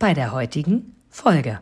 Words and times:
bei 0.00 0.14
der 0.14 0.32
heutigen 0.32 0.96
Folge. 1.10 1.60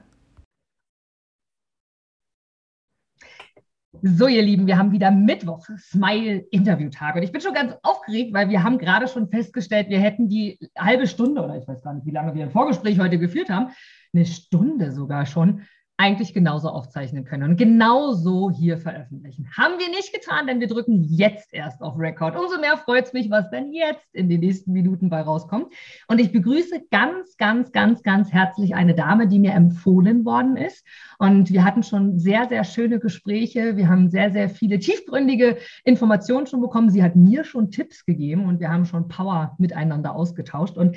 So, 4.00 4.29
ihr 4.29 4.43
Lieben, 4.43 4.68
wir 4.68 4.79
haben 4.79 4.93
wieder 4.93 5.11
Mittwoch, 5.11 5.67
Smile-Interview-Tag. 5.76 7.16
Und 7.16 7.25
ich 7.25 7.32
bin 7.32 7.40
schon 7.40 7.53
ganz 7.53 7.75
aufgeregt, 7.82 8.32
weil 8.32 8.49
wir 8.49 8.63
haben 8.63 8.79
gerade 8.79 9.08
schon 9.08 9.29
festgestellt, 9.29 9.89
wir 9.89 9.99
hätten 9.99 10.29
die 10.29 10.57
halbe 10.79 11.08
Stunde, 11.08 11.43
oder 11.43 11.57
ich 11.57 11.66
weiß 11.66 11.82
gar 11.82 11.94
nicht, 11.94 12.07
wie 12.07 12.13
lange 12.13 12.32
wir 12.35 12.44
ein 12.44 12.53
Vorgespräch 12.53 13.00
heute 13.00 13.18
geführt 13.18 13.50
haben, 13.50 13.72
eine 14.14 14.25
Stunde 14.25 14.93
sogar 14.93 15.27
schon 15.27 15.63
eigentlich 16.00 16.32
genauso 16.32 16.68
aufzeichnen 16.68 17.25
können 17.25 17.50
und 17.50 17.57
genauso 17.57 18.52
hier 18.52 18.79
veröffentlichen. 18.79 19.50
Haben 19.57 19.80
wir 19.80 19.88
nicht 19.88 20.12
getan, 20.12 20.46
denn 20.46 20.61
wir 20.61 20.68
drücken 20.68 21.02
jetzt 21.02 21.52
erst 21.52 21.82
auf 21.82 21.98
Record. 21.98 22.36
Umso 22.38 22.61
mehr 22.61 22.76
freut 22.76 23.07
es 23.07 23.12
mich, 23.12 23.29
was 23.30 23.50
denn 23.50 23.72
jetzt 23.72 24.14
in 24.14 24.29
den 24.29 24.38
nächsten 24.38 24.72
Minuten 24.72 25.11
bei 25.11 25.21
rauskommt. 25.21 25.74
Und 26.07 26.21
ich 26.21 26.30
begrüße 26.30 26.84
ganz, 26.93 27.36
ganz, 27.36 27.72
ganz, 27.72 28.04
ganz 28.04 28.32
herzlich 28.32 28.76
eine 28.76 28.94
Dame, 28.94 29.26
die 29.26 29.40
mir 29.40 29.54
empfohlen 29.54 30.24
worden 30.24 30.57
ist. 30.57 30.86
Und 31.18 31.50
wir 31.50 31.64
hatten 31.64 31.82
schon 31.82 32.20
sehr, 32.20 32.48
sehr 32.48 32.62
schöne 32.62 33.00
Gespräche. 33.00 33.77
Wir 33.77 33.88
haben 33.88 34.08
sehr, 34.08 34.30
sehr 34.30 34.48
viele 34.48 34.78
tiefgründige 34.78 35.58
Informationen 35.83 36.46
schon 36.46 36.60
bekommen. 36.60 36.90
Sie 36.90 37.02
hat 37.02 37.16
mir 37.16 37.42
schon 37.42 37.72
Tipps 37.72 38.05
gegeben 38.05 38.44
und 38.44 38.60
wir 38.60 38.70
haben 38.70 38.84
schon 38.84 39.08
Power 39.08 39.56
miteinander 39.58 40.14
ausgetauscht. 40.14 40.77
Und 40.77 40.96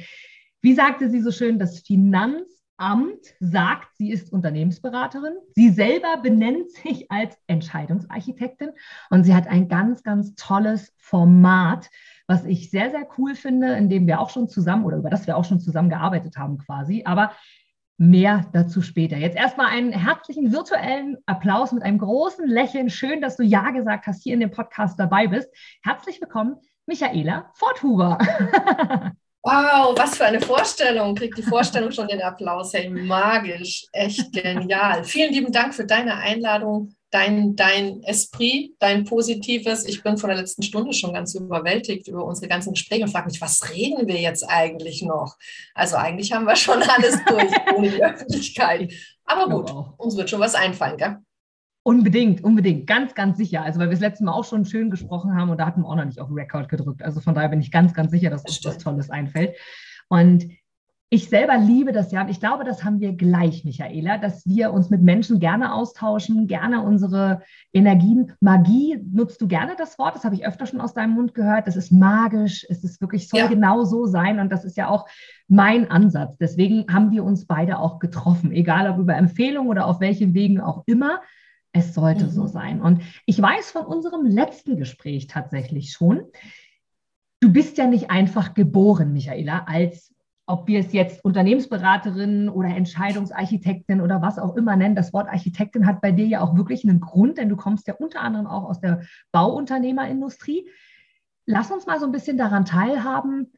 wie 0.62 0.76
sagte 0.76 1.10
sie 1.10 1.22
so 1.22 1.32
schön, 1.32 1.58
das 1.58 1.80
Finanz 1.80 2.61
Amt 2.82 3.36
sagt, 3.40 3.96
sie 3.98 4.12
ist 4.12 4.34
Unternehmensberaterin. 4.34 5.36
Sie 5.54 5.70
selber 5.70 6.18
benennt 6.18 6.72
sich 6.72 7.12
als 7.12 7.38
Entscheidungsarchitektin 7.46 8.72
und 9.12 9.24
sie 9.24 9.36
hat 9.36 9.48
ein 9.48 9.68
ganz, 9.68 10.02
ganz 10.02 10.34
tolles 10.34 10.92
Format, 10.98 11.92
was 12.26 12.44
ich 12.44 12.72
sehr, 12.72 12.90
sehr 12.90 13.08
cool 13.20 13.36
finde, 13.36 13.74
in 13.76 13.88
dem 13.88 14.08
wir 14.08 14.20
auch 14.20 14.32
schon 14.32 14.50
zusammen 14.50 14.84
oder 14.84 14.98
über 14.98 15.12
das 15.12 15.28
wir 15.28 15.38
auch 15.38 15.46
schon 15.46 15.60
zusammen 15.60 15.90
gearbeitet 15.90 16.38
haben 16.38 16.58
quasi. 16.58 17.04
Aber 17.06 17.34
mehr 18.00 18.50
dazu 18.52 18.82
später. 18.82 19.16
Jetzt 19.16 19.38
erstmal 19.38 19.68
einen 19.68 19.92
herzlichen 19.92 20.52
virtuellen 20.52 21.18
Applaus 21.28 21.72
mit 21.74 21.84
einem 21.84 22.00
großen 22.00 22.48
Lächeln. 22.48 22.90
Schön, 22.90 23.22
dass 23.22 23.38
du 23.38 23.44
Ja 23.44 23.70
gesagt 23.70 24.08
hast, 24.08 24.24
hier 24.24 24.34
in 24.34 24.40
dem 24.40 24.50
Podcast 24.50 25.00
dabei 25.00 25.28
bist. 25.28 25.50
Herzlich 25.84 26.20
willkommen, 26.20 26.56
Michaela 26.88 27.52
Forthuber. 27.54 28.18
Wow, 29.44 29.98
was 29.98 30.18
für 30.18 30.26
eine 30.26 30.40
Vorstellung. 30.40 31.16
Kriegt 31.16 31.36
die 31.36 31.42
Vorstellung 31.44 31.92
schon 31.92 32.08
den 32.08 32.22
Applaus. 32.22 32.74
Hey, 32.74 32.90
magisch, 32.90 33.88
echt 33.92 34.32
genial. 34.32 35.04
Vielen 35.04 35.34
lieben 35.34 35.52
Dank 35.52 35.74
für 35.74 35.84
deine 35.84 36.16
Einladung, 36.18 36.94
dein, 37.10 37.56
dein 37.56 38.04
Esprit, 38.04 38.76
dein 38.78 39.04
Positives. 39.04 39.86
Ich 39.86 40.04
bin 40.04 40.18
von 40.18 40.30
der 40.30 40.38
letzten 40.38 40.62
Stunde 40.62 40.94
schon 40.94 41.14
ganz 41.14 41.34
überwältigt 41.34 42.08
über 42.08 42.24
unsere 42.24 42.50
ganzen 42.50 42.74
Gespräche 42.74 43.04
und 43.04 43.10
frage 43.10 43.32
mich, 43.32 43.42
was 43.42 43.74
reden 43.74 44.08
wir 44.08 44.22
jetzt 44.22 44.44
eigentlich 44.48 45.02
noch? 45.02 45.36
Also 45.74 45.96
eigentlich 45.96 46.32
haben 46.32 46.46
wir 46.46 46.56
schon 46.56 46.84
alles 46.84 47.18
durch 47.26 47.52
ohne 47.76 47.90
die 47.90 48.04
Öffentlichkeit. 48.04 48.94
Aber 49.26 49.50
gut, 49.50 49.74
uns 49.98 50.18
wird 50.18 50.30
schon 50.30 50.40
was 50.40 50.54
einfallen, 50.54 50.98
gell? 50.98 51.18
Unbedingt, 51.84 52.44
unbedingt, 52.44 52.86
ganz, 52.86 53.16
ganz 53.16 53.38
sicher. 53.38 53.64
Also, 53.64 53.80
weil 53.80 53.88
wir 53.88 53.94
das 53.94 54.02
letzte 54.02 54.24
Mal 54.24 54.34
auch 54.34 54.46
schon 54.46 54.66
schön 54.66 54.92
gesprochen 54.92 55.36
haben 55.36 55.50
und 55.50 55.60
da 55.60 55.66
hatten 55.66 55.82
wir 55.82 55.90
auch 55.90 55.96
noch 55.96 56.06
nicht 56.06 56.20
auf 56.20 56.30
Record 56.32 56.70
gedrückt. 56.70 57.02
Also 57.02 57.22
von 57.22 57.34
daher 57.34 57.50
bin 57.50 57.60
ich 57.60 57.72
ganz, 57.72 57.94
ganz 57.94 58.12
sicher, 58.12 58.30
dass 58.30 58.44
uns 58.44 58.64
was 58.64 58.78
Tolles 58.78 59.10
einfällt. 59.10 59.56
Und 60.08 60.46
ich 61.14 61.28
selber 61.28 61.58
liebe 61.58 61.92
das 61.92 62.14
ja 62.14 62.22
und 62.22 62.30
ich 62.30 62.40
glaube, 62.40 62.64
das 62.64 62.86
haben 62.86 63.02
wir 63.02 63.12
gleich, 63.12 63.66
Michaela, 63.66 64.18
dass 64.18 64.46
wir 64.46 64.72
uns 64.72 64.90
mit 64.90 65.02
Menschen 65.02 65.40
gerne 65.40 65.74
austauschen, 65.74 66.48
gerne 66.48 66.82
unsere 66.84 67.42
Energien. 67.74 68.32
Magie 68.40 68.98
nutzt 69.12 69.42
du 69.42 69.48
gerne 69.48 69.76
das 69.78 70.00
Wort, 70.00 70.16
das 70.16 70.24
habe 70.24 70.36
ich 70.36 70.48
öfter 70.48 70.66
schon 70.66 70.80
aus 70.80 70.94
deinem 70.94 71.16
Mund 71.16 71.34
gehört. 71.34 71.68
Das 71.68 71.76
ist 71.76 71.92
magisch, 71.92 72.66
es 72.70 72.86
ist 72.86 73.02
wirklich, 73.02 73.28
soll 73.28 73.42
ja. 73.42 73.48
genau 73.48 73.84
so 73.84 74.06
sein 74.06 74.40
und 74.40 74.50
das 74.54 74.64
ist 74.64 74.78
ja 74.78 74.88
auch 74.88 75.06
mein 75.50 75.92
Ansatz. 75.92 76.38
Deswegen 76.38 76.86
haben 76.94 77.12
wir 77.12 77.26
uns 77.26 77.46
beide 77.46 77.80
auch 77.80 78.00
getroffen, 78.00 78.54
egal 78.54 78.90
ob 78.90 78.98
über 78.98 79.16
Empfehlungen 79.16 79.70
oder 79.70 79.88
auf 79.88 80.00
welchen 80.00 80.34
Wegen 80.34 80.62
auch 80.62 80.84
immer. 80.86 81.20
Es 81.74 81.94
sollte 81.94 82.26
mhm. 82.26 82.30
so 82.30 82.48
sein. 82.48 82.82
Und 82.82 83.02
ich 83.26 83.42
weiß 83.42 83.72
von 83.72 83.86
unserem 83.86 84.26
letzten 84.26 84.78
Gespräch 84.78 85.28
tatsächlich 85.28 85.92
schon, 85.92 86.24
du 87.40 87.52
bist 87.52 87.78
ja 87.78 87.88
nicht 87.88 88.12
einfach 88.12 88.54
geboren, 88.54 89.14
Michaela, 89.14 89.66
als 89.68 90.14
ob 90.48 90.68
wir 90.68 90.80
es 90.80 90.92
jetzt 90.92 91.24
Unternehmensberaterin 91.24 92.50
oder 92.50 92.70
Entscheidungsarchitektin 92.70 94.02
oder 94.02 94.22
was 94.22 94.38
auch 94.38 94.58
immer 94.58 94.76
nennen. 94.76 94.96
Das 94.96 95.14
Wort 95.14 95.30
Architektin 95.30 95.86
hat 95.86 96.02
bei 96.02 96.12
dir 96.12 96.26
ja 96.26 96.42
auch 96.42 96.58
wirklich 96.58 96.84
einen 96.84 97.00
Grund, 97.00 97.38
denn 97.38 97.48
du 97.48 97.56
kommst 97.56 97.88
ja 97.88 97.94
unter 97.94 98.20
anderem 98.22 98.48
auch 98.48 98.66
aus 98.66 98.82
der 98.82 99.02
Bauunternehmerindustrie. 99.32 100.70
Lass 101.46 101.72
uns 101.72 101.86
mal 101.86 102.00
so 102.00 102.06
ein 102.06 102.12
bisschen 102.12 102.38
daran 102.38 102.66
teilhaben, 102.66 103.54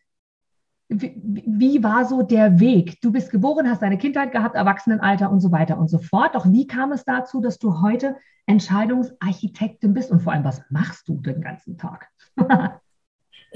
wie, 0.89 1.43
wie, 1.45 1.83
war 1.83 2.05
so 2.05 2.21
der 2.21 2.59
Weg? 2.59 2.99
Du 3.01 3.11
bist 3.11 3.31
geboren, 3.31 3.69
hast 3.69 3.81
deine 3.81 3.97
Kindheit 3.97 4.31
gehabt, 4.31 4.55
Erwachsenenalter 4.55 5.31
und 5.31 5.39
so 5.39 5.51
weiter 5.51 5.77
und 5.77 5.89
so 5.89 5.97
fort. 5.97 6.35
Doch 6.35 6.45
wie 6.45 6.67
kam 6.67 6.91
es 6.91 7.05
dazu, 7.05 7.41
dass 7.41 7.57
du 7.57 7.81
heute 7.81 8.17
Entscheidungsarchitektin 8.45 9.93
bist? 9.93 10.11
Und 10.11 10.21
vor 10.21 10.33
allem, 10.33 10.43
was 10.43 10.61
machst 10.69 11.07
du 11.07 11.19
den 11.21 11.41
ganzen 11.41 11.77
Tag? 11.77 12.09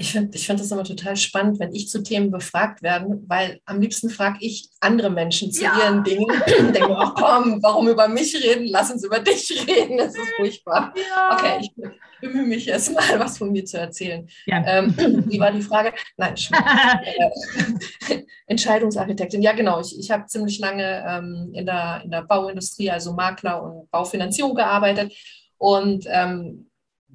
Ich 0.00 0.12
finde 0.12 0.36
ich 0.36 0.46
find 0.46 0.60
das 0.60 0.70
immer 0.70 0.84
total 0.84 1.16
spannend, 1.16 1.58
wenn 1.58 1.74
ich 1.74 1.88
zu 1.88 2.04
Themen 2.04 2.30
befragt 2.30 2.82
werde, 2.82 3.20
weil 3.26 3.60
am 3.64 3.80
liebsten 3.80 4.10
frage 4.10 4.38
ich 4.40 4.68
andere 4.78 5.10
Menschen 5.10 5.50
zu 5.50 5.64
ja. 5.64 5.76
ihren 5.76 6.04
Dingen 6.04 6.30
und 6.58 6.74
denke, 6.74 6.96
ach 6.96 7.14
komm, 7.16 7.60
warum 7.62 7.88
über 7.88 8.06
mich 8.06 8.32
reden? 8.36 8.66
Lass 8.66 8.92
uns 8.92 9.04
über 9.04 9.18
dich 9.18 9.66
reden. 9.66 9.98
Das 9.98 10.14
ist 10.14 10.32
furchtbar. 10.36 10.94
Ja. 10.96 11.34
Okay, 11.34 11.58
ich 11.60 11.72
bemühe 12.20 12.46
mich 12.46 12.66
jetzt 12.66 12.94
mal, 12.94 13.18
was 13.18 13.38
von 13.38 13.50
mir 13.50 13.64
zu 13.64 13.78
erzählen. 13.78 14.28
Ja. 14.46 14.62
Ähm, 14.66 14.94
wie 15.26 15.40
war 15.40 15.50
die 15.50 15.62
Frage? 15.62 15.92
Nein, 16.16 16.34
äh, 18.08 18.22
Entscheidungsarchitektin. 18.46 19.42
Ja, 19.42 19.52
genau. 19.52 19.80
Ich, 19.80 19.98
ich 19.98 20.10
habe 20.12 20.26
ziemlich 20.26 20.60
lange 20.60 21.04
ähm, 21.08 21.50
in, 21.54 21.66
der, 21.66 22.02
in 22.04 22.12
der 22.12 22.22
Bauindustrie, 22.22 22.90
also 22.90 23.14
Makler 23.14 23.62
und 23.62 23.90
Baufinanzierung 23.90 24.54
gearbeitet. 24.54 25.12
Und 25.58 26.04
ähm, 26.08 26.67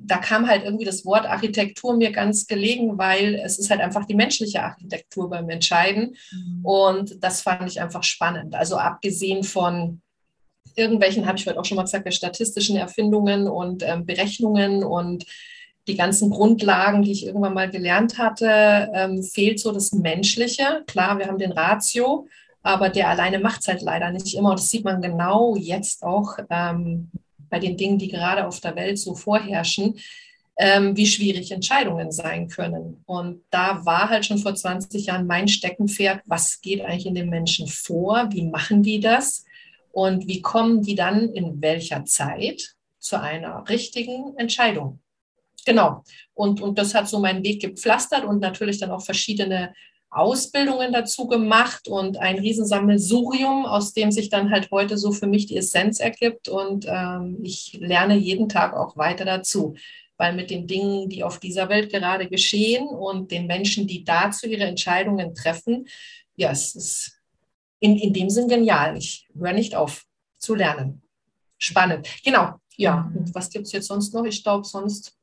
da 0.06 0.18
kam 0.18 0.48
halt 0.48 0.64
irgendwie 0.64 0.86
das 0.86 1.06
Wort 1.06 1.26
Architektur 1.26 1.96
mir 1.96 2.12
ganz 2.12 2.48
gelegen, 2.48 2.98
weil 2.98 3.36
es 3.36 3.58
ist 3.58 3.70
halt 3.70 3.82
einfach 3.82 4.06
die 4.06 4.16
menschliche 4.16 4.64
Architektur 4.64 5.30
beim 5.30 5.50
Entscheiden. 5.50 6.16
Mhm. 6.32 6.66
Und 6.66 7.24
das 7.24 7.42
fand 7.42 7.70
ich 7.70 7.82
einfach 7.82 8.04
spannend. 8.04 8.56
Also 8.56 8.78
abgesehen 8.78 9.44
von 9.44 10.02
irgendwelchen, 10.76 11.26
habe 11.26 11.38
ich 11.38 11.48
heute 11.48 11.60
auch 11.60 11.66
schon 11.66 11.78
mal 11.78 11.84
gesagt, 11.84 12.12
statistischen 12.14 12.76
Erfindungen 12.76 13.48
und 13.48 13.84
ähm, 13.84 14.06
Berechnungen 14.06 14.84
und 14.84 15.26
die 15.88 15.96
ganzen 15.96 16.30
Grundlagen, 16.30 17.02
die 17.02 17.12
ich 17.12 17.26
irgendwann 17.26 17.54
mal 17.54 17.70
gelernt 17.70 18.18
hatte, 18.18 18.90
ähm, 18.94 19.22
fehlt 19.22 19.60
so 19.60 19.72
das 19.72 19.92
Menschliche. 19.92 20.84
Klar, 20.88 21.18
wir 21.20 21.28
haben 21.28 21.38
den 21.38 21.52
Ratio, 21.52 22.28
aber 22.62 22.90
der 22.90 23.10
alleine 23.10 23.40
macht 23.40 23.62
es 23.62 23.68
halt 23.68 23.82
leider 23.82 24.10
nicht 24.12 24.36
immer. 24.36 24.52
Und 24.52 24.60
das 24.60 24.70
sieht 24.70 24.86
man 24.86 25.02
genau 25.02 25.56
jetzt 25.58 26.04
auch 26.04 26.38
ähm, 26.50 27.12
bei 27.54 27.60
den 27.60 27.78
Dingen, 27.78 28.00
die 28.00 28.08
gerade 28.08 28.48
auf 28.48 28.62
der 28.62 28.76
Welt 28.76 28.98
so 28.98 29.14
vorherrschen, 29.14 30.00
ähm, 30.58 30.98
wie 30.98 31.06
schwierig 31.06 31.52
Entscheidungen 31.52 32.12
sein 32.12 32.48
können. 32.48 33.04
Und 33.06 33.44
da 33.52 33.86
war 33.86 34.10
halt 34.10 34.26
schon 34.26 34.40
vor 34.40 34.56
20 34.56 35.06
Jahren 35.06 35.28
mein 35.28 35.48
Steckenpferd, 35.48 36.24
was 36.26 36.62
geht 36.62 36.82
eigentlich 36.82 37.06
in 37.06 37.14
den 37.14 37.30
Menschen 37.30 37.68
vor, 37.68 38.28
wie 38.32 38.42
machen 38.42 38.82
die 38.82 39.00
das 39.00 39.46
und 39.92 40.28
wie 40.28 40.42
kommen 40.42 40.82
die 40.82 40.96
dann 40.96 41.30
in 41.30 41.62
welcher 41.62 42.06
Zeit 42.06 42.74
zu 42.98 43.22
einer 43.22 43.70
richtigen 43.70 44.36
Entscheidung. 44.38 45.00
Genau. 45.64 46.04
Und, 46.34 46.60
und 46.60 46.80
das 46.80 46.96
hat 46.96 47.08
so 47.08 47.20
meinen 47.20 47.44
Weg 47.44 47.62
gepflastert 47.62 48.26
und 48.26 48.40
natürlich 48.40 48.80
dann 48.80 48.90
auch 48.90 49.06
verschiedene 49.06 49.76
Ausbildungen 50.16 50.94
dazu 50.94 51.28
gemacht 51.28 51.88
und 51.88 52.18
ein 52.18 52.38
Riesensammelsurium, 52.38 53.66
aus 53.66 53.94
dem 53.94 54.12
sich 54.12 54.30
dann 54.30 54.52
halt 54.52 54.70
heute 54.72 54.98
so 54.98 55.12
für 55.12 55.28
mich 55.28 55.48
die 55.48 55.58
Essenz 55.58 56.00
ergibt. 56.00 56.50
Und 56.50 56.86
ähm, 56.88 57.40
ich 57.42 57.78
lerne 57.80 58.16
jeden 58.16 58.50
Tag 58.50 58.74
auch 58.74 58.96
weiter 58.98 59.26
dazu, 59.26 59.76
weil 60.18 60.34
mit 60.34 60.50
den 60.50 60.68
Dingen, 60.68 61.10
die 61.10 61.24
auf 61.24 61.40
dieser 61.40 61.70
Welt 61.70 61.92
gerade 61.92 62.28
geschehen 62.28 62.88
und 62.88 63.32
den 63.32 63.48
Menschen, 63.48 63.88
die 63.88 64.04
dazu 64.04 64.48
ihre 64.48 64.66
Entscheidungen 64.66 65.36
treffen, 65.36 65.88
ja, 66.36 66.52
es 66.52 66.76
ist 66.76 67.20
in, 67.80 67.98
in 67.98 68.14
dem 68.14 68.30
Sinn 68.30 68.48
genial. 68.48 68.98
Ich 68.98 69.28
höre 69.38 69.54
nicht 69.54 69.76
auf 69.76 70.06
zu 70.38 70.56
lernen. 70.56 71.02
Spannend. 71.58 72.08
Genau. 72.24 72.56
Ja, 72.76 73.12
und 73.16 73.34
was 73.36 73.50
gibt 73.50 73.66
es 73.66 73.72
jetzt 73.72 73.88
sonst 73.88 74.14
noch? 74.14 74.26
Ich 74.26 74.44
glaube, 74.44 74.66
sonst 74.66 75.16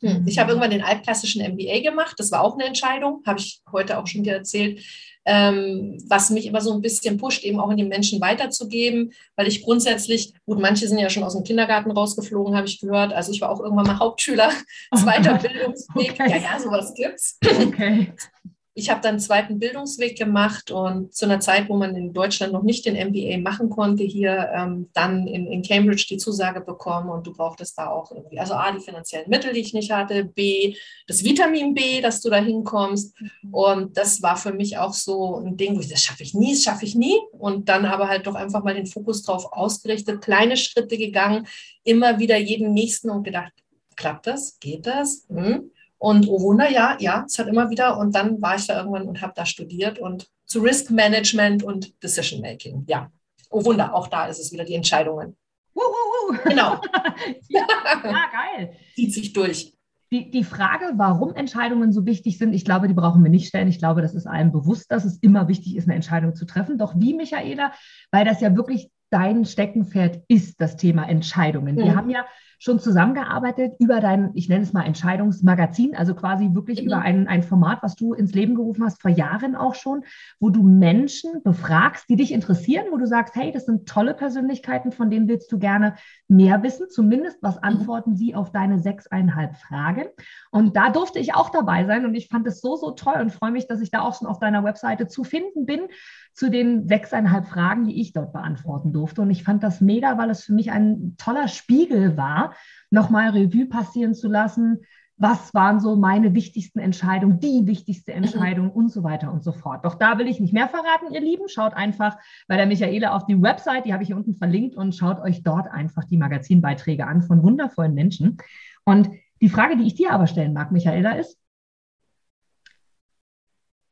hm. 0.00 0.24
Ich 0.26 0.38
habe 0.38 0.50
irgendwann 0.50 0.70
den 0.70 0.82
altklassischen 0.82 1.42
MBA 1.42 1.80
gemacht. 1.80 2.16
Das 2.18 2.30
war 2.30 2.42
auch 2.42 2.54
eine 2.54 2.64
Entscheidung, 2.64 3.22
habe 3.26 3.40
ich 3.40 3.62
heute 3.72 3.98
auch 3.98 4.06
schon 4.06 4.24
dir 4.24 4.34
erzählt. 4.34 4.82
ähm, 5.28 5.98
was 6.08 6.30
mich 6.30 6.46
immer 6.46 6.60
so 6.60 6.72
ein 6.72 6.80
bisschen 6.80 7.16
pusht, 7.16 7.42
eben 7.42 7.58
auch 7.58 7.70
in 7.70 7.76
die 7.76 7.84
Menschen 7.84 8.20
weiterzugeben, 8.20 9.12
weil 9.34 9.48
ich 9.48 9.64
grundsätzlich, 9.64 10.32
gut, 10.44 10.60
manche 10.60 10.86
sind 10.86 10.98
ja 10.98 11.10
schon 11.10 11.24
aus 11.24 11.34
dem 11.34 11.42
Kindergarten 11.42 11.90
rausgeflogen, 11.90 12.54
habe 12.54 12.68
ich 12.68 12.80
gehört. 12.80 13.12
Also 13.12 13.32
ich 13.32 13.40
war 13.40 13.50
auch 13.50 13.58
irgendwann 13.58 13.86
mal 13.86 13.98
Hauptschüler, 13.98 14.52
zweiter 14.94 15.34
Bildungsweg. 15.42 16.12
Okay. 16.12 16.30
Ja, 16.30 16.36
ja, 16.36 16.60
sowas 16.60 16.94
gibt's. 16.94 17.38
Okay 17.44 18.12
ich 18.78 18.90
habe 18.90 19.00
dann 19.00 19.12
einen 19.12 19.20
zweiten 19.20 19.58
Bildungsweg 19.58 20.18
gemacht 20.18 20.70
und 20.70 21.14
zu 21.14 21.24
einer 21.24 21.40
Zeit, 21.40 21.70
wo 21.70 21.76
man 21.78 21.96
in 21.96 22.12
Deutschland 22.12 22.52
noch 22.52 22.62
nicht 22.62 22.84
den 22.84 22.94
MBA 22.94 23.38
machen 23.38 23.70
konnte, 23.70 24.04
hier 24.04 24.50
ähm, 24.54 24.90
dann 24.92 25.26
in, 25.26 25.50
in, 25.50 25.62
Cambridge 25.62 26.04
die 26.10 26.18
Zusage 26.18 26.60
bekommen 26.60 27.08
und 27.08 27.26
du 27.26 27.32
brauchtest 27.32 27.78
da 27.78 27.88
auch 27.88 28.12
irgendwie, 28.12 28.38
also 28.38 28.52
A, 28.52 28.70
die 28.72 28.84
finanziellen 28.84 29.30
Mittel, 29.30 29.54
die 29.54 29.60
ich 29.60 29.72
nicht 29.72 29.90
hatte, 29.90 30.26
B, 30.26 30.76
das 31.06 31.24
Vitamin 31.24 31.72
B, 31.72 32.02
dass 32.02 32.20
du 32.20 32.28
da 32.28 32.36
hinkommst. 32.36 33.18
Mhm. 33.18 33.54
Und 33.54 33.96
das 33.96 34.20
war 34.20 34.36
für 34.36 34.52
mich 34.52 34.76
auch 34.76 34.92
so 34.92 35.36
ein 35.36 35.56
Ding, 35.56 35.74
wo 35.74 35.80
ich, 35.80 35.88
das 35.88 36.02
schaffe 36.02 36.22
ich 36.22 36.34
nie, 36.34 36.52
das 36.52 36.62
schaffe 36.62 36.84
ich 36.84 36.94
nie. 36.94 37.18
Und 37.32 37.70
dann 37.70 37.86
aber 37.86 38.08
halt 38.08 38.26
doch 38.26 38.34
einfach 38.34 38.62
mal 38.62 38.74
den 38.74 38.86
Fokus 38.86 39.22
drauf 39.22 39.52
ausgerichtet, 39.52 40.20
kleine 40.20 40.58
Schritte 40.58 40.98
gegangen, 40.98 41.46
immer 41.82 42.18
wieder 42.18 42.36
jeden 42.36 42.74
nächsten 42.74 43.08
und 43.08 43.22
gedacht, 43.22 43.52
klappt 43.96 44.26
das? 44.26 44.58
Geht 44.60 44.86
das? 44.86 45.24
Hm? 45.30 45.70
Und 45.98 46.28
oh 46.28 46.40
Wunder, 46.40 46.70
ja, 46.70 46.96
ja, 47.00 47.24
es 47.26 47.38
hat 47.38 47.48
immer 47.48 47.70
wieder. 47.70 47.98
Und 47.98 48.14
dann 48.14 48.40
war 48.42 48.56
ich 48.56 48.66
da 48.66 48.78
irgendwann 48.78 49.08
und 49.08 49.22
habe 49.22 49.32
da 49.34 49.46
studiert 49.46 49.98
und 49.98 50.28
zu 50.44 50.60
Risk 50.60 50.90
Management 50.90 51.62
und 51.62 52.02
Decision 52.02 52.40
Making. 52.40 52.84
Ja, 52.86 53.10
oh 53.50 53.64
Wunder, 53.64 53.94
auch 53.94 54.08
da 54.08 54.26
ist 54.26 54.38
es 54.38 54.52
wieder 54.52 54.64
die 54.64 54.74
Entscheidungen. 54.74 55.36
Uhuhu. 55.74 56.38
Genau. 56.44 56.80
ja, 57.48 57.66
ja, 58.04 58.24
geil. 58.32 58.72
Zieht 58.94 59.12
sich 59.12 59.32
durch. 59.32 59.72
Die, 60.12 60.30
die 60.30 60.44
Frage, 60.44 60.92
warum 60.96 61.34
Entscheidungen 61.34 61.92
so 61.92 62.06
wichtig 62.06 62.38
sind, 62.38 62.52
ich 62.52 62.64
glaube, 62.64 62.86
die 62.86 62.94
brauchen 62.94 63.24
wir 63.24 63.30
nicht 63.30 63.48
stellen. 63.48 63.66
Ich 63.66 63.78
glaube, 63.78 64.02
das 64.02 64.14
ist 64.14 64.26
allen 64.26 64.52
bewusst, 64.52 64.90
dass 64.90 65.04
es 65.04 65.18
immer 65.18 65.48
wichtig 65.48 65.76
ist, 65.76 65.84
eine 65.84 65.96
Entscheidung 65.96 66.34
zu 66.36 66.46
treffen. 66.46 66.78
Doch 66.78 66.94
wie, 66.96 67.12
Michaela, 67.12 67.72
weil 68.12 68.24
das 68.24 68.40
ja 68.40 68.54
wirklich 68.54 68.90
dein 69.10 69.44
Steckenpferd 69.44 70.22
ist, 70.28 70.60
das 70.60 70.76
Thema 70.76 71.08
Entscheidungen. 71.08 71.74
Mhm. 71.74 71.84
Wir 71.84 71.96
haben 71.96 72.10
ja 72.10 72.24
schon 72.58 72.78
zusammengearbeitet 72.78 73.74
über 73.78 74.00
dein, 74.00 74.30
ich 74.34 74.48
nenne 74.48 74.62
es 74.62 74.72
mal 74.72 74.84
Entscheidungsmagazin, 74.84 75.94
also 75.94 76.14
quasi 76.14 76.54
wirklich 76.54 76.80
mhm. 76.80 76.86
über 76.86 76.98
ein, 76.98 77.28
ein 77.28 77.42
Format, 77.42 77.82
was 77.82 77.96
du 77.96 78.14
ins 78.14 78.32
Leben 78.32 78.54
gerufen 78.54 78.84
hast, 78.84 79.00
vor 79.00 79.10
Jahren 79.10 79.54
auch 79.54 79.74
schon, 79.74 80.04
wo 80.40 80.50
du 80.50 80.62
Menschen 80.62 81.42
befragst, 81.42 82.08
die 82.08 82.16
dich 82.16 82.32
interessieren, 82.32 82.86
wo 82.90 82.96
du 82.96 83.06
sagst, 83.06 83.34
hey, 83.34 83.52
das 83.52 83.66
sind 83.66 83.88
tolle 83.88 84.14
Persönlichkeiten, 84.14 84.92
von 84.92 85.10
denen 85.10 85.28
willst 85.28 85.52
du 85.52 85.58
gerne 85.58 85.96
mehr 86.28 86.62
wissen, 86.62 86.88
zumindest 86.88 87.38
was 87.42 87.56
mhm. 87.56 87.62
antworten 87.62 88.10
mhm. 88.10 88.16
sie 88.16 88.34
auf 88.34 88.52
deine 88.52 88.78
sechseinhalb 88.78 89.56
Fragen. 89.56 90.06
Und 90.50 90.76
da 90.76 90.90
durfte 90.90 91.18
ich 91.18 91.34
auch 91.34 91.50
dabei 91.50 91.84
sein 91.84 92.06
und 92.06 92.14
ich 92.14 92.28
fand 92.28 92.46
es 92.46 92.60
so, 92.60 92.76
so 92.76 92.92
toll 92.92 93.16
und 93.20 93.32
freue 93.32 93.52
mich, 93.52 93.66
dass 93.66 93.80
ich 93.80 93.90
da 93.90 94.00
auch 94.00 94.18
schon 94.18 94.28
auf 94.28 94.38
deiner 94.38 94.64
Webseite 94.64 95.08
zu 95.08 95.24
finden 95.24 95.66
bin 95.66 95.88
zu 96.32 96.50
den 96.50 96.86
sechseinhalb 96.86 97.46
Fragen, 97.46 97.86
die 97.86 97.98
ich 97.98 98.12
dort 98.12 98.34
beantworten 98.34 98.92
durfte. 98.92 99.22
Und 99.22 99.30
ich 99.30 99.42
fand 99.42 99.62
das 99.62 99.80
mega, 99.80 100.18
weil 100.18 100.28
es 100.28 100.44
für 100.44 100.52
mich 100.52 100.70
ein 100.70 101.16
toller 101.16 101.48
Spiegel 101.48 102.18
war, 102.18 102.45
nochmal 102.90 103.30
Revue 103.30 103.66
passieren 103.66 104.14
zu 104.14 104.28
lassen. 104.28 104.80
Was 105.18 105.54
waren 105.54 105.80
so 105.80 105.96
meine 105.96 106.34
wichtigsten 106.34 106.78
Entscheidungen, 106.78 107.40
die 107.40 107.66
wichtigste 107.66 108.12
mhm. 108.12 108.24
Entscheidung 108.24 108.70
und 108.70 108.90
so 108.90 109.02
weiter 109.02 109.32
und 109.32 109.42
so 109.42 109.52
fort. 109.52 109.84
Doch 109.84 109.94
da 109.94 110.18
will 110.18 110.28
ich 110.28 110.40
nicht 110.40 110.52
mehr 110.52 110.68
verraten, 110.68 111.12
ihr 111.12 111.20
Lieben. 111.20 111.48
Schaut 111.48 111.74
einfach 111.74 112.18
bei 112.48 112.56
der 112.56 112.66
Michaela 112.66 113.14
auf 113.14 113.24
die 113.24 113.40
Website, 113.40 113.86
die 113.86 113.92
habe 113.92 114.02
ich 114.02 114.08
hier 114.08 114.16
unten 114.16 114.34
verlinkt 114.34 114.76
und 114.76 114.94
schaut 114.94 115.20
euch 115.20 115.42
dort 115.42 115.68
einfach 115.68 116.04
die 116.04 116.18
Magazinbeiträge 116.18 117.06
an 117.06 117.22
von 117.22 117.42
wundervollen 117.42 117.94
Menschen. 117.94 118.36
Und 118.84 119.10
die 119.40 119.48
Frage, 119.48 119.76
die 119.76 119.86
ich 119.86 119.94
dir 119.94 120.12
aber 120.12 120.26
stellen 120.26 120.52
mag, 120.52 120.70
Michaela, 120.70 121.12
ist, 121.12 121.38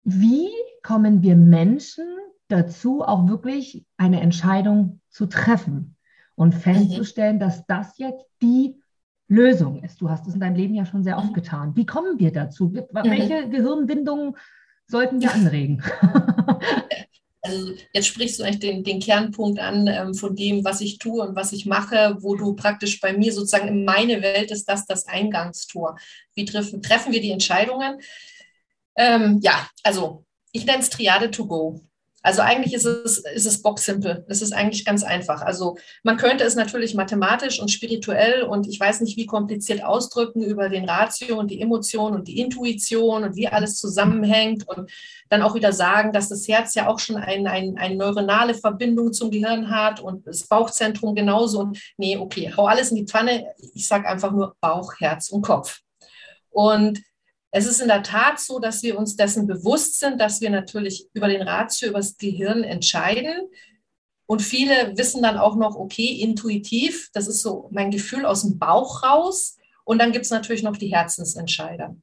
wie 0.02 0.50
kommen 0.82 1.22
wir 1.22 1.36
Menschen 1.36 2.04
dazu, 2.48 3.02
auch 3.02 3.26
wirklich 3.26 3.86
eine 3.96 4.20
Entscheidung 4.20 5.00
zu 5.08 5.26
treffen 5.26 5.96
und 6.34 6.52
festzustellen, 6.52 7.36
mhm. 7.36 7.40
dass 7.40 7.66
das 7.66 7.98
jetzt 7.98 8.24
die 8.42 8.76
Lösung 9.28 9.82
ist. 9.82 10.00
Du 10.00 10.10
hast 10.10 10.26
es 10.26 10.34
in 10.34 10.40
deinem 10.40 10.56
Leben 10.56 10.74
ja 10.74 10.84
schon 10.84 11.04
sehr 11.04 11.18
oft 11.18 11.30
mhm. 11.30 11.34
getan. 11.34 11.76
Wie 11.76 11.86
kommen 11.86 12.18
wir 12.18 12.32
dazu? 12.32 12.68
Mhm. 12.68 12.84
Welche 12.92 13.48
Gehirnbindungen 13.48 14.36
sollten 14.86 15.20
wir 15.20 15.30
anregen? 15.34 15.82
Also 17.44 17.72
jetzt 17.92 18.06
sprichst 18.06 18.38
du 18.38 18.42
eigentlich 18.42 18.60
den, 18.60 18.84
den 18.84 19.00
Kernpunkt 19.00 19.60
an 19.60 19.86
ähm, 19.86 20.14
von 20.14 20.34
dem, 20.34 20.64
was 20.64 20.80
ich 20.80 20.98
tue 20.98 21.22
und 21.22 21.36
was 21.36 21.52
ich 21.52 21.66
mache, 21.66 22.16
wo 22.20 22.36
du 22.36 22.54
praktisch 22.54 23.00
bei 23.00 23.12
mir 23.12 23.32
sozusagen 23.34 23.68
in 23.68 23.84
meine 23.84 24.22
Welt 24.22 24.50
ist 24.50 24.64
das 24.66 24.86
das 24.86 25.06
Eingangstor. 25.06 25.98
Wie 26.34 26.46
treffen, 26.46 26.80
treffen 26.80 27.12
wir 27.12 27.20
die 27.20 27.32
Entscheidungen? 27.32 28.00
Ähm, 28.96 29.40
ja, 29.42 29.68
also 29.82 30.24
ich 30.52 30.64
nenne 30.64 30.78
es 30.78 30.88
Triade 30.88 31.30
to 31.30 31.46
go. 31.46 31.80
Also 32.24 32.40
eigentlich 32.40 32.72
ist 32.72 32.86
es, 32.86 33.18
ist 33.18 33.44
es 33.44 33.60
boxsimple. 33.60 34.24
Es 34.28 34.40
ist 34.40 34.54
eigentlich 34.54 34.86
ganz 34.86 35.04
einfach. 35.04 35.42
Also 35.42 35.76
man 36.02 36.16
könnte 36.16 36.42
es 36.42 36.54
natürlich 36.54 36.94
mathematisch 36.94 37.60
und 37.60 37.70
spirituell 37.70 38.44
und 38.44 38.66
ich 38.66 38.80
weiß 38.80 39.02
nicht, 39.02 39.18
wie 39.18 39.26
kompliziert 39.26 39.84
ausdrücken 39.84 40.42
über 40.42 40.70
den 40.70 40.88
Ratio 40.88 41.38
und 41.38 41.50
die 41.50 41.60
Emotion 41.60 42.14
und 42.14 42.26
die 42.26 42.40
Intuition 42.40 43.24
und 43.24 43.36
wie 43.36 43.48
alles 43.48 43.76
zusammenhängt 43.76 44.66
und 44.66 44.90
dann 45.28 45.42
auch 45.42 45.54
wieder 45.54 45.74
sagen, 45.74 46.14
dass 46.14 46.30
das 46.30 46.48
Herz 46.48 46.74
ja 46.74 46.88
auch 46.88 46.98
schon 46.98 47.16
ein, 47.16 47.46
ein, 47.46 47.76
eine 47.76 47.94
neuronale 47.94 48.54
Verbindung 48.54 49.12
zum 49.12 49.30
Gehirn 49.30 49.68
hat 49.68 50.00
und 50.00 50.26
das 50.26 50.44
Bauchzentrum 50.46 51.14
genauso. 51.14 51.72
Nee, 51.98 52.16
okay, 52.16 52.50
hau 52.56 52.66
alles 52.66 52.90
in 52.90 52.96
die 52.96 53.06
Pfanne. 53.06 53.52
Ich 53.74 53.86
sage 53.86 54.08
einfach 54.08 54.32
nur 54.32 54.56
Bauch, 54.62 54.94
Herz 54.98 55.28
und 55.28 55.42
Kopf. 55.42 55.80
Und 56.48 57.02
es 57.56 57.66
ist 57.66 57.80
in 57.80 57.86
der 57.86 58.02
Tat 58.02 58.40
so, 58.40 58.58
dass 58.58 58.82
wir 58.82 58.98
uns 58.98 59.14
dessen 59.14 59.46
bewusst 59.46 60.00
sind, 60.00 60.20
dass 60.20 60.40
wir 60.40 60.50
natürlich 60.50 61.06
über 61.14 61.28
den 61.28 61.42
Ratio, 61.42 61.88
über 61.88 62.00
das 62.00 62.16
Gehirn 62.16 62.64
entscheiden. 62.64 63.48
Und 64.26 64.42
viele 64.42 64.96
wissen 64.96 65.22
dann 65.22 65.38
auch 65.38 65.54
noch, 65.54 65.76
okay, 65.76 66.20
intuitiv, 66.20 67.10
das 67.12 67.28
ist 67.28 67.42
so 67.42 67.68
mein 67.70 67.92
Gefühl 67.92 68.26
aus 68.26 68.42
dem 68.42 68.58
Bauch 68.58 69.04
raus. 69.04 69.56
Und 69.84 70.00
dann 70.00 70.10
gibt 70.10 70.24
es 70.24 70.32
natürlich 70.32 70.64
noch 70.64 70.76
die 70.76 70.92
Herzensentscheider. 70.92 71.96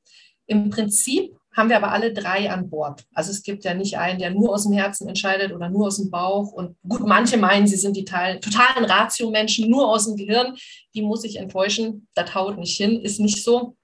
Im 0.45 0.69
Prinzip 0.69 1.35
haben 1.53 1.67
wir 1.67 1.75
aber 1.75 1.91
alle 1.91 2.13
drei 2.13 2.49
an 2.49 2.69
Bord. 2.69 3.03
Also 3.13 3.31
es 3.31 3.43
gibt 3.43 3.65
ja 3.65 3.73
nicht 3.73 3.97
einen, 3.97 4.19
der 4.19 4.31
nur 4.31 4.53
aus 4.53 4.63
dem 4.63 4.71
Herzen 4.71 5.09
entscheidet 5.09 5.51
oder 5.51 5.67
nur 5.67 5.87
aus 5.87 5.97
dem 5.97 6.09
Bauch. 6.09 6.53
Und 6.53 6.77
gut, 6.87 7.01
manche 7.01 7.35
meinen, 7.35 7.67
sie 7.67 7.75
sind 7.75 7.97
die 7.97 8.05
totalen 8.05 8.85
Ratio-Menschen 8.85 9.69
nur 9.69 9.89
aus 9.89 10.05
dem 10.05 10.15
Gehirn. 10.15 10.55
Die 10.95 11.01
muss 11.01 11.25
ich 11.25 11.35
enttäuschen. 11.35 12.07
Das 12.15 12.33
haut 12.33 12.57
nicht 12.57 12.77
hin, 12.77 13.01
ist 13.01 13.19
nicht 13.19 13.43
so. 13.43 13.75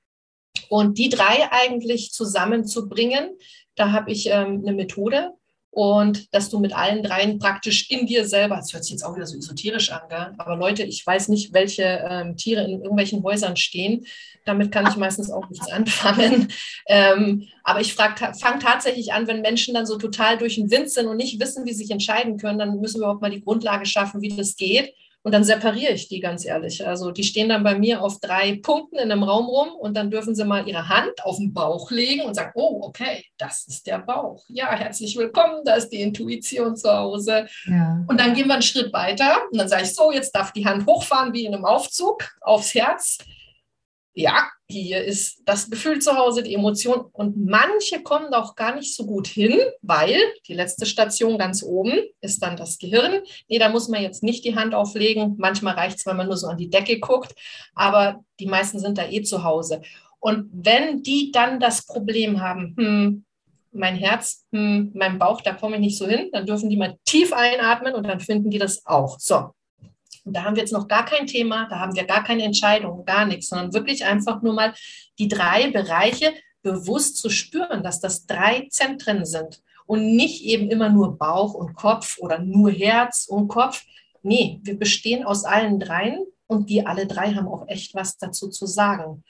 Und 0.69 0.97
die 0.97 1.09
drei 1.09 1.51
eigentlich 1.51 2.11
zusammenzubringen, 2.11 3.37
da 3.75 3.91
habe 3.91 4.11
ich 4.11 4.27
ähm, 4.27 4.63
eine 4.65 4.73
Methode 4.73 5.33
und 5.77 6.33
dass 6.33 6.49
du 6.49 6.57
mit 6.57 6.75
allen 6.75 7.03
dreien 7.03 7.37
praktisch 7.37 7.91
in 7.91 8.07
dir 8.07 8.25
selber, 8.25 8.55
das 8.55 8.73
hört 8.73 8.83
sich 8.83 8.93
jetzt 8.93 9.03
auch 9.03 9.15
wieder 9.15 9.27
so 9.27 9.37
esoterisch 9.37 9.91
an, 9.91 10.01
gell? 10.09 10.33
aber 10.39 10.55
Leute, 10.55 10.81
ich 10.81 11.05
weiß 11.05 11.27
nicht, 11.27 11.53
welche 11.53 12.03
ähm, 12.09 12.35
Tiere 12.35 12.63
in 12.63 12.81
irgendwelchen 12.81 13.21
Häusern 13.21 13.55
stehen. 13.57 14.07
Damit 14.43 14.71
kann 14.71 14.87
ich 14.87 14.95
meistens 14.95 15.29
auch 15.29 15.47
nichts 15.49 15.69
anfangen. 15.69 16.51
Ähm, 16.89 17.49
aber 17.65 17.81
ich 17.81 17.95
fange 17.95 18.15
tatsächlich 18.39 19.11
an, 19.11 19.27
wenn 19.27 19.41
Menschen 19.41 19.73
dann 19.73 19.85
so 19.85 19.97
total 19.97 20.37
durch 20.37 20.55
den 20.55 20.71
Wind 20.71 20.89
sind 20.89 21.07
und 21.07 21.17
nicht 21.17 21.37
wissen, 21.37 21.65
wie 21.65 21.73
sie 21.73 21.83
sich 21.83 21.91
entscheiden 21.91 22.37
können, 22.37 22.59
dann 22.59 22.79
müssen 22.79 23.01
wir 23.01 23.07
überhaupt 23.07 23.21
mal 23.21 23.29
die 23.29 23.43
Grundlage 23.43 23.85
schaffen, 23.85 24.21
wie 24.21 24.29
das 24.29 24.55
geht. 24.55 24.93
Und 25.23 25.33
dann 25.33 25.43
separiere 25.43 25.93
ich 25.93 26.07
die 26.07 26.19
ganz 26.19 26.45
ehrlich. 26.45 26.87
Also 26.87 27.11
die 27.11 27.23
stehen 27.23 27.49
dann 27.49 27.63
bei 27.63 27.77
mir 27.77 28.01
auf 28.01 28.19
drei 28.19 28.59
Punkten 28.61 28.97
in 28.97 29.11
einem 29.11 29.23
Raum 29.23 29.47
rum 29.47 29.69
und 29.77 29.97
dann 29.97 30.09
dürfen 30.09 30.35
sie 30.35 30.45
mal 30.45 30.67
ihre 30.67 30.87
Hand 30.87 31.23
auf 31.23 31.37
den 31.37 31.53
Bauch 31.53 31.91
legen 31.91 32.21
und 32.21 32.33
sagen, 32.33 32.51
oh, 32.55 32.79
okay, 32.83 33.25
das 33.37 33.67
ist 33.67 33.87
der 33.87 33.99
Bauch. 33.99 34.43
Ja, 34.47 34.71
herzlich 34.71 35.17
willkommen, 35.17 35.63
da 35.65 35.75
ist 35.75 35.89
die 35.89 36.01
Intuition 36.01 36.77
zu 36.77 36.89
Hause. 36.89 37.47
Ja. 37.65 38.05
Und 38.07 38.19
dann 38.19 38.33
gehen 38.33 38.47
wir 38.47 38.53
einen 38.53 38.61
Schritt 38.61 38.93
weiter 38.93 39.41
und 39.51 39.57
dann 39.57 39.67
sage 39.67 39.83
ich 39.83 39.93
so, 39.93 40.11
jetzt 40.11 40.31
darf 40.31 40.53
die 40.53 40.65
Hand 40.65 40.85
hochfahren 40.85 41.33
wie 41.33 41.45
in 41.45 41.53
einem 41.53 41.65
Aufzug 41.65 42.23
aufs 42.41 42.73
Herz 42.73 43.17
ja, 44.17 44.49
hier 44.67 45.03
ist 45.03 45.43
das 45.45 45.69
Gefühl 45.69 45.99
zu 45.99 46.17
Hause, 46.17 46.41
die 46.41 46.55
Emotion. 46.55 47.05
Und 47.13 47.37
manche 47.45 48.01
kommen 48.01 48.31
da 48.31 48.41
auch 48.41 48.55
gar 48.55 48.73
nicht 48.73 48.95
so 48.95 49.05
gut 49.05 49.27
hin, 49.27 49.59
weil 49.83 50.19
die 50.47 50.55
letzte 50.55 50.87
Station 50.87 51.37
ganz 51.37 51.61
oben 51.61 51.99
ist 52.19 52.41
dann 52.41 52.57
das 52.57 52.79
Gehirn. 52.79 53.21
Nee, 53.47 53.59
da 53.59 53.69
muss 53.69 53.89
man 53.89 54.01
jetzt 54.01 54.23
nicht 54.23 54.43
die 54.43 54.55
Hand 54.55 54.73
auflegen. 54.73 55.35
Manchmal 55.37 55.75
reicht 55.75 55.99
es, 55.99 56.05
wenn 56.07 56.17
man 56.17 56.25
nur 56.25 56.35
so 56.35 56.47
an 56.47 56.57
die 56.57 56.71
Decke 56.71 56.99
guckt. 56.99 57.35
Aber 57.75 58.23
die 58.39 58.47
meisten 58.47 58.79
sind 58.79 58.97
da 58.97 59.07
eh 59.07 59.21
zu 59.21 59.43
Hause. 59.43 59.83
Und 60.19 60.49
wenn 60.51 61.03
die 61.03 61.31
dann 61.31 61.59
das 61.59 61.85
Problem 61.85 62.41
haben, 62.41 62.73
hm, 62.75 63.25
mein 63.71 63.95
Herz, 63.95 64.47
hm, 64.51 64.93
mein 64.95 65.19
Bauch, 65.19 65.41
da 65.41 65.53
komme 65.53 65.75
ich 65.75 65.81
nicht 65.81 65.97
so 65.97 66.07
hin, 66.07 66.29
dann 66.31 66.47
dürfen 66.47 66.71
die 66.71 66.77
mal 66.77 66.97
tief 67.05 67.33
einatmen 67.33 67.93
und 67.93 68.07
dann 68.07 68.19
finden 68.19 68.49
die 68.49 68.57
das 68.57 68.83
auch. 68.83 69.19
So, 69.19 69.51
und 70.27 70.33
da 70.33 70.43
haben 70.43 70.55
wir 70.57 70.61
jetzt 70.61 70.73
noch 70.73 70.89
gar 70.89 71.05
kein 71.05 71.25
Thema, 71.25 71.67
da 71.69 71.79
haben 71.79 71.95
wir 71.95 72.03
gar 72.03 72.21
keine 72.23 72.43
Entscheidung, 72.43 73.05
gar 73.05 73.25
nichts, 73.25 73.47
sondern 73.47 73.73
wirklich 73.73 74.03
einfach 74.03 74.41
nur 74.41 74.53
mal 74.53 74.73
die 75.17 75.29
drei 75.29 75.71
Bereiche 75.71 76.33
bewusst 76.61 77.17
zu 77.17 77.29
spüren, 77.29 77.81
dass 77.81 78.01
das 78.01 78.25
drei 78.25 78.67
Zentren 78.69 79.25
sind 79.25 79.63
und 79.85 80.17
nicht 80.17 80.43
eben 80.43 80.69
immer 80.69 80.89
nur 80.89 81.17
Bauch 81.17 81.53
und 81.53 81.75
Kopf 81.75 82.17
oder 82.19 82.39
nur 82.39 82.71
Herz 82.71 83.25
und 83.29 83.47
Kopf. 83.47 83.85
Nee, 84.21 84.59
wir 84.63 84.77
bestehen 84.77 85.23
aus 85.23 85.45
allen 85.45 85.79
dreien 85.79 86.25
und 86.47 86.69
die 86.69 86.85
alle 86.85 87.07
drei 87.07 87.33
haben 87.33 87.47
auch 87.47 87.65
echt 87.69 87.95
was 87.95 88.17
dazu 88.17 88.49
zu 88.49 88.65
sagen. 88.65 89.23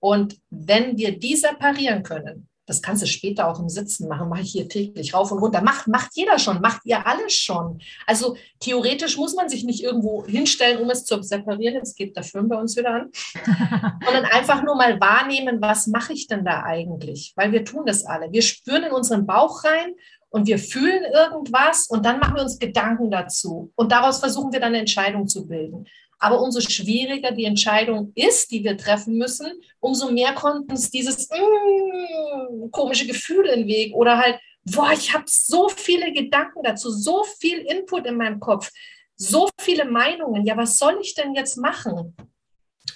Und 0.00 0.36
wenn 0.50 0.98
wir 0.98 1.16
die 1.16 1.36
separieren 1.36 2.02
können, 2.02 2.48
Das 2.70 2.82
kannst 2.82 3.02
du 3.02 3.06
später 3.08 3.48
auch 3.48 3.58
im 3.58 3.68
Sitzen 3.68 4.06
machen. 4.06 4.28
Mache 4.28 4.42
ich 4.42 4.52
hier 4.52 4.68
täglich 4.68 5.12
rauf 5.12 5.32
und 5.32 5.40
runter. 5.40 5.60
Macht, 5.60 5.88
macht 5.88 6.10
jeder 6.14 6.38
schon, 6.38 6.60
macht 6.60 6.82
ihr 6.84 7.04
alles 7.04 7.32
schon. 7.32 7.80
Also 8.06 8.36
theoretisch 8.60 9.16
muss 9.16 9.34
man 9.34 9.48
sich 9.48 9.64
nicht 9.64 9.82
irgendwo 9.82 10.24
hinstellen, 10.24 10.80
um 10.80 10.88
es 10.88 11.04
zu 11.04 11.20
separieren. 11.20 11.74
Jetzt 11.74 11.96
geht 11.96 12.14
der 12.14 12.22
Film 12.22 12.48
bei 12.48 12.54
uns 12.54 12.76
wieder 12.76 12.90
an. 12.90 13.10
Sondern 14.04 14.24
einfach 14.26 14.62
nur 14.62 14.76
mal 14.76 15.00
wahrnehmen, 15.00 15.60
was 15.60 15.88
mache 15.88 16.12
ich 16.12 16.28
denn 16.28 16.44
da 16.44 16.62
eigentlich? 16.62 17.32
Weil 17.34 17.50
wir 17.50 17.64
tun 17.64 17.82
das 17.86 18.04
alle. 18.04 18.30
Wir 18.30 18.42
spüren 18.42 18.84
in 18.84 18.92
unseren 18.92 19.26
Bauch 19.26 19.64
rein 19.64 19.94
und 20.28 20.46
wir 20.46 20.60
fühlen 20.60 21.02
irgendwas 21.12 21.88
und 21.88 22.06
dann 22.06 22.20
machen 22.20 22.36
wir 22.36 22.42
uns 22.42 22.60
Gedanken 22.60 23.10
dazu. 23.10 23.72
Und 23.74 23.90
daraus 23.90 24.20
versuchen 24.20 24.52
wir 24.52 24.60
dann 24.60 24.68
eine 24.68 24.78
Entscheidung 24.78 25.26
zu 25.26 25.48
bilden. 25.48 25.86
Aber 26.20 26.42
umso 26.42 26.60
schwieriger 26.60 27.32
die 27.32 27.46
Entscheidung 27.46 28.12
ist, 28.14 28.50
die 28.50 28.62
wir 28.62 28.76
treffen 28.76 29.16
müssen, 29.16 29.50
umso 29.80 30.12
mehr 30.12 30.34
konnten 30.34 30.74
es 30.74 30.90
dieses 30.90 31.28
mm, 31.30 32.70
komische 32.70 33.06
Gefühl 33.06 33.46
im 33.46 33.66
Weg 33.66 33.94
oder 33.94 34.18
halt, 34.18 34.38
boah, 34.64 34.92
ich 34.92 35.14
habe 35.14 35.24
so 35.26 35.70
viele 35.70 36.12
Gedanken 36.12 36.62
dazu, 36.62 36.90
so 36.90 37.24
viel 37.24 37.58
Input 37.60 38.06
in 38.06 38.16
meinem 38.16 38.38
Kopf, 38.38 38.70
so 39.16 39.48
viele 39.58 39.86
Meinungen. 39.86 40.44
Ja, 40.44 40.58
was 40.58 40.78
soll 40.78 40.98
ich 41.00 41.14
denn 41.14 41.34
jetzt 41.34 41.56
machen? 41.56 42.14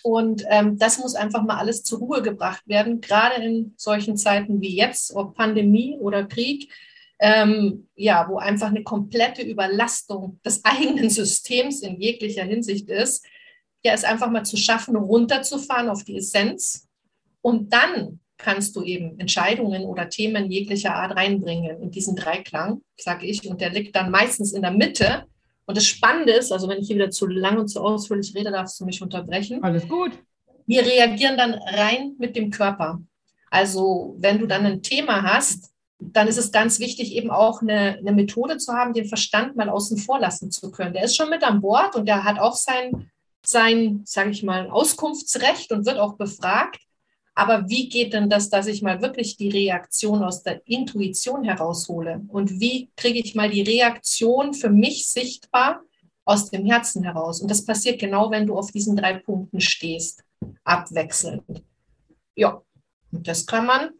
Und 0.03 0.45
ähm, 0.51 0.79
das 0.79 0.99
muss 0.99 1.15
einfach 1.15 1.43
mal 1.43 1.57
alles 1.57 1.83
zur 1.83 2.01
Ruhe 2.01 2.21
gebracht 2.21 2.63
werden, 2.67 3.01
gerade 3.01 3.43
in 3.43 3.73
solchen 3.79 4.19
Zeiten 4.19 4.61
wie 4.61 4.77
jetzt, 4.77 5.15
ob 5.15 5.35
Pandemie 5.35 5.97
oder 5.99 6.25
Krieg 6.25 6.71
ähm, 7.19 7.89
ja, 7.95 8.27
wo 8.29 8.39
einfach 8.39 8.69
eine 8.69 8.83
komplette 8.83 9.43
Überlastung 9.43 10.41
des 10.45 10.65
eigenen 10.65 11.11
Systems 11.11 11.81
in 11.81 12.01
jeglicher 12.01 12.45
Hinsicht 12.45 12.89
ist, 12.89 13.25
ja, 13.85 13.93
es 13.93 14.05
einfach 14.05 14.31
mal 14.31 14.45
zu 14.45 14.57
schaffen, 14.57 14.97
runterzufahren 14.97 15.91
auf 15.91 16.05
die 16.05 16.17
Essenz 16.17 16.89
und 17.43 17.73
dann 17.73 18.21
kannst 18.39 18.75
du 18.75 18.83
eben 18.83 19.19
Entscheidungen 19.19 19.85
oder 19.85 20.09
Themen 20.09 20.51
jeglicher 20.51 20.95
Art 20.95 21.17
reinbringen 21.17 21.81
in 21.83 21.91
diesen 21.91 22.17
Dreiklang, 22.17 22.83
sage 22.97 23.27
ich, 23.27 23.47
und 23.49 23.61
der 23.61 23.71
liegt 23.71 23.95
dann 23.95 24.11
meistens 24.11 24.53
in 24.53 24.63
der 24.63 24.71
Mitte. 24.71 25.25
Und 25.67 25.77
das 25.77 25.87
Spannende 25.87 26.33
ist, 26.33 26.53
also 26.53 26.69
wenn 26.69 26.81
ich 26.81 26.87
hier 26.87 26.97
wieder 26.97 27.11
zu 27.11 27.27
lang 27.27 27.59
und 27.59 27.69
zu 27.69 27.81
ausführlich 27.81 28.35
rede, 28.35 28.51
darfst 28.51 28.81
du 28.81 28.85
mich 28.85 29.01
unterbrechen. 29.01 29.63
Alles 29.63 29.89
gut. 29.89 30.13
Wir 30.67 30.85
reagieren 30.85 31.37
dann 31.37 31.55
rein 31.55 32.15
mit 32.19 32.37
dem 32.37 32.51
Körper. 32.51 33.01
Also 33.51 34.17
wenn 34.19 34.39
du 34.39 34.47
dann 34.47 34.67
ein 34.67 34.83
Thema 34.83 35.23
hast, 35.23 35.74
dann 36.13 36.29
ist 36.29 36.39
es 36.39 36.53
ganz 36.53 36.81
wichtig, 36.81 37.13
eben 37.13 37.31
auch 37.31 37.63
eine, 37.63 37.99
eine 37.99 38.13
Methode 38.13 38.59
zu 38.59 38.73
haben, 38.73 38.95
den 38.95 39.07
Verstand 39.07 39.57
mal 39.57 39.69
außen 39.69 39.99
vor 39.99 40.19
lassen 40.19 40.51
zu 40.51 40.71
können. 40.71 40.93
Der 40.93 41.05
ist 41.05 41.17
schon 41.17 41.31
mit 41.31 41.43
an 41.43 41.61
Bord 41.61 41.97
und 41.97 42.07
der 42.07 42.25
hat 42.25 42.39
auch 42.39 42.55
sein, 42.55 43.11
sein 43.45 44.03
sage 44.05 44.31
ich 44.31 44.43
mal, 44.43 44.69
Auskunftsrecht 44.69 45.73
und 45.73 45.87
wird 45.87 45.99
auch 45.99 46.17
befragt. 46.17 46.81
Aber 47.35 47.69
wie 47.69 47.89
geht 47.89 48.13
denn 48.13 48.31
das, 48.31 48.49
dass 48.49 48.67
ich 48.67 48.83
mal 48.83 49.03
wirklich 49.03 49.37
die 49.37 49.49
Reaktion 49.49 50.23
aus 50.23 50.43
der 50.43 50.67
Intuition 50.67 51.43
heraushole? 51.43 52.23
Und 52.29 52.61
wie 52.61 52.91
kriege 52.97 53.19
ich 53.19 53.35
mal 53.35 53.51
die 53.51 53.63
Reaktion 53.63 54.55
für 54.55 54.71
mich 54.71 55.09
sichtbar 55.09 55.83
aus 56.25 56.51
dem 56.51 56.65
Herzen 56.65 57.03
heraus? 57.03 57.41
Und 57.41 57.51
das 57.51 57.65
passiert 57.65 57.99
genau, 57.99 58.31
wenn 58.31 58.47
du 58.47 58.57
auf 58.57 58.71
diesen 58.71 58.97
drei 58.97 59.15
Punkten 59.15 59.61
stehst, 59.61 60.23
abwechselnd. 60.63 61.65
Ja, 62.37 62.63
und 63.11 63.27
das 63.27 63.47
kann 63.47 63.67
man 63.67 63.91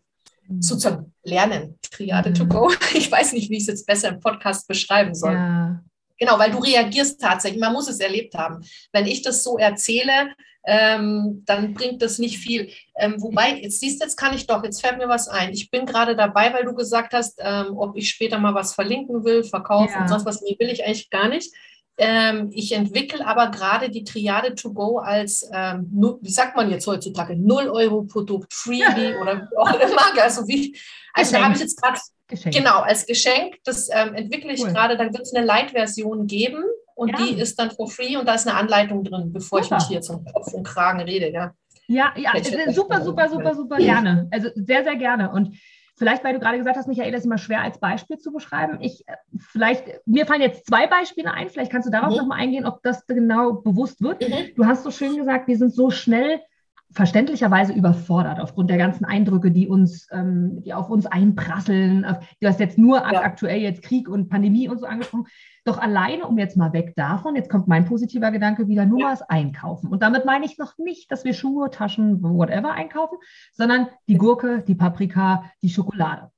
sozusagen 0.61 1.13
lernen, 1.23 1.79
Triade 1.91 2.31
mhm. 2.31 2.35
to 2.35 2.47
go. 2.47 2.73
Ich 2.95 3.11
weiß 3.11 3.33
nicht, 3.33 3.51
wie 3.51 3.57
ich 3.57 3.63
es 3.63 3.69
jetzt 3.69 3.87
besser 3.87 4.09
im 4.09 4.21
Podcast 4.21 4.69
beschreiben 4.69 5.15
soll. 5.15 5.35
Ja. 5.35 5.83
Genau, 6.19 6.39
weil 6.39 6.53
du 6.53 6.59
reagierst 6.59 7.21
tatsächlich. 7.21 7.61
Man 7.61 7.73
muss 7.73 7.89
es 7.89 8.01
erlebt 8.01 8.35
haben. 8.35 8.65
Wenn 8.93 9.07
ich 9.07 9.23
das 9.23 9.43
so 9.43 9.59
erzähle, 9.59 10.31
ähm, 10.67 11.43
dann 11.45 11.75
bringt 11.75 12.01
das 12.03 12.19
nicht 12.19 12.39
viel. 12.39 12.71
Ähm, 12.97 13.21
wobei, 13.21 13.61
jetzt 13.61 13.81
siehst 13.81 14.01
du, 14.01 14.05
jetzt 14.05 14.17
kann 14.17 14.35
ich 14.35 14.47
doch, 14.47 14.63
jetzt 14.65 14.81
fällt 14.81 14.99
mir 14.99 15.09
was 15.09 15.29
ein. 15.29 15.53
Ich 15.53 15.71
bin 15.71 15.85
gerade 15.87 16.17
dabei, 16.17 16.53
weil 16.55 16.65
du 16.65 16.75
gesagt 16.75 17.13
hast, 17.13 17.39
ähm, 17.43 17.77
ob 17.77 17.97
ich 17.97 18.09
später 18.09 18.39
mal 18.39 18.55
was 18.55 18.75
verlinken 18.75 19.25
will, 19.25 19.45
verkaufen 19.45 19.93
ja. 19.93 20.03
und 20.03 20.09
sonst 20.09 20.25
was. 20.25 20.41
Nee, 20.41 20.57
will 20.59 20.71
ich 20.71 20.85
eigentlich 20.85 21.11
gar 21.11 21.29
nicht. 21.29 21.53
Ähm, 21.97 22.51
ich 22.53 22.73
entwickle 22.73 23.25
aber 23.25 23.51
gerade 23.51 23.89
die 23.89 24.03
Triade 24.03 24.55
to 24.57 24.73
go 24.73 24.99
als, 24.99 25.49
ähm, 25.53 25.89
wie 26.21 26.31
sagt 26.31 26.57
man 26.57 26.71
jetzt 26.71 26.87
heutzutage, 26.87 27.37
0 27.37 27.69
Euro 27.69 28.03
Produkt, 28.03 28.53
Freebie 28.53 29.15
oder 29.23 29.49
wie 29.49 29.57
auch 29.57 29.81
immer. 29.81 30.23
Also, 30.23 30.47
wie, 30.49 30.77
also 31.13 31.37
da 31.37 31.45
habe 31.45 31.55
ich 31.55 31.61
jetzt 31.61 31.81
gerade, 31.81 32.01
genau, 32.51 32.81
als 32.81 33.07
Geschenk, 33.07 33.59
das 33.65 33.89
ähm, 33.93 34.15
entwickle 34.15 34.53
ich 34.53 34.63
cool. 34.63 34.73
gerade, 34.73 34.97
da 34.97 35.05
wird 35.05 35.21
es 35.21 35.33
eine 35.33 35.47
Light-Version 35.47 36.27
geben 36.27 36.65
und 36.97 37.11
ja. 37.11 37.17
die 37.19 37.41
ist 37.41 37.59
dann 37.59 37.71
for 37.71 37.89
free 37.89 38.17
und 38.17 38.27
da 38.27 38.35
ist 38.35 38.49
eine 38.49 38.57
Anleitung 38.57 39.05
drin, 39.05 39.33
bevor 39.33 39.63
super. 39.63 39.77
ich 39.77 39.83
mich 39.83 39.89
hier 39.89 40.01
zum 40.01 40.25
Kopf 40.25 40.53
und 40.53 40.65
Kragen 40.65 41.01
rede. 41.01 41.31
Ja, 41.31 41.55
ja, 41.87 42.13
ja 42.17 42.33
super, 42.73 43.03
super, 43.03 43.29
super, 43.29 43.55
super 43.55 43.77
gerne. 43.77 44.29
Also 44.33 44.49
sehr, 44.55 44.85
sehr 44.85 44.97
gerne. 44.97 45.31
Und 45.31 45.57
Vielleicht, 45.97 46.25
weil 46.25 46.35
du 46.35 46.41
gerade 46.41 46.59
gesagt 46.59 46.77
hast, 46.77 46.89
Michael, 46.89 47.13
das 47.13 47.21
ist 47.21 47.27
immer 47.27 47.39
schwer 47.39 47.63
als 47.63 47.79
Beispiel 47.79 48.19
zu 48.19 48.33
beschreiben. 48.33 48.79
Ich, 48.81 49.07
äh, 49.07 49.15
vielleicht, 49.39 49.85
mir 50.07 50.27
fallen 50.27 50.41
jetzt 50.41 50.67
zwei 50.67 50.89
Beispiele 50.89 51.33
ein. 51.33 51.49
Vielleicht 51.49 51.71
kannst 51.71 51.87
du 51.87 51.93
darauf 51.93 52.11
mhm. 52.11 52.17
nochmal 52.17 52.41
eingehen, 52.41 52.67
ob 52.67 52.83
das 52.83 53.07
genau 53.07 53.53
bewusst 53.53 54.03
wird. 54.03 54.29
Mhm. 54.29 54.55
Du 54.57 54.67
hast 54.67 54.83
so 54.83 54.91
schön 54.91 55.17
gesagt, 55.17 55.47
wir 55.47 55.57
sind 55.57 55.73
so 55.73 55.91
schnell 55.91 56.41
verständlicherweise 56.95 57.73
überfordert 57.73 58.41
aufgrund 58.41 58.71
der 58.71 58.79
ganzen 58.79 59.05
Eindrücke, 59.05 59.51
die 59.51 59.69
uns, 59.69 60.09
ähm, 60.13 60.63
die 60.63 60.73
auf 60.73 60.89
uns 60.89 61.07
einprasseln. 61.07 62.07
Du 62.41 62.49
hast 62.49 62.61
jetzt 62.61 62.79
nur 62.79 62.99
ja. 62.99 63.21
aktuell 63.23 63.61
jetzt 63.61 63.83
Krieg 63.83 64.09
und 64.09 64.29
Pandemie 64.29 64.69
und 64.69 64.79
so 64.79 64.87
angesprochen. 64.87 65.27
Doch 65.65 65.79
alleine, 65.79 66.27
um 66.27 66.39
jetzt 66.39 66.57
mal 66.57 66.73
weg 66.73 66.95
davon, 66.95 67.37
jetzt 67.37 67.51
kommt 67.51 67.69
mein 67.69 67.87
positiver 67.87 68.31
Gedanke 68.31 68.69
wieder, 68.69 68.87
nur 68.87 69.01
ja. 69.01 69.07
mal 69.07 69.13
das 69.13 69.23
Einkaufen. 69.23 69.89
Und 69.89 70.03
damit 70.03 70.25
meine 70.25 70.45
ich 70.45 70.59
noch 70.59 70.77
nicht, 70.79 71.11
dass 71.11 71.25
wir 71.25 71.35
Schuhe, 71.35 71.71
Taschen, 71.71 72.23
whatever 72.23 72.73
einkaufen, 72.73 73.19
sondern 73.53 73.89
die 74.07 74.19
Gurke, 74.19 74.63
die 74.67 74.75
Paprika, 74.75 75.45
die 75.63 75.71
Schokolade. 75.71 76.31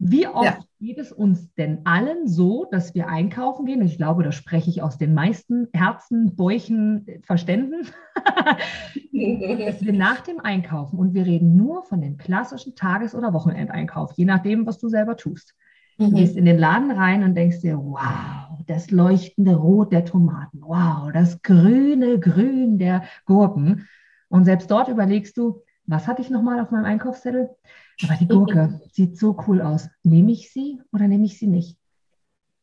Wie 0.00 0.28
oft 0.28 0.44
ja. 0.44 0.58
geht 0.78 0.98
es 0.98 1.10
uns 1.10 1.52
denn 1.54 1.80
allen 1.84 2.28
so, 2.28 2.66
dass 2.70 2.94
wir 2.94 3.08
einkaufen 3.08 3.66
gehen? 3.66 3.80
Und 3.80 3.88
ich 3.88 3.96
glaube, 3.96 4.22
da 4.22 4.30
spreche 4.30 4.70
ich 4.70 4.80
aus 4.80 4.96
den 4.96 5.12
meisten 5.12 5.66
Herzen, 5.72 6.36
Bäuchen, 6.36 7.04
Verständen, 7.22 7.88
dass 8.14 9.84
wir 9.84 9.92
nach 9.92 10.20
dem 10.20 10.38
Einkaufen, 10.38 10.98
und 10.98 11.14
wir 11.14 11.26
reden 11.26 11.56
nur 11.56 11.82
von 11.82 12.00
dem 12.00 12.16
klassischen 12.16 12.76
Tages- 12.76 13.16
oder 13.16 13.32
Wochenendeinkauf, 13.32 14.12
je 14.14 14.24
nachdem, 14.24 14.66
was 14.66 14.78
du 14.78 14.88
selber 14.88 15.16
tust. 15.16 15.56
Du 15.98 16.06
mhm. 16.06 16.14
gehst 16.14 16.36
in 16.36 16.44
den 16.44 16.58
Laden 16.58 16.92
rein 16.92 17.24
und 17.24 17.34
denkst 17.34 17.60
dir, 17.60 17.76
wow, 17.76 18.56
das 18.68 18.92
leuchtende 18.92 19.56
Rot 19.56 19.90
der 19.90 20.04
Tomaten, 20.04 20.60
wow, 20.60 21.10
das 21.12 21.42
grüne 21.42 22.20
Grün 22.20 22.78
der 22.78 23.02
Gurken. 23.24 23.88
Und 24.28 24.44
selbst 24.44 24.70
dort 24.70 24.86
überlegst 24.88 25.36
du, 25.36 25.62
was 25.86 26.06
hatte 26.06 26.22
ich 26.22 26.30
nochmal 26.30 26.60
auf 26.60 26.70
meinem 26.70 26.84
Einkaufszettel? 26.84 27.50
Aber 28.04 28.14
die 28.14 28.28
Gurke 28.28 28.80
sieht 28.92 29.18
so 29.18 29.36
cool 29.46 29.60
aus. 29.60 29.88
Nehme 30.02 30.32
ich 30.32 30.52
sie 30.52 30.80
oder 30.92 31.08
nehme 31.08 31.24
ich 31.24 31.38
sie 31.38 31.46
nicht? 31.46 31.76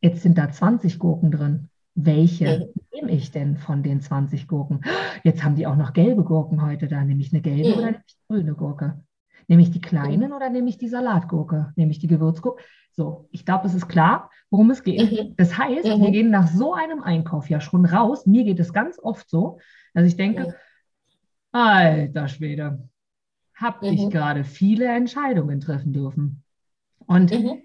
Jetzt 0.02 0.22
sind 0.22 0.38
da 0.38 0.52
20 0.52 1.00
Gurken 1.00 1.32
drin. 1.32 1.70
Welche 1.96 2.72
nehme 2.94 3.12
ich 3.12 3.32
denn 3.32 3.58
von 3.58 3.82
den 3.84 4.02
20 4.02 4.48
Gurken? 4.48 4.82
Jetzt 5.24 5.44
haben 5.44 5.56
die 5.56 5.68
auch 5.68 5.76
noch 5.76 5.94
gelbe 5.94 6.24
Gurken 6.24 6.62
heute 6.62 6.88
da. 6.88 7.04
Nehme 7.04 7.22
ich 7.22 7.34
eine 7.34 7.42
gelbe 7.42 7.74
oder 7.74 7.86
nehme 7.86 8.04
ich 8.06 8.16
eine 8.30 8.40
grüne 8.42 8.54
Gurke? 8.54 9.02
Nehme 9.48 9.62
ich 9.62 9.72
die 9.72 9.82
kleinen 9.82 10.34
oder 10.34 10.50
nehme 10.50 10.70
ich 10.70 10.78
die 10.78 10.88
Salatgurke? 10.88 11.72
Nehme 11.76 11.92
ich 11.92 12.00
die 12.00 12.08
Gewürzgurke? 12.08 12.62
So, 12.92 13.28
ich 13.32 13.46
glaube, 13.46 13.68
es 13.68 13.74
ist 13.74 13.88
klar, 13.88 14.30
worum 14.50 14.72
es 14.72 14.84
geht. 14.84 15.12
Mhm. 15.12 15.36
Das 15.38 15.58
heißt, 15.58 15.86
mhm. 15.86 16.02
wir 16.02 16.12
gehen 16.12 16.32
nach 16.32 16.48
so 16.48 16.74
einem 16.74 17.04
Einkauf 17.04 17.50
ja 17.50 17.60
schon 17.60 17.86
raus. 17.86 18.26
Mir 18.26 18.44
geht 18.44 18.60
es 18.60 18.74
ganz 18.74 19.00
oft 19.00 19.30
so, 19.30 19.60
dass 19.94 20.06
ich 20.06 20.16
denke, 20.16 20.48
mhm. 20.48 20.54
alter 21.52 22.28
Schwede, 22.28 22.88
habe 23.56 23.88
ich 23.88 24.02
mhm. 24.02 24.10
gerade 24.10 24.44
viele 24.44 24.86
Entscheidungen 24.86 25.60
treffen 25.60 25.94
dürfen. 25.94 26.44
Und 27.08 27.32
mhm. 27.32 27.62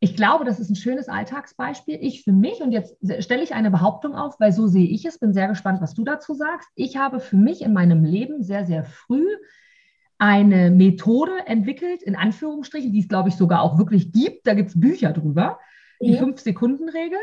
ich 0.00 0.16
glaube, 0.16 0.44
das 0.44 0.58
ist 0.58 0.70
ein 0.70 0.76
schönes 0.76 1.08
Alltagsbeispiel. 1.08 1.98
Ich 2.00 2.24
für 2.24 2.32
mich, 2.32 2.60
und 2.60 2.72
jetzt 2.72 2.96
stelle 3.20 3.42
ich 3.42 3.54
eine 3.54 3.70
Behauptung 3.70 4.14
auf, 4.14 4.40
weil 4.40 4.52
so 4.52 4.66
sehe 4.66 4.86
ich 4.86 5.04
es, 5.04 5.18
bin 5.18 5.32
sehr 5.32 5.48
gespannt, 5.48 5.80
was 5.80 5.94
du 5.94 6.04
dazu 6.04 6.34
sagst. 6.34 6.68
Ich 6.74 6.96
habe 6.96 7.20
für 7.20 7.36
mich 7.36 7.62
in 7.62 7.72
meinem 7.72 8.04
Leben 8.04 8.42
sehr, 8.42 8.66
sehr 8.66 8.84
früh 8.84 9.26
eine 10.18 10.70
Methode 10.70 11.46
entwickelt, 11.46 12.02
in 12.02 12.16
Anführungsstrichen, 12.16 12.92
die 12.92 13.00
es, 13.00 13.08
glaube 13.08 13.28
ich, 13.28 13.36
sogar 13.36 13.62
auch 13.62 13.78
wirklich 13.78 14.12
gibt. 14.12 14.46
Da 14.46 14.54
gibt 14.54 14.70
es 14.70 14.80
Bücher 14.80 15.12
drüber. 15.12 15.58
Die 16.00 16.12
mhm. 16.12 16.18
Fünf-Sekunden-Regel. 16.18 17.18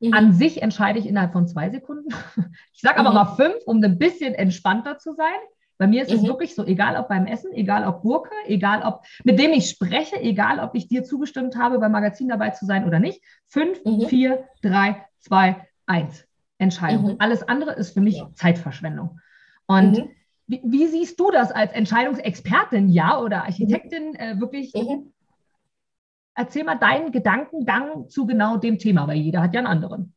Mhm. 0.00 0.14
An 0.14 0.32
sich 0.32 0.62
entscheide 0.62 0.98
ich 0.98 1.06
innerhalb 1.06 1.32
von 1.32 1.46
zwei 1.46 1.70
Sekunden. 1.70 2.08
Ich 2.72 2.82
sage 2.82 2.98
aber 3.00 3.10
mhm. 3.10 3.14
mal 3.16 3.34
fünf, 3.34 3.56
um 3.66 3.82
ein 3.82 3.98
bisschen 3.98 4.34
entspannter 4.34 4.98
zu 4.98 5.12
sein. 5.12 5.34
Bei 5.78 5.86
mir 5.86 6.02
ist 6.02 6.12
es 6.12 6.22
mhm. 6.22 6.26
wirklich 6.26 6.54
so, 6.54 6.64
egal 6.66 6.96
ob 6.96 7.08
beim 7.08 7.26
Essen, 7.26 7.52
egal 7.52 7.86
ob 7.86 8.02
Gurke, 8.02 8.34
egal 8.46 8.82
ob 8.82 9.04
mit 9.24 9.38
dem 9.38 9.52
ich 9.52 9.70
spreche, 9.70 10.20
egal 10.20 10.58
ob 10.58 10.74
ich 10.74 10.88
dir 10.88 11.04
zugestimmt 11.04 11.56
habe, 11.56 11.78
beim 11.78 11.92
Magazin 11.92 12.28
dabei 12.28 12.50
zu 12.50 12.66
sein 12.66 12.84
oder 12.86 12.98
nicht. 12.98 13.22
Fünf, 13.46 13.84
mhm. 13.84 14.02
vier, 14.02 14.48
drei, 14.60 15.06
zwei, 15.20 15.66
eins. 15.86 16.24
Entscheidung. 16.58 17.12
Mhm. 17.12 17.16
Alles 17.20 17.46
andere 17.46 17.72
ist 17.74 17.94
für 17.94 18.00
mich 18.00 18.16
ja. 18.16 18.30
Zeitverschwendung. 18.34 19.20
Und 19.66 19.98
mhm. 19.98 20.10
Wie, 20.48 20.62
wie, 20.64 20.86
siehst 20.86 21.20
du 21.20 21.30
das 21.30 21.52
als 21.52 21.72
Entscheidungsexpertin, 21.72 22.88
ja, 22.88 23.20
oder 23.20 23.44
Architektin 23.44 24.14
äh, 24.14 24.40
wirklich? 24.40 24.72
Mhm. 24.72 25.12
Erzähl 26.34 26.64
mal 26.64 26.76
deinen 26.76 27.12
Gedankengang 27.12 28.08
zu 28.08 28.24
genau 28.24 28.56
dem 28.56 28.78
Thema, 28.78 29.06
weil 29.06 29.18
jeder 29.18 29.42
hat 29.42 29.52
ja 29.52 29.60
einen 29.60 29.66
anderen. 29.66 30.14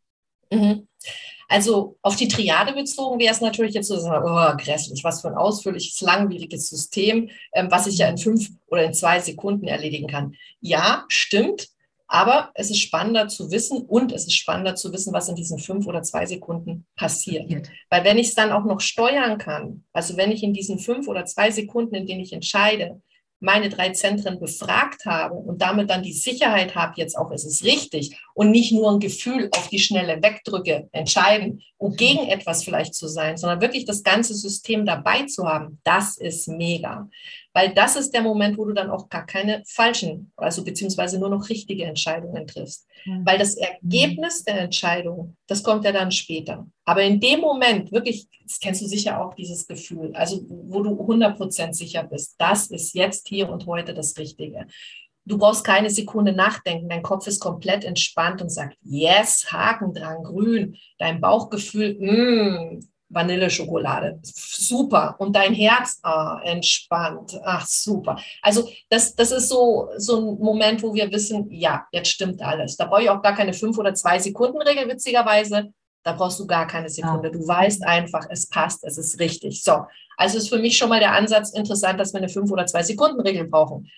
Also 1.51 1.97
auf 2.01 2.15
die 2.15 2.29
Triade 2.29 2.71
bezogen 2.71 3.19
wäre 3.19 3.33
es 3.33 3.41
natürlich 3.41 3.73
jetzt 3.73 3.89
so, 3.89 3.95
oh, 3.95 4.55
grässlich, 4.55 5.03
was 5.03 5.21
für 5.21 5.27
ein 5.27 5.35
ausführliches, 5.35 5.99
langwieriges 5.99 6.69
System, 6.69 7.29
ähm, 7.51 7.67
was 7.69 7.87
ich 7.87 7.97
ja 7.97 8.07
in 8.07 8.17
fünf 8.17 8.47
oder 8.67 8.85
in 8.85 8.93
zwei 8.93 9.19
Sekunden 9.19 9.67
erledigen 9.67 10.07
kann. 10.07 10.33
Ja, 10.61 11.03
stimmt. 11.09 11.67
Aber 12.07 12.51
es 12.55 12.69
ist 12.69 12.79
spannender 12.79 13.27
zu 13.27 13.51
wissen 13.51 13.81
und 13.81 14.13
es 14.13 14.27
ist 14.27 14.35
spannender 14.35 14.75
zu 14.75 14.93
wissen, 14.93 15.11
was 15.11 15.27
in 15.27 15.35
diesen 15.35 15.59
fünf 15.59 15.87
oder 15.87 16.03
zwei 16.03 16.25
Sekunden 16.25 16.85
passiert. 16.95 17.51
Weil 17.89 18.05
wenn 18.05 18.17
ich 18.17 18.29
es 18.29 18.35
dann 18.35 18.53
auch 18.53 18.63
noch 18.63 18.79
steuern 18.79 19.37
kann, 19.37 19.83
also 19.91 20.15
wenn 20.15 20.31
ich 20.31 20.43
in 20.43 20.53
diesen 20.53 20.79
fünf 20.79 21.09
oder 21.09 21.25
zwei 21.25 21.51
Sekunden, 21.51 21.95
in 21.95 22.05
denen 22.05 22.21
ich 22.21 22.31
entscheide, 22.31 23.01
meine 23.41 23.69
drei 23.69 23.89
Zentren 23.89 24.39
befragt 24.39 25.05
habe 25.05 25.33
und 25.33 25.61
damit 25.61 25.89
dann 25.89 26.03
die 26.03 26.13
Sicherheit 26.13 26.75
habe, 26.75 26.93
jetzt 26.97 27.17
auch 27.17 27.31
ist 27.31 27.43
es 27.43 27.63
richtig 27.63 28.15
und 28.35 28.51
nicht 28.51 28.71
nur 28.71 28.91
ein 28.91 28.99
Gefühl 28.99 29.49
auf 29.51 29.67
die 29.67 29.79
schnelle 29.79 30.21
Wegdrücke 30.21 30.87
entscheiden, 30.91 31.61
um 31.77 31.95
gegen 31.95 32.27
etwas 32.27 32.63
vielleicht 32.63 32.93
zu 32.93 33.07
sein, 33.07 33.37
sondern 33.37 33.59
wirklich 33.59 33.85
das 33.85 34.03
ganze 34.03 34.35
System 34.35 34.85
dabei 34.85 35.23
zu 35.23 35.47
haben, 35.47 35.79
das 35.83 36.17
ist 36.17 36.47
mega. 36.47 37.09
Weil 37.53 37.73
das 37.73 37.95
ist 37.97 38.11
der 38.11 38.21
Moment, 38.21 38.57
wo 38.57 38.65
du 38.65 38.73
dann 38.73 38.89
auch 38.89 39.09
gar 39.09 39.25
keine 39.25 39.61
falschen, 39.67 40.31
also 40.37 40.63
beziehungsweise 40.63 41.19
nur 41.19 41.29
noch 41.29 41.49
richtige 41.49 41.83
Entscheidungen 41.83 42.47
triffst. 42.47 42.87
Mhm. 43.05 43.25
Weil 43.25 43.37
das 43.37 43.55
Ergebnis 43.55 44.43
der 44.43 44.59
Entscheidung, 44.61 45.35
das 45.47 45.61
kommt 45.61 45.83
ja 45.83 45.91
dann 45.91 46.11
später. 46.11 46.65
Aber 46.85 47.03
in 47.03 47.19
dem 47.19 47.41
Moment, 47.41 47.91
wirklich, 47.91 48.27
das 48.43 48.59
kennst 48.59 48.81
du 48.81 48.87
sicher 48.87 49.23
auch, 49.23 49.33
dieses 49.33 49.67
Gefühl, 49.67 50.11
also 50.13 50.41
wo 50.47 50.81
du 50.81 50.91
100% 50.91 51.73
sicher 51.73 52.03
bist, 52.03 52.35
das 52.37 52.67
ist 52.67 52.93
jetzt 52.95 53.27
hier 53.27 53.49
und 53.49 53.65
heute 53.65 53.93
das 53.93 54.17
Richtige. 54.17 54.65
Du 55.25 55.37
brauchst 55.37 55.63
keine 55.63 55.89
Sekunde 55.89 56.33
nachdenken. 56.33 56.89
Dein 56.89 57.03
Kopf 57.03 57.27
ist 57.27 57.39
komplett 57.39 57.83
entspannt 57.83 58.41
und 58.41 58.49
sagt, 58.49 58.75
yes, 58.81 59.51
Haken 59.51 59.93
dran, 59.93 60.23
grün. 60.23 60.77
Dein 60.97 61.21
Bauchgefühl, 61.21 61.95
mm, 61.99 62.79
Vanilleschokolade. 63.11 64.19
Super. 64.23 65.15
Und 65.19 65.35
dein 65.35 65.53
Herz, 65.53 65.99
ah, 66.03 66.39
entspannt. 66.43 67.39
Ach, 67.43 67.65
super. 67.67 68.17
Also 68.41 68.69
das, 68.89 69.15
das 69.15 69.31
ist 69.31 69.49
so, 69.49 69.89
so 69.97 70.17
ein 70.17 70.39
Moment, 70.39 70.81
wo 70.81 70.93
wir 70.93 71.11
wissen, 71.11 71.49
ja, 71.51 71.85
jetzt 71.91 72.09
stimmt 72.09 72.41
alles. 72.41 72.77
Da 72.77 72.85
brauche 72.85 73.03
ich 73.03 73.09
auch 73.09 73.21
gar 73.21 73.35
keine 73.35 73.53
fünf 73.53 73.77
oder 73.77 73.93
zwei 73.93 74.19
Sekunden 74.19 74.61
Regel, 74.61 74.87
witzigerweise. 74.87 75.73
Da 76.03 76.13
brauchst 76.13 76.39
du 76.39 76.47
gar 76.47 76.65
keine 76.65 76.89
Sekunde. 76.89 77.29
Du 77.29 77.47
weißt 77.47 77.83
einfach, 77.85 78.25
es 78.29 78.47
passt, 78.47 78.83
es 78.83 78.97
ist 78.97 79.19
richtig. 79.19 79.63
So. 79.63 79.85
Also 80.17 80.37
ist 80.37 80.49
für 80.49 80.59
mich 80.59 80.77
schon 80.77 80.89
mal 80.89 80.99
der 80.99 81.13
Ansatz 81.13 81.51
interessant, 81.51 81.99
dass 81.99 82.13
wir 82.13 82.19
eine 82.19 82.29
fünf 82.29 82.51
oder 82.51 82.65
zwei 82.65 82.83
Sekunden 82.83 83.21
Regel 83.21 83.47
brauchen. 83.47 83.89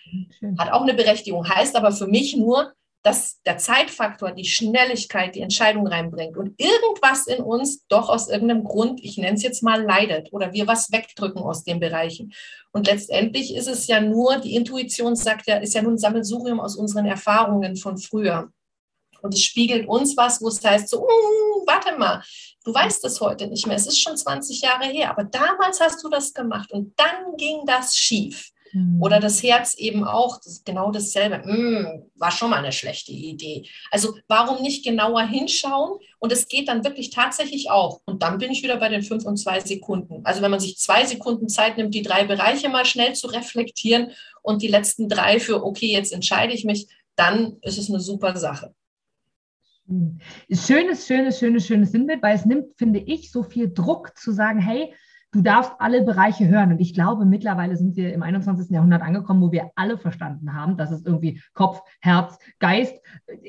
Hat 0.57 0.71
auch 0.71 0.81
eine 0.81 0.93
Berechtigung, 0.93 1.47
heißt 1.47 1.75
aber 1.75 1.91
für 1.91 2.07
mich 2.07 2.35
nur, 2.35 2.73
dass 3.03 3.41
der 3.43 3.57
Zeitfaktor, 3.57 4.31
die 4.31 4.45
Schnelligkeit, 4.45 5.35
die 5.35 5.41
Entscheidung 5.41 5.85
reinbringt 5.87 6.37
und 6.37 6.57
irgendwas 6.57 7.27
in 7.27 7.43
uns 7.43 7.85
doch 7.87 8.07
aus 8.07 8.29
irgendeinem 8.29 8.63
Grund, 8.63 9.03
ich 9.03 9.17
nenne 9.17 9.35
es 9.35 9.43
jetzt 9.43 9.61
mal, 9.61 9.83
leidet 9.83 10.31
oder 10.31 10.53
wir 10.53 10.67
was 10.67 10.91
wegdrücken 10.91 11.41
aus 11.41 11.65
den 11.65 11.81
Bereichen. 11.81 12.33
Und 12.71 12.87
letztendlich 12.87 13.55
ist 13.55 13.67
es 13.67 13.87
ja 13.87 13.99
nur, 13.99 14.37
die 14.37 14.55
Intuition 14.55 15.17
sagt 15.17 15.47
ja, 15.47 15.57
ist 15.57 15.73
ja 15.73 15.81
nur 15.81 15.91
ein 15.91 15.97
Sammelsurium 15.97 16.61
aus 16.61 16.77
unseren 16.77 17.05
Erfahrungen 17.05 17.75
von 17.75 17.97
früher. 17.97 18.49
Und 19.21 19.33
es 19.33 19.43
spiegelt 19.43 19.87
uns 19.87 20.15
was, 20.15 20.41
wo 20.41 20.47
es 20.47 20.63
heißt 20.63 20.87
so, 20.87 21.03
uh, 21.03 21.65
warte 21.65 21.97
mal, 21.97 22.23
du 22.63 22.73
weißt 22.73 23.03
es 23.03 23.19
heute 23.19 23.47
nicht 23.47 23.67
mehr, 23.67 23.75
es 23.75 23.87
ist 23.87 23.99
schon 23.99 24.15
20 24.15 24.61
Jahre 24.61 24.85
her, 24.85 25.09
aber 25.09 25.25
damals 25.25 25.81
hast 25.81 26.03
du 26.03 26.09
das 26.09 26.33
gemacht 26.33 26.71
und 26.71 26.93
dann 26.97 27.35
ging 27.37 27.65
das 27.65 27.97
schief. 27.97 28.52
Oder 28.99 29.19
das 29.19 29.43
Herz 29.43 29.75
eben 29.75 30.03
auch, 30.03 30.39
das 30.43 30.63
genau 30.63 30.91
dasselbe. 30.91 31.37
Mm, 31.45 32.09
war 32.15 32.31
schon 32.31 32.49
mal 32.49 32.57
eine 32.57 32.71
schlechte 32.71 33.11
Idee. 33.11 33.67
Also 33.91 34.15
warum 34.27 34.63
nicht 34.63 34.83
genauer 34.83 35.23
hinschauen? 35.27 35.99
Und 36.17 36.31
es 36.31 36.47
geht 36.47 36.69
dann 36.69 36.83
wirklich 36.83 37.11
tatsächlich 37.11 37.69
auch. 37.69 38.01
Und 38.05 38.23
dann 38.23 38.39
bin 38.39 38.51
ich 38.51 38.63
wieder 38.63 38.77
bei 38.77 38.89
den 38.89 39.03
fünf 39.03 39.25
und 39.25 39.37
zwei 39.37 39.59
Sekunden. 39.59 40.21
Also 40.23 40.41
wenn 40.41 40.51
man 40.51 40.59
sich 40.59 40.77
zwei 40.77 41.05
Sekunden 41.05 41.49
Zeit 41.49 41.77
nimmt, 41.77 41.93
die 41.93 42.01
drei 42.01 42.23
Bereiche 42.23 42.69
mal 42.69 42.85
schnell 42.85 43.13
zu 43.13 43.27
reflektieren 43.27 44.11
und 44.41 44.61
die 44.61 44.67
letzten 44.67 45.07
drei 45.07 45.39
für, 45.39 45.63
okay, 45.63 45.91
jetzt 45.91 46.11
entscheide 46.11 46.53
ich 46.53 46.65
mich, 46.65 46.87
dann 47.15 47.57
ist 47.61 47.77
es 47.77 47.89
eine 47.89 47.99
super 47.99 48.35
Sache. 48.37 48.73
Schönes, 50.49 51.05
schönes, 51.05 51.39
schönes, 51.39 51.67
schönes 51.67 51.91
Sinnbild, 51.91 52.23
weil 52.23 52.35
es 52.35 52.45
nimmt, 52.45 52.75
finde 52.77 52.99
ich, 52.99 53.31
so 53.31 53.43
viel 53.43 53.71
Druck 53.71 54.17
zu 54.17 54.31
sagen, 54.31 54.59
hey, 54.59 54.93
du 55.33 55.41
darfst 55.41 55.71
alle 55.79 56.03
Bereiche 56.03 56.47
hören. 56.47 56.71
Und 56.71 56.79
ich 56.79 56.93
glaube, 56.93 57.25
mittlerweile 57.25 57.75
sind 57.75 57.95
wir 57.95 58.13
im 58.13 58.23
21. 58.23 58.69
Jahrhundert 58.69 59.01
angekommen, 59.01 59.41
wo 59.41 59.51
wir 59.51 59.71
alle 59.75 59.97
verstanden 59.97 60.53
haben, 60.53 60.77
dass 60.77 60.91
es 60.91 61.05
irgendwie 61.05 61.41
Kopf, 61.53 61.81
Herz, 61.99 62.37
Geist, 62.59 62.95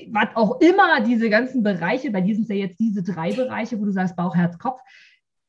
was 0.08 0.28
auch 0.34 0.60
immer 0.60 1.00
diese 1.06 1.30
ganzen 1.30 1.62
Bereiche, 1.62 2.10
bei 2.10 2.22
diesen 2.22 2.44
sind 2.44 2.56
ja 2.56 2.64
jetzt 2.64 2.80
diese 2.80 3.02
drei 3.02 3.32
Bereiche, 3.32 3.78
wo 3.78 3.84
du 3.84 3.92
sagst 3.92 4.16
Bauch, 4.16 4.34
Herz, 4.34 4.58
Kopf, 4.58 4.80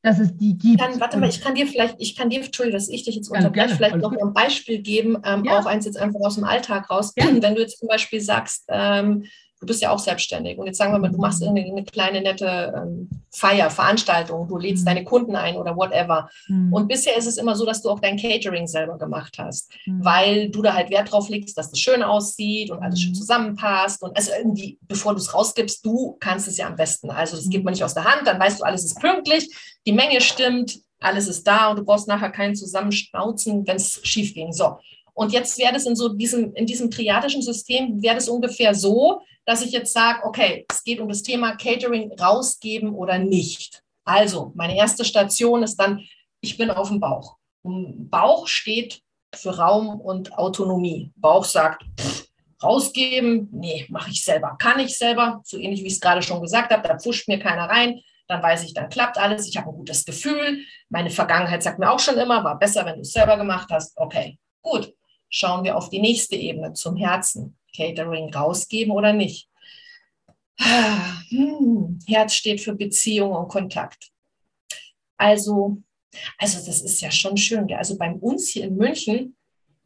dass 0.02 0.20
es 0.20 0.36
die 0.36 0.56
gibt. 0.56 0.80
Kann, 0.80 1.00
warte 1.00 1.18
mal, 1.18 1.28
ich 1.28 1.40
kann 1.40 1.54
dir 1.54 1.66
vielleicht, 1.66 1.96
ich 1.98 2.16
kann 2.16 2.30
dir, 2.30 2.44
Entschuldigung, 2.44 2.78
dass 2.78 2.88
ich 2.88 3.04
dich 3.04 3.16
jetzt 3.16 3.28
unterbreche, 3.28 3.74
vielleicht 3.74 3.96
noch 3.96 4.12
ein 4.12 4.32
Beispiel 4.34 4.80
geben, 4.80 5.16
ähm, 5.24 5.44
ja. 5.44 5.58
auch 5.58 5.66
eins 5.66 5.84
jetzt 5.84 5.98
einfach 5.98 6.20
aus 6.20 6.36
dem 6.36 6.44
Alltag 6.44 6.90
raus. 6.90 7.12
Ja. 7.16 7.26
Wenn 7.26 7.54
du 7.54 7.60
jetzt 7.60 7.78
zum 7.78 7.88
Beispiel 7.88 8.20
sagst, 8.20 8.64
ähm, 8.68 9.24
du 9.60 9.66
bist 9.66 9.82
ja 9.82 9.90
auch 9.90 9.98
selbstständig. 9.98 10.58
Und 10.58 10.66
jetzt 10.66 10.78
sagen 10.78 10.92
wir 10.92 10.98
mal, 10.98 11.10
du 11.10 11.18
machst 11.18 11.42
eine, 11.42 11.60
eine 11.60 11.84
kleine 11.84 12.20
nette 12.20 12.74
ähm, 12.76 13.08
Feier, 13.30 13.70
Veranstaltung, 13.70 14.48
du 14.48 14.56
lädst 14.58 14.84
mhm. 14.84 14.86
deine 14.86 15.04
Kunden 15.04 15.36
ein 15.36 15.56
oder 15.56 15.76
whatever. 15.76 16.28
Mhm. 16.48 16.72
Und 16.72 16.88
bisher 16.88 17.16
ist 17.16 17.26
es 17.26 17.36
immer 17.36 17.56
so, 17.56 17.64
dass 17.64 17.82
du 17.82 17.90
auch 17.90 18.00
dein 18.00 18.16
Catering 18.16 18.66
selber 18.66 18.98
gemacht 18.98 19.36
hast, 19.38 19.70
mhm. 19.86 20.04
weil 20.04 20.50
du 20.50 20.62
da 20.62 20.74
halt 20.74 20.90
Wert 20.90 21.10
drauf 21.10 21.28
legst, 21.28 21.56
dass 21.56 21.70
das 21.70 21.80
schön 21.80 22.02
aussieht 22.02 22.70
und 22.70 22.82
alles 22.82 23.00
schön 23.00 23.12
mhm. 23.12 23.16
zusammenpasst. 23.16 24.02
Und 24.02 24.16
also 24.16 24.32
irgendwie, 24.36 24.78
bevor 24.82 25.12
du 25.12 25.18
es 25.18 25.32
rausgibst, 25.32 25.84
du 25.84 26.16
kannst 26.20 26.48
es 26.48 26.56
ja 26.56 26.66
am 26.66 26.76
besten. 26.76 27.10
Also 27.10 27.36
das 27.36 27.48
gibt 27.48 27.64
man 27.64 27.72
nicht 27.72 27.84
aus 27.84 27.94
der 27.94 28.04
Hand, 28.04 28.26
dann 28.26 28.38
weißt 28.38 28.60
du, 28.60 28.64
alles 28.64 28.84
ist 28.84 29.00
pünktlich, 29.00 29.48
die 29.86 29.92
Menge 29.92 30.20
stimmt, 30.20 30.78
alles 31.00 31.28
ist 31.28 31.46
da 31.46 31.70
und 31.70 31.78
du 31.78 31.84
brauchst 31.84 32.08
nachher 32.08 32.30
keinen 32.30 32.56
Zusammenschnauzen, 32.56 33.66
wenn 33.66 33.76
es 33.76 34.00
schief 34.02 34.34
ging. 34.34 34.52
So. 34.52 34.78
Und 35.14 35.32
jetzt 35.32 35.58
wäre 35.58 35.72
das 35.72 35.86
in 35.86 35.96
so 35.96 36.10
diesem, 36.10 36.54
in 36.54 36.66
diesem 36.66 36.90
triadischen 36.90 37.42
System, 37.42 38.02
wäre 38.02 38.16
das 38.16 38.28
ungefähr 38.28 38.74
so, 38.74 39.22
dass 39.46 39.62
ich 39.62 39.70
jetzt 39.72 39.92
sage, 39.92 40.24
okay, 40.24 40.66
es 40.70 40.84
geht 40.84 41.00
um 41.00 41.08
das 41.08 41.22
Thema 41.22 41.56
Catering 41.56 42.12
rausgeben 42.20 42.90
oder 42.90 43.18
nicht. 43.18 43.82
Also, 44.04 44.52
meine 44.54 44.76
erste 44.76 45.04
Station 45.04 45.62
ist 45.62 45.76
dann, 45.76 46.00
ich 46.40 46.58
bin 46.58 46.70
auf 46.70 46.88
dem 46.88 47.00
Bauch. 47.00 47.36
Und 47.62 48.10
Bauch 48.10 48.46
steht 48.46 49.00
für 49.34 49.56
Raum 49.56 50.00
und 50.00 50.36
Autonomie. 50.36 51.12
Bauch 51.16 51.44
sagt, 51.44 51.84
pff, 51.98 52.26
rausgeben, 52.62 53.48
nee, 53.52 53.86
mache 53.88 54.10
ich 54.10 54.24
selber, 54.24 54.56
kann 54.58 54.80
ich 54.80 54.96
selber, 54.96 55.40
so 55.44 55.58
ähnlich 55.58 55.82
wie 55.82 55.88
ich 55.88 55.94
es 55.94 56.00
gerade 56.00 56.22
schon 56.22 56.40
gesagt 56.40 56.72
habe, 56.72 56.86
da 56.86 56.98
pfuscht 56.98 57.28
mir 57.28 57.38
keiner 57.38 57.68
rein, 57.68 58.00
dann 58.28 58.42
weiß 58.42 58.64
ich, 58.64 58.74
dann 58.74 58.88
klappt 58.88 59.18
alles, 59.18 59.46
ich 59.46 59.56
habe 59.56 59.68
ein 59.68 59.76
gutes 59.76 60.04
Gefühl, 60.04 60.60
meine 60.88 61.10
Vergangenheit 61.10 61.62
sagt 61.62 61.78
mir 61.78 61.90
auch 61.90 61.98
schon 61.98 62.16
immer, 62.16 62.42
war 62.44 62.58
besser, 62.58 62.84
wenn 62.86 62.96
du 62.96 63.02
es 63.02 63.12
selber 63.12 63.36
gemacht 63.36 63.68
hast, 63.70 63.96
okay, 63.96 64.38
gut, 64.62 64.94
schauen 65.28 65.64
wir 65.64 65.76
auf 65.76 65.90
die 65.90 66.00
nächste 66.00 66.36
Ebene 66.36 66.72
zum 66.72 66.96
Herzen. 66.96 67.58
Catering 67.76 68.32
rausgeben 68.32 68.92
oder 68.92 69.12
nicht. 69.12 69.48
Hm, 71.28 71.98
Herz 72.06 72.34
steht 72.34 72.60
für 72.60 72.76
Beziehung 72.76 73.32
und 73.32 73.48
Kontakt. 73.48 74.12
Also, 75.16 75.82
also 76.38 76.64
das 76.64 76.82
ist 76.82 77.00
ja 77.00 77.10
schon 77.10 77.36
schön. 77.36 77.72
Also 77.74 77.98
bei 77.98 78.12
uns 78.12 78.50
hier 78.50 78.66
in 78.66 78.76
München 78.76 79.36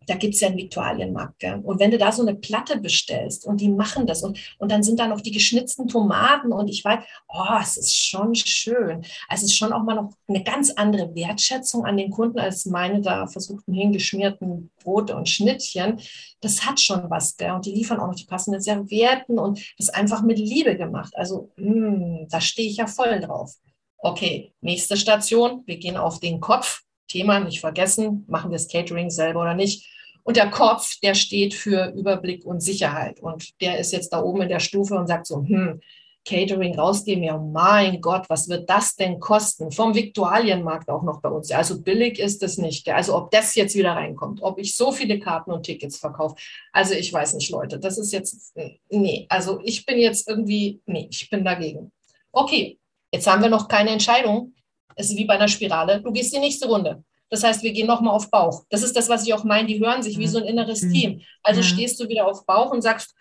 da 0.07 0.15
gibt 0.15 0.35
es 0.35 0.41
ja 0.41 0.49
einen 0.49 0.57
Viktualienmarkt. 0.57 1.39
Gell? 1.39 1.61
Und 1.63 1.79
wenn 1.79 1.91
du 1.91 1.99
da 1.99 2.11
so 2.11 2.23
eine 2.23 2.35
Platte 2.35 2.81
bestellst 2.81 3.47
und 3.47 3.61
die 3.61 3.69
machen 3.69 4.07
das 4.07 4.23
und, 4.23 4.39
und 4.59 4.73
dann 4.73 4.83
sind 4.83 4.99
da 4.99 5.07
noch 5.07 5.21
die 5.21 5.31
geschnitzten 5.31 5.89
Tomaten 5.89 6.53
und 6.53 6.69
ich 6.69 6.85
weiß, 6.85 7.05
oh, 7.29 7.59
es 7.61 7.77
ist 7.77 7.95
schon 7.95 8.35
schön. 8.35 9.05
Also 9.29 9.45
es 9.45 9.53
ist 9.53 9.57
schon 9.57 9.73
auch 9.73 9.83
mal 9.83 9.95
noch 9.95 10.13
eine 10.27 10.43
ganz 10.43 10.71
andere 10.71 11.15
Wertschätzung 11.15 11.85
an 11.85 11.97
den 11.97 12.11
Kunden 12.11 12.39
als 12.39 12.67
meine 12.67 13.01
da 13.01 13.27
versuchten 13.27 13.73
hingeschmierten 13.73 14.71
Brote 14.83 15.15
und 15.15 15.29
Schnittchen. 15.29 16.01
Das 16.41 16.67
hat 16.67 16.81
schon 16.81 17.11
was. 17.11 17.37
Gell? 17.37 17.53
Und 17.53 17.67
die 17.67 17.73
liefern 17.73 18.01
auch 18.01 18.09
noch 18.09 18.17
die 18.17 18.27
passenden 18.27 18.61
Servietten 18.61 19.39
und 19.39 19.61
das 19.79 19.91
einfach 19.91 20.23
mit 20.23 20.39
Liebe 20.39 20.77
gemacht. 20.77 21.13
Also 21.17 21.53
mh, 21.57 21.67
hm, 21.67 22.27
da 22.31 22.41
stehe 22.41 22.69
ich 22.69 22.79
ja 22.79 22.87
voll 22.87 23.21
drauf. 23.21 23.55
Okay, 23.99 24.55
nächste 24.63 24.97
Station. 24.97 25.63
Wir 25.67 25.77
gehen 25.77 25.99
auf 25.99 26.21
den 26.21 26.41
Kopf. 26.41 26.83
Thema 27.11 27.41
nicht 27.41 27.61
vergessen, 27.61 28.25
machen 28.29 28.51
wir 28.51 28.57
das 28.57 28.69
Catering 28.69 29.11
selber 29.11 29.43
oder 29.43 29.55
nicht. 29.55 29.87
Und 30.23 30.37
der 30.37 30.51
Kopf, 30.51 30.99
der 31.01 31.15
steht 31.15 31.55
für 31.55 31.93
Überblick 31.97 32.45
und 32.45 32.61
Sicherheit. 32.61 33.21
Und 33.21 33.61
der 33.61 33.79
ist 33.79 33.93
jetzt 33.93 34.13
da 34.13 34.23
oben 34.23 34.43
in 34.43 34.49
der 34.49 34.61
Stufe 34.61 34.95
und 34.95 35.07
sagt 35.07 35.27
so, 35.27 35.43
hm, 35.43 35.81
Catering 36.27 36.79
rausgeben, 36.79 37.25
ja, 37.25 37.39
mein 37.39 38.01
Gott, 38.01 38.29
was 38.29 38.49
wird 38.49 38.69
das 38.69 38.95
denn 38.95 39.19
kosten? 39.21 39.73
Vom 39.73 39.95
Viktualienmarkt 39.95 40.91
auch 40.91 41.03
noch 41.03 41.21
bei 41.23 41.31
uns. 41.31 41.51
Also 41.51 41.81
billig 41.81 42.19
ist 42.19 42.43
es 42.43 42.59
nicht. 42.59 42.89
Also 42.91 43.17
ob 43.17 43.31
das 43.31 43.55
jetzt 43.55 43.75
wieder 43.75 43.93
reinkommt, 43.93 44.43
ob 44.43 44.59
ich 44.59 44.77
so 44.77 44.93
viele 44.93 45.19
Karten 45.19 45.51
und 45.51 45.63
Tickets 45.63 45.97
verkaufe. 45.99 46.37
Also 46.73 46.95
ich 46.95 47.11
weiß 47.11 47.35
nicht, 47.35 47.51
Leute, 47.51 47.79
das 47.79 47.97
ist 47.97 48.13
jetzt, 48.13 48.55
nee, 48.91 49.27
also 49.31 49.61
ich 49.65 49.87
bin 49.87 49.99
jetzt 49.99 50.29
irgendwie, 50.29 50.81
nee, 50.85 51.09
ich 51.11 51.31
bin 51.31 51.45
dagegen. 51.45 51.91
Okay, 52.33 52.79
jetzt 53.13 53.27
haben 53.27 53.43
wir 53.43 53.49
noch 53.49 53.67
keine 53.67 53.91
Entscheidung. 53.91 54.53
Es 55.01 55.11
ist 55.11 55.17
wie 55.17 55.25
bei 55.25 55.35
einer 55.35 55.49
Spirale. 55.49 56.01
Du 56.03 56.13
gehst 56.13 56.35
die 56.35 56.39
nächste 56.39 56.69
Runde. 56.69 57.03
Das 57.31 57.43
heißt, 57.43 57.63
wir 57.63 57.73
gehen 57.73 57.87
nochmal 57.87 58.15
auf 58.15 58.31
Bauch. 58.31 58.65
Das 58.71 58.83
ist 58.83 58.97
das, 58.97 59.09
was 59.09 59.27
ich 59.27 59.33
auch 59.33 59.45
meine. 59.45 59.67
Die 59.67 59.81
hören 59.81 60.03
sich 60.03 60.19
wie 60.19 60.27
so 60.27 60.39
ein 60.39 60.45
inneres 60.45 60.83
mhm. 60.83 60.93
Team. 60.93 61.21
Also 61.43 61.61
ja. 61.61 61.67
stehst 61.67 62.01
du 62.01 62.09
wieder 62.09 62.27
auf 62.27 62.45
Bauch 62.45 62.73
und 62.73 62.83
sagst, 62.83 63.15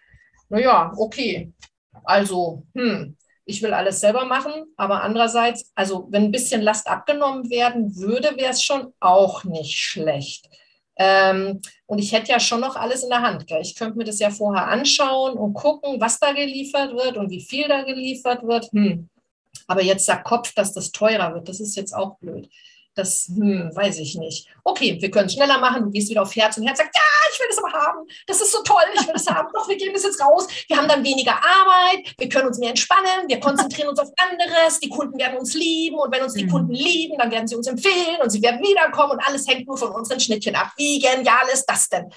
naja, 0.50 0.92
okay, 0.98 1.54
also, 2.04 2.64
hm, 2.76 3.16
ich 3.46 3.62
will 3.62 3.74
alles 3.74 4.00
selber 4.00 4.26
machen, 4.26 4.66
aber 4.78 5.04
andererseits, 5.04 5.72
also 5.76 6.08
wenn 6.12 6.26
ein 6.26 6.32
bisschen 6.32 6.62
Last 6.62 6.88
abgenommen 6.88 7.50
werden 7.50 7.96
würde, 7.96 8.36
wäre 8.36 8.52
es 8.52 8.64
schon 8.64 8.94
auch 9.00 9.44
nicht 9.44 9.78
schlecht. 9.78 10.50
Ähm, 10.98 11.62
und 11.86 12.00
ich 12.00 12.12
hätte 12.12 12.32
ja 12.32 12.40
schon 12.40 12.60
noch 12.60 12.76
alles 12.76 13.04
in 13.04 13.10
der 13.10 13.22
Hand. 13.22 13.48
Gell? 13.48 13.62
Ich 13.62 13.76
könnte 13.76 13.98
mir 13.98 14.04
das 14.04 14.20
ja 14.20 14.30
vorher 14.30 14.68
anschauen 14.68 15.38
und 15.38 15.54
gucken, 15.54 16.02
was 16.02 16.20
da 16.20 16.34
geliefert 16.34 16.94
wird 16.94 17.16
und 17.16 17.30
wie 17.30 17.42
viel 17.42 17.68
da 17.68 17.84
geliefert 17.84 18.44
wird. 18.44 18.70
Hm. 18.74 19.10
Aber 19.70 19.84
jetzt 19.84 20.06
sagt 20.06 20.26
Kopf, 20.26 20.52
dass 20.56 20.74
das 20.74 20.92
teurer 20.92 21.36
wird. 21.36 21.48
Das 21.48 21.60
ist 21.60 21.76
jetzt 21.76 21.94
auch 21.94 22.18
blöd. 22.18 22.50
Das 22.96 23.32
hm, 23.34 23.70
weiß 23.74 24.00
ich 24.00 24.16
nicht. 24.16 24.48
Okay, 24.64 24.98
wir 25.00 25.12
können 25.12 25.28
es 25.28 25.34
schneller 25.34 25.60
machen. 25.60 25.84
Du 25.84 25.92
gehst 25.92 26.10
wieder 26.10 26.24
auf 26.24 26.36
Herz 26.36 26.58
und 26.58 26.66
Herz 26.66 26.80
sagt, 26.80 26.96
ja, 26.96 27.02
ich 27.32 27.40
will 27.40 27.48
das 27.48 27.60
aber 27.60 27.72
haben. 27.72 28.00
Das 28.26 28.42
ist 28.42 28.52
so 28.52 28.64
toll, 28.64 28.82
ich 28.96 29.06
will 29.06 29.14
das 29.14 29.28
haben. 29.30 29.48
Doch, 29.54 29.70
wir 29.70 29.78
geben 29.78 29.94
das 29.94 30.04
jetzt 30.04 30.20
raus. 30.20 30.48
Wir 30.68 30.76
haben 30.76 30.88
dann 30.88 31.04
weniger 31.04 31.34
Arbeit, 31.34 32.16
wir 32.18 32.28
können 32.28 32.48
uns 32.48 32.58
mehr 32.58 32.70
entspannen, 32.70 33.28
wir 33.28 33.40
konzentrieren 33.40 33.90
uns 33.90 34.00
auf 34.00 34.10
anderes, 34.18 34.80
die 34.80 34.90
Kunden 34.90 35.20
werden 35.20 35.38
uns 35.38 35.54
lieben 35.54 36.00
und 36.00 36.12
wenn 36.12 36.24
uns 36.24 36.34
die 36.34 36.46
mhm. 36.46 36.50
Kunden 36.50 36.74
lieben, 36.74 37.18
dann 37.20 37.30
werden 37.30 37.48
sie 37.48 37.56
uns 37.56 37.68
empfehlen 37.68 38.18
und 38.24 38.32
sie 38.32 38.42
werden 38.42 38.60
wiederkommen 38.60 39.12
und 39.12 39.28
alles 39.28 39.48
hängt 39.48 39.68
nur 39.68 39.78
von 39.78 39.92
unseren 39.92 40.20
Schnittchen 40.20 40.56
ab. 40.56 40.72
Wie 40.76 41.00
genial 41.00 41.48
ist 41.54 41.66
das 41.68 41.88
denn? 41.90 42.12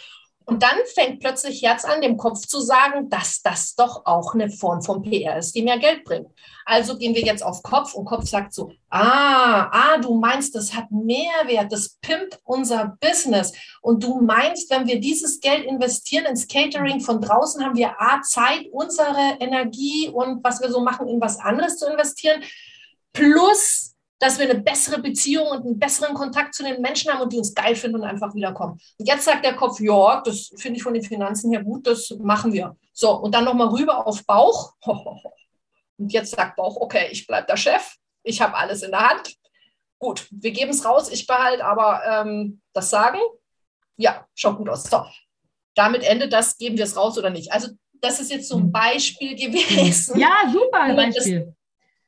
Und 0.45 0.63
dann 0.63 0.77
fängt 0.95 1.21
plötzlich 1.21 1.63
Herz 1.63 1.85
an, 1.85 2.01
dem 2.01 2.17
Kopf 2.17 2.47
zu 2.47 2.61
sagen, 2.61 3.09
dass 3.09 3.43
das 3.43 3.75
doch 3.75 4.07
auch 4.07 4.35
eine 4.35 4.51
Form 4.51 4.83
von 4.83 5.03
PR 5.03 5.39
ist, 5.39 5.55
die 5.55 5.63
mehr 5.63 5.79
Geld 5.79 6.05
bringt. 6.05 6.29
Also 6.65 6.97
gehen 6.97 7.15
wir 7.15 7.23
jetzt 7.23 7.43
auf 7.43 7.63
Kopf 7.63 7.95
und 7.95 8.05
Kopf 8.05 8.27
sagt 8.27 8.55
so, 8.55 8.71
ah, 8.91 9.69
ah, 9.71 9.99
du 9.99 10.15
meinst, 10.15 10.55
das 10.55 10.75
hat 10.75 10.91
Mehrwert, 10.91 11.73
das 11.73 11.99
pimpt 12.01 12.39
unser 12.45 12.97
Business. 13.01 13.53
Und 13.81 14.03
du 14.03 14.21
meinst, 14.21 14.71
wenn 14.71 14.87
wir 14.87 15.01
dieses 15.01 15.41
Geld 15.41 15.65
investieren 15.65 16.27
ins 16.27 16.47
Catering 16.47 17.01
von 17.01 17.21
draußen, 17.21 17.65
haben 17.65 17.77
wir 17.77 18.01
A, 18.01 18.23
Zeit, 18.23 18.67
unsere 18.73 19.37
Energie 19.41 20.09
und 20.09 20.43
was 20.45 20.61
wir 20.61 20.71
so 20.71 20.81
machen, 20.81 21.09
in 21.09 21.21
was 21.21 21.39
anderes 21.39 21.79
zu 21.79 21.87
investieren, 21.91 22.43
plus 23.13 23.92
dass 24.23 24.39
wir 24.39 24.49
eine 24.49 24.61
bessere 24.61 25.01
Beziehung 25.01 25.49
und 25.49 25.67
einen 25.67 25.81
besseren 25.81 26.15
Kontakt 26.15 26.55
zu 26.55 26.63
den 26.63 26.81
Menschen 26.81 27.13
haben 27.13 27.23
und 27.23 27.33
die 27.33 27.39
uns 27.39 27.53
geil 27.53 27.75
finden 27.75 27.97
und 27.97 28.05
einfach 28.05 28.33
wiederkommen. 28.37 28.79
Und 28.97 29.09
jetzt 29.09 29.25
sagt 29.25 29.45
der 29.45 29.57
Kopf, 29.57 29.81
ja, 29.81 30.23
das 30.25 30.53
finde 30.59 30.77
ich 30.77 30.85
von 30.85 30.95
den 30.95 31.03
Finanzen 31.03 31.51
her 31.51 31.65
gut, 31.65 31.89
das 31.89 32.09
machen 32.21 32.53
wir. 32.53 32.77
So, 32.93 33.17
und 33.17 33.35
dann 33.35 33.45
nochmal 33.45 33.67
rüber 33.67 34.07
auf 34.07 34.25
Bauch. 34.25 34.75
Und 35.99 36.13
jetzt 36.13 36.35
sagt 36.35 36.57
Bauch, 36.57 36.77
okay, 36.77 37.09
ich 37.13 37.27
bleibe 37.27 37.47
der 37.47 37.57
Chef, 37.57 37.97
ich 38.23 38.41
habe 38.41 38.57
alles 38.57 38.83
in 38.83 38.91
der 38.91 39.11
Hand. 39.11 39.37
Gut, 39.99 40.27
wir 40.31 40.51
geben 40.51 40.71
es 40.71 40.85
raus, 40.85 41.11
ich 41.13 41.27
behalte 41.27 41.65
aber 41.65 42.03
ähm, 42.07 42.61
das 42.73 42.91
Sagen. 42.91 43.19
Ja, 43.97 44.27
schaut 44.35 44.57
gut 44.57 44.69
aus. 44.69 44.85
So, 44.85 45.05
damit 45.75 46.03
endet 46.03 46.33
das, 46.33 46.57
geben 46.59 46.77
wir 46.77 46.85
es 46.85 46.97
raus 46.97 47.19
oder 47.19 47.31
nicht. 47.31 47.53
Also 47.53 47.69
das 48.01 48.19
ist 48.21 48.31
jetzt 48.31 48.49
so 48.49 48.57
ein 48.57 48.65
hm. 48.65 48.73
Beispiel 48.73 49.37
gewesen. 49.37 50.19
Ja, 50.19 50.51
super 50.51 50.95
Beispiel 50.97 51.55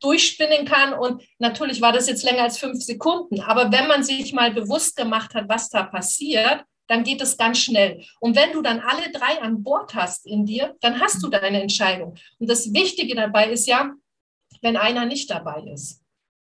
durchspinnen 0.05 0.67
kann. 0.67 0.93
Und 0.93 1.23
natürlich 1.39 1.81
war 1.81 1.93
das 1.93 2.09
jetzt 2.09 2.25
länger 2.25 2.43
als 2.43 2.59
fünf 2.59 2.83
Sekunden. 2.83 3.41
Aber 3.41 3.73
wenn 3.73 3.89
man 3.89 4.05
sich 4.05 4.33
mal 4.33 4.53
bewusst 4.53 4.97
gemacht 4.97 5.35
hat, 5.35 5.49
was 5.49 5.71
da 5.71 5.85
passiert, 5.85 6.65
dann 6.87 7.03
geht 7.03 7.23
es 7.23 7.37
ganz 7.37 7.59
schnell. 7.59 8.05
Und 8.21 8.37
wenn 8.37 8.53
du 8.53 8.61
dann 8.61 8.81
alle 8.81 9.11
drei 9.11 9.41
an 9.41 9.63
Bord 9.63 9.95
hast 9.95 10.27
in 10.27 10.45
dir, 10.45 10.77
dann 10.81 11.01
hast 11.01 11.23
du 11.23 11.29
deine 11.29 11.63
Entscheidung. 11.63 12.15
Und 12.39 12.51
das 12.51 12.73
Wichtige 12.75 13.15
dabei 13.15 13.51
ist 13.51 13.67
ja, 13.67 13.93
wenn 14.61 14.77
einer 14.77 15.07
nicht 15.07 15.31
dabei 15.31 15.63
ist. 15.73 16.03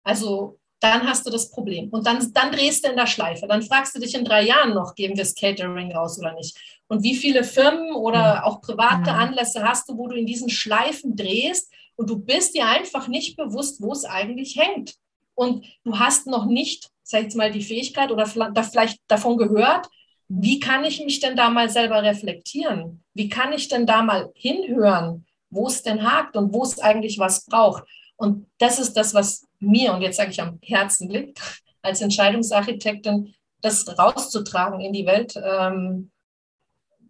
Also 0.04 0.60
dann 0.80 1.08
hast 1.08 1.26
du 1.26 1.32
das 1.32 1.52
Problem. 1.52 1.90
Und 1.90 2.08
dann, 2.08 2.32
dann 2.34 2.52
drehst 2.52 2.86
du 2.86 2.90
in 2.90 2.96
der 2.96 3.08
Schleife. 3.08 3.48
Dann 3.48 3.64
fragst 3.64 3.96
du 3.96 4.00
dich 4.00 4.16
in 4.16 4.24
drei 4.24 4.44
Jahren 4.44 4.74
noch, 4.74 4.96
geben 4.96 5.18
wir 5.18 5.24
das 5.24 5.36
Catering 5.36 5.92
raus 5.92 6.20
oder 6.20 6.34
nicht. 6.34 6.58
Und 6.88 7.04
wie 7.04 7.16
viele 7.16 7.44
Firmen 7.44 7.94
oder 7.94 8.46
auch 8.46 8.62
private 8.62 9.12
Anlässe 9.12 9.64
hast 9.64 9.90
du, 9.90 9.98
wo 9.98 10.08
du 10.08 10.16
in 10.16 10.26
diesen 10.26 10.50
Schleifen 10.50 11.16
drehst 11.16 11.72
und 12.00 12.10
du 12.10 12.18
bist 12.18 12.56
dir 12.56 12.66
einfach 12.66 13.10
nicht 13.10 13.36
bewusst, 13.36 13.82
wo 13.82 13.92
es 13.92 14.06
eigentlich 14.06 14.56
hängt. 14.56 14.96
Und 15.36 15.66
du 15.84 16.00
hast 16.00 16.28
noch 16.28 16.46
nicht, 16.46 16.90
sag 17.04 17.20
ich 17.20 17.24
jetzt 17.26 17.36
mal, 17.36 17.52
die 17.52 17.62
Fähigkeit 17.62 18.10
oder 18.10 18.26
vielleicht 18.26 19.00
davon 19.10 19.36
gehört, 19.36 19.90
wie 20.30 20.62
kann 20.62 20.86
ich 20.86 21.04
mich 21.04 21.20
denn 21.20 21.36
da 21.36 21.50
mal 21.50 21.70
selber 21.70 22.02
reflektieren? 22.02 23.04
Wie 23.14 23.28
kann 23.28 23.52
ich 23.52 23.68
denn 23.68 23.86
da 23.86 24.02
mal 24.02 24.32
hinhören, 24.34 25.26
wo 25.50 25.68
es 25.68 25.84
denn 25.84 26.10
hakt 26.10 26.38
und 26.38 26.54
wo 26.54 26.64
es 26.64 26.80
eigentlich 26.80 27.20
was 27.20 27.46
braucht? 27.46 27.84
Und 28.16 28.46
das 28.60 28.80
ist 28.80 28.94
das, 28.94 29.14
was 29.14 29.46
mir, 29.60 29.94
und 29.94 30.02
jetzt 30.02 30.16
sage 30.16 30.32
ich 30.32 30.42
am 30.42 30.58
Herzen 30.64 31.10
liegt, 31.10 31.42
als 31.82 32.00
Entscheidungsarchitektin, 32.00 33.36
das 33.60 34.00
rauszutragen 34.00 34.80
in 34.80 34.94
die 34.94 35.06
Welt, 35.06 35.34
ähm, 35.36 36.12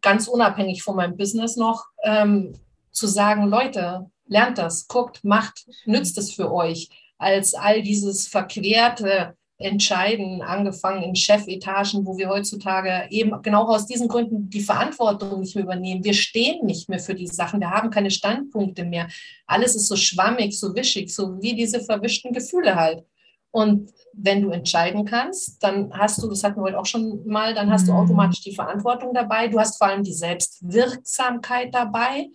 ganz 0.01 0.27
unabhängig 0.27 0.81
von 0.81 0.95
meinem 0.95 1.15
Business 1.15 1.57
noch, 1.57 1.85
ähm, 2.03 2.55
zu 2.91 3.05
sagen, 3.05 3.47
Leute, 3.47 4.09
lernt 4.29 4.57
das, 4.57 4.87
guckt, 4.87 5.23
macht, 5.23 5.65
nützt 5.85 6.17
es 6.17 6.31
für 6.31 6.51
euch, 6.51 6.89
als 7.17 7.53
all 7.53 7.81
dieses 7.81 8.27
verquerte 8.27 9.35
Entscheiden, 9.61 10.41
angefangen 10.41 11.03
in 11.03 11.15
Chefetagen, 11.17 12.05
wo 12.05 12.17
wir 12.17 12.29
heutzutage 12.29 13.07
eben 13.09 13.41
genau 13.41 13.67
aus 13.67 13.85
diesen 13.85 14.07
Gründen 14.07 14.49
die 14.49 14.61
Verantwortung 14.61 15.41
nicht 15.41 15.53
mehr 15.53 15.65
übernehmen. 15.65 16.01
Wir 16.01 16.13
stehen 16.13 16.65
nicht 16.65 16.87
mehr 16.87 16.99
für 16.99 17.13
die 17.13 17.27
Sachen, 17.27 17.59
wir 17.59 17.69
haben 17.69 17.89
keine 17.89 18.09
Standpunkte 18.09 18.85
mehr. 18.85 19.09
Alles 19.47 19.75
ist 19.75 19.87
so 19.87 19.97
schwammig, 19.97 20.57
so 20.57 20.73
wischig, 20.73 21.13
so 21.13 21.41
wie 21.41 21.55
diese 21.55 21.81
verwischten 21.81 22.31
Gefühle 22.31 22.75
halt. 22.75 23.03
Und 23.51 23.91
wenn 24.13 24.41
du 24.43 24.51
entscheiden 24.51 25.03
kannst, 25.03 25.61
dann 25.61 25.91
hast 25.91 26.21
du, 26.23 26.29
das 26.29 26.43
hatten 26.43 26.57
wir 26.57 26.63
heute 26.63 26.79
auch 26.79 26.85
schon 26.85 27.27
mal, 27.27 27.53
dann 27.53 27.69
hast 27.69 27.87
du 27.87 27.91
mhm. 27.91 27.97
automatisch 27.97 28.41
die 28.41 28.55
Verantwortung 28.55 29.13
dabei. 29.13 29.49
Du 29.49 29.59
hast 29.59 29.77
vor 29.77 29.87
allem 29.87 30.03
die 30.03 30.13
Selbstwirksamkeit 30.13 31.73
dabei. 31.73 32.27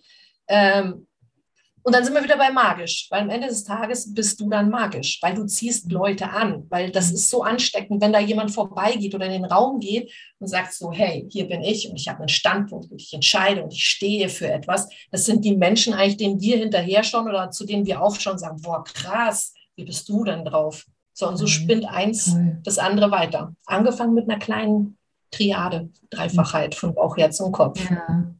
Ähm, 0.47 1.07
und 1.85 1.93
dann 1.93 2.03
sind 2.03 2.15
wir 2.15 2.23
wieder 2.23 2.37
bei 2.37 2.51
magisch, 2.51 3.05
weil 3.11 3.21
am 3.21 3.29
Ende 3.29 3.47
des 3.47 3.63
Tages 3.63 4.11
bist 4.11 4.39
du 4.39 4.49
dann 4.49 4.71
magisch, 4.71 5.19
weil 5.21 5.35
du 5.35 5.45
ziehst 5.45 5.91
Leute 5.91 6.31
an, 6.31 6.65
weil 6.69 6.89
das 6.89 7.11
ist 7.11 7.29
so 7.29 7.43
ansteckend, 7.43 8.01
wenn 8.01 8.11
da 8.11 8.19
jemand 8.19 8.49
vorbeigeht 8.49 9.13
oder 9.13 9.27
in 9.27 9.33
den 9.33 9.45
Raum 9.45 9.79
geht 9.79 10.11
und 10.39 10.47
sagt 10.47 10.73
so, 10.73 10.91
hey, 10.91 11.27
hier 11.29 11.47
bin 11.47 11.61
ich 11.61 11.87
und 11.87 11.95
ich 11.95 12.07
habe 12.07 12.21
einen 12.21 12.29
Standpunkt 12.29 12.89
und 12.89 12.99
ich 12.99 13.13
entscheide 13.13 13.63
und 13.63 13.71
ich 13.71 13.85
stehe 13.85 14.29
für 14.29 14.51
etwas. 14.51 14.89
Das 15.11 15.25
sind 15.25 15.45
die 15.45 15.55
Menschen 15.55 15.93
eigentlich, 15.93 16.17
denen 16.17 16.41
wir 16.41 16.57
hinterher 16.57 17.03
schauen 17.03 17.27
oder 17.27 17.51
zu 17.51 17.67
denen 17.67 17.85
wir 17.85 18.01
auch 18.01 18.19
schon 18.19 18.39
sagen, 18.39 18.59
boah, 18.63 18.83
krass, 18.83 19.53
wie 19.75 19.85
bist 19.85 20.09
du 20.09 20.23
denn 20.23 20.43
drauf? 20.43 20.87
So, 21.13 21.27
und 21.27 21.37
so 21.37 21.43
mhm. 21.43 21.49
spinnt 21.49 21.85
eins 21.85 22.35
das 22.63 22.79
andere 22.79 23.11
weiter. 23.11 23.53
Angefangen 23.67 24.15
mit 24.15 24.27
einer 24.27 24.39
kleinen 24.39 24.97
Triade, 25.29 25.91
Dreifachheit 26.09 26.73
von 26.73 26.95
Bauch, 26.95 27.15
Herz 27.15 27.39
und 27.41 27.51
Kopf. 27.51 27.79
Ja 27.91 28.33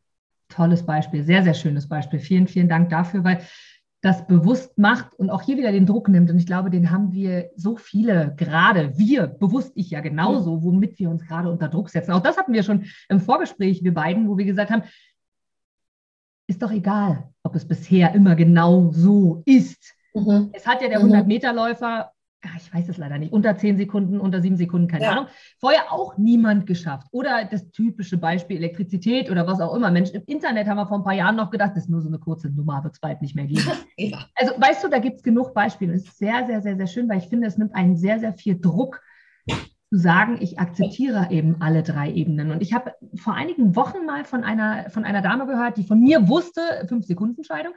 tolles 0.55 0.85
Beispiel, 0.85 1.23
sehr, 1.23 1.43
sehr 1.43 1.53
schönes 1.53 1.87
Beispiel. 1.87 2.19
Vielen, 2.19 2.47
vielen 2.47 2.69
Dank 2.69 2.89
dafür, 2.89 3.23
weil 3.23 3.41
das 4.01 4.27
bewusst 4.27 4.77
macht 4.77 5.15
und 5.15 5.31
auch 5.31 5.41
hier 5.41 5.57
wieder 5.57 5.71
den 5.71 5.87
Druck 5.87 6.09
nimmt. 6.09 6.29
Und 6.29 6.37
ich 6.37 6.45
glaube, 6.45 6.69
den 6.69 6.91
haben 6.91 7.11
wir 7.11 7.49
so 7.55 7.75
viele, 7.75 8.35
gerade 8.37 8.97
wir, 8.97 9.25
bewusst 9.25 9.71
ich 9.75 9.89
ja 9.89 10.01
genauso, 10.01 10.63
womit 10.63 10.99
wir 10.99 11.09
uns 11.09 11.25
gerade 11.25 11.49
unter 11.49 11.69
Druck 11.69 11.89
setzen. 11.89 12.11
Auch 12.11 12.21
das 12.21 12.37
hatten 12.37 12.53
wir 12.53 12.61
schon 12.61 12.85
im 13.09 13.19
Vorgespräch, 13.19 13.83
wir 13.83 13.93
beiden, 13.93 14.29
wo 14.29 14.37
wir 14.37 14.45
gesagt 14.45 14.69
haben, 14.69 14.83
ist 16.47 16.61
doch 16.61 16.71
egal, 16.71 17.29
ob 17.41 17.55
es 17.55 17.67
bisher 17.67 18.13
immer 18.13 18.35
genau 18.35 18.91
so 18.91 19.41
ist. 19.45 19.95
Mhm. 20.13 20.49
Es 20.53 20.67
hat 20.67 20.83
ja 20.83 20.87
der 20.87 21.01
100-Meter-Läufer 21.01 22.11
ich 22.57 22.73
weiß 22.73 22.89
es 22.89 22.97
leider 22.97 23.17
nicht, 23.17 23.33
unter 23.33 23.57
zehn 23.57 23.77
Sekunden, 23.77 24.19
unter 24.19 24.41
sieben 24.41 24.57
Sekunden, 24.57 24.87
keine 24.87 25.05
ja. 25.05 25.11
Ahnung. 25.11 25.27
Vorher 25.59 25.91
auch 25.91 26.17
niemand 26.17 26.65
geschafft. 26.65 27.07
Oder 27.11 27.45
das 27.45 27.71
typische 27.71 28.17
Beispiel 28.17 28.57
Elektrizität 28.57 29.29
oder 29.31 29.47
was 29.47 29.61
auch 29.61 29.75
immer. 29.75 29.91
Mensch, 29.91 30.11
im 30.11 30.23
Internet 30.25 30.67
haben 30.67 30.77
wir 30.77 30.87
vor 30.87 30.97
ein 30.97 31.03
paar 31.03 31.13
Jahren 31.13 31.35
noch 31.35 31.49
gedacht, 31.49 31.71
das 31.75 31.83
ist 31.83 31.89
nur 31.89 32.01
so 32.01 32.07
eine 32.07 32.19
kurze 32.19 32.49
Nummer, 32.49 32.83
wird 32.83 32.93
es 32.93 32.99
bald 32.99 33.21
nicht 33.21 33.35
mehr 33.35 33.45
geben. 33.45 33.65
Ja. 33.97 34.25
Also 34.35 34.53
weißt 34.57 34.83
du, 34.83 34.89
da 34.89 34.99
gibt 34.99 35.17
es 35.17 35.23
genug 35.23 35.53
Beispiele. 35.53 35.93
Es 35.93 36.03
ist 36.03 36.17
sehr, 36.17 36.45
sehr, 36.45 36.61
sehr, 36.61 36.75
sehr 36.75 36.87
schön, 36.87 37.07
weil 37.07 37.19
ich 37.19 37.27
finde, 37.27 37.47
es 37.47 37.57
nimmt 37.57 37.73
einen 37.73 37.95
sehr, 37.95 38.19
sehr 38.19 38.33
viel 38.33 38.59
Druck 38.59 39.01
zu 39.47 39.97
sagen, 39.97 40.37
ich 40.41 40.59
akzeptiere 40.59 41.27
eben 41.31 41.61
alle 41.61 41.81
drei 41.81 42.11
Ebenen. 42.11 42.51
Und 42.51 42.61
ich 42.61 42.73
habe 42.73 42.93
vor 43.15 43.33
einigen 43.33 43.75
Wochen 43.75 44.05
mal 44.05 44.25
von 44.25 44.43
einer, 44.43 44.89
von 44.89 45.05
einer 45.05 45.21
Dame 45.21 45.47
gehört, 45.47 45.77
die 45.77 45.85
von 45.85 46.01
mir 46.01 46.27
wusste, 46.27 46.61
fünf 46.89 47.05
Sekunden 47.05 47.43
Scheidung, 47.43 47.73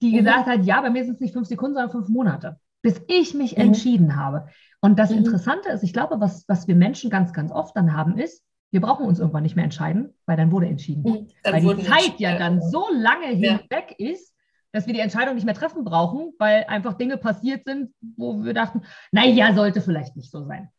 die 0.00 0.12
mhm. 0.12 0.16
gesagt 0.16 0.46
hat, 0.46 0.64
ja, 0.64 0.80
bei 0.80 0.90
mir 0.90 1.04
sind 1.04 1.14
es 1.14 1.20
nicht 1.20 1.32
fünf 1.32 1.46
Sekunden, 1.46 1.74
sondern 1.74 1.92
fünf 1.92 2.08
Monate 2.08 2.58
bis 2.82 3.00
ich 3.08 3.34
mich 3.34 3.56
mhm. 3.56 3.62
entschieden 3.62 4.16
habe. 4.16 4.48
Und 4.80 4.98
das 4.98 5.10
mhm. 5.10 5.18
Interessante 5.18 5.70
ist, 5.70 5.82
ich 5.82 5.92
glaube, 5.92 6.20
was, 6.20 6.44
was 6.48 6.68
wir 6.68 6.74
Menschen 6.74 7.08
ganz, 7.08 7.32
ganz 7.32 7.52
oft 7.52 7.76
dann 7.76 7.96
haben, 7.96 8.18
ist, 8.18 8.44
wir 8.70 8.80
brauchen 8.80 9.06
uns 9.06 9.18
irgendwann 9.18 9.42
nicht 9.42 9.54
mehr 9.54 9.64
entscheiden, 9.64 10.14
weil 10.26 10.36
dann 10.36 10.50
wurde 10.50 10.66
entschieden. 10.66 11.02
Mhm. 11.02 11.28
Dann 11.42 11.64
weil 11.64 11.76
die 11.76 11.84
Zeit 11.84 12.18
ja 12.18 12.38
dann 12.38 12.60
so 12.60 12.86
lange 12.92 13.32
ja. 13.32 13.58
hinweg 13.58 13.94
ist, 13.98 14.34
dass 14.72 14.86
wir 14.86 14.94
die 14.94 15.00
Entscheidung 15.00 15.34
nicht 15.34 15.44
mehr 15.44 15.54
treffen 15.54 15.84
brauchen, 15.84 16.32
weil 16.38 16.64
einfach 16.64 16.94
Dinge 16.94 17.18
passiert 17.18 17.64
sind, 17.66 17.92
wo 18.16 18.42
wir 18.42 18.54
dachten, 18.54 18.82
naja, 19.12 19.54
sollte 19.54 19.82
vielleicht 19.82 20.16
nicht 20.16 20.30
so 20.30 20.46
sein. 20.46 20.70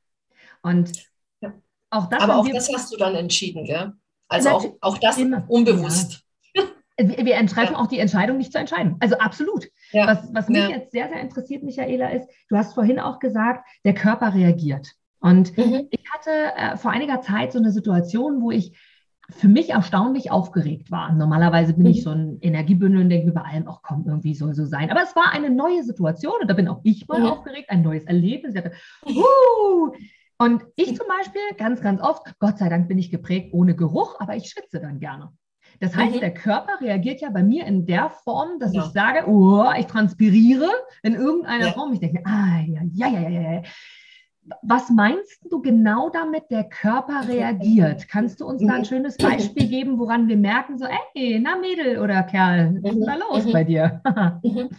Und 0.64 0.92
ja. 1.42 1.54
auch 1.92 2.08
das. 2.08 2.24
Aber 2.24 2.38
auch 2.38 2.48
das 2.48 2.70
hast 2.74 2.92
du 2.92 2.98
dann 2.98 3.16
entschieden, 3.16 3.66
gell? 3.66 3.94
Also 4.28 4.50
auch, 4.50 4.66
auch 4.82 4.98
das 4.98 5.20
unbewusst. 5.48 6.23
Wir, 6.98 7.26
wir 7.26 7.48
treffen 7.48 7.74
ja. 7.74 7.80
auch 7.80 7.88
die 7.88 8.00
Entscheidung, 8.00 8.38
nicht 8.38 8.52
zu 8.52 8.60
entscheiden. 8.60 8.98
Also 9.00 9.18
absolut. 9.18 9.68
Ja. 9.92 10.08
Was, 10.08 10.34
was 10.34 10.50
mich 10.50 10.68
jetzt 10.70 10.92
sehr, 10.92 11.10
sehr 11.10 11.22
interessiert, 11.22 11.64
Michaela, 11.64 12.10
ist, 12.10 12.28
du 12.50 12.58
hast 12.58 12.74
vorhin 12.74 13.00
auch 13.00 13.20
gesagt, 13.20 13.68
der 13.84 13.94
Körper 13.94 14.34
reagiert. 14.34 14.94
Und 15.20 15.58
mhm. 15.58 15.88
ich 15.90 16.04
hatte 16.12 16.32
äh, 16.56 16.78
vor 16.78 16.92
einiger 16.92 17.22
Zeit 17.22 17.54
so 17.54 17.60
eine 17.60 17.72
Situation, 17.72 18.42
wo 18.42 18.52
ich 18.52 18.78
für 19.30 19.48
mich 19.48 19.70
erstaunlich 19.70 20.32
aufgeregt 20.32 20.92
war. 20.92 21.12
Normalerweise 21.14 21.74
bin 21.74 21.84
mhm. 21.84 21.90
ich 21.90 22.04
so 22.04 22.12
ein 22.12 22.38
Energiebündel 22.42 23.02
und 23.02 23.10
denke 23.10 23.28
mir 23.28 23.34
bei 23.34 23.42
allem, 23.42 23.68
ach 23.68 23.80
komm, 23.82 24.04
irgendwie 24.06 24.36
soll 24.36 24.54
so 24.54 24.66
sein. 24.66 24.92
Aber 24.92 25.02
es 25.02 25.16
war 25.16 25.32
eine 25.32 25.50
neue 25.50 25.84
Situation 25.84 26.34
und 26.42 26.50
da 26.50 26.54
bin 26.54 26.68
auch 26.68 26.82
ich 26.84 27.08
mal 27.08 27.22
mhm. 27.22 27.28
aufgeregt, 27.28 27.70
ein 27.70 27.82
neues 27.82 28.04
Erlebnis. 28.04 28.54
Dachte, 28.54 28.74
uh! 29.06 29.92
Und 30.38 30.64
ich 30.76 30.98
zum 30.98 31.08
Beispiel 31.08 31.42
ganz, 31.58 31.80
ganz 31.82 32.02
oft, 32.02 32.38
Gott 32.40 32.58
sei 32.58 32.68
Dank 32.68 32.90
bin 32.90 32.98
ich 32.98 33.12
geprägt 33.12 33.54
ohne 33.54 33.76
Geruch, 33.76 34.20
aber 34.20 34.36
ich 34.36 34.50
schwitze 34.50 34.82
dann 34.82 35.00
gerne. 35.00 35.32
Das 35.80 35.96
heißt, 35.96 36.16
mhm. 36.16 36.20
der 36.20 36.34
Körper 36.34 36.80
reagiert 36.82 37.22
ja 37.22 37.30
bei 37.30 37.44
mir 37.44 37.66
in 37.66 37.86
der 37.86 38.10
Form, 38.10 38.60
dass 38.60 38.74
ja. 38.74 38.86
ich 38.86 38.92
sage, 38.92 39.28
oh, 39.28 39.66
ich 39.78 39.86
transpiriere 39.86 40.70
in 41.02 41.16
irgendeiner 41.16 41.68
ja. 41.68 41.74
Form. 41.74 41.94
Ich 41.94 42.00
denke, 42.00 42.22
ah, 42.26 42.60
ja, 42.66 42.82
ja, 42.94 43.08
ja, 43.08 43.30
ja, 43.30 43.52
ja. 43.54 43.62
Was 44.62 44.90
meinst 44.90 45.40
du 45.50 45.62
genau 45.62 46.10
damit, 46.10 46.52
der 46.52 46.66
Körper 46.66 47.28
reagiert? 47.28 48.10
Kannst 48.10 48.42
du 48.42 48.46
uns 48.46 48.62
da 48.62 48.74
ein 48.74 48.82
mhm. 48.82 48.86
schönes 48.86 49.16
Beispiel 49.16 49.68
geben, 49.68 49.98
woran 50.00 50.28
wir 50.28 50.36
merken, 50.36 50.78
so, 50.78 50.86
ey, 51.14 51.40
na 51.42 51.56
Mädel 51.56 52.00
oder 52.00 52.24
Kerl, 52.24 52.78
was 52.82 52.92
ist 52.92 53.00
mhm. 53.00 53.06
da 53.06 53.16
los 53.16 53.52
bei 53.52 53.64
dir? 53.64 54.02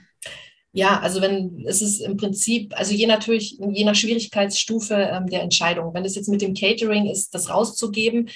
Ja, 0.77 0.99
also 0.99 1.23
wenn 1.23 1.65
es 1.69 1.81
ist 1.81 2.01
im 2.01 2.17
Prinzip, 2.17 2.77
also 2.77 2.93
je 2.93 3.07
natürlich, 3.07 3.57
je 3.61 3.85
nach 3.85 3.95
Schwierigkeitsstufe 3.95 4.95
ähm, 4.95 5.29
der 5.29 5.43
Entscheidung. 5.43 5.95
Wenn 5.95 6.05
es 6.05 6.17
jetzt 6.17 6.29
mit 6.29 6.43
dem 6.43 6.53
Catering 6.53 7.07
ist, 7.07 7.33
das 7.33 7.49
rauszugeben, 7.49 8.29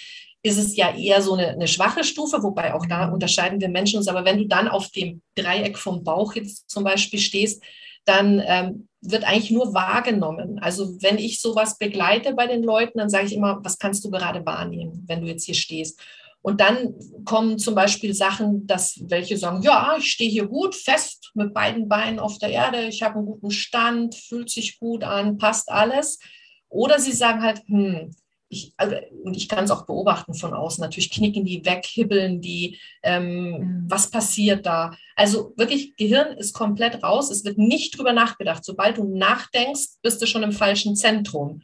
ist 0.48 0.58
es 0.58 0.76
ja 0.76 0.94
eher 0.94 1.22
so 1.22 1.34
eine, 1.34 1.48
eine, 1.48 1.68
schwache 1.68 2.04
Stufe, 2.04 2.42
wobei 2.42 2.74
auch 2.74 2.86
da 2.86 3.08
unterscheiden 3.08 3.60
wir 3.60 3.68
Menschen 3.68 3.98
uns. 3.98 4.08
Aber 4.08 4.24
wenn 4.24 4.38
du 4.38 4.46
dann 4.46 4.68
auf 4.68 4.90
dem 4.90 5.22
Dreieck 5.34 5.78
vom 5.78 6.02
Bauch 6.02 6.34
jetzt 6.34 6.68
zum 6.68 6.84
Beispiel 6.84 7.20
stehst, 7.20 7.62
dann 8.04 8.42
ähm, 8.44 8.88
wird 9.00 9.24
eigentlich 9.24 9.50
nur 9.50 9.74
wahrgenommen. 9.74 10.58
Also 10.60 11.00
wenn 11.02 11.18
ich 11.18 11.40
sowas 11.40 11.78
begleite 11.78 12.34
bei 12.34 12.46
den 12.46 12.62
Leuten, 12.62 12.98
dann 12.98 13.10
sage 13.10 13.26
ich 13.26 13.34
immer, 13.34 13.60
was 13.62 13.78
kannst 13.78 14.04
du 14.04 14.10
gerade 14.10 14.44
wahrnehmen, 14.44 15.04
wenn 15.06 15.20
du 15.20 15.26
jetzt 15.28 15.44
hier 15.44 15.54
stehst? 15.54 16.00
Und 16.40 16.60
dann 16.60 16.94
kommen 17.24 17.58
zum 17.58 17.74
Beispiel 17.74 18.14
Sachen, 18.14 18.66
dass 18.66 18.98
welche 19.08 19.36
sagen, 19.36 19.60
ja, 19.62 19.96
ich 19.98 20.12
stehe 20.12 20.30
hier 20.30 20.46
gut 20.46 20.74
fest 20.74 21.30
mit 21.34 21.52
beiden 21.52 21.88
Beinen 21.88 22.18
auf 22.18 22.38
der 22.38 22.50
Erde, 22.50 22.86
ich 22.86 23.02
habe 23.02 23.16
einen 23.16 23.26
guten 23.26 23.50
Stand, 23.50 24.14
fühlt 24.14 24.48
sich 24.48 24.78
gut 24.78 25.04
an, 25.04 25.36
passt 25.36 25.68
alles. 25.70 26.18
Oder 26.68 27.00
sie 27.00 27.12
sagen 27.12 27.42
halt, 27.42 27.62
hm, 27.66 28.14
ich, 28.48 28.72
also, 28.76 28.96
und 29.24 29.36
ich 29.36 29.48
kann 29.48 29.64
es 29.64 29.70
auch 29.70 29.84
beobachten 29.86 30.34
von 30.34 30.54
außen, 30.54 30.80
natürlich 30.82 31.10
knicken 31.10 31.44
die 31.44 31.64
weg, 31.64 31.84
hibbeln 31.86 32.40
die, 32.40 32.78
ähm, 33.02 33.84
was 33.88 34.10
passiert 34.10 34.64
da? 34.66 34.92
Also 35.16 35.52
wirklich, 35.56 35.96
Gehirn 35.96 36.36
ist 36.38 36.54
komplett 36.54 37.02
raus, 37.02 37.30
es 37.30 37.44
wird 37.44 37.58
nicht 37.58 37.98
drüber 37.98 38.12
nachgedacht. 38.12 38.64
Sobald 38.64 38.98
du 38.98 39.04
nachdenkst, 39.04 39.98
bist 40.02 40.22
du 40.22 40.26
schon 40.26 40.42
im 40.42 40.52
falschen 40.52 40.96
Zentrum 40.96 41.62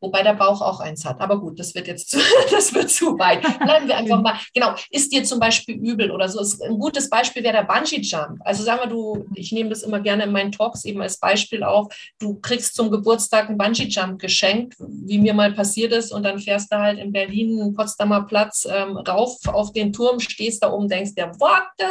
wobei 0.00 0.22
der 0.22 0.34
Bauch 0.34 0.60
auch 0.60 0.80
eins 0.80 1.04
hat. 1.04 1.20
Aber 1.20 1.40
gut, 1.40 1.58
das 1.58 1.74
wird 1.74 1.86
jetzt 1.86 2.10
zu, 2.10 2.18
das 2.50 2.74
wird 2.74 2.90
zu 2.90 3.18
weit. 3.18 3.42
Bleiben 3.58 3.88
wir 3.88 3.96
einfach 3.96 4.20
mal. 4.20 4.34
Genau, 4.54 4.74
ist 4.90 5.12
dir 5.12 5.24
zum 5.24 5.40
Beispiel 5.40 5.76
übel 5.76 6.10
oder 6.10 6.28
so? 6.28 6.40
Ein 6.64 6.78
gutes 6.78 7.08
Beispiel 7.08 7.42
wäre 7.42 7.54
der 7.54 7.64
Bungee 7.64 8.00
Jump. 8.00 8.38
Also 8.40 8.62
sagen 8.62 8.80
wir, 8.82 8.88
du, 8.88 9.26
ich 9.34 9.52
nehme 9.52 9.70
das 9.70 9.82
immer 9.82 10.00
gerne 10.00 10.24
in 10.24 10.32
meinen 10.32 10.52
Talks 10.52 10.84
eben 10.84 11.00
als 11.00 11.18
Beispiel 11.18 11.62
auf. 11.62 11.88
Du 12.18 12.38
kriegst 12.40 12.74
zum 12.74 12.90
Geburtstag 12.90 13.48
einen 13.48 13.58
Bungee 13.58 13.88
Jump 13.88 14.20
geschenkt, 14.20 14.74
wie 14.78 15.18
mir 15.18 15.34
mal 15.34 15.52
passiert 15.52 15.92
ist, 15.92 16.12
und 16.12 16.22
dann 16.22 16.38
fährst 16.38 16.72
du 16.72 16.78
halt 16.78 16.98
in 16.98 17.12
Berlin, 17.12 17.74
Potsdamer 17.74 18.22
Platz 18.22 18.66
ähm, 18.70 18.96
rauf 18.96 19.36
auf 19.46 19.72
den 19.72 19.92
Turm, 19.92 20.20
stehst 20.20 20.62
da 20.62 20.72
oben, 20.72 20.88
denkst 20.88 21.14
dir, 21.14 21.32
what 21.38 21.64
the 21.78 21.84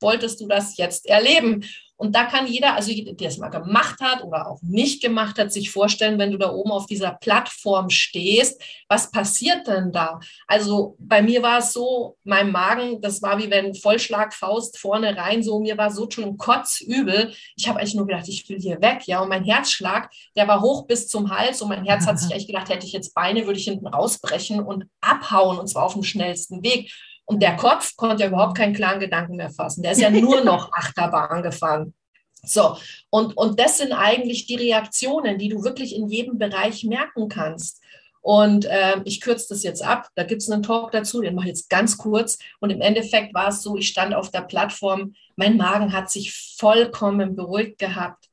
wolltest 0.00 0.40
du 0.40 0.46
das 0.46 0.76
jetzt 0.76 1.06
erleben? 1.06 1.64
Und 1.98 2.14
da 2.14 2.24
kann 2.24 2.46
jeder, 2.46 2.74
also 2.76 2.92
der 2.94 3.28
es 3.28 3.38
mal 3.38 3.48
gemacht 3.48 4.00
hat 4.00 4.22
oder 4.22 4.48
auch 4.48 4.62
nicht 4.62 5.02
gemacht 5.02 5.36
hat, 5.36 5.52
sich 5.52 5.72
vorstellen, 5.72 6.18
wenn 6.20 6.30
du 6.30 6.38
da 6.38 6.52
oben 6.52 6.70
auf 6.70 6.86
dieser 6.86 7.10
Plattform 7.10 7.90
stehst, 7.90 8.62
was 8.88 9.10
passiert 9.10 9.66
denn 9.66 9.90
da? 9.90 10.20
Also 10.46 10.96
bei 11.00 11.22
mir 11.22 11.42
war 11.42 11.58
es 11.58 11.72
so, 11.72 12.16
mein 12.22 12.52
Magen, 12.52 13.00
das 13.00 13.20
war 13.20 13.38
wie 13.38 13.50
wenn 13.50 13.74
Vollschlagfaust 13.74 14.78
vorne 14.78 15.16
rein, 15.16 15.42
so 15.42 15.58
mir 15.58 15.76
war 15.76 15.90
so 15.90 16.08
schon 16.08 16.38
kotzübel. 16.38 17.34
Ich 17.56 17.68
habe 17.68 17.80
eigentlich 17.80 17.96
nur 17.96 18.06
gedacht, 18.06 18.28
ich 18.28 18.48
will 18.48 18.60
hier 18.60 18.80
weg, 18.80 19.02
ja. 19.06 19.20
Und 19.20 19.28
mein 19.28 19.44
Herzschlag, 19.44 20.08
der 20.36 20.46
war 20.46 20.60
hoch 20.60 20.86
bis 20.86 21.08
zum 21.08 21.30
Hals 21.30 21.60
und 21.60 21.68
mein 21.68 21.84
Herz 21.84 22.06
hat 22.06 22.20
sich 22.20 22.30
echt 22.34 22.46
gedacht, 22.46 22.68
hätte 22.68 22.86
ich 22.86 22.92
jetzt 22.92 23.12
Beine, 23.12 23.44
würde 23.46 23.58
ich 23.58 23.64
hinten 23.64 23.88
rausbrechen 23.88 24.62
und 24.62 24.84
abhauen 25.00 25.58
und 25.58 25.66
zwar 25.66 25.82
auf 25.82 25.94
dem 25.94 26.04
schnellsten 26.04 26.62
Weg. 26.62 26.92
Und 27.28 27.42
der 27.42 27.56
Kopf 27.56 27.94
konnte 27.96 28.22
ja 28.22 28.28
überhaupt 28.30 28.56
keinen 28.56 28.72
klaren 28.72 29.00
Gedanken 29.00 29.36
mehr 29.36 29.50
fassen. 29.50 29.82
Der 29.82 29.92
ist 29.92 30.00
ja 30.00 30.08
nur 30.08 30.42
noch 30.44 30.72
Achterbahn 30.72 31.42
gefahren. 31.42 31.92
So, 32.42 32.78
und, 33.10 33.36
und 33.36 33.60
das 33.60 33.76
sind 33.76 33.92
eigentlich 33.92 34.46
die 34.46 34.54
Reaktionen, 34.54 35.36
die 35.36 35.50
du 35.50 35.62
wirklich 35.62 35.94
in 35.94 36.08
jedem 36.08 36.38
Bereich 36.38 36.84
merken 36.84 37.28
kannst. 37.28 37.82
Und 38.22 38.64
äh, 38.64 39.02
ich 39.04 39.20
kürze 39.20 39.48
das 39.50 39.62
jetzt 39.62 39.82
ab. 39.82 40.08
Da 40.14 40.24
gibt 40.24 40.40
es 40.40 40.50
einen 40.50 40.62
Talk 40.62 40.90
dazu, 40.92 41.20
den 41.20 41.34
mache 41.34 41.48
ich 41.48 41.50
jetzt 41.50 41.68
ganz 41.68 41.98
kurz. 41.98 42.38
Und 42.60 42.70
im 42.70 42.80
Endeffekt 42.80 43.34
war 43.34 43.48
es 43.48 43.62
so, 43.62 43.76
ich 43.76 43.88
stand 43.88 44.14
auf 44.14 44.30
der 44.30 44.42
Plattform, 44.42 45.12
mein 45.36 45.58
Magen 45.58 45.92
hat 45.92 46.10
sich 46.10 46.34
vollkommen 46.56 47.36
beruhigt 47.36 47.78
gehabt, 47.78 48.24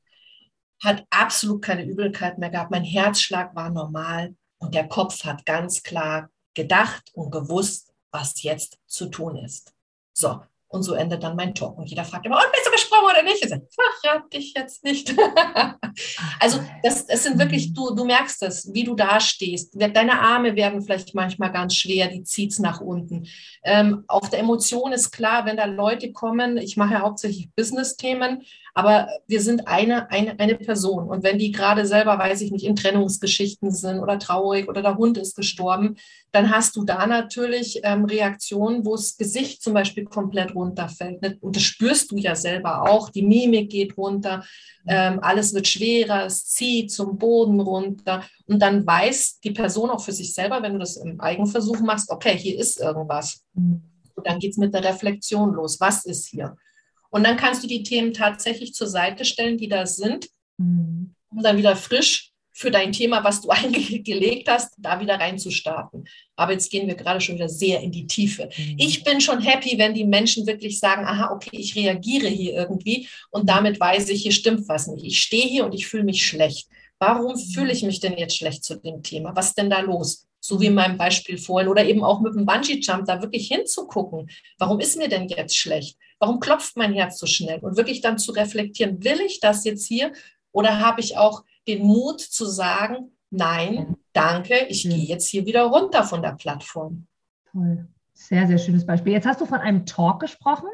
hat 0.82 1.04
absolut 1.10 1.60
keine 1.60 1.84
Übelkeit 1.84 2.38
mehr 2.38 2.50
gehabt, 2.50 2.70
mein 2.70 2.84
Herzschlag 2.84 3.54
war 3.54 3.68
normal 3.68 4.34
und 4.56 4.74
der 4.74 4.88
Kopf 4.88 5.24
hat 5.24 5.44
ganz 5.44 5.82
klar 5.82 6.30
gedacht 6.54 7.10
und 7.12 7.30
gewusst, 7.30 7.92
was 8.16 8.42
jetzt 8.42 8.78
zu 8.86 9.06
tun 9.06 9.36
ist. 9.36 9.74
So, 10.12 10.40
und 10.68 10.82
so 10.82 10.94
endet 10.94 11.22
dann 11.22 11.36
mein 11.36 11.54
Talk. 11.54 11.78
Und 11.78 11.88
jeder 11.88 12.04
fragt 12.04 12.26
immer, 12.26 12.36
und 12.36 12.52
bist 12.52 12.66
du 12.66 12.70
gesprungen 12.72 13.04
oder 13.04 13.22
nicht? 13.22 13.42
Ich 13.42 13.48
sage, 13.48 13.68
verrat 14.02 14.32
dich 14.32 14.54
jetzt 14.54 14.82
nicht. 14.82 15.14
also 16.40 16.60
das, 16.82 17.06
das 17.06 17.22
sind 17.22 17.38
wirklich, 17.38 17.72
du, 17.72 17.94
du 17.94 18.04
merkst 18.04 18.42
es, 18.42 18.72
wie 18.74 18.84
du 18.84 18.94
da 18.94 19.20
stehst. 19.20 19.74
Deine 19.74 20.20
Arme 20.20 20.56
werden 20.56 20.82
vielleicht 20.82 21.14
manchmal 21.14 21.52
ganz 21.52 21.76
schwer, 21.76 22.08
die 22.08 22.24
zieht 22.24 22.52
es 22.52 22.58
nach 22.58 22.80
unten. 22.80 23.26
Ähm, 23.62 24.04
auf 24.08 24.28
der 24.28 24.40
Emotion 24.40 24.92
ist 24.92 25.12
klar, 25.12 25.46
wenn 25.46 25.56
da 25.56 25.66
Leute 25.66 26.12
kommen, 26.12 26.56
ich 26.56 26.76
mache 26.76 26.94
ja 26.94 27.00
hauptsächlich 27.00 27.50
Business-Themen, 27.54 28.42
aber 28.76 29.08
wir 29.26 29.40
sind 29.40 29.66
eine, 29.68 30.10
eine, 30.10 30.38
eine 30.38 30.54
Person. 30.54 31.08
Und 31.08 31.24
wenn 31.24 31.38
die 31.38 31.50
gerade 31.50 31.86
selber, 31.86 32.18
weiß 32.18 32.42
ich 32.42 32.52
nicht, 32.52 32.66
in 32.66 32.76
Trennungsgeschichten 32.76 33.70
sind 33.70 34.00
oder 34.00 34.18
traurig 34.18 34.68
oder 34.68 34.82
der 34.82 34.98
Hund 34.98 35.16
ist 35.16 35.34
gestorben, 35.34 35.96
dann 36.30 36.50
hast 36.50 36.76
du 36.76 36.84
da 36.84 37.06
natürlich 37.06 37.80
ähm, 37.84 38.04
Reaktionen, 38.04 38.84
wo 38.84 38.94
das 38.94 39.16
Gesicht 39.16 39.62
zum 39.62 39.72
Beispiel 39.72 40.04
komplett 40.04 40.54
runterfällt. 40.54 41.22
Ne? 41.22 41.38
Und 41.40 41.56
das 41.56 41.62
spürst 41.62 42.10
du 42.10 42.18
ja 42.18 42.36
selber 42.36 42.82
auch. 42.82 43.08
Die 43.08 43.22
Mimik 43.22 43.70
geht 43.70 43.96
runter, 43.96 44.44
ähm, 44.86 45.20
alles 45.22 45.54
wird 45.54 45.66
schwerer, 45.66 46.26
es 46.26 46.44
zieht 46.44 46.92
zum 46.92 47.16
Boden 47.16 47.60
runter. 47.60 48.24
Und 48.46 48.60
dann 48.60 48.86
weiß 48.86 49.40
die 49.40 49.52
Person 49.52 49.88
auch 49.88 50.02
für 50.02 50.12
sich 50.12 50.34
selber, 50.34 50.62
wenn 50.62 50.74
du 50.74 50.80
das 50.80 50.98
im 50.98 51.18
Eigenversuch 51.18 51.80
machst, 51.80 52.10
okay, 52.10 52.36
hier 52.36 52.58
ist 52.58 52.78
irgendwas. 52.78 53.42
Mhm. 53.54 53.80
Und 54.16 54.26
dann 54.26 54.38
geht 54.38 54.50
es 54.50 54.58
mit 54.58 54.74
der 54.74 54.84
Reflexion 54.84 55.54
los. 55.54 55.80
Was 55.80 56.04
ist 56.04 56.28
hier? 56.28 56.58
Und 57.10 57.24
dann 57.24 57.36
kannst 57.36 57.62
du 57.62 57.68
die 57.68 57.82
Themen 57.82 58.12
tatsächlich 58.12 58.74
zur 58.74 58.86
Seite 58.86 59.24
stellen, 59.24 59.58
die 59.58 59.68
da 59.68 59.86
sind, 59.86 60.28
mhm. 60.58 61.14
um 61.30 61.42
dann 61.42 61.56
wieder 61.56 61.76
frisch 61.76 62.32
für 62.56 62.70
dein 62.70 62.90
Thema, 62.90 63.22
was 63.22 63.42
du 63.42 63.48
eingelegt 63.50 64.48
hast, 64.48 64.74
da 64.78 64.98
wieder 64.98 65.20
reinzustarten. 65.20 66.08
Aber 66.36 66.52
jetzt 66.52 66.70
gehen 66.70 66.88
wir 66.88 66.94
gerade 66.94 67.20
schon 67.20 67.34
wieder 67.34 67.50
sehr 67.50 67.80
in 67.80 67.92
die 67.92 68.06
Tiefe. 68.06 68.48
Mhm. 68.56 68.76
Ich 68.78 69.04
bin 69.04 69.20
schon 69.20 69.42
happy, 69.42 69.78
wenn 69.78 69.92
die 69.92 70.04
Menschen 70.06 70.46
wirklich 70.46 70.78
sagen, 70.78 71.04
aha, 71.04 71.32
okay, 71.32 71.56
ich 71.58 71.76
reagiere 71.76 72.28
hier 72.28 72.54
irgendwie 72.54 73.08
und 73.30 73.48
damit 73.48 73.78
weiß 73.78 74.08
ich, 74.08 74.22
hier 74.22 74.32
stimmt 74.32 74.66
was 74.68 74.86
nicht. 74.86 75.04
Ich 75.04 75.20
stehe 75.20 75.46
hier 75.46 75.66
und 75.66 75.74
ich 75.74 75.86
fühle 75.86 76.04
mich 76.04 76.26
schlecht. 76.26 76.68
Warum 76.98 77.34
mhm. 77.34 77.38
fühle 77.38 77.72
ich 77.72 77.82
mich 77.82 78.00
denn 78.00 78.16
jetzt 78.16 78.36
schlecht 78.36 78.64
zu 78.64 78.76
dem 78.76 79.02
Thema? 79.02 79.36
Was 79.36 79.48
ist 79.48 79.58
denn 79.58 79.68
da 79.68 79.80
los? 79.80 80.26
So 80.40 80.60
wie 80.60 80.66
in 80.66 80.74
meinem 80.74 80.96
Beispiel 80.96 81.36
vorhin 81.36 81.68
oder 81.68 81.84
eben 81.84 82.04
auch 82.04 82.20
mit 82.20 82.34
dem 82.34 82.46
Bungee-Jump, 82.46 83.04
da 83.04 83.20
wirklich 83.20 83.48
hinzugucken. 83.48 84.30
Warum 84.58 84.80
ist 84.80 84.96
mir 84.96 85.08
denn 85.08 85.28
jetzt 85.28 85.56
schlecht? 85.56 85.98
Warum 86.18 86.40
klopft 86.40 86.76
mein 86.76 86.94
Herz 86.94 87.18
so 87.18 87.26
schnell? 87.26 87.58
Und 87.60 87.76
wirklich 87.76 88.00
dann 88.00 88.18
zu 88.18 88.32
reflektieren, 88.32 89.04
will 89.04 89.20
ich 89.20 89.40
das 89.40 89.64
jetzt 89.64 89.86
hier 89.86 90.12
oder 90.52 90.80
habe 90.80 91.00
ich 91.00 91.18
auch 91.18 91.44
den 91.68 91.82
Mut 91.82 92.20
zu 92.20 92.46
sagen, 92.46 93.12
nein, 93.30 93.96
danke, 94.12 94.66
ich 94.68 94.84
gehe 94.84 95.04
jetzt 95.04 95.28
hier 95.28 95.44
wieder 95.46 95.64
runter 95.64 96.04
von 96.04 96.22
der 96.22 96.32
Plattform. 96.32 97.06
Toll. 97.52 97.86
Sehr, 98.14 98.46
sehr 98.46 98.58
schönes 98.58 98.86
Beispiel. 98.86 99.12
Jetzt 99.12 99.26
hast 99.26 99.40
du 99.40 99.46
von 99.46 99.60
einem 99.60 99.84
Talk 99.84 100.20
gesprochen. 100.20 100.68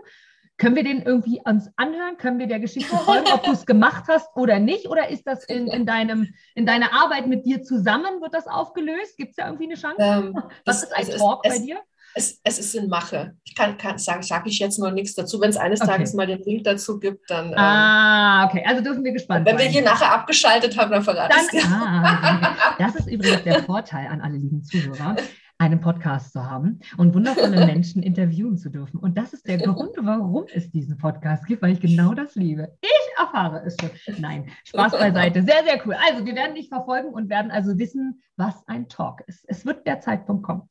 Können 0.59 0.76
wir 0.76 0.85
den 0.85 1.02
irgendwie 1.02 1.40
uns 1.44 1.68
anhören? 1.74 2.16
Können 2.18 2.38
wir 2.38 2.46
der 2.46 2.61
Geschichte 2.61 2.96
folgen, 3.05 3.26
ob 3.33 3.42
du 3.42 3.50
es 3.50 3.66
gemacht 3.66 4.05
hast 4.07 4.28
oder 4.37 4.61
nicht? 4.61 4.87
Oder 4.87 5.09
ist 5.09 5.26
das 5.26 5.44
in, 5.44 5.66
in, 5.66 5.85
deinem, 5.87 6.33
in 6.55 6.66
deiner 6.66 6.92
Arbeit 6.92 7.26
mit 7.26 7.44
dir 7.44 7.62
zusammen? 7.62 8.20
Wird 8.20 8.35
das 8.35 8.46
aufgelöst? 8.46 9.16
Gibt 9.16 9.31
es 9.31 9.37
da 9.37 9.46
irgendwie 9.46 9.64
eine 9.64 9.74
Chance? 9.74 9.96
Ähm, 9.98 10.38
Was 10.64 10.85
ist 10.85 10.92
ein 10.94 11.09
Talk 11.18 11.44
es, 11.44 11.59
bei 11.59 11.64
dir? 11.64 11.81
Es, 12.14 12.40
es 12.44 12.59
ist 12.59 12.75
in 12.75 12.88
Mache. 12.88 13.35
Ich 13.44 13.55
kann, 13.55 13.77
kann 13.79 13.98
sage 13.98 14.22
sag 14.22 14.46
ich 14.46 14.59
jetzt 14.59 14.79
noch 14.79 14.90
nichts 14.90 15.14
dazu. 15.14 15.40
Wenn 15.40 15.51
es 15.51 15.57
eines 15.57 15.81
okay. 15.81 15.90
Tages 15.90 16.14
mal 16.14 16.27
den 16.27 16.42
Link 16.42 16.64
dazu 16.64 16.98
gibt, 16.98 17.31
dann. 17.31 17.48
Ähm, 17.48 17.59
ah, 17.59 18.46
okay. 18.46 18.64
Also 18.66 18.83
dürfen 18.83 19.05
wir 19.05 19.12
gespannt 19.12 19.46
sein. 19.46 19.57
Wenn 19.57 19.64
wir 19.64 19.70
hier 19.70 19.83
nachher 19.83 20.12
abgeschaltet 20.12 20.77
haben, 20.79 20.90
dann 20.90 21.03
verrate 21.03 21.35
ich 21.53 21.59
es 21.59 21.66
ah, 21.70 22.77
Das 22.79 22.94
ist 22.94 23.09
übrigens 23.09 23.42
der 23.44 23.62
Vorteil 23.62 24.07
an 24.09 24.20
alle 24.20 24.37
lieben 24.37 24.62
Zuhörer, 24.62 25.16
einen 25.59 25.81
Podcast 25.81 26.33
zu 26.33 26.42
haben 26.42 26.81
und 26.96 27.14
wundervolle 27.14 27.66
Menschen 27.66 28.03
interviewen 28.03 28.57
zu 28.59 28.70
dürfen. 28.70 28.98
Und 28.98 29.16
das 29.16 29.33
ist 29.33 29.46
der 29.46 29.59
Grund, 29.59 29.96
warum 30.01 30.46
es 30.53 30.70
diesen 30.70 30.98
Podcast 30.98 31.46
gibt, 31.46 31.62
weil 31.62 31.72
ich 31.72 31.81
genau 31.81 32.14
das 32.14 32.35
liebe. 32.35 32.77
Ich 32.81 33.18
erfahre 33.18 33.62
es 33.64 33.77
schon. 33.81 33.90
Nein, 34.18 34.51
Spaß 34.64 34.92
beiseite. 34.92 35.42
Sehr, 35.42 35.62
sehr 35.64 35.81
cool. 35.87 35.96
Also, 36.09 36.27
wir 36.27 36.35
werden 36.35 36.55
dich 36.55 36.68
verfolgen 36.68 37.09
und 37.09 37.29
werden 37.29 37.51
also 37.51 37.79
wissen, 37.79 38.22
was 38.37 38.66
ein 38.66 38.88
Talk 38.88 39.22
ist. 39.27 39.44
Es 39.46 39.64
wird 39.64 39.87
der 39.87 40.01
Zeitpunkt 40.01 40.42
kommen. 40.42 40.68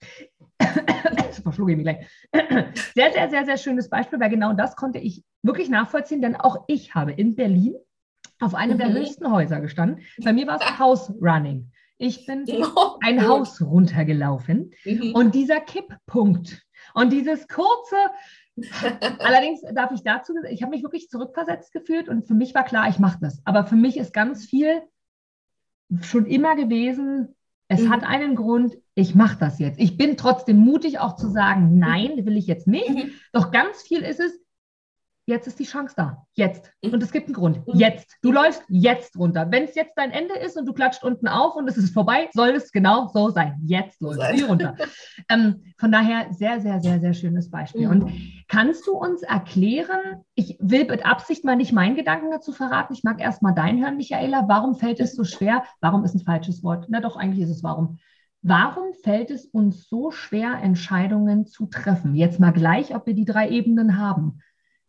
verschlucke 1.43 1.71
ich 1.71 1.77
mich 1.77 1.85
gleich. 1.85 2.07
Sehr, 2.93 3.11
sehr, 3.13 3.29
sehr, 3.29 3.45
sehr 3.45 3.57
schönes 3.57 3.89
Beispiel, 3.89 4.19
weil 4.19 4.29
genau 4.29 4.53
das 4.53 4.75
konnte 4.75 4.99
ich 4.99 5.23
wirklich 5.43 5.69
nachvollziehen, 5.69 6.21
denn 6.21 6.35
auch 6.35 6.65
ich 6.67 6.93
habe 6.93 7.11
in 7.11 7.35
Berlin 7.35 7.75
auf 8.39 8.55
einem 8.55 8.73
mhm. 8.73 8.79
der 8.79 8.93
höchsten 8.93 9.31
Häuser 9.31 9.61
gestanden. 9.61 10.03
Bei 10.23 10.33
mir 10.33 10.47
war 10.47 10.59
es 10.59 10.61
House 10.79 11.11
Running. 11.21 11.71
Ich 11.97 12.25
bin 12.25 12.45
oh, 12.75 12.97
ein 13.01 13.17
gut. 13.17 13.27
Haus 13.27 13.61
runtergelaufen 13.61 14.71
mhm. 14.85 15.13
und 15.13 15.35
dieser 15.35 15.59
Kipppunkt 15.61 16.61
und 16.93 17.11
dieses 17.11 17.47
kurze, 17.47 17.95
allerdings 19.19 19.61
darf 19.73 19.91
ich 19.91 20.03
dazu, 20.03 20.33
ich 20.49 20.61
habe 20.63 20.71
mich 20.71 20.83
wirklich 20.83 21.09
zurückversetzt 21.09 21.71
gefühlt 21.71 22.09
und 22.09 22.27
für 22.27 22.33
mich 22.33 22.53
war 22.53 22.63
klar, 22.63 22.89
ich 22.89 22.99
mache 22.99 23.19
das. 23.21 23.41
Aber 23.45 23.65
für 23.65 23.75
mich 23.75 23.97
ist 23.97 24.13
ganz 24.13 24.45
viel 24.45 24.81
schon 26.01 26.25
immer 26.25 26.55
gewesen, 26.55 27.35
es 27.71 27.83
mhm. 27.83 27.89
hat 27.89 28.03
einen 28.03 28.35
Grund, 28.35 28.77
ich 28.95 29.15
mache 29.15 29.37
das 29.39 29.57
jetzt. 29.57 29.79
Ich 29.79 29.95
bin 29.95 30.17
trotzdem 30.17 30.57
mutig, 30.57 30.99
auch 30.99 31.15
zu 31.15 31.29
sagen, 31.29 31.79
nein, 31.79 32.25
will 32.25 32.35
ich 32.35 32.45
jetzt 32.45 32.67
nicht. 32.67 32.89
Mhm. 32.89 33.11
Doch 33.31 33.49
ganz 33.49 33.81
viel 33.81 34.01
ist 34.01 34.19
es, 34.19 34.37
jetzt 35.31 35.47
ist 35.47 35.59
die 35.59 35.65
Chance 35.65 35.95
da. 35.97 36.25
Jetzt. 36.33 36.71
Mhm. 36.83 36.93
Und 36.93 37.03
es 37.03 37.11
gibt 37.11 37.25
einen 37.25 37.33
Grund. 37.33 37.65
Mhm. 37.67 37.79
Jetzt. 37.79 38.17
Du 38.21 38.31
läufst 38.31 38.63
jetzt 38.69 39.17
runter. 39.17 39.47
Wenn 39.49 39.63
es 39.63 39.73
jetzt 39.75 39.93
dein 39.95 40.11
Ende 40.11 40.35
ist 40.35 40.57
und 40.57 40.65
du 40.65 40.73
klatscht 40.73 41.03
unten 41.03 41.27
auf 41.27 41.55
und 41.55 41.67
es 41.67 41.77
ist 41.77 41.93
vorbei, 41.93 42.29
soll 42.33 42.49
es 42.49 42.71
genau 42.71 43.07
so 43.07 43.29
sein. 43.29 43.59
Jetzt 43.65 44.01
läufst 44.01 44.39
du 44.39 44.45
runter. 44.45 44.75
ähm, 45.29 45.63
von 45.79 45.91
daher 45.91 46.27
sehr, 46.31 46.59
sehr, 46.59 46.79
sehr, 46.79 46.99
sehr 46.99 47.13
schönes 47.13 47.49
Beispiel. 47.49 47.87
Mhm. 47.87 47.91
Und 47.91 48.13
kannst 48.47 48.85
du 48.85 48.91
uns 48.91 49.23
erklären, 49.23 50.23
ich 50.35 50.57
will 50.59 50.85
mit 50.85 51.05
Absicht 51.05 51.43
mal 51.43 51.55
nicht 51.55 51.71
meinen 51.71 51.95
Gedanken 51.95 52.29
dazu 52.29 52.51
verraten, 52.51 52.93
ich 52.93 53.03
mag 53.03 53.19
erst 53.19 53.41
mal 53.41 53.53
deinen 53.53 53.83
hören, 53.83 53.97
Michaela. 53.97 54.45
Warum 54.47 54.75
fällt 54.75 54.99
es 54.99 55.15
so 55.15 55.23
schwer? 55.23 55.63
Warum 55.79 56.03
ist 56.03 56.13
ein 56.13 56.21
falsches 56.21 56.63
Wort? 56.63 56.85
Na 56.89 56.99
doch, 56.99 57.15
eigentlich 57.15 57.43
ist 57.43 57.55
es 57.55 57.63
warum. 57.63 57.97
Warum 58.43 58.93
fällt 59.03 59.29
es 59.29 59.45
uns 59.45 59.87
so 59.87 60.09
schwer, 60.09 60.59
Entscheidungen 60.63 61.45
zu 61.45 61.67
treffen? 61.67 62.15
Jetzt 62.15 62.39
mal 62.39 62.51
gleich, 62.51 62.95
ob 62.95 63.05
wir 63.05 63.13
die 63.13 63.25
drei 63.25 63.49
Ebenen 63.49 63.99
haben. 63.99 64.39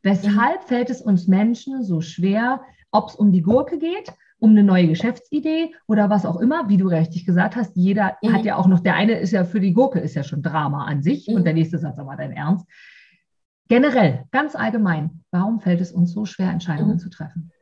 Weshalb 0.03 0.65
fällt 0.65 0.91
es 0.91 1.01
uns 1.01 1.29
Menschen 1.29 1.85
so 1.85 2.01
schwer, 2.01 2.63
ob 2.91 3.09
es 3.09 3.15
um 3.15 3.33
die 3.33 3.43
Gurke 3.43 3.79
geht, 3.79 4.13
um 4.39 4.51
eine 4.51 4.65
neue 4.65 4.89
Geschäftsidee 4.89 5.73
oder 5.87 6.11
was 6.11 6.27
auch 6.27 6.41
immer, 6.41 6.69
wie 6.69 6.77
du 6.77 6.89
richtig 6.89 7.25
gesagt 7.25 7.55
hast, 7.55 7.77
jeder 7.77 8.17
mhm. 8.23 8.33
hat 8.33 8.45
ja 8.45 8.57
auch 8.57 8.67
noch, 8.67 8.81
der 8.81 8.97
eine 8.97 9.13
ist 9.13 9.31
ja 9.31 9.45
für 9.45 9.61
die 9.61 9.73
Gurke, 9.73 10.01
ist 10.01 10.15
ja 10.15 10.25
schon 10.25 10.43
Drama 10.43 10.85
an 10.87 11.03
sich 11.03 11.29
mhm. 11.29 11.37
und 11.37 11.45
der 11.45 11.55
nächste 11.55 11.79
Satz 11.79 11.99
aber 11.99 12.17
dein 12.17 12.33
Ernst. 12.33 12.67
Generell, 13.69 14.25
ganz 14.33 14.57
allgemein, 14.57 15.23
warum 15.31 15.61
fällt 15.61 15.81
es 15.81 15.93
uns 15.93 16.13
so 16.13 16.27
schwer, 16.27 16.51
Entscheidungen 16.51 16.95
mhm. 16.95 16.99
zu 16.99 17.09
treffen? 17.09 17.53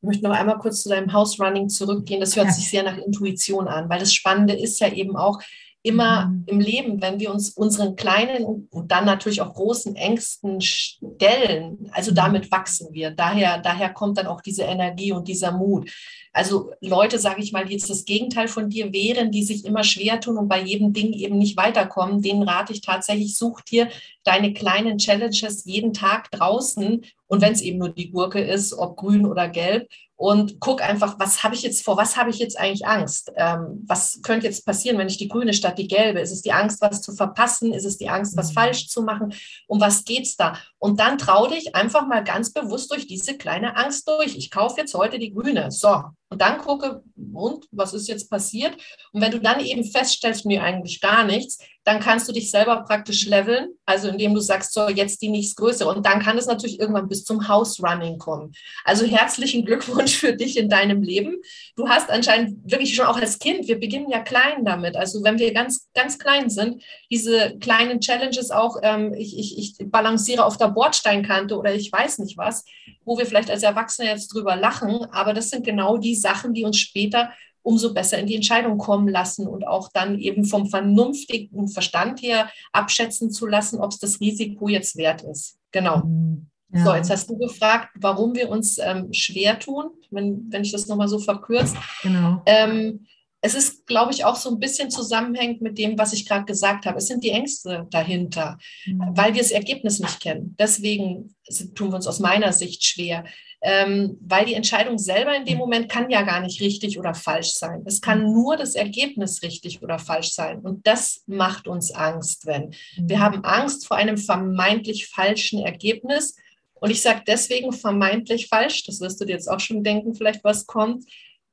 Ich 0.00 0.06
möchte 0.06 0.24
noch 0.28 0.36
einmal 0.36 0.58
kurz 0.58 0.84
zu 0.84 0.88
deinem 0.88 1.12
House 1.12 1.40
Running 1.40 1.68
zurückgehen. 1.68 2.20
Das 2.20 2.36
hört 2.36 2.46
ja. 2.46 2.52
sich 2.52 2.70
sehr 2.70 2.84
nach 2.84 2.96
Intuition 2.96 3.66
an, 3.66 3.88
weil 3.88 3.98
das 3.98 4.14
Spannende 4.14 4.54
ist 4.54 4.78
ja 4.78 4.92
eben 4.92 5.16
auch, 5.16 5.42
immer 5.86 6.26
mhm. 6.26 6.44
im 6.46 6.60
Leben, 6.60 7.00
wenn 7.00 7.20
wir 7.20 7.30
uns 7.30 7.50
unseren 7.50 7.94
kleinen 7.94 8.66
und 8.70 8.90
dann 8.90 9.04
natürlich 9.04 9.40
auch 9.40 9.54
großen 9.54 9.94
Ängsten 9.94 10.60
stellen, 10.60 11.88
also 11.92 12.10
mhm. 12.10 12.16
damit 12.16 12.50
wachsen 12.50 12.88
wir. 12.92 13.12
Daher, 13.12 13.58
daher 13.58 13.92
kommt 13.92 14.18
dann 14.18 14.26
auch 14.26 14.40
diese 14.40 14.64
Energie 14.64 15.12
und 15.12 15.28
dieser 15.28 15.52
Mut. 15.52 15.90
Also 16.36 16.74
Leute, 16.82 17.18
sage 17.18 17.42
ich 17.42 17.52
mal, 17.52 17.64
die 17.64 17.72
jetzt 17.72 17.88
das 17.88 18.04
Gegenteil 18.04 18.46
von 18.46 18.68
dir 18.68 18.92
wären, 18.92 19.30
die 19.30 19.42
sich 19.42 19.64
immer 19.64 19.82
schwer 19.82 20.20
tun 20.20 20.36
und 20.36 20.48
bei 20.48 20.60
jedem 20.60 20.92
Ding 20.92 21.14
eben 21.14 21.38
nicht 21.38 21.56
weiterkommen, 21.56 22.20
denen 22.20 22.42
rate 22.42 22.74
ich 22.74 22.82
tatsächlich, 22.82 23.38
such 23.38 23.62
dir 23.62 23.88
deine 24.22 24.52
kleinen 24.52 24.98
Challenges 24.98 25.64
jeden 25.64 25.94
Tag 25.94 26.30
draußen 26.32 27.06
und 27.28 27.40
wenn 27.40 27.54
es 27.54 27.62
eben 27.62 27.78
nur 27.78 27.88
die 27.88 28.10
Gurke 28.10 28.40
ist, 28.40 28.74
ob 28.74 28.98
grün 28.98 29.24
oder 29.24 29.48
gelb 29.48 29.88
und 30.18 30.60
guck 30.60 30.82
einfach, 30.82 31.18
was 31.18 31.42
habe 31.44 31.54
ich 31.54 31.62
jetzt 31.62 31.84
vor, 31.84 31.98
was 31.98 32.16
habe 32.16 32.30
ich 32.30 32.38
jetzt 32.38 32.58
eigentlich 32.58 32.86
Angst? 32.86 33.32
Ähm, 33.36 33.84
was 33.86 34.22
könnte 34.22 34.46
jetzt 34.46 34.64
passieren, 34.64 34.96
wenn 34.96 35.08
ich 35.08 35.18
die 35.18 35.28
grüne 35.28 35.52
statt 35.52 35.78
die 35.78 35.88
gelbe? 35.88 36.20
Ist 36.20 36.32
es 36.32 36.40
die 36.40 36.52
Angst, 36.52 36.80
was 36.80 37.02
zu 37.02 37.12
verpassen? 37.12 37.72
Ist 37.72 37.84
es 37.84 37.98
die 37.98 38.08
Angst, 38.08 38.36
was 38.36 38.50
mhm. 38.50 38.54
falsch 38.54 38.88
zu 38.88 39.02
machen? 39.02 39.34
Um 39.66 39.78
was 39.78 40.04
geht's 40.04 40.36
da? 40.36 40.56
Und 40.78 41.00
dann 41.00 41.18
trau 41.18 41.48
dich 41.48 41.74
einfach 41.74 42.06
mal 42.06 42.24
ganz 42.24 42.50
bewusst 42.50 42.90
durch 42.90 43.06
diese 43.06 43.36
kleine 43.36 43.76
Angst 43.76 44.08
durch. 44.08 44.36
Ich 44.36 44.50
kaufe 44.50 44.80
jetzt 44.80 44.94
heute 44.94 45.18
die 45.18 45.34
grüne. 45.34 45.70
So, 45.70 46.04
und 46.28 46.40
dann 46.40 46.58
gucke, 46.58 47.02
und 47.32 47.66
was 47.70 47.94
ist 47.94 48.08
jetzt 48.08 48.30
passiert? 48.30 48.76
Und 49.12 49.20
wenn 49.20 49.30
du 49.30 49.40
dann 49.40 49.60
eben 49.60 49.84
feststellst, 49.84 50.44
mir 50.46 50.62
eigentlich 50.62 51.00
gar 51.00 51.24
nichts, 51.24 51.58
dann 51.86 52.00
kannst 52.00 52.28
du 52.28 52.32
dich 52.32 52.50
selber 52.50 52.82
praktisch 52.82 53.26
leveln, 53.26 53.68
also 53.84 54.08
indem 54.08 54.34
du 54.34 54.40
sagst, 54.40 54.72
so 54.72 54.88
jetzt 54.88 55.22
die 55.22 55.28
nächstgrößere. 55.28 55.88
Und 55.88 56.04
dann 56.04 56.20
kann 56.20 56.36
es 56.36 56.46
natürlich 56.46 56.80
irgendwann 56.80 57.08
bis 57.08 57.24
zum 57.24 57.46
House 57.46 57.80
Running 57.80 58.18
kommen. 58.18 58.52
Also 58.84 59.06
herzlichen 59.06 59.64
Glückwunsch 59.64 60.16
für 60.16 60.34
dich 60.34 60.56
in 60.56 60.68
deinem 60.68 61.02
Leben. 61.02 61.36
Du 61.76 61.88
hast 61.88 62.10
anscheinend 62.10 62.68
wirklich 62.68 62.96
schon 62.96 63.06
auch 63.06 63.16
als 63.16 63.38
Kind, 63.38 63.68
wir 63.68 63.78
beginnen 63.78 64.10
ja 64.10 64.18
klein 64.18 64.64
damit. 64.64 64.96
Also 64.96 65.22
wenn 65.22 65.38
wir 65.38 65.54
ganz, 65.54 65.88
ganz 65.94 66.18
klein 66.18 66.50
sind, 66.50 66.82
diese 67.08 67.56
kleinen 67.60 68.00
Challenges 68.00 68.50
auch, 68.50 68.78
ähm, 68.82 69.14
ich, 69.14 69.38
ich, 69.38 69.78
ich 69.78 69.88
balanciere 69.88 70.44
auf 70.44 70.56
der 70.56 70.68
Bordsteinkante 70.68 71.56
oder 71.56 71.72
ich 71.72 71.92
weiß 71.92 72.18
nicht 72.18 72.36
was, 72.36 72.64
wo 73.04 73.16
wir 73.16 73.26
vielleicht 73.26 73.50
als 73.50 73.62
Erwachsene 73.62 74.08
jetzt 74.08 74.34
drüber 74.34 74.56
lachen, 74.56 75.06
aber 75.12 75.34
das 75.34 75.50
sind 75.50 75.64
genau 75.64 75.98
die 75.98 76.16
Sachen, 76.16 76.52
die 76.52 76.64
uns 76.64 76.78
später 76.78 77.30
umso 77.66 77.92
besser 77.92 78.18
in 78.18 78.28
die 78.28 78.36
Entscheidung 78.36 78.78
kommen 78.78 79.08
lassen 79.08 79.46
und 79.46 79.66
auch 79.66 79.90
dann 79.92 80.20
eben 80.20 80.44
vom 80.44 80.68
vernünftigen 80.70 81.66
Verstand 81.66 82.22
her 82.22 82.48
abschätzen 82.72 83.32
zu 83.32 83.46
lassen, 83.46 83.80
ob 83.80 83.90
es 83.90 83.98
das 83.98 84.20
Risiko 84.20 84.68
jetzt 84.68 84.96
wert 84.96 85.22
ist. 85.22 85.58
Genau. 85.72 86.04
Mhm. 86.04 86.46
Ja. 86.72 86.84
So, 86.84 86.94
jetzt 86.94 87.10
hast 87.10 87.28
du 87.28 87.36
gefragt, 87.36 87.88
warum 87.96 88.34
wir 88.34 88.50
uns 88.50 88.78
ähm, 88.78 89.12
schwer 89.12 89.58
tun, 89.58 89.86
wenn, 90.10 90.46
wenn 90.50 90.62
ich 90.62 90.72
das 90.72 90.86
nochmal 90.86 91.08
so 91.08 91.18
verkürze. 91.18 91.76
Genau. 92.02 92.40
Ähm, 92.46 93.06
es 93.40 93.54
ist, 93.54 93.86
glaube 93.86 94.12
ich, 94.12 94.24
auch 94.24 94.36
so 94.36 94.50
ein 94.50 94.58
bisschen 94.58 94.90
zusammenhängend 94.90 95.60
mit 95.60 95.76
dem, 95.78 95.98
was 95.98 96.12
ich 96.12 96.26
gerade 96.26 96.44
gesagt 96.44 96.86
habe. 96.86 96.98
Es 96.98 97.06
sind 97.06 97.22
die 97.22 97.30
Ängste 97.30 97.86
dahinter, 97.90 98.58
mhm. 98.86 99.10
weil 99.14 99.34
wir 99.34 99.42
das 99.42 99.50
Ergebnis 99.50 99.98
nicht 99.98 100.20
kennen. 100.20 100.54
Deswegen 100.58 101.34
tun 101.74 101.90
wir 101.90 101.96
uns 101.96 102.06
aus 102.06 102.20
meiner 102.20 102.52
Sicht 102.52 102.84
schwer 102.84 103.24
ähm, 103.68 104.16
weil 104.20 104.46
die 104.46 104.54
Entscheidung 104.54 104.96
selber 104.96 105.34
in 105.34 105.44
dem 105.44 105.54
hm. 105.54 105.58
Moment 105.58 105.88
kann 105.88 106.08
ja 106.08 106.22
gar 106.22 106.40
nicht 106.40 106.60
richtig 106.60 107.00
oder 107.00 107.14
falsch 107.14 107.50
sein. 107.50 107.82
Es 107.84 108.00
kann 108.00 108.22
hm. 108.22 108.32
nur 108.32 108.56
das 108.56 108.76
Ergebnis 108.76 109.42
richtig 109.42 109.82
oder 109.82 109.98
falsch 109.98 110.30
sein. 110.30 110.60
Und 110.60 110.86
das 110.86 111.24
macht 111.26 111.66
uns 111.66 111.90
Angst, 111.90 112.46
wenn 112.46 112.72
wir 112.96 113.16
hm. 113.16 113.24
haben 113.24 113.44
Angst 113.44 113.88
vor 113.88 113.96
einem 113.96 114.18
vermeintlich 114.18 115.08
falschen 115.08 115.58
Ergebnis. 115.58 116.36
Und 116.74 116.90
ich 116.90 117.02
sage 117.02 117.22
deswegen 117.26 117.72
vermeintlich 117.72 118.46
falsch, 118.46 118.84
das 118.84 119.00
wirst 119.00 119.20
du 119.20 119.24
dir 119.24 119.32
jetzt 119.32 119.48
auch 119.48 119.58
schon 119.58 119.82
denken, 119.82 120.14
vielleicht 120.14 120.44
was 120.44 120.66
kommt, 120.66 121.04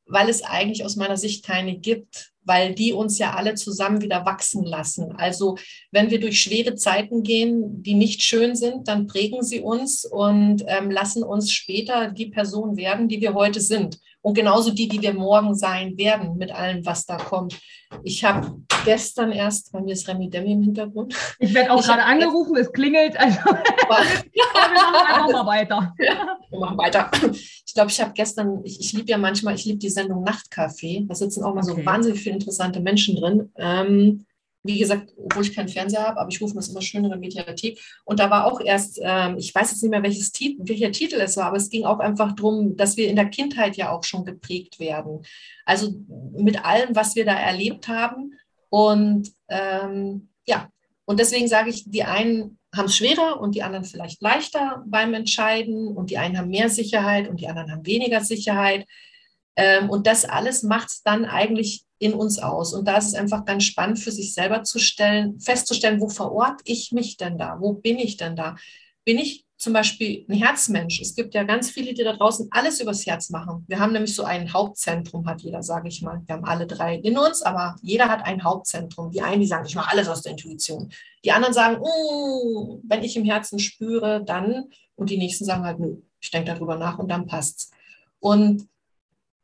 weil 0.05 0.29
es 0.29 0.43
eigentlich 0.43 0.85
aus 0.85 0.95
meiner 0.95 1.17
Sicht 1.17 1.43
keine 1.43 1.79
gibt 1.79 2.32
weil 2.45 2.73
die 2.73 2.93
uns 2.93 3.17
ja 3.17 3.33
alle 3.33 3.55
zusammen 3.55 4.01
wieder 4.01 4.25
wachsen 4.25 4.63
lassen. 4.63 5.13
Also 5.17 5.57
wenn 5.91 6.09
wir 6.09 6.19
durch 6.19 6.41
schwere 6.41 6.75
Zeiten 6.75 7.23
gehen, 7.23 7.83
die 7.83 7.93
nicht 7.93 8.23
schön 8.23 8.55
sind, 8.55 8.87
dann 8.87 9.07
prägen 9.07 9.43
sie 9.43 9.61
uns 9.61 10.05
und 10.05 10.63
ähm, 10.67 10.91
lassen 10.91 11.23
uns 11.23 11.51
später 11.51 12.11
die 12.11 12.27
Person 12.27 12.77
werden, 12.77 13.07
die 13.07 13.21
wir 13.21 13.33
heute 13.33 13.61
sind. 13.61 13.99
Und 14.21 14.35
genauso 14.35 14.71
die, 14.71 14.87
die 14.87 15.01
wir 15.01 15.13
morgen 15.13 15.53
sein 15.53 15.97
werden, 15.97 16.37
mit 16.37 16.49
allem, 16.49 16.85
was 16.85 17.05
da 17.05 17.17
kommt. 17.17 17.59
Ich 18.03 18.23
habe 18.23 18.63
gestern 18.85 19.33
erst, 19.33 19.73
bei 19.73 19.81
mir 19.81 19.93
ist 19.93 20.07
Remi 20.07 20.29
Demi 20.29 20.53
im 20.53 20.63
Hintergrund. 20.63 21.13
Ich 21.39 21.53
werde 21.53 21.73
auch 21.73 21.81
ich 21.81 21.85
gerade 21.85 22.03
angerufen, 22.03 22.55
es 22.55 22.71
klingelt. 22.71 23.19
Also 23.19 23.37
wir 23.43 24.43
machen 24.53 25.13
einfach 25.13 25.31
mal 25.31 25.45
weiter. 25.45 25.93
Ja, 25.99 26.37
wir 26.49 26.59
machen 26.59 26.77
weiter. 26.77 27.11
Ich 27.65 27.73
glaube, 27.73 27.91
ich 27.91 27.99
habe 27.99 28.11
gestern, 28.13 28.61
ich, 28.63 28.79
ich 28.79 28.93
liebe 28.93 29.09
ja 29.09 29.17
manchmal, 29.17 29.55
ich 29.55 29.65
liebe 29.65 29.79
die 29.79 29.89
Sendung 29.89 30.23
Nachtcafé. 30.23 31.05
Da 31.07 31.15
sitzen 31.15 31.43
auch 31.43 31.53
mal 31.53 31.63
okay. 31.63 31.81
so 31.81 31.85
wahnsinnig 31.85 32.21
viele 32.21 32.32
interessante 32.33 32.79
Menschen 32.79 33.15
drin. 33.15 33.51
Ähm, 33.57 34.25
wie 34.63 34.79
gesagt, 34.79 35.13
obwohl 35.17 35.43
ich 35.43 35.53
keinen 35.53 35.67
Fernseher 35.67 36.07
habe, 36.07 36.19
aber 36.19 36.29
ich 36.31 36.41
rufe 36.41 36.53
mir 36.53 36.61
das 36.61 36.69
immer 36.69 36.81
schön 36.81 37.03
in 37.03 37.09
der 37.09 37.19
Mediathek. 37.19 37.79
Und 38.05 38.19
da 38.19 38.29
war 38.29 38.45
auch 38.47 38.61
erst, 38.61 38.99
ähm, 39.03 39.37
ich 39.37 39.53
weiß 39.53 39.71
jetzt 39.71 39.83
nicht 39.83 39.91
mehr, 39.91 40.03
welches 40.03 40.31
Tit 40.31 40.57
welcher 40.59 40.91
Titel 40.91 41.15
es 41.15 41.35
war, 41.35 41.47
aber 41.47 41.57
es 41.57 41.69
ging 41.69 41.83
auch 41.83 41.99
einfach 41.99 42.33
darum, 42.33 42.77
dass 42.77 42.95
wir 42.95 43.09
in 43.09 43.17
der 43.17 43.29
Kindheit 43.29 43.75
ja 43.75 43.91
auch 43.91 44.03
schon 44.03 44.23
geprägt 44.23 44.79
werden. 44.79 45.25
Also 45.65 45.93
mit 46.37 46.63
allem, 46.63 46.95
was 46.95 47.15
wir 47.15 47.25
da 47.25 47.33
erlebt 47.33 47.89
haben. 47.89 48.39
Und 48.69 49.33
ähm, 49.49 50.29
ja, 50.45 50.69
und 51.05 51.19
deswegen 51.19 51.49
sage 51.49 51.69
ich, 51.69 51.83
die 51.89 52.03
einen 52.03 52.57
haben 52.73 52.85
es 52.85 52.95
schwerer 52.95 53.39
und 53.39 53.55
die 53.55 53.63
anderen 53.63 53.85
vielleicht 53.85 54.21
leichter 54.21 54.83
beim 54.87 55.13
Entscheiden 55.13 55.89
und 55.89 56.09
die 56.09 56.17
einen 56.17 56.37
haben 56.37 56.49
mehr 56.49 56.69
Sicherheit 56.69 57.29
und 57.29 57.39
die 57.39 57.47
anderen 57.47 57.71
haben 57.71 57.85
weniger 57.85 58.21
Sicherheit. 58.21 58.87
Ähm, 59.55 59.89
und 59.89 60.07
das 60.07 60.25
alles 60.25 60.63
macht 60.63 60.87
es 60.87 61.03
dann 61.03 61.25
eigentlich 61.25 61.83
in 62.03 62.13
uns 62.13 62.37
aus. 62.37 62.73
Und 62.73 62.85
da 62.85 62.97
ist 62.97 63.07
es 63.07 63.15
einfach 63.15 63.45
ganz 63.45 63.63
spannend 63.63 63.97
für 63.97 64.11
sich 64.11 64.33
selber 64.33 64.63
zu 64.63 64.77
stellen, 64.77 65.39
festzustellen, 65.39 66.01
wo 66.01 66.09
verort 66.09 66.59
ich 66.65 66.91
mich 66.91 67.15
denn 67.15 67.37
da? 67.37 67.57
Wo 67.59 67.73
bin 67.73 67.97
ich 67.97 68.17
denn 68.17 68.35
da? 68.35 68.57
Bin 69.05 69.17
ich 69.17 69.45
zum 69.57 69.71
Beispiel 69.71 70.25
ein 70.27 70.35
Herzmensch? 70.35 70.99
Es 70.99 71.15
gibt 71.15 71.33
ja 71.33 71.43
ganz 71.43 71.69
viele, 71.69 71.93
die 71.93 72.03
da 72.03 72.11
draußen 72.11 72.49
alles 72.51 72.81
übers 72.81 73.05
Herz 73.05 73.29
machen. 73.29 73.63
Wir 73.69 73.79
haben 73.79 73.93
nämlich 73.93 74.13
so 74.13 74.23
ein 74.23 74.51
Hauptzentrum, 74.51 75.25
hat 75.25 75.41
jeder, 75.41 75.63
sage 75.63 75.87
ich 75.87 76.01
mal. 76.01 76.21
Wir 76.25 76.35
haben 76.35 76.43
alle 76.43 76.67
drei 76.67 76.97
in 76.97 77.17
uns, 77.17 77.41
aber 77.41 77.77
jeder 77.81 78.09
hat 78.09 78.25
ein 78.25 78.43
Hauptzentrum. 78.43 79.11
Die 79.11 79.21
einen, 79.21 79.39
die 79.39 79.47
sagen, 79.47 79.65
ich 79.65 79.75
mache 79.75 79.89
alles 79.89 80.09
aus 80.09 80.23
der 80.23 80.33
Intuition. 80.33 80.91
Die 81.23 81.31
anderen 81.31 81.53
sagen, 81.53 81.77
mm, 81.81 82.81
wenn 82.85 83.03
ich 83.03 83.15
im 83.15 83.23
Herzen 83.23 83.59
spüre, 83.59 84.21
dann. 84.25 84.65
Und 84.95 85.09
die 85.09 85.17
nächsten 85.17 85.45
sagen 85.45 85.63
halt, 85.63 85.79
nö, 85.79 85.95
ich 86.19 86.31
denke 86.31 86.51
darüber 86.51 86.75
nach 86.75 86.99
und 86.99 87.07
dann 87.07 87.27
passt's. 87.27 87.71
Und 88.19 88.67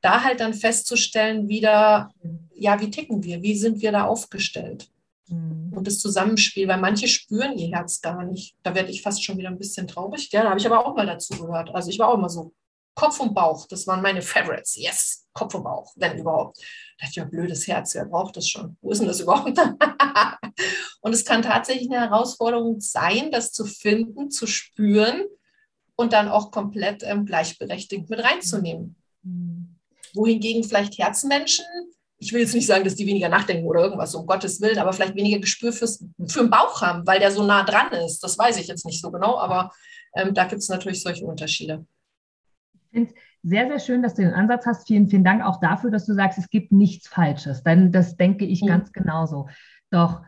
da 0.01 0.23
halt 0.23 0.39
dann 0.39 0.53
festzustellen, 0.53 1.49
wieder, 1.49 2.11
ja, 2.53 2.79
wie 2.79 2.89
ticken 2.89 3.23
wir, 3.23 3.41
wie 3.41 3.57
sind 3.57 3.81
wir 3.81 3.91
da 3.91 4.05
aufgestellt? 4.05 4.89
Mhm. 5.27 5.73
Und 5.75 5.87
das 5.87 5.99
Zusammenspiel, 5.99 6.67
weil 6.67 6.79
manche 6.79 7.07
spüren 7.07 7.57
ihr 7.57 7.75
Herz 7.75 8.01
gar 8.01 8.23
nicht. 8.23 8.55
Da 8.63 8.73
werde 8.75 8.91
ich 8.91 9.01
fast 9.01 9.23
schon 9.23 9.37
wieder 9.37 9.49
ein 9.49 9.57
bisschen 9.57 9.87
traurig. 9.87 10.31
Ja, 10.31 10.43
da 10.43 10.49
habe 10.49 10.59
ich 10.59 10.65
aber 10.65 10.85
auch 10.85 10.95
mal 10.95 11.05
dazu 11.05 11.33
gehört. 11.37 11.73
Also 11.73 11.89
ich 11.89 11.99
war 11.99 12.09
auch 12.09 12.15
immer 12.15 12.29
so 12.29 12.53
Kopf 12.95 13.19
und 13.21 13.33
Bauch, 13.33 13.65
das 13.67 13.87
waren 13.87 14.01
meine 14.01 14.21
Favorites. 14.21 14.75
Yes, 14.75 15.25
Kopf 15.31 15.55
und 15.55 15.63
Bauch, 15.63 15.93
wenn 15.95 16.17
überhaupt. 16.17 16.57
Da 16.57 17.05
dachte 17.05 17.11
ich, 17.11 17.15
ja, 17.15 17.23
blödes 17.23 17.67
Herz, 17.67 17.95
wer 17.95 18.05
braucht 18.05 18.35
das 18.35 18.47
schon? 18.49 18.75
Wo 18.81 18.91
ist 18.91 18.99
denn 18.99 19.07
das 19.07 19.21
überhaupt? 19.21 19.57
und 21.01 21.13
es 21.13 21.23
kann 21.23 21.41
tatsächlich 21.41 21.89
eine 21.89 22.01
Herausforderung 22.01 22.81
sein, 22.81 23.31
das 23.31 23.53
zu 23.53 23.63
finden, 23.63 24.31
zu 24.31 24.47
spüren 24.47 25.23
und 25.95 26.11
dann 26.11 26.27
auch 26.27 26.51
komplett 26.51 27.03
ähm, 27.03 27.25
gleichberechtigt 27.25 28.09
mit 28.09 28.21
reinzunehmen. 28.21 28.97
Mhm. 29.23 29.78
Wohingegen 30.13 30.63
vielleicht 30.63 30.97
Herzmenschen 30.97 31.65
ich 32.19 32.33
will 32.33 32.41
jetzt 32.41 32.53
nicht 32.53 32.67
sagen, 32.67 32.83
dass 32.83 32.95
die 32.95 33.07
weniger 33.07 33.29
nachdenken 33.29 33.65
oder 33.65 33.81
irgendwas, 33.81 34.13
um 34.13 34.25
Gottes 34.25 34.59
Willen, 34.61 34.77
aber 34.77 34.91
vielleicht 34.91 35.15
weniger 35.15 35.39
Gespür 35.39 35.71
fürs, 35.71 36.05
für 36.27 36.41
den 36.41 36.49
Bauch 36.49 36.81
haben, 36.81 37.07
weil 37.07 37.19
der 37.19 37.31
so 37.31 37.43
nah 37.43 37.63
dran 37.63 37.91
ist. 37.93 38.19
Das 38.19 38.37
weiß 38.37 38.57
ich 38.57 38.67
jetzt 38.67 38.85
nicht 38.85 39.01
so 39.01 39.09
genau, 39.09 39.37
aber 39.39 39.71
ähm, 40.13 40.33
da 40.33 40.43
gibt 40.43 40.61
es 40.61 40.69
natürlich 40.69 41.01
solche 41.01 41.25
Unterschiede. 41.25 41.85
Ich 42.73 42.89
finde 42.91 43.11
es 43.11 43.49
sehr, 43.49 43.67
sehr 43.67 43.79
schön, 43.79 44.03
dass 44.03 44.15
du 44.15 44.23
den 44.23 44.33
Ansatz 44.33 44.65
hast. 44.65 44.87
Vielen, 44.87 45.07
vielen 45.07 45.23
Dank 45.23 45.43
auch 45.43 45.61
dafür, 45.61 45.91
dass 45.91 46.05
du 46.05 46.13
sagst, 46.13 46.37
es 46.37 46.49
gibt 46.49 46.73
nichts 46.73 47.07
Falsches. 47.07 47.63
Denn 47.63 47.93
das 47.93 48.17
denke 48.17 48.45
ich 48.45 48.61
mhm. 48.61 48.67
ganz 48.67 48.91
genauso. 48.91 49.47
Doch 49.89 50.21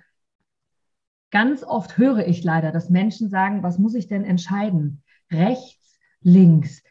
ganz 1.29 1.63
oft 1.63 1.97
höre 1.97 2.25
ich 2.25 2.43
leider, 2.43 2.71
dass 2.71 2.89
Menschen 2.89 3.29
sagen, 3.29 3.63
was 3.63 3.79
muss 3.79 3.95
ich 3.95 4.07
denn 4.07 4.23
entscheiden? 4.23 5.03
Rechts, 5.29 5.99
links. 6.21 6.83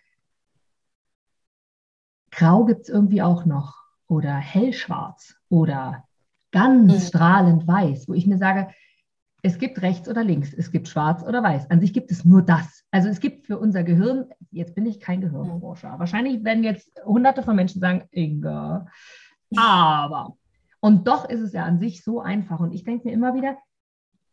Grau 2.41 2.65
gibt 2.65 2.83
es 2.83 2.89
irgendwie 2.89 3.21
auch 3.21 3.45
noch 3.45 3.75
oder 4.09 4.35
hellschwarz 4.35 5.37
oder 5.51 6.05
ganz 6.53 6.91
mhm. 6.91 7.01
strahlend 7.01 7.69
weiß, 7.69 8.09
wo 8.09 8.15
ich 8.15 8.27
mir 8.27 8.39
sage, 8.39 8.69
es 9.43 9.59
gibt 9.59 9.83
rechts 9.83 10.09
oder 10.09 10.25
links, 10.25 10.55
es 10.55 10.71
gibt 10.71 10.89
schwarz 10.89 11.23
oder 11.23 11.43
weiß. 11.43 11.71
An 11.71 11.81
sich 11.81 11.93
gibt 11.93 12.11
es 12.11 12.25
nur 12.25 12.41
das. 12.41 12.85
Also 12.91 13.11
es 13.11 13.21
gibt 13.21 13.45
für 13.47 13.59
unser 13.59 13.83
Gehirn, 13.83 14.25
jetzt 14.53 14.75
bin 14.75 14.87
ich 14.87 15.01
kein 15.01 15.21
Gehirnforscher, 15.21 15.99
wahrscheinlich 15.99 16.43
werden 16.43 16.65
jetzt 16.65 16.91
hunderte 17.05 17.43
von 17.43 17.57
Menschen 17.57 17.79
sagen, 17.79 18.05
Inga, 18.11 18.87
aber. 19.55 20.39
Und 20.81 21.09
doch 21.09 21.29
ist 21.29 21.41
es 21.41 21.53
ja 21.53 21.65
an 21.65 21.79
sich 21.79 22.03
so 22.03 22.23
einfach. 22.23 22.61
Und 22.61 22.73
ich 22.73 22.85
denke 22.85 23.09
mir 23.09 23.13
immer 23.13 23.35
wieder, 23.35 23.59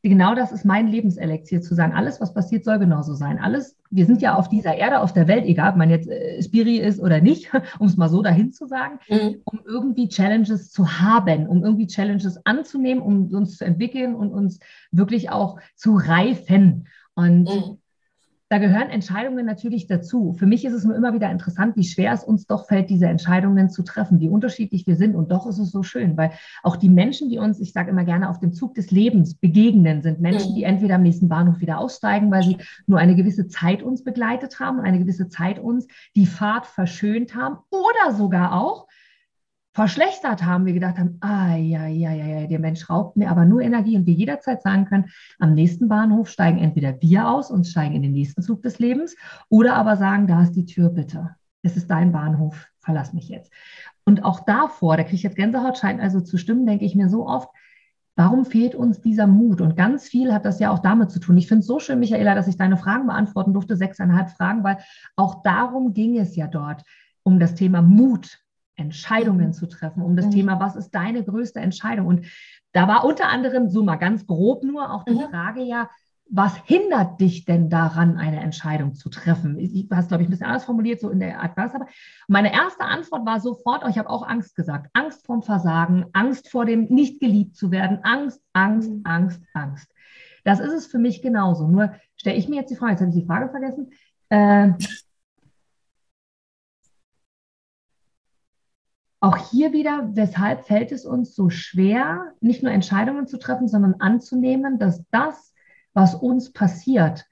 genau 0.04 0.36
das 0.36 0.52
ist 0.52 0.66
mein 0.66 0.88
Lebenselixier, 0.88 1.62
zu 1.62 1.76
sagen, 1.76 1.94
alles, 1.94 2.22
was 2.22 2.34
passiert, 2.34 2.64
soll 2.64 2.80
genauso 2.80 3.14
sein. 3.14 3.40
Alles, 3.40 3.76
wir 3.90 4.06
sind 4.06 4.22
ja 4.22 4.36
auf 4.36 4.50
dieser 4.50 4.76
Erde, 4.76 5.00
auf 5.00 5.14
der 5.14 5.28
Welt, 5.28 5.46
egal 5.46 5.72
ob 5.72 5.78
man 5.78 5.90
jetzt 5.90 6.10
äh, 6.10 6.42
Spiri 6.42 6.78
ist 6.78 7.00
oder 7.00 7.22
nicht, 7.22 7.52
um 7.80 7.88
es 7.88 7.98
mal 7.98 8.10
so 8.10 8.22
dahin 8.22 8.52
zu 8.52 8.68
sagen, 8.68 9.00
mhm. 9.10 9.42
um 9.46 9.60
irgendwie 9.66 10.10
Challenges 10.10 10.72
zu 10.72 11.00
haben, 11.00 11.48
um 11.48 11.64
irgendwie 11.64 11.88
Challenges 11.88 12.46
anzunehmen, 12.46 13.02
um 13.02 13.34
uns 13.34 13.58
zu 13.58 13.66
entwickeln 13.66 14.16
und 14.16 14.32
uns 14.32 14.60
wirklich 14.92 15.30
auch 15.30 15.60
zu 15.76 15.96
reifen. 15.96 16.88
Und 17.16 17.44
mhm 17.44 17.78
da 18.50 18.60
gehören 18.60 18.90
Entscheidungen 18.90 19.46
natürlich 19.46 19.88
dazu. 19.88 20.34
Für 20.34 20.46
mich 20.46 20.64
ist 20.64 20.74
es 20.74 20.86
nur 20.86 20.96
immer 20.96 21.14
wieder 21.14 21.30
interessant, 21.30 21.76
wie 21.76 21.84
schwer 21.84 22.14
es 22.14 22.24
uns 22.24 22.48
doch 22.48 22.68
fällt, 22.68 22.90
diese 22.90 23.08
Entscheidungen 23.08 23.70
zu 23.70 23.84
treffen, 23.84 24.20
wie 24.22 24.30
unterschiedlich 24.30 24.88
wir 24.88 24.96
sind. 24.96 25.16
Und 25.16 25.32
doch 25.32 25.48
ist 25.48 25.60
es 25.60 25.72
so 25.72 25.84
schön, 25.84 26.16
weil 26.16 26.32
auch 26.64 26.78
die 26.78 26.90
Menschen, 26.90 27.30
die 27.30 27.40
uns, 27.40 27.60
ich 27.60 27.74
sage 27.74 27.92
immer 27.92 28.06
gerne, 28.06 28.30
auf 28.30 28.40
dem 28.40 28.54
Zug 28.54 28.76
des 28.76 28.90
Lebens 28.90 29.36
begegnen, 29.36 30.02
sind 30.02 30.22
Menschen, 30.22 30.56
die 30.56 30.62
mhm. 30.62 30.70
entweder 30.70 30.96
am 30.96 31.04
nächsten 31.04 31.28
Bahnhof 31.28 31.60
wieder 31.60 31.80
aussteigen, 31.80 32.32
weil 32.32 32.44
sie 32.44 32.58
nur 32.86 33.00
eine 33.00 33.16
gewisse 33.16 33.48
Zeit 33.48 33.84
uns 33.84 34.04
begleitet 34.04 34.60
haben 34.62 34.80
und 34.80 34.86
eine 34.86 35.00
gewisse 35.00 35.28
Zeit 35.28 35.60
uns 35.60 35.88
die 36.16 36.26
Fahrt 36.26 36.68
verschönt 36.68 37.36
haben 37.36 37.58
oder 37.70 38.16
sogar 38.16 38.54
auch, 38.54 38.87
verschlechtert 39.78 40.44
haben, 40.44 40.66
wir 40.66 40.74
gedacht 40.74 40.98
haben, 40.98 41.18
ah, 41.22 41.56
ja, 41.56 41.86
ja, 41.86 42.12
ja, 42.12 42.26
ja, 42.26 42.48
der 42.48 42.58
Mensch 42.58 42.90
raubt 42.90 43.16
mir 43.16 43.30
aber 43.30 43.46
nur 43.46 43.62
Energie 43.62 43.96
und 43.96 44.08
wir 44.08 44.16
jederzeit 44.16 44.64
sagen 44.64 44.86
können, 44.86 45.06
am 45.38 45.54
nächsten 45.54 45.88
Bahnhof 45.88 46.30
steigen 46.30 46.58
entweder 46.58 47.00
wir 47.00 47.30
aus 47.30 47.52
und 47.52 47.68
steigen 47.68 47.94
in 47.94 48.02
den 48.02 48.14
nächsten 48.14 48.42
Zug 48.42 48.64
des 48.64 48.80
Lebens 48.80 49.16
oder 49.50 49.76
aber 49.76 49.96
sagen, 49.96 50.26
da 50.26 50.42
ist 50.42 50.54
die 50.54 50.66
Tür, 50.66 50.90
bitte. 50.90 51.36
Es 51.62 51.78
ist 51.78 51.92
dein 51.92 52.12
Bahnhof, 52.12 52.66
verlass 52.80 53.14
mich 53.14 53.30
jetzt. 53.30 53.54
Und 54.04 54.26
auch 54.26 54.40
davor, 54.40 54.98
da 54.98 55.04
kriege 55.04 55.18
ich 55.18 55.22
jetzt 55.22 55.36
Gänsehaut, 55.36 55.78
scheint 55.78 56.02
also 56.02 56.22
zu 56.22 56.40
stimmen, 56.40 56.66
denke 56.66 56.84
ich 56.84 56.96
mir 56.96 57.08
so 57.08 57.28
oft, 57.28 57.50
Warum 58.20 58.46
fehlt 58.46 58.74
uns 58.74 59.00
dieser 59.00 59.28
Mut? 59.28 59.62
Und 59.62 59.78
ganz 59.78 60.08
viel 60.08 60.34
hat 60.34 60.44
das 60.44 60.60
ja 60.60 60.72
auch 60.72 60.80
damit 60.80 61.12
zu 61.12 61.20
tun. 61.20 61.38
Ich 61.38 61.48
finde 61.48 61.60
es 61.60 61.68
so 61.68 61.78
schön, 61.80 62.00
Michaela, 62.00 62.34
dass 62.34 62.48
ich 62.48 62.58
deine 62.58 62.76
Fragen 62.76 63.06
beantworten 63.06 63.54
durfte, 63.54 63.76
sechseinhalb 63.76 64.32
Fragen, 64.32 64.64
weil 64.64 64.80
auch 65.16 65.44
darum 65.44 65.94
ging 65.94 66.18
es 66.18 66.36
ja 66.36 66.48
dort, 66.48 66.82
um 67.22 67.40
das 67.40 67.54
Thema 67.54 67.84
Mut. 67.84 68.40
Entscheidungen 68.78 69.54
zu 69.54 69.68
treffen, 69.68 70.02
um 70.02 70.16
das 70.16 70.28
mhm. 70.28 70.32
Thema, 70.32 70.60
was 70.60 70.76
ist 70.76 70.92
deine 70.92 71.24
größte 71.24 71.60
Entscheidung? 71.60 72.08
Und 72.08 72.26
da 72.72 72.88
war 72.88 73.04
unter 73.04 73.28
anderem, 73.28 73.70
so 73.70 73.84
mal 73.84 73.96
ganz 73.98 74.26
grob 74.26 74.64
nur, 74.64 74.92
auch 74.92 75.04
die 75.04 75.16
mhm. 75.16 75.30
Frage 75.30 75.62
ja, 75.62 75.90
was 76.30 76.56
hindert 76.66 77.22
dich 77.22 77.46
denn 77.46 77.70
daran, 77.70 78.18
eine 78.18 78.42
Entscheidung 78.42 78.94
zu 78.96 79.10
treffen? 79.10 79.58
Du 79.58 79.96
hast, 79.96 80.10
glaube 80.10 80.24
ich, 80.24 80.28
ein 80.28 80.32
bisschen 80.32 80.48
anders 80.48 80.66
formuliert, 80.66 81.00
so 81.00 81.10
in 81.10 81.20
der 81.20 81.42
Art 81.42 81.56
was. 81.56 81.74
Aber 81.74 81.88
meine 82.28 82.54
erste 82.54 82.84
Antwort 82.84 83.26
war 83.26 83.40
sofort, 83.40 83.84
oh, 83.86 83.90
ich 83.90 83.98
habe 83.98 84.10
auch 84.10 84.28
Angst 84.28 84.56
gesagt. 84.56 84.90
Angst 84.94 85.26
vorm 85.26 85.42
Versagen, 85.42 86.06
Angst 86.14 86.50
vor 86.50 86.66
dem 86.66 86.86
nicht 86.86 87.20
geliebt 87.20 87.56
zu 87.56 87.72
werden, 87.72 88.00
Angst, 88.04 88.42
Angst, 88.54 88.92
mhm. 88.92 89.02
Angst, 89.06 89.42
Angst. 89.54 89.90
Das 90.44 90.60
ist 90.60 90.74
es 90.74 90.88
für 90.88 91.00
mich 91.00 91.22
genauso. 91.22 91.68
Nur 91.68 91.94
stelle 92.16 92.38
ich 92.38 92.50
mir 92.50 92.58
jetzt 92.58 92.72
die 92.72 92.76
Frage, 92.76 92.92
jetzt 92.94 93.02
habe 93.02 93.12
ich 93.12 93.18
die 93.18 93.26
Frage 93.26 93.50
vergessen. 93.50 93.92
Äh, 94.30 94.74
auch 99.20 99.38
hier 99.50 99.74
wieder, 99.74 100.10
weshalb 100.14 100.66
fällt 100.66 100.92
es 100.92 101.06
uns 101.06 101.36
so 101.36 101.50
schwer, 101.50 102.34
nicht 102.40 102.62
nur 102.62 102.72
Entscheidungen 102.72 103.28
zu 103.28 103.38
treffen, 103.38 103.68
sondern 103.68 103.96
anzunehmen, 104.00 104.78
dass 104.78 105.04
das, 105.10 105.54
was 105.94 106.14
uns 106.14 106.52
passiert, 106.54 107.26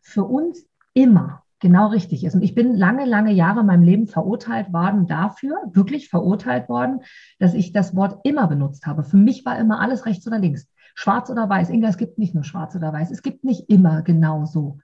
für 0.00 0.24
uns 0.24 0.66
immer 0.94 1.42
genau 1.58 1.88
richtig 1.88 2.24
ist. 2.24 2.34
Und 2.34 2.42
ich 2.42 2.54
bin 2.54 2.74
lange, 2.74 3.04
lange 3.04 3.32
Jahre 3.32 3.60
in 3.60 3.66
meinem 3.66 3.82
Leben 3.82 4.06
verurteilt 4.06 4.72
worden 4.72 5.06
dafür, 5.06 5.56
wirklich 5.72 6.08
verurteilt 6.08 6.68
worden, 6.68 7.00
dass 7.38 7.54
ich 7.54 7.72
das 7.72 7.94
Wort 7.96 8.20
immer 8.24 8.46
benutzt 8.46 8.86
habe. 8.86 9.04
Für 9.04 9.16
mich 9.16 9.44
war 9.44 9.58
immer 9.58 9.80
alles 9.80 10.06
rechts 10.06 10.26
oder 10.26 10.38
links, 10.38 10.68
schwarz 10.94 11.28
oder 11.30 11.48
weiß. 11.48 11.70
Inga, 11.70 11.88
es 11.88 11.98
gibt 11.98 12.18
nicht 12.18 12.34
nur 12.34 12.44
schwarz 12.44 12.74
oder 12.76 12.92
weiß, 12.92 13.10
es 13.10 13.22
gibt 13.22 13.44
nicht 13.44 13.68
immer 13.68 14.02
genau 14.02 14.44
so. 14.44 14.78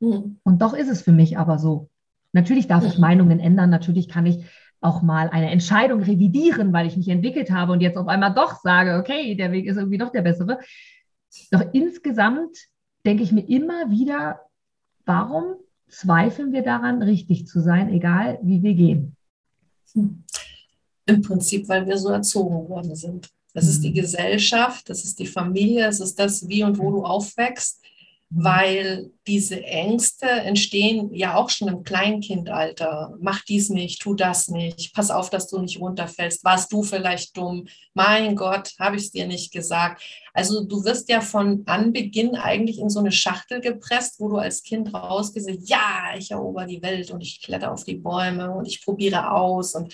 Mhm. 0.00 0.38
Und 0.42 0.62
doch 0.62 0.74
ist 0.74 0.88
es 0.90 1.02
für 1.02 1.12
mich 1.12 1.38
aber 1.38 1.58
so. 1.58 1.88
Natürlich 2.32 2.68
darf 2.68 2.84
ich 2.84 2.98
Meinungen 2.98 3.40
ändern, 3.40 3.70
natürlich 3.70 4.08
kann 4.08 4.24
ich 4.24 4.44
auch 4.80 5.02
mal 5.02 5.28
eine 5.28 5.50
Entscheidung 5.50 6.02
revidieren, 6.02 6.72
weil 6.72 6.86
ich 6.86 6.96
mich 6.96 7.08
entwickelt 7.08 7.50
habe 7.50 7.72
und 7.72 7.80
jetzt 7.80 7.96
auf 7.96 8.08
einmal 8.08 8.32
doch 8.32 8.60
sage, 8.60 8.96
okay, 8.98 9.34
der 9.34 9.52
Weg 9.52 9.66
ist 9.66 9.76
irgendwie 9.76 9.98
doch 9.98 10.10
der 10.10 10.22
bessere. 10.22 10.58
Doch 11.50 11.64
insgesamt 11.72 12.56
denke 13.04 13.22
ich 13.22 13.32
mir 13.32 13.46
immer 13.48 13.90
wieder, 13.90 14.40
warum 15.04 15.56
zweifeln 15.88 16.52
wir 16.52 16.62
daran, 16.62 17.02
richtig 17.02 17.46
zu 17.46 17.60
sein, 17.60 17.92
egal 17.92 18.38
wie 18.42 18.62
wir 18.62 18.74
gehen? 18.74 19.16
Im 21.06 21.22
Prinzip, 21.22 21.68
weil 21.68 21.86
wir 21.86 21.98
so 21.98 22.10
erzogen 22.10 22.68
worden 22.68 22.94
sind. 22.94 23.28
Das 23.52 23.66
ist 23.66 23.82
die 23.82 23.90
mhm. 23.90 23.94
Gesellschaft, 23.94 24.88
das 24.88 25.04
ist 25.04 25.18
die 25.18 25.26
Familie, 25.26 25.84
das 25.84 26.00
ist 26.00 26.18
das, 26.18 26.48
wie 26.48 26.62
und 26.62 26.78
wo 26.78 26.90
du 26.90 27.04
aufwächst. 27.04 27.82
Mhm. 28.30 28.44
weil 28.44 29.10
diese 29.26 29.62
Ängste 29.64 30.26
entstehen 30.26 31.12
ja 31.14 31.34
auch 31.34 31.50
schon 31.50 31.68
im 31.68 31.82
Kleinkindalter. 31.82 33.14
Mach 33.20 33.44
dies 33.44 33.70
nicht, 33.70 34.00
tu 34.00 34.14
das 34.14 34.48
nicht, 34.48 34.94
pass 34.94 35.10
auf, 35.10 35.30
dass 35.30 35.48
du 35.48 35.58
nicht 35.58 35.80
runterfällst. 35.80 36.44
Warst 36.44 36.72
du 36.72 36.82
vielleicht 36.82 37.36
dumm? 37.36 37.66
Mein 37.94 38.36
Gott, 38.36 38.72
habe 38.78 38.96
ich 38.96 39.02
es 39.04 39.10
dir 39.10 39.26
nicht 39.26 39.52
gesagt. 39.52 40.02
Also 40.32 40.64
du 40.64 40.84
wirst 40.84 41.08
ja 41.08 41.20
von 41.20 41.64
Anbeginn 41.66 42.36
eigentlich 42.36 42.78
in 42.78 42.88
so 42.88 43.00
eine 43.00 43.12
Schachtel 43.12 43.60
gepresst, 43.60 44.20
wo 44.20 44.28
du 44.28 44.36
als 44.36 44.62
Kind 44.62 44.94
rausgehst, 44.94 45.50
ja, 45.68 46.14
ich 46.16 46.30
erober 46.30 46.66
die 46.66 46.82
Welt 46.82 47.10
und 47.10 47.20
ich 47.20 47.42
kletter 47.42 47.72
auf 47.72 47.84
die 47.84 47.96
Bäume 47.96 48.52
und 48.52 48.66
ich 48.66 48.84
probiere 48.84 49.32
aus 49.32 49.74
und 49.74 49.92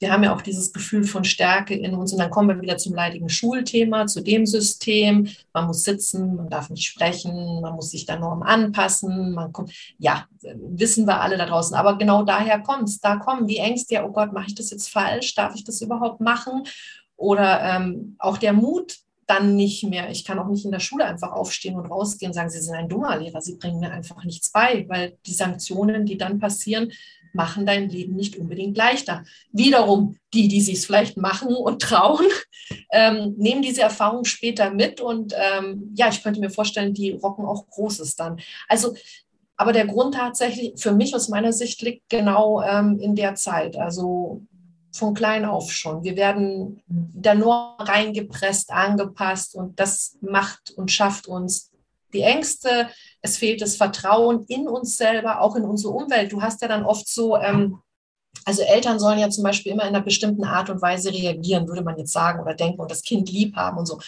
wir 0.00 0.12
haben 0.12 0.22
ja 0.22 0.34
auch 0.34 0.42
dieses 0.42 0.72
Gefühl 0.72 1.04
von 1.04 1.24
Stärke 1.24 1.74
in 1.74 1.94
uns. 1.94 2.12
Und 2.12 2.18
dann 2.18 2.30
kommen 2.30 2.48
wir 2.48 2.60
wieder 2.60 2.76
zum 2.76 2.94
leidigen 2.94 3.28
Schulthema, 3.28 4.06
zu 4.06 4.20
dem 4.20 4.46
System. 4.46 5.28
Man 5.52 5.66
muss 5.66 5.82
sitzen, 5.82 6.36
man 6.36 6.48
darf 6.48 6.70
nicht 6.70 6.86
sprechen, 6.86 7.60
man 7.60 7.74
muss 7.74 7.90
sich 7.90 8.06
der 8.06 8.18
Norm 8.18 8.42
anpassen. 8.42 9.32
Man 9.32 9.52
kommt, 9.52 9.72
ja, 9.98 10.26
wissen 10.42 11.06
wir 11.06 11.20
alle 11.20 11.36
da 11.36 11.46
draußen. 11.46 11.76
Aber 11.76 11.98
genau 11.98 12.22
daher 12.22 12.60
kommt 12.60 12.88
es. 12.88 13.00
Da 13.00 13.16
kommen 13.16 13.48
die 13.48 13.58
Ängste, 13.58 13.94
ja, 13.94 14.04
oh 14.04 14.12
Gott, 14.12 14.32
mache 14.32 14.46
ich 14.48 14.54
das 14.54 14.70
jetzt 14.70 14.88
falsch? 14.88 15.34
Darf 15.34 15.54
ich 15.56 15.64
das 15.64 15.80
überhaupt 15.80 16.20
machen? 16.20 16.62
Oder 17.16 17.62
ähm, 17.62 18.14
auch 18.20 18.38
der 18.38 18.52
Mut, 18.52 18.98
dann 19.28 19.56
nicht 19.56 19.84
mehr. 19.84 20.10
Ich 20.10 20.24
kann 20.24 20.38
auch 20.38 20.48
nicht 20.48 20.64
in 20.64 20.70
der 20.70 20.80
Schule 20.80 21.04
einfach 21.04 21.32
aufstehen 21.32 21.76
und 21.76 21.86
rausgehen 21.86 22.30
und 22.30 22.34
sagen, 22.34 22.48
Sie 22.48 22.60
sind 22.60 22.74
ein 22.74 22.88
dummer 22.88 23.18
Lehrer, 23.18 23.42
Sie 23.42 23.56
bringen 23.56 23.78
mir 23.78 23.90
einfach 23.90 24.24
nichts 24.24 24.50
bei, 24.50 24.86
weil 24.88 25.18
die 25.26 25.34
Sanktionen, 25.34 26.06
die 26.06 26.16
dann 26.16 26.38
passieren, 26.38 26.90
machen 27.32 27.66
dein 27.66 27.88
Leben 27.88 28.14
nicht 28.14 28.36
unbedingt 28.36 28.76
leichter. 28.76 29.24
Wiederum, 29.52 30.16
die, 30.34 30.48
die 30.48 30.60
sich 30.60 30.78
es 30.78 30.86
vielleicht 30.86 31.16
machen 31.16 31.54
und 31.54 31.82
trauen, 31.82 32.26
ähm, 32.92 33.34
nehmen 33.36 33.62
diese 33.62 33.82
Erfahrung 33.82 34.24
später 34.24 34.70
mit 34.70 35.00
und 35.00 35.34
ähm, 35.36 35.92
ja, 35.94 36.08
ich 36.08 36.22
könnte 36.22 36.40
mir 36.40 36.50
vorstellen, 36.50 36.94
die 36.94 37.12
rocken 37.12 37.44
auch 37.44 37.68
Großes 37.68 38.16
dann. 38.16 38.40
Also, 38.68 38.94
aber 39.56 39.72
der 39.72 39.86
Grund 39.86 40.14
tatsächlich 40.14 40.74
für 40.76 40.92
mich 40.92 41.14
aus 41.14 41.28
meiner 41.28 41.52
Sicht 41.52 41.82
liegt 41.82 42.08
genau 42.08 42.62
ähm, 42.62 42.98
in 43.00 43.16
der 43.16 43.34
Zeit. 43.34 43.76
Also 43.76 44.42
von 44.92 45.14
klein 45.14 45.44
auf 45.44 45.70
schon. 45.72 46.04
Wir 46.04 46.16
werden 46.16 46.82
da 46.86 47.34
nur 47.34 47.76
reingepresst, 47.78 48.70
angepasst 48.70 49.54
und 49.54 49.78
das 49.80 50.16
macht 50.20 50.70
und 50.70 50.90
schafft 50.90 51.26
uns 51.26 51.70
die 52.12 52.22
Ängste. 52.22 52.88
Es 53.22 53.36
fehlt 53.36 53.60
das 53.60 53.76
Vertrauen 53.76 54.44
in 54.48 54.68
uns 54.68 54.96
selber, 54.96 55.40
auch 55.40 55.56
in 55.56 55.64
unsere 55.64 55.92
Umwelt. 55.92 56.32
Du 56.32 56.42
hast 56.42 56.62
ja 56.62 56.68
dann 56.68 56.84
oft 56.84 57.08
so, 57.08 57.36
ähm, 57.36 57.78
also 58.44 58.62
Eltern 58.62 58.98
sollen 58.98 59.18
ja 59.18 59.30
zum 59.30 59.44
Beispiel 59.44 59.72
immer 59.72 59.82
in 59.82 59.88
einer 59.88 60.04
bestimmten 60.04 60.44
Art 60.44 60.70
und 60.70 60.80
Weise 60.80 61.12
reagieren, 61.12 61.68
würde 61.68 61.82
man 61.82 61.98
jetzt 61.98 62.12
sagen 62.12 62.40
oder 62.40 62.54
denken 62.54 62.80
und 62.80 62.90
das 62.90 63.02
Kind 63.02 63.30
lieb 63.30 63.56
haben 63.56 63.78
und 63.78 63.86
so. 63.86 63.98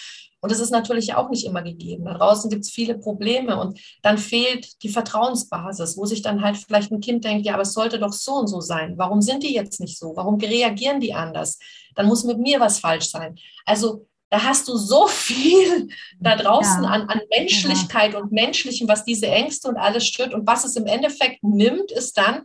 Und 0.42 0.50
das 0.50 0.60
ist 0.60 0.70
natürlich 0.70 1.14
auch 1.14 1.28
nicht 1.28 1.44
immer 1.44 1.62
gegeben. 1.62 2.06
Da 2.06 2.14
draußen 2.14 2.48
gibt 2.48 2.64
es 2.64 2.70
viele 2.70 2.96
Probleme 2.96 3.60
und 3.60 3.78
dann 4.02 4.16
fehlt 4.16 4.82
die 4.82 4.88
Vertrauensbasis, 4.88 5.98
wo 5.98 6.06
sich 6.06 6.22
dann 6.22 6.42
halt 6.42 6.56
vielleicht 6.56 6.90
ein 6.90 7.00
Kind 7.00 7.24
denkt, 7.24 7.44
ja, 7.44 7.54
aber 7.54 7.62
es 7.62 7.74
sollte 7.74 7.98
doch 7.98 8.12
so 8.12 8.32
und 8.36 8.46
so 8.46 8.60
sein. 8.60 8.94
Warum 8.96 9.20
sind 9.20 9.42
die 9.42 9.54
jetzt 9.54 9.80
nicht 9.80 9.98
so? 9.98 10.16
Warum 10.16 10.36
reagieren 10.36 11.00
die 11.00 11.12
anders? 11.12 11.58
Dann 11.94 12.06
muss 12.06 12.24
mit 12.24 12.38
mir 12.38 12.58
was 12.58 12.78
falsch 12.78 13.10
sein. 13.10 13.38
Also 13.66 14.06
da 14.30 14.44
hast 14.44 14.68
du 14.68 14.76
so 14.76 15.08
viel 15.08 15.88
da 16.20 16.36
draußen 16.36 16.84
ja. 16.84 16.90
an, 16.90 17.02
an, 17.08 17.20
Menschlichkeit 17.30 18.14
ja. 18.14 18.20
und 18.20 18.32
Menschlichem, 18.32 18.88
was 18.88 19.04
diese 19.04 19.26
Ängste 19.26 19.68
und 19.68 19.76
alles 19.76 20.06
stört. 20.06 20.32
Und 20.32 20.46
was 20.46 20.64
es 20.64 20.76
im 20.76 20.86
Endeffekt 20.86 21.42
nimmt, 21.42 21.90
ist 21.90 22.16
dann 22.16 22.44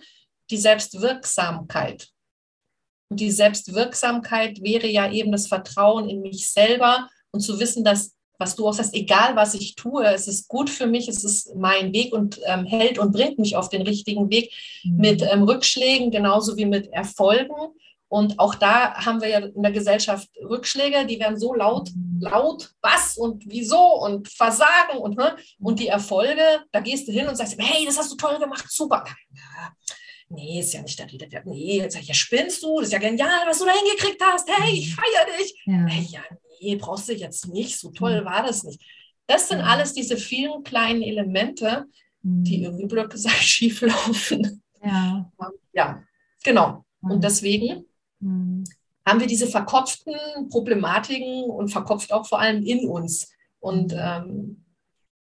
die 0.50 0.58
Selbstwirksamkeit. 0.58 2.10
Und 3.10 3.20
die 3.20 3.32
Selbstwirksamkeit 3.32 4.62
wäre 4.62 4.88
ja 4.88 5.12
eben 5.12 5.32
das 5.32 5.48
Vertrauen 5.48 6.10
in 6.10 6.22
mich 6.22 6.50
selber 6.50 7.08
und 7.32 7.42
zu 7.42 7.60
wissen, 7.60 7.84
dass, 7.84 8.16
was 8.40 8.56
du 8.56 8.68
auch 8.68 8.74
sagst, 8.74 8.96
egal 8.96 9.36
was 9.36 9.54
ich 9.54 9.76
tue, 9.76 10.06
es 10.06 10.28
ist 10.28 10.48
gut 10.48 10.70
für 10.70 10.88
mich, 10.88 11.08
es 11.08 11.24
ist 11.24 11.56
mein 11.56 11.94
Weg 11.94 12.14
und 12.14 12.40
ähm, 12.46 12.66
hält 12.66 12.98
und 12.98 13.12
bringt 13.12 13.38
mich 13.38 13.56
auf 13.56 13.70
den 13.70 13.84
richtigen 13.84 14.30
Weg 14.32 14.52
mhm. 14.84 14.98
mit 14.98 15.22
ähm, 15.22 15.44
Rückschlägen 15.44 16.10
genauso 16.10 16.58
wie 16.58 16.66
mit 16.66 16.92
Erfolgen. 16.92 17.54
Und 18.08 18.40
auch 18.40 18.56
da 18.56 18.94
haben 19.06 19.20
wir 19.22 19.30
ja 19.30 19.40
in 19.40 19.62
der 19.64 19.72
Gesellschaft 19.72 20.30
Rückschläge, 20.42 21.06
die 21.06 21.20
werden 21.20 21.40
so 21.40 21.54
laut, 21.54 21.90
mhm. 21.96 22.20
laut, 22.22 22.72
was 22.82 23.18
und 23.18 23.44
wieso 23.48 24.04
und 24.04 24.28
Versagen 24.30 25.00
und, 25.00 25.18
ne? 25.18 25.36
und 25.60 25.80
die 25.80 25.88
Erfolge, 25.88 26.64
da 26.72 26.80
gehst 26.80 27.08
du 27.08 27.12
hin 27.12 27.28
und 27.28 27.36
sagst, 27.36 27.58
hey, 27.58 27.86
das 27.86 27.98
hast 27.98 28.12
du 28.12 28.16
toll 28.16 28.38
gemacht, 28.40 28.66
super. 28.70 29.04
Nee, 30.30 30.60
ist 30.60 30.74
ja 30.74 30.82
nicht 30.82 30.98
der 30.98 31.12
Rede. 31.12 31.28
Nee, 31.46 31.78
jetzt 31.78 31.94
sag 31.94 32.02
ich, 32.02 32.08
ja, 32.08 32.14
spinnst 32.14 32.64
du? 32.64 32.80
Das 32.80 32.88
ist 32.88 32.94
ja 32.94 33.00
genial, 33.00 33.46
was 33.46 33.60
du 33.60 33.66
da 33.66 33.72
hingekriegt 33.72 34.22
hast. 34.24 34.50
Hey, 34.50 34.74
ich 34.74 34.96
feiere 34.96 35.38
dich. 35.38 35.64
Ja. 35.66 35.86
Hey, 35.86 36.08
ja, 36.10 36.22
nee, 36.62 36.76
brauchst 36.76 37.10
du 37.10 37.14
jetzt 37.14 37.48
nicht, 37.48 37.80
so 37.80 37.92
toll 37.92 38.22
mhm. 38.22 38.26
war 38.26 38.44
das 38.44 38.64
nicht. 38.64 38.82
Das 39.28 39.48
sind 39.48 39.62
alles 39.62 39.94
diese 39.94 40.18
vielen 40.18 40.64
kleinen 40.64 41.02
Elemente, 41.02 41.86
die 42.22 42.60
mhm. 42.60 42.64
irgendwie 42.66 42.86
blöd 42.86 43.10
gesagt 43.10 43.36
schief 43.44 43.82
laufen. 43.82 44.64
Ja, 44.84 45.32
ja 45.74 46.04
genau. 46.44 46.86
Und 47.02 47.24
deswegen 47.24 47.86
haben 49.06 49.20
wir 49.20 49.28
diese 49.28 49.48
verkopften 49.48 50.16
Problematiken 50.50 51.44
und 51.44 51.70
verkopft 51.70 52.12
auch 52.12 52.26
vor 52.26 52.40
allem 52.40 52.64
in 52.64 52.88
uns. 52.88 53.32
Und 53.60 53.94
ähm, 53.98 54.66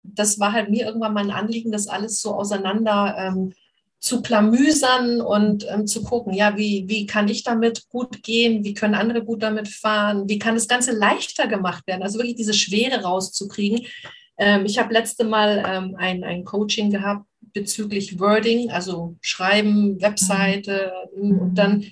das 0.02 0.40
war 0.40 0.52
halt 0.52 0.70
mir 0.70 0.86
irgendwann 0.86 1.14
mein 1.14 1.30
Anliegen, 1.30 1.70
das 1.70 1.86
alles 1.86 2.20
so 2.20 2.34
auseinander 2.34 3.14
ähm, 3.18 3.52
zu 4.00 4.22
klamüsern 4.22 5.20
und 5.20 5.66
ähm, 5.68 5.86
zu 5.86 6.02
gucken, 6.02 6.32
ja, 6.32 6.56
wie, 6.56 6.84
wie 6.88 7.06
kann 7.06 7.28
ich 7.28 7.42
damit 7.42 7.88
gut 7.88 8.22
gehen, 8.22 8.64
wie 8.64 8.74
können 8.74 8.94
andere 8.94 9.24
gut 9.24 9.42
damit 9.42 9.68
fahren, 9.68 10.28
wie 10.28 10.38
kann 10.38 10.54
das 10.54 10.68
Ganze 10.68 10.92
leichter 10.92 11.48
gemacht 11.48 11.86
werden, 11.86 12.02
also 12.02 12.18
wirklich 12.18 12.36
diese 12.36 12.54
Schwere 12.54 13.02
rauszukriegen. 13.02 13.86
Ähm, 14.36 14.66
ich 14.66 14.78
habe 14.78 14.94
letzte 14.94 15.24
Mal 15.24 15.64
ähm, 15.66 15.96
ein, 15.98 16.22
ein 16.22 16.44
Coaching 16.44 16.90
gehabt 16.90 17.26
bezüglich 17.52 18.20
Wording, 18.20 18.70
also 18.70 19.16
Schreiben, 19.20 20.00
Webseite 20.00 20.92
mhm. 21.16 21.38
und 21.38 21.54
dann 21.56 21.84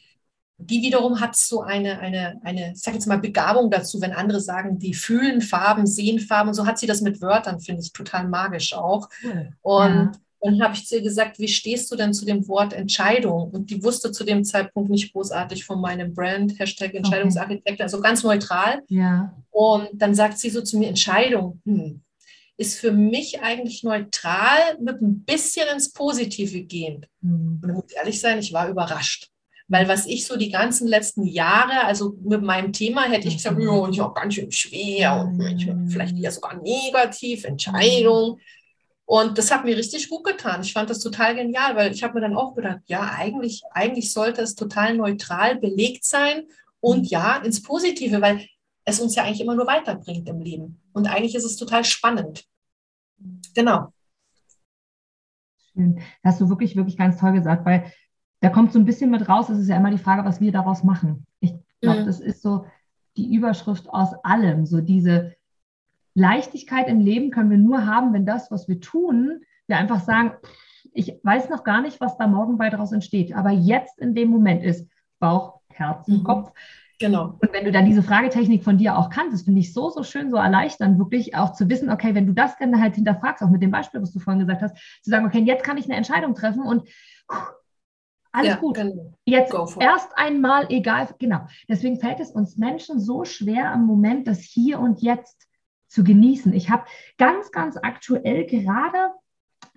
die 0.59 0.83
wiederum 0.83 1.21
hat 1.21 1.37
so 1.37 1.61
eine, 1.61 1.99
eine, 1.99 2.41
eine, 2.43 2.73
ich 2.73 2.81
sag 2.81 2.95
jetzt 2.95 3.07
mal, 3.07 3.19
Begabung 3.19 3.71
dazu, 3.71 4.01
wenn 4.01 4.13
andere 4.13 4.41
sagen, 4.41 4.79
die 4.79 4.95
fühlen 4.95 5.41
Farben, 5.41 5.87
sehen 5.87 6.19
Farben 6.19 6.49
und 6.49 6.55
so 6.55 6.67
hat 6.67 6.79
sie 6.79 6.87
das 6.87 7.03
mit 7.03 7.21
Wörtern, 7.21 7.61
finde 7.61 7.83
ich 7.83 7.93
total 7.93 8.27
magisch 8.29 8.73
auch. 8.73 9.09
Cool. 9.23 9.53
Und 9.61 9.95
ja. 9.95 10.13
dann 10.41 10.63
habe 10.63 10.75
ich 10.75 10.87
zu 10.87 10.97
ihr 10.97 11.03
gesagt, 11.03 11.39
wie 11.39 11.49
stehst 11.49 11.93
du 11.93 11.97
denn 11.97 12.15
zu 12.15 12.25
dem 12.25 12.49
Wort 12.49 12.73
Entscheidung? 12.73 13.51
Und 13.51 13.71
die 13.71 13.85
wusste 13.85 14.13
zu 14.13 14.25
dem 14.25 14.45
Zeitpunkt 14.45 14.91
nicht 14.91 15.13
großartig 15.13 15.65
von 15.65 15.81
meinem 15.81 16.15
Brand, 16.15 16.59
Hashtag 16.59 16.95
Entscheidungsarchitekt, 16.95 17.73
okay. 17.73 17.83
also 17.83 18.01
ganz 18.01 18.23
neutral. 18.23 18.83
Ja. 18.89 19.35
Und 19.51 19.91
dann 19.93 20.15
sagt 20.15 20.39
sie 20.39 20.49
so 20.49 20.63
zu 20.63 20.79
mir, 20.79 20.89
Entscheidung, 20.89 21.61
hm, 21.67 22.01
ist 22.57 22.79
für 22.79 22.93
mich 22.93 23.43
eigentlich 23.43 23.83
neutral 23.83 24.79
mit 24.81 25.03
ein 25.03 25.23
bisschen 25.25 25.67
ins 25.69 25.93
Positive 25.93 26.63
gehend. 26.63 27.07
Mhm. 27.21 27.61
Und 27.63 27.69
ich 27.69 27.75
muss 27.75 27.93
ehrlich 27.93 28.21
sein, 28.21 28.39
ich 28.39 28.55
war 28.55 28.71
überrascht. 28.71 29.31
Weil 29.69 29.89
was 29.89 30.07
ich 30.07 30.27
so 30.27 30.37
die 30.37 30.51
ganzen 30.51 30.87
letzten 30.87 31.25
Jahre, 31.25 31.85
also 31.85 32.17
mit 32.23 32.43
meinem 32.43 32.73
Thema 32.73 33.03
hätte 33.03 33.27
ich 33.27 33.37
gesagt, 33.39 33.59
oh, 33.59 33.89
ja, 33.89 34.07
ganz 34.09 34.35
schön 34.35 34.53
schwer 34.53 35.21
und 35.21 35.91
vielleicht 35.91 36.17
eher 36.17 36.31
sogar 36.31 36.55
negativ, 36.61 37.45
Entscheidung. 37.45 38.39
Und 39.07 39.39
das 39.39 39.51
hat 39.51 39.65
mir 39.65 39.77
richtig 39.77 40.09
gut 40.09 40.25
getan. 40.25 40.63
Ich 40.63 40.73
fand 40.73 40.91
das 40.91 41.01
total 41.01 41.35
genial, 41.35 41.77
weil 41.77 41.93
ich 41.93 42.03
habe 42.03 42.15
mir 42.15 42.21
dann 42.21 42.37
auch 42.37 42.55
gedacht, 42.55 42.81
ja, 42.87 43.13
eigentlich, 43.17 43.63
eigentlich 43.71 44.13
sollte 44.13 44.43
es 44.43 44.55
total 44.55 44.97
neutral 44.97 45.57
belegt 45.57 46.05
sein 46.05 46.47
und 46.81 47.09
ja, 47.09 47.37
ins 47.39 47.63
Positive, 47.63 48.21
weil 48.21 48.47
es 48.85 49.01
uns 49.01 49.17
ja 49.17 49.25
eigentlich 49.25 49.41
immer 49.41 49.55
nur 49.55 49.67
weiterbringt 49.67 50.29
im 50.29 50.41
Leben. 50.41 50.81
Und 50.93 51.09
eigentlich 51.09 51.35
ist 51.35 51.45
es 51.45 51.57
total 51.57 51.85
spannend. 51.85 52.45
Genau. 53.55 53.93
Hast 56.25 56.41
du 56.41 56.49
wirklich, 56.49 56.77
wirklich 56.77 56.97
ganz 56.97 57.19
toll 57.19 57.33
gesagt, 57.33 57.67
weil 57.67 57.93
da 58.41 58.51
kommt 58.51 58.73
so 58.73 58.79
ein 58.79 58.85
bisschen 58.85 59.11
mit 59.11 59.29
raus, 59.29 59.49
es 59.49 59.59
ist 59.59 59.69
ja 59.69 59.77
immer 59.77 59.91
die 59.91 59.99
Frage, 59.99 60.25
was 60.25 60.41
wir 60.41 60.53
daraus 60.53 60.85
machen. 60.85 61.27
Ich 61.41 61.55
glaube, 61.81 62.03
mhm. 62.03 62.07
das 62.07 62.21
ist 62.21 62.43
so 62.43 62.67
die 63.17 63.35
Überschrift 63.35 63.89
aus 63.89 64.13
allem. 64.23 64.67
So 64.67 64.81
diese 64.81 65.35
Leichtigkeit 66.15 66.89
im 66.89 67.01
Leben 67.01 67.31
können 67.31 67.51
wir 67.51 67.59
nur 67.59 67.87
haben, 67.87 68.13
wenn 68.13 68.27
das, 68.27 68.51
was 68.51 68.69
wir 68.69 68.81
tun, 68.81 69.41
wir 69.67 69.79
einfach 69.79 70.01
sagen, 70.01 70.33
ich 70.93 71.19
weiß 71.23 71.51
noch 71.51 71.65
gar 71.65 71.83
nicht, 71.83 72.01
was 72.01 72.17
da 72.17 72.27
morgen 72.27 72.57
bei 72.57 72.71
daraus 72.71 72.93
entsteht, 72.93 73.35
aber 73.35 73.51
jetzt 73.51 73.99
in 73.99 74.15
dem 74.15 74.29
Moment 74.29 74.63
ist 74.63 74.89
Bauch, 75.19 75.61
Herz, 75.69 76.09
mhm. 76.09 76.25
Kopf. 76.25 76.53
Genau. 76.99 77.37
Und 77.41 77.53
wenn 77.53 77.67
du 77.67 77.73
dann 77.73 77.85
diese 77.85 78.03
Fragetechnik 78.03 78.65
von 78.65 78.79
dir 78.79 78.97
auch 78.97 79.11
kannst, 79.11 79.35
das 79.35 79.43
finde 79.43 79.61
ich 79.61 79.75
so, 79.75 79.91
so 79.91 80.03
schön, 80.03 80.31
so 80.31 80.39
erleichternd, 80.39 80.99
wirklich 80.99 81.35
auch 81.35 81.53
zu 81.53 81.69
wissen, 81.69 81.91
okay, 81.91 82.15
wenn 82.15 82.27
du 82.27 82.33
das 82.33 82.57
dann 82.57 82.81
halt 82.81 82.95
hinterfragst, 82.95 83.43
auch 83.43 83.51
mit 83.51 83.63
dem 83.63 83.71
Beispiel, 83.71 84.01
was 84.01 84.13
du 84.13 84.19
vorhin 84.19 84.41
gesagt 84.41 84.63
hast, 84.63 84.77
zu 85.03 85.11
sagen, 85.11 85.27
okay, 85.27 85.41
jetzt 85.41 85.65
kann 85.65 85.77
ich 85.77 85.85
eine 85.85 85.97
Entscheidung 85.97 86.35
treffen 86.35 86.63
und 86.63 86.89
alles 88.37 88.51
ja, 88.51 88.57
gut. 88.57 88.79
Jetzt 89.25 89.55
erst 89.81 90.11
einmal 90.17 90.67
egal, 90.69 91.09
genau. 91.19 91.47
Deswegen 91.69 91.99
fällt 91.99 92.21
es 92.21 92.31
uns 92.31 92.59
Menschen 92.59 93.01
so 93.01 93.25
schwer 93.25 93.73
im 93.73 93.87
Moment, 93.87 94.29
das 94.29 94.41
hier 94.41 94.79
und 94.79 95.01
jetzt 95.01 95.49
zu 95.89 96.05
genießen. 96.05 96.53
Ich 96.53 96.69
habe 96.69 96.85
ganz, 97.17 97.51
ganz 97.51 97.79
aktuell 97.79 98.45
gerade 98.45 99.15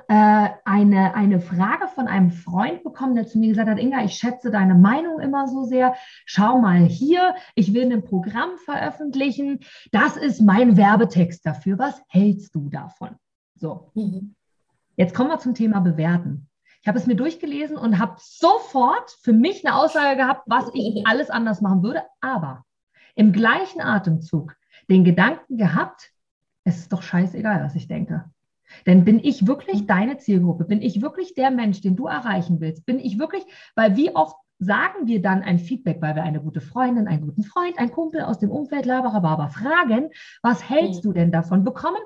äh, 0.10 0.50
eine, 0.66 1.16
eine 1.16 1.40
Frage 1.40 1.88
von 1.88 2.10
einem 2.10 2.32
Freund 2.32 2.84
bekommen, 2.84 3.16
der 3.16 3.28
zu 3.28 3.40
mir 3.40 3.48
gesagt 3.48 3.70
hat, 3.70 3.80
Inga, 3.80 4.04
ich 4.04 4.16
schätze 4.16 4.52
deine 4.52 4.76
Meinung 4.76 5.22
immer 5.22 5.48
so 5.48 5.64
sehr. 5.64 5.96
Schau 6.26 6.60
mal 6.60 6.84
hier, 6.84 7.36
ich 7.56 7.74
will 7.74 7.90
ein 7.90 8.04
Programm 8.04 8.58
veröffentlichen. 8.66 9.62
Das 9.94 10.18
ist 10.18 10.42
mein 10.42 10.76
Werbetext 10.76 11.46
dafür. 11.46 11.80
Was 11.80 12.02
hältst 12.10 12.54
du 12.56 12.68
davon? 12.68 13.16
So. 13.56 13.92
Mhm. 13.94 14.36
Jetzt 14.98 15.16
kommen 15.16 15.30
wir 15.30 15.40
zum 15.40 15.54
Thema 15.54 15.80
Bewerten. 15.80 16.49
Ich 16.82 16.88
habe 16.88 16.98
es 16.98 17.08
mir 17.08 17.16
durchgelesen 17.16 17.78
und 17.78 18.00
habe 18.00 18.16
sofort 18.20 19.12
für 19.22 19.34
mich 19.34 19.66
eine 19.66 19.76
Aussage 19.76 20.18
gehabt, 20.18 20.44
was 20.46 20.70
ich 20.74 21.04
alles 21.06 21.30
anders 21.30 21.62
machen 21.62 21.84
würde. 21.84 22.04
Aber 22.22 22.66
im 23.16 23.34
gleichen 23.34 23.82
Atemzug 23.82 24.56
den 24.90 25.04
Gedanken 25.04 25.58
gehabt, 25.58 26.12
es 26.64 26.78
ist 26.78 26.94
doch 26.94 27.02
scheißegal, 27.02 27.64
was 27.64 27.76
ich 27.76 27.88
denke. 27.88 28.26
Denn 28.86 29.04
bin 29.04 29.20
ich 29.20 29.48
wirklich 29.48 29.88
deine 29.88 30.18
Zielgruppe? 30.18 30.66
Bin 30.66 30.82
ich 30.82 31.02
wirklich 31.02 31.34
der 31.34 31.52
Mensch, 31.52 31.82
den 31.82 31.96
du 31.96 32.08
erreichen 32.08 32.62
willst? 32.62 32.86
Bin 32.86 33.00
ich 33.00 33.18
wirklich, 33.18 33.44
weil 33.76 33.98
wie 33.98 34.16
oft 34.16 34.36
sagen 34.60 35.08
wir 35.08 35.22
dann 35.22 35.42
ein 35.42 35.58
Feedback, 35.58 36.02
weil 36.02 36.16
wir 36.16 36.24
eine 36.24 36.42
gute 36.42 36.62
Freundin, 36.62 37.08
einen 37.08 37.22
guten 37.22 37.44
Freund, 37.44 37.80
einen 37.80 37.92
Kumpel 37.92 38.22
aus 38.22 38.40
dem 38.40 38.52
Umfeld, 38.52 38.86
Laberababa 38.86 39.48
fragen, 39.48 40.10
was 40.42 40.70
hältst 40.70 41.06
du 41.06 41.14
denn 41.14 41.32
davon? 41.32 41.64
Bekommen 41.64 42.02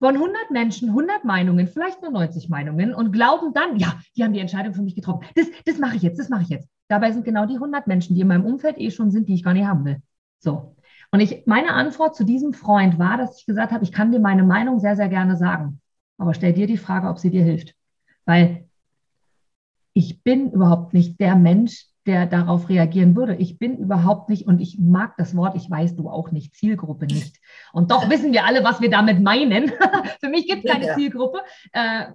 von 0.00 0.14
100 0.14 0.50
Menschen 0.50 0.88
100 0.88 1.24
Meinungen, 1.24 1.68
vielleicht 1.68 2.02
nur 2.02 2.10
90 2.10 2.48
Meinungen 2.48 2.94
und 2.94 3.12
glauben 3.12 3.52
dann, 3.52 3.76
ja, 3.76 4.00
die 4.16 4.24
haben 4.24 4.32
die 4.32 4.40
Entscheidung 4.40 4.74
für 4.74 4.82
mich 4.82 4.94
getroffen. 4.94 5.26
Das, 5.34 5.46
das 5.66 5.78
mache 5.78 5.96
ich 5.96 6.02
jetzt, 6.02 6.18
das 6.18 6.30
mache 6.30 6.42
ich 6.42 6.48
jetzt. 6.48 6.68
Dabei 6.88 7.12
sind 7.12 7.24
genau 7.24 7.46
die 7.46 7.54
100 7.54 7.86
Menschen, 7.86 8.14
die 8.14 8.22
in 8.22 8.28
meinem 8.28 8.46
Umfeld 8.46 8.78
eh 8.78 8.90
schon 8.90 9.10
sind, 9.10 9.28
die 9.28 9.34
ich 9.34 9.44
gar 9.44 9.52
nicht 9.52 9.66
haben 9.66 9.84
will. 9.84 10.02
So. 10.38 10.74
Und 11.12 11.20
ich, 11.20 11.46
meine 11.46 11.74
Antwort 11.74 12.16
zu 12.16 12.24
diesem 12.24 12.54
Freund 12.54 12.98
war, 12.98 13.18
dass 13.18 13.38
ich 13.38 13.46
gesagt 13.46 13.72
habe, 13.72 13.84
ich 13.84 13.92
kann 13.92 14.10
dir 14.10 14.20
meine 14.20 14.42
Meinung 14.42 14.80
sehr, 14.80 14.96
sehr 14.96 15.08
gerne 15.08 15.36
sagen. 15.36 15.80
Aber 16.18 16.34
stell 16.34 16.54
dir 16.54 16.66
die 16.66 16.78
Frage, 16.78 17.08
ob 17.08 17.18
sie 17.18 17.30
dir 17.30 17.44
hilft. 17.44 17.74
Weil 18.24 18.68
ich 19.92 20.22
bin 20.22 20.50
überhaupt 20.50 20.94
nicht 20.94 21.20
der 21.20 21.36
Mensch, 21.36 21.86
der 22.10 22.26
darauf 22.26 22.68
reagieren 22.68 23.14
würde. 23.14 23.36
Ich 23.36 23.56
bin 23.56 23.78
überhaupt 23.78 24.28
nicht, 24.28 24.48
und 24.48 24.60
ich 24.60 24.80
mag 24.80 25.16
das 25.16 25.36
Wort, 25.36 25.54
ich 25.54 25.70
weiß 25.70 25.94
du 25.94 26.10
auch 26.10 26.32
nicht, 26.32 26.56
Zielgruppe 26.56 27.06
nicht. 27.06 27.36
Und 27.72 27.92
doch 27.92 28.10
wissen 28.10 28.32
wir 28.32 28.44
alle, 28.44 28.64
was 28.64 28.80
wir 28.80 28.90
damit 28.90 29.20
meinen. 29.20 29.68
Für 30.20 30.28
mich 30.28 30.48
gibt 30.48 30.64
es 30.64 30.72
keine 30.72 30.86
ja. 30.88 30.94
Zielgruppe. 30.96 31.38
Äh, 31.70 32.06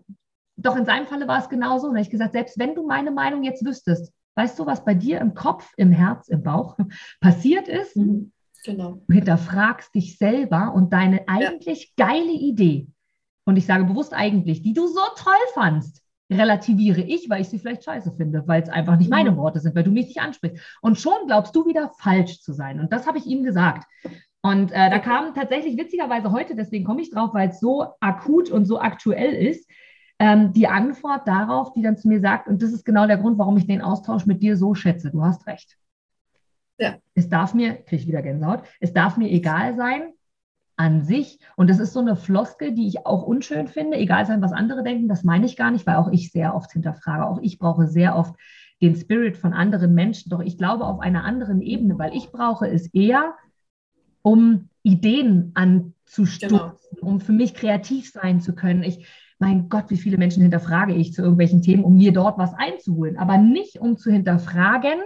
doch 0.58 0.76
in 0.76 0.84
seinem 0.84 1.08
Falle 1.08 1.30
war 1.30 1.40
es 1.40 1.48
genauso. 1.48 1.88
Und 1.88 1.96
ich 1.96 2.10
gesagt, 2.10 2.34
selbst 2.34 2.60
wenn 2.60 2.76
du 2.76 2.86
meine 2.86 3.12
Meinung 3.12 3.44
jetzt 3.44 3.66
wüsstest, 3.66 4.12
weißt 4.36 4.60
du, 4.60 4.66
was 4.66 4.84
bei 4.84 4.94
dir 4.94 5.22
im 5.22 5.34
Kopf, 5.34 5.72
im 5.78 5.94
Herz, 5.94 6.28
im 6.28 6.44
Bauch 6.44 6.78
passiert 7.22 7.70
ist? 7.70 7.96
Mhm. 7.96 8.34
Genau. 8.66 9.00
Du 9.08 9.14
hinterfragst 9.14 9.96
dich 9.96 10.18
selber 10.18 10.74
und 10.74 10.92
deine 10.92 11.30
eigentlich 11.30 11.94
ja. 11.98 12.08
geile 12.08 12.34
Idee, 12.34 12.88
und 13.46 13.58
ich 13.58 13.66
sage 13.66 13.86
bewusst 13.86 14.14
eigentlich, 14.14 14.64
die 14.64 14.74
du 14.74 14.88
so 14.88 15.02
toll 15.16 15.34
fandst, 15.54 16.02
relativiere 16.32 17.02
ich, 17.02 17.30
weil 17.30 17.42
ich 17.42 17.50
sie 17.50 17.60
vielleicht 17.60 17.84
scheiße 17.84 18.14
finde, 18.18 18.48
weil 18.48 18.64
es 18.64 18.70
einfach 18.70 18.98
nicht 18.98 19.10
meine 19.10 19.32
mhm. 19.32 19.38
Worte 19.38 19.60
sind, 19.60 19.76
weil 19.76 19.84
du 19.84 19.92
mich 19.92 20.08
nicht 20.08 20.22
ansprichst. 20.22 20.60
Und 20.82 21.00
schon 21.00 21.28
glaubst 21.28 21.56
du 21.56 21.66
wieder 21.66 21.92
falsch 22.00 22.42
zu 22.42 22.54
sein. 22.54 22.80
Und 22.80 22.92
das 22.92 23.08
habe 23.08 23.18
ich 23.18 23.26
ihm 23.26 23.44
gesagt. 23.44 23.86
Und 24.42 24.72
äh, 24.72 24.90
da 24.90 25.00
kam 25.00 25.34
tatsächlich 25.34 25.78
witzigerweise 25.78 26.32
heute, 26.32 26.56
deswegen 26.56 26.86
komme 26.86 27.02
ich 27.02 27.12
drauf, 27.12 27.34
weil 27.34 27.50
es 27.50 27.60
so 27.60 27.88
akut 28.00 28.52
und 28.52 28.66
so 28.66 28.80
aktuell 28.80 29.34
ist, 29.34 29.70
ähm, 30.20 30.54
die 30.54 30.68
Antwort 30.68 31.28
darauf, 31.28 31.74
die 31.74 31.82
dann 31.82 31.98
zu 31.98 32.08
mir 32.08 32.20
sagt, 32.20 32.48
und 32.48 32.62
das 32.62 32.72
ist 32.72 32.86
genau 32.86 33.08
der 33.08 33.18
Grund, 33.18 33.38
warum 33.38 33.58
ich 33.58 33.68
den 33.68 33.82
Austausch 33.82 34.26
mit 34.26 34.42
dir 34.42 34.56
so 34.56 34.74
schätze. 34.74 35.12
Du 35.12 35.24
hast 35.24 35.46
recht. 35.48 35.78
Ja. 36.78 36.96
Es 37.14 37.30
darf 37.30 37.54
mir, 37.54 37.74
kriege 37.74 38.02
ich 38.02 38.08
wieder 38.08 38.22
Gänsehaut, 38.22 38.64
es 38.80 38.94
darf 38.94 39.18
mir 39.18 39.30
egal 39.30 39.76
sein, 39.76 40.14
an 40.78 41.04
sich. 41.04 41.40
Und 41.56 41.70
das 41.70 41.80
ist 41.80 41.94
so 41.94 42.00
eine 42.00 42.16
Floskel, 42.16 42.74
die 42.74 42.88
ich 42.88 43.06
auch 43.06 43.24
unschön 43.24 43.68
finde, 43.68 43.98
egal 43.98 44.26
sein, 44.26 44.42
was 44.42 44.52
andere 44.52 44.84
denken, 44.84 45.08
das 45.08 45.24
meine 45.24 45.46
ich 45.46 45.56
gar 45.56 45.72
nicht, 45.72 45.88
weil 45.88 45.96
auch 45.96 46.12
ich 46.12 46.32
sehr 46.32 46.56
oft 46.56 46.72
hinterfrage. 46.72 47.26
Auch 47.26 47.40
ich 47.42 47.60
brauche 47.60 47.88
sehr 47.88 48.16
oft 48.16 48.36
den 48.82 48.96
Spirit 48.96 49.38
von 49.38 49.54
anderen 49.54 49.94
Menschen. 49.94 50.30
Doch 50.30 50.42
ich 50.42 50.58
glaube 50.58 50.86
auf 50.86 51.00
einer 51.00 51.24
anderen 51.24 51.62
Ebene, 51.62 51.98
weil 51.98 52.14
ich 52.16 52.32
brauche 52.32 52.68
es 52.68 52.94
eher, 52.94 53.36
um 54.22 54.70
Ideen 54.84 55.52
anzustoßen, 55.54 56.50
genau. 56.50 57.08
um 57.08 57.20
für 57.20 57.32
mich 57.32 57.54
kreativ 57.54 58.12
sein 58.12 58.42
zu 58.42 58.54
können. 58.54 58.84
Ich, 58.84 59.08
mein 59.40 59.70
Gott, 59.70 59.86
wie 59.90 59.98
viele 59.98 60.18
Menschen 60.18 60.42
hinterfrage 60.42 60.94
ich 60.94 61.14
zu 61.14 61.22
irgendwelchen 61.22 61.62
Themen, 61.62 61.84
um 61.84 61.98
mir 61.98 62.12
dort 62.12 62.38
was 62.38 62.54
einzuholen, 62.54 63.18
aber 63.18 63.38
nicht 63.38 63.80
um 63.80 63.98
zu 63.98 64.12
hinterfragen, 64.12 65.00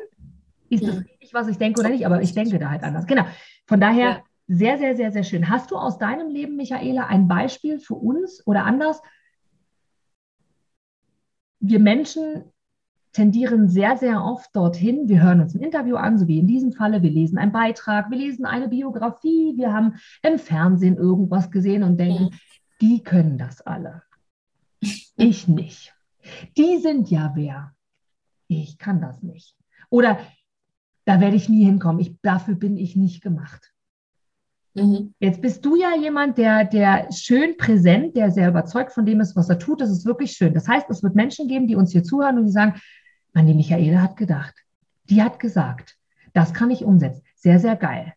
ist 0.69 0.87
das 0.87 0.99
richtig, 0.99 1.33
was 1.33 1.47
ich 1.47 1.57
denke 1.57 1.79
oder 1.79 1.89
nicht, 1.89 2.05
aber 2.05 2.21
ich 2.21 2.33
denke 2.33 2.59
da 2.59 2.69
halt 2.69 2.83
anders. 2.83 3.07
Genau. 3.07 3.23
Von 3.65 3.79
daher 3.79 4.09
ja. 4.09 4.23
Sehr, 4.49 4.79
sehr, 4.79 4.95
sehr, 4.95 5.11
sehr 5.11 5.23
schön. 5.23 5.47
Hast 5.47 5.69
du 5.69 5.77
aus 5.77 5.99
deinem 5.99 6.29
Leben, 6.29 6.55
Michaela, 6.55 7.05
ein 7.05 7.27
Beispiel 7.27 7.79
für 7.79 7.93
uns 7.93 8.45
oder 8.47 8.65
anders? 8.65 8.99
Wir 11.59 11.79
Menschen 11.79 12.45
tendieren 13.11 13.69
sehr, 13.69 13.95
sehr 13.97 14.23
oft 14.23 14.55
dorthin. 14.55 15.07
Wir 15.07 15.21
hören 15.21 15.41
uns 15.41 15.53
ein 15.53 15.61
Interview 15.61 15.97
an, 15.97 16.17
so 16.17 16.27
wie 16.27 16.39
in 16.39 16.47
diesem 16.47 16.71
Falle. 16.71 17.03
Wir 17.03 17.11
lesen 17.11 17.37
einen 17.37 17.51
Beitrag, 17.51 18.09
wir 18.09 18.17
lesen 18.17 18.45
eine 18.45 18.69
Biografie, 18.69 19.53
wir 19.55 19.71
haben 19.71 19.99
im 20.23 20.39
Fernsehen 20.39 20.97
irgendwas 20.97 21.51
gesehen 21.51 21.83
und 21.83 21.99
denken, 21.99 22.31
die 22.81 23.03
können 23.03 23.37
das 23.37 23.61
alle. 23.61 24.01
Ich 25.15 25.47
nicht. 25.47 25.93
Die 26.57 26.79
sind 26.79 27.11
ja 27.11 27.33
wer. 27.35 27.75
Ich 28.47 28.79
kann 28.79 28.99
das 28.99 29.21
nicht. 29.21 29.55
Oder 29.91 30.17
da 31.05 31.19
werde 31.19 31.35
ich 31.35 31.49
nie 31.49 31.65
hinkommen. 31.65 31.99
Ich, 31.99 32.19
dafür 32.21 32.55
bin 32.55 32.77
ich 32.77 32.95
nicht 32.95 33.21
gemacht. 33.21 33.68
Mhm. 34.73 35.13
Jetzt 35.19 35.41
bist 35.41 35.65
du 35.65 35.75
ja 35.75 35.95
jemand, 35.95 36.37
der, 36.37 36.65
der 36.65 37.11
schön 37.11 37.57
präsent, 37.57 38.15
der 38.15 38.31
sehr 38.31 38.49
überzeugt 38.49 38.93
von 38.93 39.05
dem 39.05 39.19
ist, 39.19 39.35
was 39.35 39.49
er 39.49 39.59
tut. 39.59 39.81
Das 39.81 39.89
ist 39.89 40.05
wirklich 40.05 40.31
schön. 40.33 40.53
Das 40.53 40.67
heißt, 40.67 40.89
es 40.89 41.03
wird 41.03 41.15
Menschen 41.15 41.47
geben, 41.47 41.67
die 41.67 41.75
uns 41.75 41.91
hier 41.91 42.03
zuhören 42.03 42.37
und 42.37 42.45
die 42.45 42.51
sagen, 42.51 42.79
man, 43.33 43.47
die 43.47 43.53
Michaela 43.53 44.01
hat 44.01 44.17
gedacht. 44.17 44.55
Die 45.05 45.21
hat 45.21 45.39
gesagt, 45.39 45.97
das 46.33 46.53
kann 46.53 46.69
ich 46.69 46.83
umsetzen. 46.83 47.23
Sehr, 47.35 47.59
sehr 47.59 47.75
geil. 47.75 48.13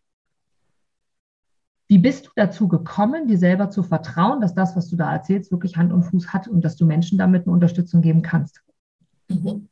Wie 1.87 1.97
bist 1.97 2.27
du 2.27 2.31
dazu 2.35 2.67
gekommen, 2.67 3.27
dir 3.27 3.37
selber 3.37 3.69
zu 3.69 3.83
vertrauen, 3.83 4.41
dass 4.41 4.55
das, 4.55 4.75
was 4.75 4.89
du 4.89 4.95
da 4.95 5.11
erzählst, 5.11 5.51
wirklich 5.51 5.77
Hand 5.77 5.91
und 5.91 6.03
Fuß 6.03 6.33
hat 6.33 6.47
und 6.47 6.63
dass 6.63 6.75
du 6.75 6.85
Menschen 6.85 7.17
damit 7.17 7.43
eine 7.43 7.53
Unterstützung 7.53 8.01
geben 8.01 8.21
kannst? 8.21 8.63
Mhm. 9.27 9.67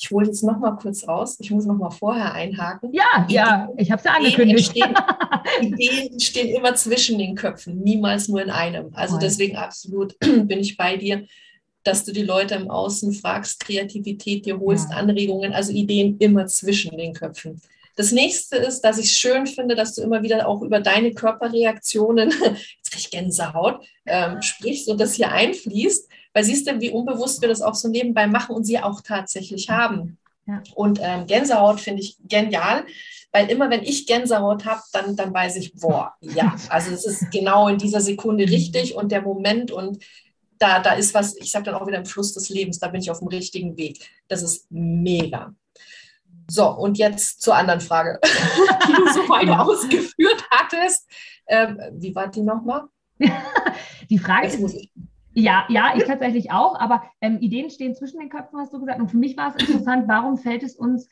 Ich 0.00 0.10
hole 0.10 0.26
jetzt 0.26 0.42
noch 0.42 0.58
mal 0.58 0.72
kurz 0.72 1.04
aus. 1.04 1.38
Ich 1.40 1.50
muss 1.50 1.66
noch 1.66 1.76
mal 1.76 1.90
vorher 1.90 2.32
einhaken. 2.32 2.90
Ja, 2.94 3.24
Ideen, 3.24 3.34
ja, 3.34 3.68
ich 3.76 3.90
habe 3.90 3.98
es 3.98 4.04
ja 4.04 4.12
angekündigt. 4.12 4.74
Ideen 4.74 4.94
entstehen, 4.94 5.74
Ideen 5.78 6.20
stehen 6.20 6.48
immer 6.56 6.74
zwischen 6.74 7.18
den 7.18 7.34
Köpfen, 7.34 7.80
niemals 7.80 8.28
nur 8.28 8.40
in 8.40 8.48
einem. 8.48 8.94
Also 8.94 9.18
deswegen 9.18 9.56
absolut 9.56 10.18
bin 10.20 10.58
ich 10.58 10.78
bei 10.78 10.96
dir, 10.96 11.26
dass 11.82 12.04
du 12.04 12.12
die 12.12 12.22
Leute 12.22 12.54
im 12.54 12.70
Außen 12.70 13.12
fragst, 13.12 13.60
Kreativität 13.60 14.46
dir 14.46 14.58
holst, 14.58 14.90
ja. 14.90 14.96
Anregungen, 14.96 15.52
also 15.52 15.70
Ideen 15.70 16.16
immer 16.18 16.46
zwischen 16.46 16.96
den 16.96 17.12
Köpfen. 17.12 17.60
Das 17.96 18.10
nächste 18.10 18.56
ist, 18.56 18.80
dass 18.80 18.96
ich 18.96 19.06
es 19.06 19.16
schön 19.16 19.46
finde, 19.46 19.74
dass 19.74 19.94
du 19.94 20.02
immer 20.02 20.22
wieder 20.22 20.48
auch 20.48 20.62
über 20.62 20.80
deine 20.80 21.12
Körperreaktionen, 21.12 22.30
jetzt 22.40 22.90
kriege 22.90 22.96
ich 22.96 23.10
Gänsehaut, 23.10 23.84
ähm, 24.06 24.40
sprichst 24.40 24.88
und 24.88 24.98
das 24.98 25.14
hier 25.14 25.30
einfließt, 25.30 26.08
weil 26.32 26.44
siehst 26.44 26.68
du, 26.68 26.80
wie 26.80 26.90
unbewusst 26.90 27.40
wir 27.40 27.48
das 27.48 27.62
auch 27.62 27.74
so 27.74 27.88
nebenbei 27.88 28.26
machen 28.26 28.54
und 28.54 28.64
sie 28.64 28.78
auch 28.78 29.00
tatsächlich 29.00 29.70
haben. 29.70 30.18
Ja. 30.46 30.62
Und 30.74 30.98
ähm, 31.02 31.26
Gänsehaut 31.26 31.80
finde 31.80 32.02
ich 32.02 32.16
genial, 32.24 32.84
weil 33.32 33.48
immer 33.50 33.70
wenn 33.70 33.82
ich 33.82 34.06
Gänsehaut 34.06 34.64
habe, 34.64 34.82
dann, 34.92 35.16
dann 35.16 35.32
weiß 35.32 35.56
ich, 35.56 35.74
boah, 35.74 36.14
ja, 36.20 36.56
also 36.68 36.92
es 36.92 37.04
ist 37.04 37.30
genau 37.30 37.68
in 37.68 37.78
dieser 37.78 38.00
Sekunde 38.00 38.44
richtig 38.44 38.94
und 38.94 39.12
der 39.12 39.22
Moment 39.22 39.70
und 39.70 40.04
da, 40.58 40.78
da 40.80 40.92
ist 40.92 41.14
was, 41.14 41.36
ich 41.36 41.50
sage 41.50 41.66
dann 41.66 41.74
auch 41.74 41.86
wieder 41.86 41.96
im 41.96 42.04
Fluss 42.04 42.34
des 42.34 42.50
Lebens, 42.50 42.78
da 42.78 42.88
bin 42.88 43.00
ich 43.00 43.10
auf 43.10 43.20
dem 43.20 43.28
richtigen 43.28 43.76
Weg. 43.78 44.10
Das 44.28 44.42
ist 44.42 44.66
mega. 44.68 45.54
So, 46.50 46.68
und 46.68 46.98
jetzt 46.98 47.40
zur 47.40 47.54
anderen 47.54 47.80
Frage, 47.80 48.20
die 48.88 48.92
du 48.92 49.10
so 49.12 49.20
weit 49.28 49.48
ausgeführt 49.58 50.44
hattest. 50.50 51.08
Ähm, 51.46 51.80
wie 51.92 52.14
war 52.14 52.28
die 52.28 52.42
nochmal? 52.42 52.82
die 54.10 54.18
Frage 54.18 54.48
ist, 54.48 54.88
ja, 55.34 55.64
ja, 55.68 55.92
ich 55.96 56.04
tatsächlich 56.04 56.50
auch, 56.50 56.78
aber 56.78 57.04
ähm, 57.20 57.38
Ideen 57.40 57.70
stehen 57.70 57.94
zwischen 57.94 58.18
den 58.18 58.28
Köpfen, 58.28 58.58
hast 58.58 58.72
du 58.72 58.80
gesagt. 58.80 59.00
Und 59.00 59.10
für 59.10 59.16
mich 59.16 59.36
war 59.36 59.54
es 59.54 59.62
interessant, 59.68 60.08
warum 60.08 60.36
fällt 60.36 60.62
es 60.62 60.76
uns 60.76 61.08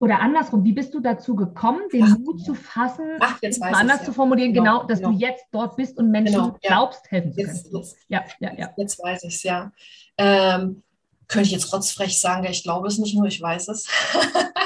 oder 0.00 0.20
andersrum, 0.20 0.64
wie 0.64 0.72
bist 0.72 0.94
du 0.94 1.00
dazu 1.00 1.34
gekommen, 1.34 1.80
den 1.92 2.04
Ach, 2.04 2.18
Mut 2.18 2.44
zu 2.44 2.54
fassen, 2.54 3.04
Ach, 3.18 3.40
anders 3.72 4.00
ja. 4.00 4.04
zu 4.04 4.12
formulieren, 4.12 4.52
genau, 4.52 4.80
genau 4.80 4.86
dass 4.86 5.00
genau. 5.00 5.10
du 5.10 5.18
jetzt 5.18 5.46
dort 5.50 5.76
bist 5.76 5.98
und 5.98 6.10
Menschen 6.10 6.34
genau, 6.34 6.56
ja. 6.62 6.68
glaubst, 6.68 7.10
helfen 7.10 7.32
zu 7.32 7.40
können. 7.40 7.48
Jetzt, 7.54 7.72
jetzt, 7.72 7.96
ja, 8.08 8.24
ja, 8.38 8.54
ja. 8.56 8.70
Jetzt 8.76 9.02
weiß 9.02 9.24
ich 9.24 9.34
es, 9.34 9.42
ja. 9.42 9.72
Ähm, 10.16 10.84
könnte 11.26 11.46
ich 11.46 11.52
jetzt 11.52 11.72
rotzfrech 11.72 12.18
sagen, 12.18 12.46
ich 12.48 12.62
glaube 12.62 12.86
es 12.86 12.98
nicht 12.98 13.16
nur, 13.16 13.26
ich 13.26 13.40
weiß 13.40 13.68
es. 13.68 13.86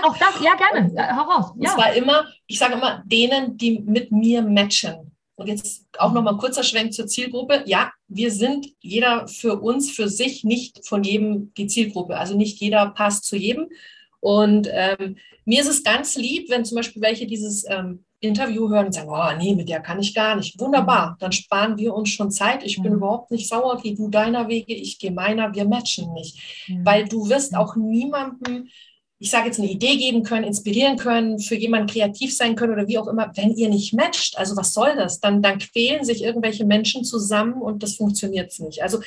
Auch 0.04 0.16
das, 0.18 0.40
ja, 0.42 0.54
gerne, 0.54 0.92
hau 1.16 1.22
raus. 1.22 1.52
Ja. 1.56 1.70
Und 1.70 1.80
zwar 1.80 1.94
immer, 1.94 2.26
ich 2.46 2.58
sage 2.58 2.74
immer, 2.74 3.02
denen, 3.06 3.56
die 3.56 3.80
mit 3.80 4.12
mir 4.12 4.42
matchen. 4.42 5.11
Und 5.42 5.48
jetzt 5.48 5.84
auch 5.98 6.12
nochmal 6.12 6.36
kurzer 6.36 6.62
Schwenk 6.62 6.92
zur 6.92 7.06
Zielgruppe. 7.06 7.62
Ja, 7.66 7.92
wir 8.08 8.30
sind 8.30 8.68
jeder 8.80 9.28
für 9.28 9.60
uns, 9.60 9.90
für 9.90 10.08
sich, 10.08 10.44
nicht 10.44 10.86
von 10.86 11.02
jedem 11.02 11.52
die 11.54 11.66
Zielgruppe. 11.66 12.16
Also 12.16 12.36
nicht 12.36 12.60
jeder 12.60 12.86
passt 12.90 13.24
zu 13.24 13.36
jedem. 13.36 13.68
Und 14.20 14.68
ähm, 14.70 15.16
mir 15.44 15.62
ist 15.62 15.68
es 15.68 15.82
ganz 15.82 16.16
lieb, 16.16 16.48
wenn 16.48 16.64
zum 16.64 16.76
Beispiel 16.76 17.02
welche 17.02 17.26
dieses 17.26 17.64
ähm, 17.68 18.04
Interview 18.20 18.68
hören 18.70 18.86
und 18.86 18.92
sagen, 18.92 19.10
oh 19.10 19.36
nee, 19.36 19.54
mit 19.54 19.68
der 19.68 19.80
kann 19.80 19.98
ich 19.98 20.14
gar 20.14 20.36
nicht. 20.36 20.58
Wunderbar, 20.60 21.16
dann 21.18 21.32
sparen 21.32 21.76
wir 21.76 21.92
uns 21.92 22.10
schon 22.10 22.30
Zeit. 22.30 22.62
Ich 22.62 22.80
bin 22.80 22.92
überhaupt 22.92 23.32
nicht 23.32 23.48
sauer, 23.48 23.80
geh 23.82 23.94
du 23.94 24.08
deiner 24.08 24.48
Wege, 24.48 24.74
ich 24.74 25.00
gehe 25.00 25.10
meiner, 25.10 25.52
wir 25.54 25.64
matchen 25.64 26.12
nicht. 26.12 26.38
Weil 26.84 27.08
du 27.08 27.28
wirst 27.28 27.56
auch 27.56 27.74
niemandem, 27.74 28.68
ich 29.22 29.30
sage 29.30 29.46
jetzt 29.46 29.60
eine 29.60 29.70
Idee 29.70 29.96
geben 29.98 30.24
können, 30.24 30.44
inspirieren 30.44 30.96
können, 30.96 31.38
für 31.38 31.54
jemanden 31.54 31.86
kreativ 31.86 32.34
sein 32.34 32.56
können 32.56 32.72
oder 32.72 32.88
wie 32.88 32.98
auch 32.98 33.06
immer, 33.06 33.30
wenn 33.36 33.54
ihr 33.54 33.68
nicht 33.68 33.94
matcht. 33.94 34.36
Also 34.36 34.56
was 34.56 34.72
soll 34.72 34.96
das? 34.96 35.20
Dann, 35.20 35.40
dann 35.40 35.60
quälen 35.60 36.04
sich 36.04 36.24
irgendwelche 36.24 36.64
Menschen 36.64 37.04
zusammen 37.04 37.62
und 37.62 37.84
das 37.84 37.94
funktioniert 37.94 38.58
nicht. 38.58 38.82
Also 38.82 39.00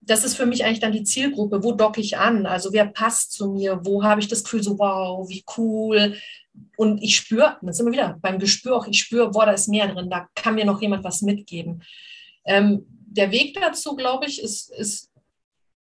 das 0.00 0.24
ist 0.24 0.34
für 0.34 0.46
mich 0.46 0.64
eigentlich 0.64 0.80
dann 0.80 0.92
die 0.92 1.02
Zielgruppe. 1.02 1.62
Wo 1.62 1.72
docke 1.72 2.00
ich 2.00 2.16
an? 2.16 2.46
Also 2.46 2.72
wer 2.72 2.86
passt 2.86 3.32
zu 3.32 3.50
mir? 3.50 3.80
Wo 3.84 4.02
habe 4.02 4.22
ich 4.22 4.28
das 4.28 4.44
Gefühl 4.44 4.62
so, 4.62 4.78
wow, 4.78 5.28
wie 5.28 5.44
cool? 5.58 6.16
Und 6.78 7.02
ich 7.02 7.16
spüre, 7.16 7.58
dann 7.60 7.74
sind 7.74 7.84
wir 7.84 7.92
wieder 7.92 8.18
beim 8.22 8.38
Gespür 8.38 8.76
auch, 8.76 8.86
ich 8.86 8.98
spüre, 8.98 9.30
boah, 9.30 9.44
da 9.44 9.52
ist 9.52 9.68
mehr 9.68 9.88
drin, 9.88 10.08
da 10.08 10.26
kann 10.34 10.54
mir 10.54 10.64
noch 10.64 10.80
jemand 10.80 11.04
was 11.04 11.20
mitgeben. 11.20 11.82
Ähm, 12.46 12.86
der 12.88 13.30
Weg 13.30 13.58
dazu, 13.60 13.94
glaube 13.94 14.24
ich, 14.24 14.40
ist, 14.40 14.72
ist 14.72 15.09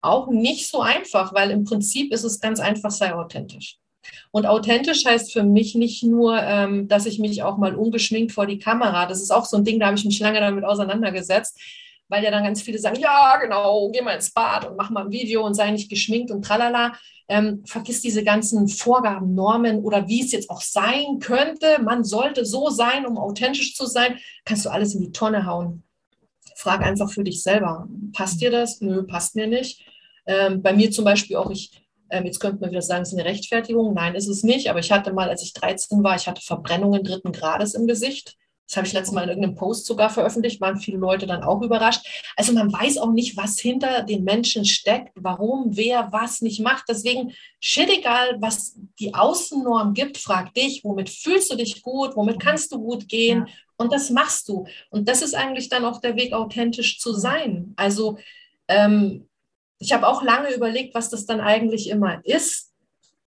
auch 0.01 0.29
nicht 0.29 0.69
so 0.69 0.81
einfach, 0.81 1.33
weil 1.33 1.51
im 1.51 1.63
Prinzip 1.63 2.13
ist 2.13 2.23
es 2.23 2.39
ganz 2.39 2.59
einfach, 2.59 2.91
sei 2.91 3.13
authentisch. 3.13 3.77
Und 4.31 4.45
authentisch 4.45 5.05
heißt 5.05 5.33
für 5.33 5.43
mich 5.43 5.75
nicht 5.75 6.03
nur, 6.03 6.41
ähm, 6.41 6.87
dass 6.87 7.05
ich 7.05 7.19
mich 7.19 7.43
auch 7.43 7.57
mal 7.57 7.75
ungeschminkt 7.75 8.31
vor 8.31 8.45
die 8.45 8.59
Kamera, 8.59 9.05
das 9.05 9.21
ist 9.21 9.31
auch 9.31 9.45
so 9.45 9.57
ein 9.57 9.63
Ding, 9.63 9.79
da 9.79 9.87
habe 9.87 9.97
ich 9.97 10.05
mich 10.05 10.19
lange 10.19 10.39
damit 10.39 10.63
auseinandergesetzt, 10.63 11.59
weil 12.09 12.23
ja 12.23 12.31
dann 12.31 12.43
ganz 12.43 12.61
viele 12.61 12.79
sagen, 12.79 12.99
ja, 12.99 13.37
genau, 13.37 13.89
geh 13.91 14.01
mal 14.01 14.15
ins 14.15 14.31
Bad 14.31 14.69
und 14.69 14.77
mach 14.77 14.89
mal 14.89 15.05
ein 15.05 15.11
Video 15.11 15.45
und 15.45 15.55
sei 15.55 15.71
nicht 15.71 15.89
geschminkt 15.89 16.31
und 16.31 16.43
tralala. 16.43 16.93
Ähm, 17.29 17.63
vergiss 17.65 17.99
diese 17.99 18.23
ganzen 18.23 18.69
Vorgaben, 18.69 19.35
Normen 19.35 19.79
oder 19.79 20.07
wie 20.07 20.21
es 20.21 20.31
jetzt 20.31 20.49
auch 20.49 20.61
sein 20.61 21.19
könnte. 21.19 21.81
Man 21.81 22.05
sollte 22.05 22.45
so 22.45 22.69
sein, 22.69 23.05
um 23.05 23.17
authentisch 23.17 23.75
zu 23.75 23.85
sein. 23.85 24.19
Kannst 24.45 24.65
du 24.65 24.69
alles 24.69 24.95
in 24.95 25.01
die 25.01 25.11
Tonne 25.11 25.45
hauen. 25.45 25.83
Frag 26.55 26.81
einfach 26.81 27.11
für 27.11 27.25
dich 27.25 27.43
selber. 27.43 27.89
Passt 28.13 28.39
dir 28.39 28.49
das? 28.49 28.79
Nö, 28.79 29.03
passt 29.03 29.35
mir 29.35 29.47
nicht. 29.47 29.83
Ähm, 30.27 30.61
bei 30.61 30.73
mir 30.73 30.91
zum 30.91 31.05
Beispiel 31.05 31.37
auch, 31.37 31.49
ich, 31.49 31.71
ähm, 32.09 32.25
jetzt 32.25 32.39
könnte 32.39 32.59
man 32.59 32.69
wieder 32.69 32.81
sagen, 32.81 33.03
es 33.03 33.13
ist 33.13 33.19
eine 33.19 33.27
Rechtfertigung. 33.27 33.93
Nein, 33.93 34.15
ist 34.15 34.27
es 34.27 34.43
nicht. 34.43 34.69
Aber 34.69 34.79
ich 34.79 34.91
hatte 34.91 35.13
mal, 35.13 35.29
als 35.29 35.41
ich 35.41 35.53
13 35.53 36.03
war, 36.03 36.15
ich 36.15 36.27
hatte 36.27 36.41
Verbrennungen 36.41 37.03
dritten 37.03 37.31
Grades 37.31 37.73
im 37.73 37.87
Gesicht 37.87 38.35
Das 38.67 38.75
habe 38.75 38.85
ich 38.85 38.93
letztes 38.93 39.13
Mal 39.13 39.23
in 39.23 39.29
irgendeinem 39.29 39.55
Post 39.55 39.85
sogar 39.85 40.09
veröffentlicht, 40.09 40.59
waren 40.59 40.77
viele 40.77 40.97
Leute 40.97 41.25
dann 41.25 41.43
auch 41.43 41.61
überrascht. 41.61 42.05
Also 42.35 42.51
man 42.51 42.71
weiß 42.71 42.97
auch 42.97 43.11
nicht, 43.11 43.37
was 43.37 43.59
hinter 43.59 44.03
den 44.03 44.25
Menschen 44.25 44.65
steckt, 44.65 45.11
warum, 45.15 45.77
wer 45.77 46.11
was 46.11 46.41
nicht 46.41 46.59
macht. 46.59 46.83
Deswegen, 46.89 47.33
shit 47.61 47.89
egal, 47.89 48.37
was 48.41 48.77
die 48.99 49.13
Außennorm 49.13 49.93
gibt, 49.93 50.17
frag 50.17 50.53
dich, 50.53 50.83
womit 50.83 51.09
fühlst 51.09 51.51
du 51.51 51.55
dich 51.55 51.81
gut, 51.81 52.15
womit 52.17 52.41
kannst 52.41 52.73
du 52.73 52.79
gut 52.79 53.07
gehen 53.07 53.45
ja. 53.47 53.53
und 53.77 53.93
das 53.93 54.09
machst 54.09 54.49
du. 54.49 54.65
Und 54.89 55.07
das 55.07 55.21
ist 55.21 55.33
eigentlich 55.33 55.69
dann 55.69 55.85
auch 55.85 56.01
der 56.01 56.17
Weg, 56.17 56.33
authentisch 56.33 56.99
zu 56.99 57.13
sein. 57.13 57.73
Also 57.77 58.17
ähm, 58.67 59.27
ich 59.79 59.93
habe 59.93 60.07
auch 60.07 60.23
lange 60.23 60.53
überlegt, 60.53 60.95
was 60.95 61.09
das 61.09 61.25
dann 61.25 61.41
eigentlich 61.41 61.89
immer 61.89 62.25
ist. 62.25 62.73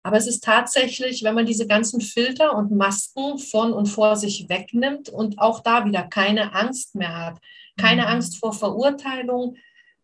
Aber 0.03 0.17
es 0.17 0.27
ist 0.27 0.43
tatsächlich, 0.43 1.23
wenn 1.23 1.33
man 1.33 1.47
diese 1.47 1.65
ganzen 1.65 1.99
Filter 1.99 2.55
und 2.55 2.71
Masken 2.71 3.39
von 3.39 3.73
und 3.73 3.87
vor 3.87 4.15
sich 4.15 4.47
wegnimmt 4.49 5.09
und 5.09 5.39
auch 5.39 5.61
da 5.61 5.83
wieder 5.85 6.03
keine 6.03 6.53
Angst 6.53 6.93
mehr 6.93 7.15
hat, 7.15 7.39
keine 7.77 8.03
mhm. 8.03 8.09
Angst 8.09 8.37
vor 8.37 8.53
Verurteilung, 8.53 9.55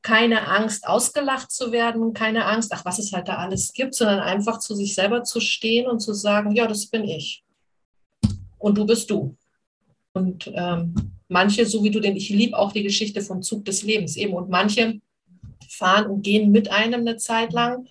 keine 0.01 0.47
Angst 0.47 0.87
ausgelacht 0.87 1.51
zu 1.51 1.71
werden, 1.71 2.13
keine 2.13 2.45
Angst, 2.45 2.71
ach, 2.73 2.83
was 2.83 2.97
es 2.97 3.13
halt 3.13 3.27
da 3.27 3.35
alles 3.35 3.73
gibt, 3.73 3.93
sondern 3.93 4.19
einfach 4.19 4.57
zu 4.57 4.73
sich 4.73 4.95
selber 4.95 5.23
zu 5.23 5.39
stehen 5.39 5.87
und 5.87 5.99
zu 5.99 6.13
sagen, 6.13 6.51
ja, 6.55 6.65
das 6.65 6.87
bin 6.87 7.03
ich. 7.03 7.43
Und 8.57 8.79
du 8.79 8.85
bist 8.85 9.11
du. 9.11 9.37
Und 10.13 10.51
ähm, 10.55 10.95
manche, 11.27 11.65
so 11.67 11.83
wie 11.83 11.91
du 11.91 11.99
den, 11.99 12.15
ich 12.15 12.29
liebe 12.29 12.57
auch 12.57 12.71
die 12.71 12.83
Geschichte 12.83 13.21
vom 13.21 13.43
Zug 13.43 13.65
des 13.65 13.83
Lebens 13.83 14.17
eben. 14.17 14.33
Und 14.33 14.49
manche 14.49 14.99
fahren 15.71 16.07
und 16.07 16.21
gehen 16.21 16.51
mit 16.51 16.71
einem 16.71 17.01
eine 17.01 17.17
Zeit 17.17 17.53
lang 17.53 17.87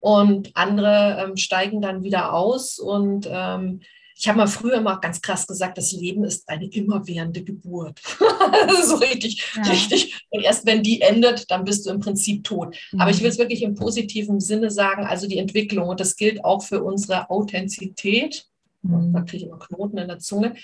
und 0.00 0.50
andere 0.54 1.24
ähm, 1.24 1.36
steigen 1.36 1.80
dann 1.80 2.02
wieder 2.02 2.34
aus. 2.34 2.78
Und 2.78 3.26
ähm, 3.30 3.80
ich 4.16 4.28
habe 4.28 4.38
mal 4.38 4.46
früher 4.46 4.74
immer 4.74 5.00
ganz 5.00 5.22
krass 5.22 5.46
gesagt, 5.46 5.78
das 5.78 5.92
Leben 5.92 6.24
ist 6.24 6.48
eine 6.48 6.66
immerwährende 6.66 7.42
Geburt. 7.42 8.00
so 8.84 8.96
richtig, 8.96 9.42
ja. 9.56 9.62
richtig. 9.62 10.26
Und 10.30 10.42
erst 10.42 10.66
wenn 10.66 10.82
die 10.82 11.00
endet, 11.00 11.50
dann 11.50 11.64
bist 11.64 11.86
du 11.86 11.90
im 11.90 12.00
Prinzip 12.00 12.44
tot. 12.44 12.76
Mhm. 12.92 13.00
Aber 13.00 13.10
ich 13.10 13.20
will 13.22 13.30
es 13.30 13.38
wirklich 13.38 13.62
im 13.62 13.74
positiven 13.74 14.40
Sinne 14.40 14.70
sagen, 14.70 15.04
also 15.04 15.26
die 15.26 15.38
Entwicklung. 15.38 15.88
Und 15.88 16.00
das 16.00 16.16
gilt 16.16 16.44
auch 16.44 16.62
für 16.62 16.82
unsere 16.82 17.30
Authentizität. 17.30 18.44
Mhm. 18.82 19.12
Da 19.14 19.22
kriege 19.22 19.38
ich 19.38 19.48
immer 19.48 19.58
Knoten 19.58 19.98
in 19.98 20.08
der 20.08 20.18
Zunge 20.18 20.54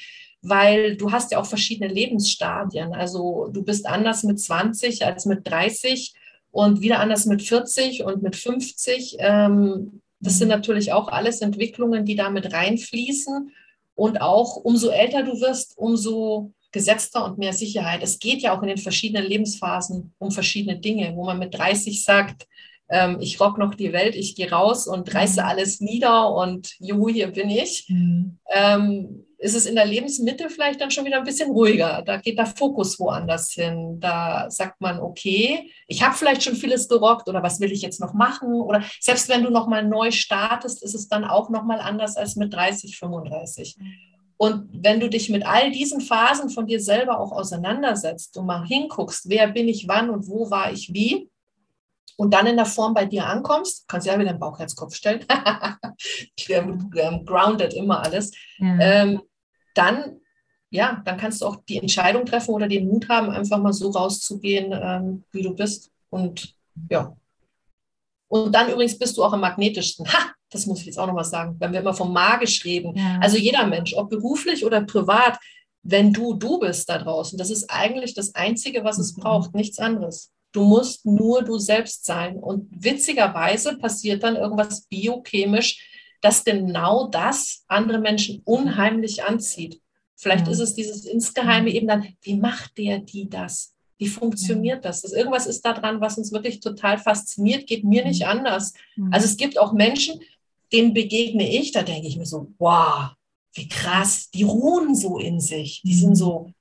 weil 0.43 0.97
du 0.97 1.13
hast 1.13 1.33
ja 1.33 1.39
auch 1.39 1.47
verschiedene 1.47 1.93
Lebensstadien. 1.93 2.95
Also 2.95 3.49
du 3.53 3.63
bist 3.63 3.87
anders 3.87 4.23
mit 4.23 4.41
20 4.41 5.05
als 5.05 5.27
mit 5.27 5.47
30 5.47 6.15
und 6.51 6.81
wieder 6.81 7.01
anders 7.01 7.27
mit 7.27 7.43
40 7.43 8.05
und 8.05 8.23
mit 8.23 8.37
50. 8.37 9.17
Ähm, 9.19 10.01
das 10.21 10.39
sind 10.39 10.49
mhm. 10.49 10.55
natürlich 10.55 10.93
auch 10.93 11.09
alles 11.09 11.41
Entwicklungen, 11.41 12.05
die 12.05 12.17
da 12.17 12.31
mit 12.31 12.53
reinfließen. 12.53 13.51
Und 13.95 14.21
auch 14.21 14.57
umso 14.57 14.89
älter 14.89 15.23
du 15.23 15.41
wirst, 15.41 15.77
umso 15.77 16.53
gesetzter 16.73 17.25
und 17.25 17.39
mehr 17.39 17.53
Sicherheit. 17.53 18.03
Es 18.03 18.19
geht 18.19 18.43
ja 18.43 18.57
auch 18.57 18.63
in 18.63 18.69
den 18.69 18.79
verschiedenen 18.79 19.27
Lebensphasen 19.27 20.15
um 20.19 20.31
verschiedene 20.31 20.79
Dinge, 20.79 21.15
wo 21.17 21.25
man 21.25 21.39
mit 21.39 21.55
30 21.55 22.05
sagt, 22.05 22.47
ähm, 22.89 23.19
ich 23.21 23.41
rock 23.41 23.59
noch 23.59 23.75
die 23.75 23.93
Welt, 23.93 24.15
ich 24.15 24.35
gehe 24.35 24.51
raus 24.51 24.87
und 24.87 25.13
reiße 25.13 25.41
mhm. 25.41 25.47
alles 25.47 25.81
nieder 25.81 26.33
und 26.35 26.75
juhu, 26.79 27.09
hier 27.09 27.29
bin 27.29 27.51
ich. 27.51 27.87
Mhm. 27.89 28.39
Ähm, 28.53 29.27
ist 29.41 29.57
es 29.57 29.65
in 29.65 29.75
der 29.75 29.87
Lebensmitte 29.87 30.51
vielleicht 30.51 30.81
dann 30.81 30.91
schon 30.91 31.07
wieder 31.07 31.17
ein 31.17 31.25
bisschen 31.25 31.51
ruhiger. 31.51 32.03
Da 32.05 32.19
geht 32.19 32.39
der 32.39 32.47
Fokus 32.47 33.01
woanders 33.01 33.51
hin. 33.53 33.99
Da 33.99 34.51
sagt 34.51 34.81
man, 34.83 35.01
okay, 35.01 35.73
ich 35.87 36.03
habe 36.03 36.15
vielleicht 36.15 36.43
schon 36.43 36.55
vieles 36.55 36.89
gerockt 36.89 37.27
oder 37.27 37.43
was 37.43 37.59
will 37.59 37.73
ich 37.73 37.81
jetzt 37.81 38.01
noch 38.01 38.13
machen? 38.13 38.53
Oder 38.61 38.85
selbst 39.01 39.31
wenn 39.31 39.43
du 39.43 39.51
nochmal 39.51 39.85
neu 39.85 40.11
startest, 40.11 40.83
ist 40.83 40.95
es 40.95 41.09
dann 41.09 41.25
auch 41.25 41.49
nochmal 41.49 41.81
anders 41.81 42.17
als 42.17 42.37
mit 42.37 42.53
30, 42.53 42.99
35. 42.99 43.77
Und 44.37 44.69
wenn 44.73 45.01
du 45.01 45.09
dich 45.09 45.31
mit 45.31 45.47
all 45.47 45.71
diesen 45.71 46.03
Phasen 46.03 46.51
von 46.51 46.67
dir 46.67 46.81
selber 46.81 47.19
auch 47.19 47.33
auseinandersetzt 47.33 48.37
und 48.37 48.47
mal 48.47 48.67
hinguckst, 48.67 49.29
wer 49.29 49.49
bin 49.49 49.69
ich 49.69 49.89
wann 49.89 50.11
und 50.11 50.29
wo 50.29 50.51
war 50.51 50.71
ich 50.73 50.93
wie, 50.93 51.31
und 52.17 52.35
dann 52.35 52.47
in 52.47 52.57
der 52.57 52.67
Form 52.67 52.93
bei 52.93 53.07
dir 53.07 53.25
ankommst, 53.25 53.89
kannst 53.89 54.07
du 54.07 54.13
ja 54.13 54.19
wieder 54.19 54.35
den 54.35 54.39
Bauchherzkopf 54.39 54.95
stellen, 54.95 55.25
grounded 57.25 57.73
immer 57.73 58.05
alles, 58.05 58.33
ja. 58.59 58.79
ähm, 58.79 59.23
dann, 59.75 60.21
ja, 60.71 61.03
dann 61.05 61.17
kannst 61.17 61.41
du 61.41 61.47
auch 61.47 61.57
die 61.69 61.79
Entscheidung 61.79 62.25
treffen 62.25 62.55
oder 62.55 62.69
den 62.69 62.87
Mut 62.87 63.09
haben, 63.09 63.31
einfach 63.31 63.59
mal 63.59 63.73
so 63.73 63.91
rauszugehen, 63.91 64.73
ähm, 64.73 65.25
wie 65.33 65.43
du 65.43 65.55
bist. 65.55 65.91
Und 66.11 66.55
ja. 66.91 67.17
Und 68.29 68.55
dann 68.55 68.71
übrigens 68.71 68.99
bist 68.99 69.17
du 69.17 69.25
auch 69.25 69.33
am 69.33 69.41
magnetischsten. 69.41 70.07
Ha! 70.13 70.33
Das 70.51 70.67
muss 70.67 70.81
ich 70.81 70.87
jetzt 70.87 70.99
auch 70.99 71.07
noch 71.07 71.15
mal 71.15 71.25
sagen, 71.25 71.57
wenn 71.59 71.73
wir 71.73 71.81
immer 71.81 71.95
vom 71.95 72.13
magisch 72.13 72.65
reden. 72.65 72.97
Ja. 72.97 73.19
Also 73.21 73.37
jeder 73.37 73.67
Mensch, 73.67 73.95
ob 73.95 74.11
beruflich 74.11 74.65
oder 74.65 74.81
privat, 74.83 75.39
wenn 75.83 76.13
du 76.13 76.35
du 76.35 76.59
bist 76.59 76.89
da 76.89 76.99
draußen, 76.99 77.39
das 77.39 77.51
ist 77.51 77.71
eigentlich 77.71 78.15
das 78.15 78.35
Einzige, 78.35 78.85
was 78.85 78.99
es 78.99 79.17
mhm. 79.17 79.21
braucht, 79.21 79.55
nichts 79.55 79.79
anderes. 79.79 80.33
Du 80.53 80.65
musst 80.65 81.07
nur 81.07 81.43
du 81.43 81.59
selbst 81.59 82.05
sein. 82.05 82.37
Und 82.37 82.69
witzigerweise 82.71 83.79
passiert 83.79 84.25
dann 84.25 84.37
irgendwas 84.37 84.83
biochemisch, 84.87 85.90
dass 86.21 86.45
genau 86.45 87.09
das 87.09 87.65
andere 87.69 87.99
Menschen 87.99 88.43
unheimlich 88.45 89.25
anzieht. 89.25 89.81
Vielleicht 90.17 90.47
ja. 90.47 90.53
ist 90.53 90.61
es 90.61 90.75
dieses 90.75 91.07
insgeheime 91.07 91.71
eben 91.71 91.87
dann, 91.87 92.07
wie 92.23 92.37
macht 92.37 92.77
der 92.77 92.99
die 92.99 93.29
das? 93.29 93.75
Wie 93.97 94.09
funktioniert 94.09 94.85
das? 94.85 95.03
das? 95.03 95.13
Irgendwas 95.13 95.47
ist 95.47 95.63
da 95.63 95.73
dran, 95.73 96.01
was 96.01 96.19
uns 96.19 96.33
wirklich 96.33 96.61
total 96.61 96.99
fasziniert, 96.99 97.67
geht 97.67 97.85
mir 97.85 98.05
nicht 98.05 98.27
anders. 98.27 98.73
Also 99.11 99.27
es 99.27 99.37
gibt 99.37 99.59
auch 99.59 99.73
Menschen, 99.73 100.21
denen 100.73 100.95
begegne 100.95 101.49
ich, 101.49 101.73
da 101.73 101.83
denke 101.83 102.09
ich 102.09 102.17
mir 102.17 102.27
so, 102.27 102.53
wow, 102.59 103.11
wie 103.55 103.69
krass, 103.69 104.31
die 104.31 104.45
ruhen 104.45 104.95
so 104.95 105.19
in 105.19 105.41
sich, 105.41 105.83
die 105.83 105.95
sind 105.95 106.15
so 106.15 106.53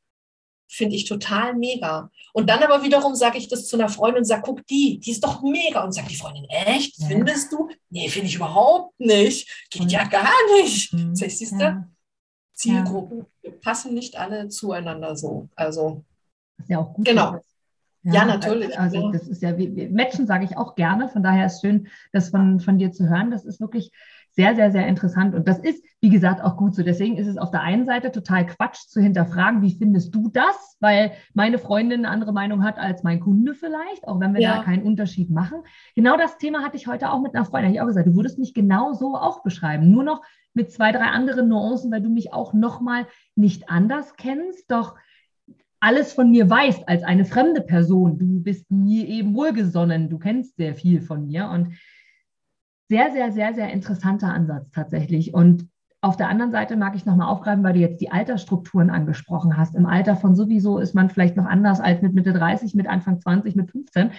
finde 0.69 0.95
ich 0.95 1.05
total 1.05 1.55
mega. 1.55 2.11
Und 2.31 2.49
dann 2.49 2.63
aber 2.63 2.83
wiederum 2.83 3.15
sage 3.15 3.37
ich 3.37 3.47
das 3.47 3.67
zu 3.67 3.75
einer 3.75 3.89
Freundin 3.89 4.19
und 4.19 4.25
sage, 4.25 4.43
guck 4.45 4.65
die, 4.67 4.99
die 4.99 5.11
ist 5.11 5.23
doch 5.23 5.41
mega. 5.41 5.83
Und 5.83 5.91
sagt 5.91 6.11
die 6.11 6.15
Freundin, 6.15 6.45
echt, 6.45 6.95
findest 7.07 7.51
du? 7.51 7.69
Nee, 7.89 8.07
finde 8.07 8.27
ich 8.27 8.35
überhaupt 8.35 8.97
nicht. 8.99 9.67
Geht 9.71 9.83
mhm. 9.83 9.89
ja 9.89 10.03
gar 10.05 10.31
nicht. 10.61 10.93
Mhm. 10.93 11.15
Siehst 11.15 11.53
du? 11.53 11.85
Zielgruppen 12.53 13.25
ja. 13.41 13.51
passen 13.61 13.93
nicht 13.93 14.17
alle 14.17 14.49
zueinander 14.49 15.15
so. 15.15 15.47
Also, 15.55 16.03
das 16.57 16.65
ist 16.65 16.69
ja 16.69 16.79
auch 16.79 16.93
gut. 16.93 17.05
Genau. 17.05 17.39
Ja, 18.03 18.13
ja, 18.13 18.25
natürlich. 18.25 18.79
Also 18.79 19.11
das 19.11 19.27
ist 19.27 19.41
ja, 19.41 19.57
wie, 19.57 19.87
Matchen 19.89 20.25
sage 20.27 20.45
ich 20.45 20.55
auch 20.55 20.75
gerne. 20.75 21.09
Von 21.09 21.23
daher 21.23 21.45
ist 21.45 21.55
es 21.55 21.61
schön, 21.61 21.87
das 22.13 22.29
von, 22.29 22.59
von 22.59 22.77
dir 22.77 22.91
zu 22.91 23.09
hören. 23.09 23.31
Das 23.31 23.43
ist 23.43 23.59
wirklich 23.59 23.91
sehr, 24.39 24.55
sehr, 24.55 24.71
sehr 24.71 24.87
interessant. 24.87 25.35
Und 25.35 25.49
das 25.49 25.59
ist, 25.59 25.83
wie 25.99 26.07
gesagt, 26.07 26.41
auch 26.41 26.55
gut 26.55 26.73
so. 26.73 26.81
Deswegen 26.81 27.17
ist 27.17 27.27
es 27.27 27.37
auf 27.37 27.51
der 27.51 27.61
einen 27.61 27.85
Seite 27.85 28.09
total 28.09 28.45
Quatsch 28.45 28.87
zu 28.87 29.01
hinterfragen, 29.01 29.61
wie 29.61 29.75
findest 29.75 30.15
du 30.15 30.29
das? 30.29 30.77
Weil 30.79 31.11
meine 31.33 31.57
Freundin 31.57 32.05
eine 32.05 32.09
andere 32.09 32.31
Meinung 32.31 32.63
hat 32.63 32.77
als 32.77 33.03
mein 33.03 33.19
Kunde 33.19 33.53
vielleicht, 33.53 34.07
auch 34.07 34.21
wenn 34.21 34.33
wir 34.33 34.39
ja. 34.39 34.55
da 34.55 34.63
keinen 34.63 34.83
Unterschied 34.83 35.29
machen. 35.29 35.57
Genau 35.93 36.15
das 36.15 36.37
Thema 36.37 36.63
hatte 36.63 36.77
ich 36.77 36.87
heute 36.87 37.11
auch 37.11 37.19
mit 37.19 37.35
einer 37.35 37.43
Freundin. 37.43 37.73
Ich 37.73 37.81
auch 37.81 37.87
gesagt, 37.87 38.07
du 38.07 38.15
würdest 38.15 38.39
mich 38.39 38.53
genau 38.53 38.93
so 38.93 39.17
auch 39.17 39.43
beschreiben. 39.43 39.91
Nur 39.91 40.05
noch 40.05 40.21
mit 40.53 40.71
zwei, 40.71 40.93
drei 40.93 41.07
anderen 41.07 41.49
Nuancen, 41.49 41.91
weil 41.91 42.01
du 42.01 42.09
mich 42.09 42.31
auch 42.31 42.53
nochmal 42.53 43.07
nicht 43.35 43.69
anders 43.69 44.15
kennst. 44.15 44.71
Doch 44.71 44.95
alles 45.81 46.13
von 46.13 46.31
mir 46.31 46.49
weißt 46.49 46.87
als 46.87 47.03
eine 47.03 47.25
fremde 47.25 47.59
Person. 47.59 48.17
Du 48.17 48.41
bist 48.41 48.71
mir 48.71 49.05
eben 49.05 49.35
wohlgesonnen. 49.35 50.09
Du 50.09 50.17
kennst 50.17 50.55
sehr 50.55 50.75
viel 50.75 51.01
von 51.01 51.27
mir. 51.27 51.49
Und 51.49 51.73
sehr, 52.89 53.11
sehr, 53.11 53.31
sehr, 53.31 53.53
sehr 53.53 53.71
interessanter 53.71 54.33
Ansatz 54.33 54.69
tatsächlich. 54.71 55.33
Und 55.33 55.67
auf 56.01 56.17
der 56.17 56.29
anderen 56.29 56.51
Seite 56.51 56.75
mag 56.75 56.95
ich 56.95 57.05
nochmal 57.05 57.29
aufgreifen, 57.29 57.63
weil 57.63 57.73
du 57.73 57.79
jetzt 57.79 58.01
die 58.01 58.11
Altersstrukturen 58.11 58.89
angesprochen 58.89 59.57
hast. 59.57 59.75
Im 59.75 59.85
Alter 59.85 60.15
von 60.15 60.35
sowieso 60.35 60.79
ist 60.79 60.95
man 60.95 61.09
vielleicht 61.09 61.35
noch 61.35 61.45
anders 61.45 61.79
als 61.79 62.01
mit 62.01 62.13
Mitte 62.13 62.33
30, 62.33 62.73
mit 62.73 62.87
Anfang 62.87 63.19
20, 63.19 63.55
mit 63.55 63.69
15 63.69 64.11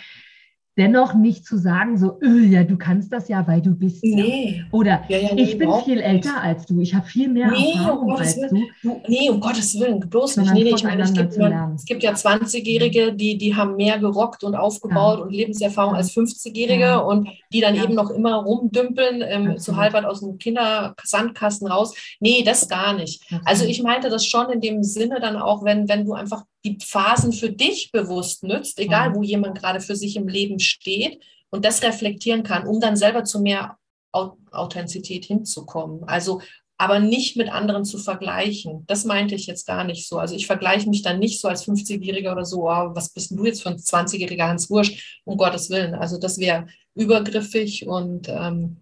dennoch 0.76 1.14
nicht 1.14 1.44
zu 1.44 1.58
sagen, 1.58 1.98
so, 1.98 2.18
öh, 2.22 2.46
ja, 2.46 2.64
du 2.64 2.78
kannst 2.78 3.12
das 3.12 3.28
ja, 3.28 3.46
weil 3.46 3.60
du 3.60 3.74
bist. 3.74 4.02
Nee. 4.02 4.56
Ja. 4.56 4.64
Oder 4.70 5.02
ja, 5.08 5.18
ja, 5.18 5.34
nee, 5.34 5.42
ich 5.42 5.58
bin 5.58 5.70
viel 5.84 6.00
älter 6.00 6.40
als 6.40 6.66
du, 6.66 6.80
ich 6.80 6.94
habe 6.94 7.06
viel 7.06 7.28
mehr 7.28 7.50
nee, 7.50 7.72
Erfahrung 7.74 8.08
um 8.08 8.16
als 8.16 8.36
du. 8.36 8.48
du. 8.82 9.00
Nee, 9.08 9.28
um 9.30 9.40
Gottes 9.40 9.78
Willen, 9.78 10.00
bloß 10.00 10.38
nicht. 10.38 10.54
Nee, 10.54 10.64
nee, 10.64 10.74
ich 10.74 10.84
meine, 10.84 11.02
es 11.02 11.12
gibt, 11.12 11.36
man, 11.38 11.74
es 11.74 11.84
gibt 11.84 12.02
ja 12.02 12.12
20-Jährige, 12.12 13.12
die, 13.12 13.36
die 13.36 13.54
haben 13.54 13.76
mehr 13.76 13.98
gerockt 13.98 14.44
und 14.44 14.54
aufgebaut 14.54 15.20
und 15.20 15.32
Lebenserfahrung 15.32 15.94
als 15.94 16.12
50-Jährige 16.12 17.04
und 17.04 17.28
die 17.52 17.60
dann 17.60 17.74
eben 17.74 17.94
noch 17.94 18.10
immer 18.10 18.36
rumdümpeln, 18.36 19.22
ähm, 19.26 19.58
so 19.58 19.76
halb 19.76 19.94
aus 19.94 20.20
dem 20.20 20.38
Kindersandkasten 20.38 21.66
raus. 21.66 21.94
Nee, 22.20 22.42
das 22.44 22.68
gar 22.68 22.94
nicht. 22.94 23.22
Also 23.44 23.64
ich 23.64 23.82
meinte 23.82 24.08
das 24.08 24.24
schon 24.24 24.50
in 24.50 24.60
dem 24.60 24.82
Sinne 24.82 25.20
dann 25.20 25.36
auch, 25.36 25.64
wenn, 25.64 25.88
wenn 25.88 26.04
du 26.04 26.14
einfach 26.14 26.44
die 26.64 26.78
Phasen 26.82 27.32
für 27.32 27.50
dich 27.50 27.90
bewusst 27.92 28.42
nützt, 28.42 28.78
egal 28.78 29.14
wo 29.14 29.22
jemand 29.22 29.58
gerade 29.58 29.80
für 29.80 29.96
sich 29.96 30.16
im 30.16 30.28
Leben 30.28 30.58
steht 30.58 31.22
und 31.50 31.64
das 31.64 31.82
reflektieren 31.82 32.42
kann, 32.42 32.66
um 32.66 32.80
dann 32.80 32.96
selber 32.96 33.24
zu 33.24 33.40
mehr 33.40 33.78
Authentizität 34.12 35.24
hinzukommen. 35.24 36.04
Also 36.04 36.40
aber 36.80 36.98
nicht 36.98 37.36
mit 37.36 37.52
anderen 37.52 37.84
zu 37.84 37.98
vergleichen. 37.98 38.86
Das 38.86 39.04
meinte 39.04 39.34
ich 39.34 39.46
jetzt 39.46 39.66
gar 39.66 39.84
nicht 39.84 40.08
so. 40.08 40.16
Also 40.16 40.34
ich 40.34 40.46
vergleiche 40.46 40.88
mich 40.88 41.02
dann 41.02 41.18
nicht 41.18 41.38
so 41.38 41.46
als 41.46 41.68
50-Jähriger 41.68 42.32
oder 42.32 42.46
so, 42.46 42.70
oh, 42.70 42.94
was 42.94 43.10
bist 43.10 43.32
du 43.32 43.44
jetzt 43.44 43.62
für 43.62 43.68
ein 43.68 43.76
20-Jähriger 43.76 44.48
Hans 44.48 44.70
Wursch, 44.70 45.20
um 45.26 45.36
Gottes 45.36 45.68
Willen. 45.68 45.94
Also 45.94 46.18
das 46.18 46.38
wäre 46.38 46.68
übergriffig 46.94 47.86
und 47.86 48.30
ähm, 48.30 48.78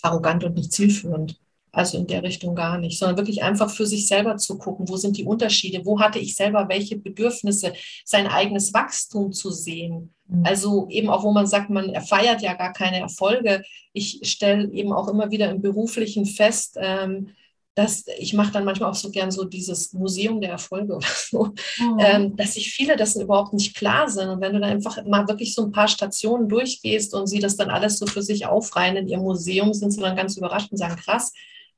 arrogant 0.00 0.44
und 0.44 0.54
nicht 0.54 0.72
zielführend. 0.72 1.40
Also 1.70 1.98
in 1.98 2.06
der 2.06 2.22
Richtung 2.22 2.54
gar 2.54 2.78
nicht, 2.78 2.98
sondern 2.98 3.18
wirklich 3.18 3.42
einfach 3.42 3.70
für 3.70 3.86
sich 3.86 4.06
selber 4.06 4.36
zu 4.36 4.58
gucken, 4.58 4.88
wo 4.88 4.96
sind 4.96 5.16
die 5.16 5.24
Unterschiede, 5.24 5.84
wo 5.84 6.00
hatte 6.00 6.18
ich 6.18 6.34
selber 6.34 6.68
welche 6.68 6.96
Bedürfnisse, 6.96 7.72
sein 8.04 8.26
eigenes 8.26 8.72
Wachstum 8.72 9.32
zu 9.32 9.50
sehen. 9.50 10.14
Mhm. 10.26 10.46
Also 10.46 10.88
eben 10.88 11.10
auch, 11.10 11.24
wo 11.24 11.32
man 11.32 11.46
sagt, 11.46 11.70
man 11.70 11.94
feiert 12.02 12.42
ja 12.42 12.54
gar 12.54 12.72
keine 12.72 13.00
Erfolge. 13.00 13.62
Ich 13.92 14.20
stelle 14.22 14.70
eben 14.72 14.92
auch 14.92 15.08
immer 15.08 15.30
wieder 15.30 15.50
im 15.50 15.60
Beruflichen 15.60 16.24
fest, 16.26 16.76
ähm, 16.80 17.30
dass 17.78 18.04
ich 18.18 18.34
mache 18.34 18.50
dann 18.50 18.64
manchmal 18.64 18.90
auch 18.90 18.96
so 18.96 19.08
gern 19.08 19.30
so 19.30 19.44
dieses 19.44 19.92
Museum 19.92 20.40
der 20.40 20.50
Erfolge 20.50 20.94
oder 20.96 21.06
so, 21.14 21.52
mhm. 21.78 21.98
ähm, 22.00 22.36
dass 22.36 22.54
sich 22.54 22.72
viele 22.72 22.96
dessen 22.96 23.22
überhaupt 23.22 23.52
nicht 23.52 23.76
klar 23.76 24.08
sind. 24.08 24.28
Und 24.28 24.40
wenn 24.40 24.52
du 24.52 24.60
dann 24.60 24.70
einfach 24.70 25.04
mal 25.04 25.28
wirklich 25.28 25.54
so 25.54 25.62
ein 25.62 25.70
paar 25.70 25.86
Stationen 25.86 26.48
durchgehst 26.48 27.14
und 27.14 27.28
sie 27.28 27.38
das 27.38 27.56
dann 27.56 27.70
alles 27.70 27.98
so 27.98 28.06
für 28.06 28.22
sich 28.22 28.46
aufreihen 28.46 28.96
in 28.96 29.08
ihr 29.08 29.18
Museum, 29.18 29.72
sind 29.72 29.92
sie 29.92 30.00
dann 30.00 30.16
ganz 30.16 30.36
überrascht 30.36 30.72
und 30.72 30.78
sagen, 30.78 30.96
krass, 30.96 31.32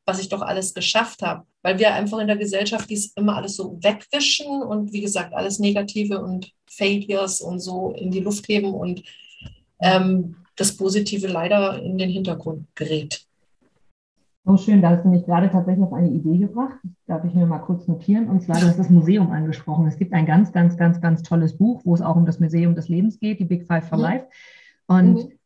was 0.07 0.21
ich 0.21 0.29
doch 0.29 0.43
alles 0.43 0.75
geschafft 0.75 1.23
habe. 1.23 1.45
Weil 1.63 1.79
wir 1.79 1.95
einfach 1.95 2.19
in 2.19 2.27
der 2.27 2.37
Gesellschaft 2.37 2.89
dies 2.89 3.13
immer 3.17 3.37
alles 3.37 3.57
so 3.57 3.79
wegwischen 3.83 4.63
und 4.63 4.93
wie 4.93 5.01
gesagt, 5.01 5.35
alles 5.35 5.59
Negative 5.59 6.21
und 6.21 6.53
Failures 6.69 7.41
und 7.41 7.61
so 7.61 7.93
in 7.93 8.11
die 8.11 8.21
Luft 8.21 8.49
heben 8.49 8.75
und 8.75 9.03
ähm, 9.81 10.37
das 10.57 10.77
Positive 10.77 11.27
leider 11.27 11.83
in 11.83 11.99
den 11.99 12.11
Hintergrund 12.11 12.67
gerät. 12.75 13.27
So 14.45 14.57
schön, 14.57 14.81
da 14.81 14.91
hast 14.91 15.05
du 15.05 15.09
mich 15.09 15.25
gerade 15.25 15.51
tatsächlich 15.51 15.85
auf 15.85 15.93
eine 15.93 16.11
Idee 16.11 16.39
gebracht. 16.39 16.77
Das 16.83 16.93
darf 17.07 17.25
ich 17.25 17.35
mir 17.35 17.47
mal 17.47 17.59
kurz 17.59 17.87
notieren. 17.87 18.29
Und 18.29 18.43
zwar, 18.43 18.59
du 18.59 18.67
hast 18.67 18.79
das 18.79 18.91
Museum 18.91 19.31
angesprochen. 19.31 19.87
Es 19.87 19.99
gibt 19.99 20.15
ein 20.15 20.25
ganz, 20.25 20.51
ganz, 20.51 20.77
ganz, 20.77 21.01
ganz 21.01 21.23
tolles 21.23 21.57
Buch, 21.57 21.83
wo 21.85 21.95
es 21.95 22.01
auch 22.01 22.17
um 22.17 22.25
das 22.25 22.41
Museum 22.41 22.75
des 22.75 22.89
Lebens 22.89 23.21
geht, 23.21 23.39
die 23.39 23.45
Big 23.45 23.67
Five 23.67 23.89
for 23.89 23.99
mhm. 23.99 24.05
Life. 24.05 24.27
Und 24.87 25.15
mhm 25.15 25.40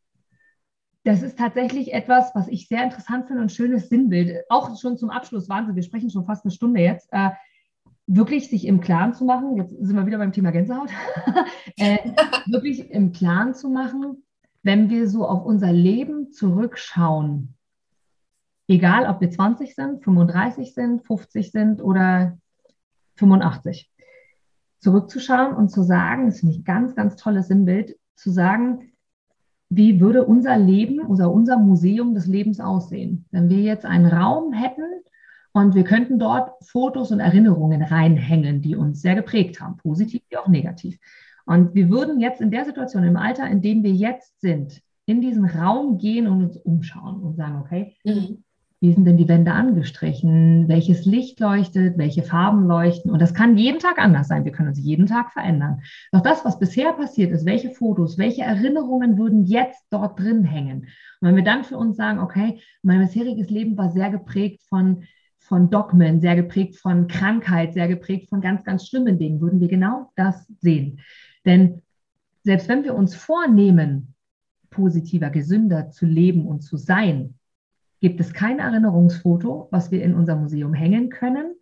das 1.05 1.21
ist 1.21 1.37
tatsächlich 1.37 1.93
etwas, 1.93 2.33
was 2.33 2.47
ich 2.47 2.67
sehr 2.67 2.83
interessant 2.83 3.27
finde 3.27 3.43
und 3.43 3.51
schönes 3.51 3.89
Sinnbild. 3.89 4.43
Auch 4.49 4.75
schon 4.79 4.97
zum 4.97 5.11
Abschluss, 5.11 5.47
Wahnsinn, 5.47 5.75
wir 5.75 5.83
sprechen 5.83 6.09
schon 6.09 6.25
fast 6.25 6.43
eine 6.43 6.51
Stunde 6.51 6.81
jetzt. 6.81 7.07
Äh, 7.11 7.29
wirklich 8.07 8.49
sich 8.49 8.65
im 8.65 8.81
Klaren 8.81 9.13
zu 9.13 9.23
machen, 9.23 9.55
jetzt 9.57 9.69
sind 9.69 9.95
wir 9.95 10.05
wieder 10.07 10.17
beim 10.17 10.31
Thema 10.31 10.51
Gänsehaut, 10.51 10.89
äh, 11.77 11.97
wirklich 12.47 12.89
im 12.89 13.11
Klaren 13.11 13.53
zu 13.53 13.69
machen, 13.69 14.23
wenn 14.63 14.89
wir 14.89 15.07
so 15.07 15.27
auf 15.27 15.45
unser 15.45 15.71
Leben 15.71 16.31
zurückschauen, 16.31 17.55
egal 18.67 19.07
ob 19.07 19.21
wir 19.21 19.29
20 19.29 19.75
sind, 19.75 20.03
35 20.03 20.73
sind, 20.73 21.05
50 21.05 21.51
sind 21.51 21.81
oder 21.83 22.37
85, 23.17 23.91
zurückzuschauen 24.79 25.55
und 25.55 25.69
zu 25.69 25.83
sagen, 25.83 26.25
das 26.27 26.39
finde 26.39 26.53
ich 26.53 26.61
ein 26.61 26.65
ganz, 26.65 26.95
ganz 26.95 27.15
tolles 27.15 27.47
Sinnbild, 27.47 27.95
zu 28.15 28.31
sagen, 28.31 28.91
wie 29.75 29.99
würde 29.99 30.23
unser 30.23 30.57
Leben, 30.57 30.99
unser, 30.99 31.31
unser 31.31 31.57
Museum 31.57 32.13
des 32.13 32.27
Lebens 32.27 32.59
aussehen, 32.59 33.25
wenn 33.31 33.49
wir 33.49 33.59
jetzt 33.59 33.85
einen 33.85 34.05
Raum 34.05 34.53
hätten 34.53 34.83
und 35.51 35.75
wir 35.75 35.83
könnten 35.83 36.19
dort 36.19 36.51
Fotos 36.63 37.11
und 37.11 37.19
Erinnerungen 37.19 37.81
reinhängen, 37.81 38.61
die 38.61 38.75
uns 38.75 39.01
sehr 39.01 39.15
geprägt 39.15 39.59
haben, 39.61 39.77
positiv 39.77 40.21
wie 40.29 40.37
auch 40.37 40.47
negativ. 40.47 40.97
Und 41.45 41.75
wir 41.75 41.89
würden 41.89 42.19
jetzt 42.19 42.41
in 42.41 42.51
der 42.51 42.65
Situation, 42.65 43.03
im 43.03 43.17
Alter, 43.17 43.47
in 43.47 43.61
dem 43.61 43.83
wir 43.83 43.91
jetzt 43.91 44.39
sind, 44.41 44.81
in 45.05 45.21
diesen 45.21 45.45
Raum 45.45 45.97
gehen 45.97 46.27
und 46.27 46.43
uns 46.43 46.57
umschauen 46.57 47.21
und 47.21 47.35
sagen, 47.35 47.59
okay, 47.61 47.95
mhm. 48.03 48.43
Wie 48.85 48.93
sind 48.93 49.05
denn 49.05 49.17
die 49.17 49.27
Wände 49.27 49.51
angestrichen? 49.51 50.67
Welches 50.67 51.05
Licht 51.05 51.39
leuchtet? 51.39 51.97
Welche 51.97 52.21
Farben 52.21 52.67
leuchten? 52.67 53.09
Und 53.09 53.19
das 53.19 53.33
kann 53.33 53.57
jeden 53.57 53.79
Tag 53.79 53.97
anders 53.97 54.27
sein. 54.27 54.45
Wir 54.45 54.51
können 54.51 54.69
uns 54.69 54.77
jeden 54.77 55.07
Tag 55.07 55.31
verändern. 55.31 55.81
Doch 56.11 56.21
das, 56.21 56.45
was 56.45 56.59
bisher 56.59 56.93
passiert 56.93 57.31
ist, 57.31 57.47
welche 57.47 57.71
Fotos, 57.71 58.19
welche 58.19 58.43
Erinnerungen 58.43 59.17
würden 59.17 59.43
jetzt 59.43 59.87
dort 59.89 60.19
drin 60.19 60.43
hängen? 60.43 60.81
Und 61.19 61.29
wenn 61.29 61.35
wir 61.35 61.43
dann 61.43 61.63
für 61.63 61.77
uns 61.77 61.97
sagen, 61.97 62.19
okay, 62.19 62.61
mein 62.83 62.99
bisheriges 62.99 63.49
Leben 63.49 63.75
war 63.75 63.89
sehr 63.89 64.11
geprägt 64.11 64.61
von 64.69 65.03
von 65.39 65.71
Dogmen, 65.71 66.21
sehr 66.21 66.35
geprägt 66.35 66.75
von 66.75 67.07
Krankheit, 67.07 67.73
sehr 67.73 67.87
geprägt 67.87 68.29
von 68.29 68.41
ganz, 68.41 68.63
ganz 68.63 68.87
schlimmen 68.87 69.17
Dingen, 69.17 69.41
würden 69.41 69.59
wir 69.59 69.67
genau 69.67 70.11
das 70.15 70.45
sehen. 70.59 70.99
Denn 71.43 71.81
selbst 72.43 72.67
wenn 72.67 72.83
wir 72.83 72.93
uns 72.93 73.15
vornehmen, 73.15 74.13
positiver, 74.69 75.31
gesünder 75.31 75.89
zu 75.89 76.05
leben 76.05 76.45
und 76.45 76.61
zu 76.61 76.77
sein, 76.77 77.35
gibt 78.01 78.19
es 78.19 78.33
kein 78.33 78.59
Erinnerungsfoto, 78.59 79.67
was 79.71 79.91
wir 79.91 80.03
in 80.03 80.15
unser 80.15 80.35
Museum 80.35 80.73
hängen 80.73 81.09
können, 81.09 81.55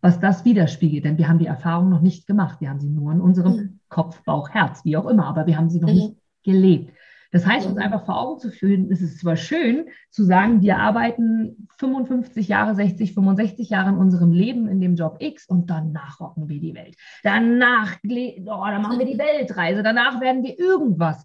was 0.00 0.20
das 0.20 0.44
widerspiegelt. 0.44 1.04
Denn 1.04 1.18
wir 1.18 1.28
haben 1.28 1.38
die 1.38 1.46
Erfahrung 1.46 1.88
noch 1.88 2.00
nicht 2.00 2.26
gemacht. 2.26 2.60
Wir 2.60 2.70
haben 2.70 2.80
sie 2.80 2.90
nur 2.90 3.12
in 3.12 3.20
unserem 3.20 3.56
mhm. 3.56 3.80
Kopf, 3.88 4.22
Bauch, 4.24 4.50
Herz, 4.50 4.84
wie 4.84 4.96
auch 4.96 5.06
immer, 5.06 5.26
aber 5.26 5.46
wir 5.46 5.56
haben 5.56 5.70
sie 5.70 5.80
noch 5.80 5.88
mhm. 5.88 5.94
nicht 5.94 6.16
gelebt. 6.42 6.92
Das 7.34 7.44
heißt, 7.44 7.66
uns 7.66 7.74
mhm. 7.74 7.82
einfach 7.82 8.04
vor 8.06 8.20
Augen 8.20 8.38
zu 8.38 8.52
führen, 8.52 8.92
es 8.92 9.02
ist 9.02 9.18
zwar 9.18 9.34
schön 9.34 9.86
zu 10.08 10.22
sagen, 10.22 10.62
wir 10.62 10.78
arbeiten 10.78 11.66
55 11.78 12.46
Jahre, 12.46 12.76
60, 12.76 13.12
65 13.12 13.70
Jahre 13.70 13.88
in 13.88 13.96
unserem 13.96 14.30
Leben 14.30 14.68
in 14.68 14.80
dem 14.80 14.94
Job 14.94 15.16
X 15.18 15.48
und 15.48 15.68
danach 15.68 16.20
rocken 16.20 16.48
wir 16.48 16.60
die 16.60 16.74
Welt. 16.74 16.94
Danach, 17.24 17.96
oh, 18.04 18.64
dann 18.66 18.82
machen 18.82 19.00
wir 19.00 19.06
die 19.06 19.18
Weltreise, 19.18 19.82
danach 19.82 20.20
werden 20.20 20.44
wir 20.44 20.56
irgendwas 20.56 21.24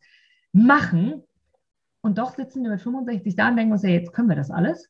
machen, 0.51 1.21
und 2.01 2.17
doch 2.17 2.35
sitzen 2.35 2.63
wir 2.63 2.71
mit 2.71 2.81
65 2.81 3.35
da 3.35 3.49
und 3.49 3.57
denken 3.57 3.73
uns, 3.73 3.83
ja, 3.83 3.89
jetzt 3.89 4.13
können 4.13 4.29
wir 4.29 4.35
das 4.35 4.51
alles. 4.51 4.89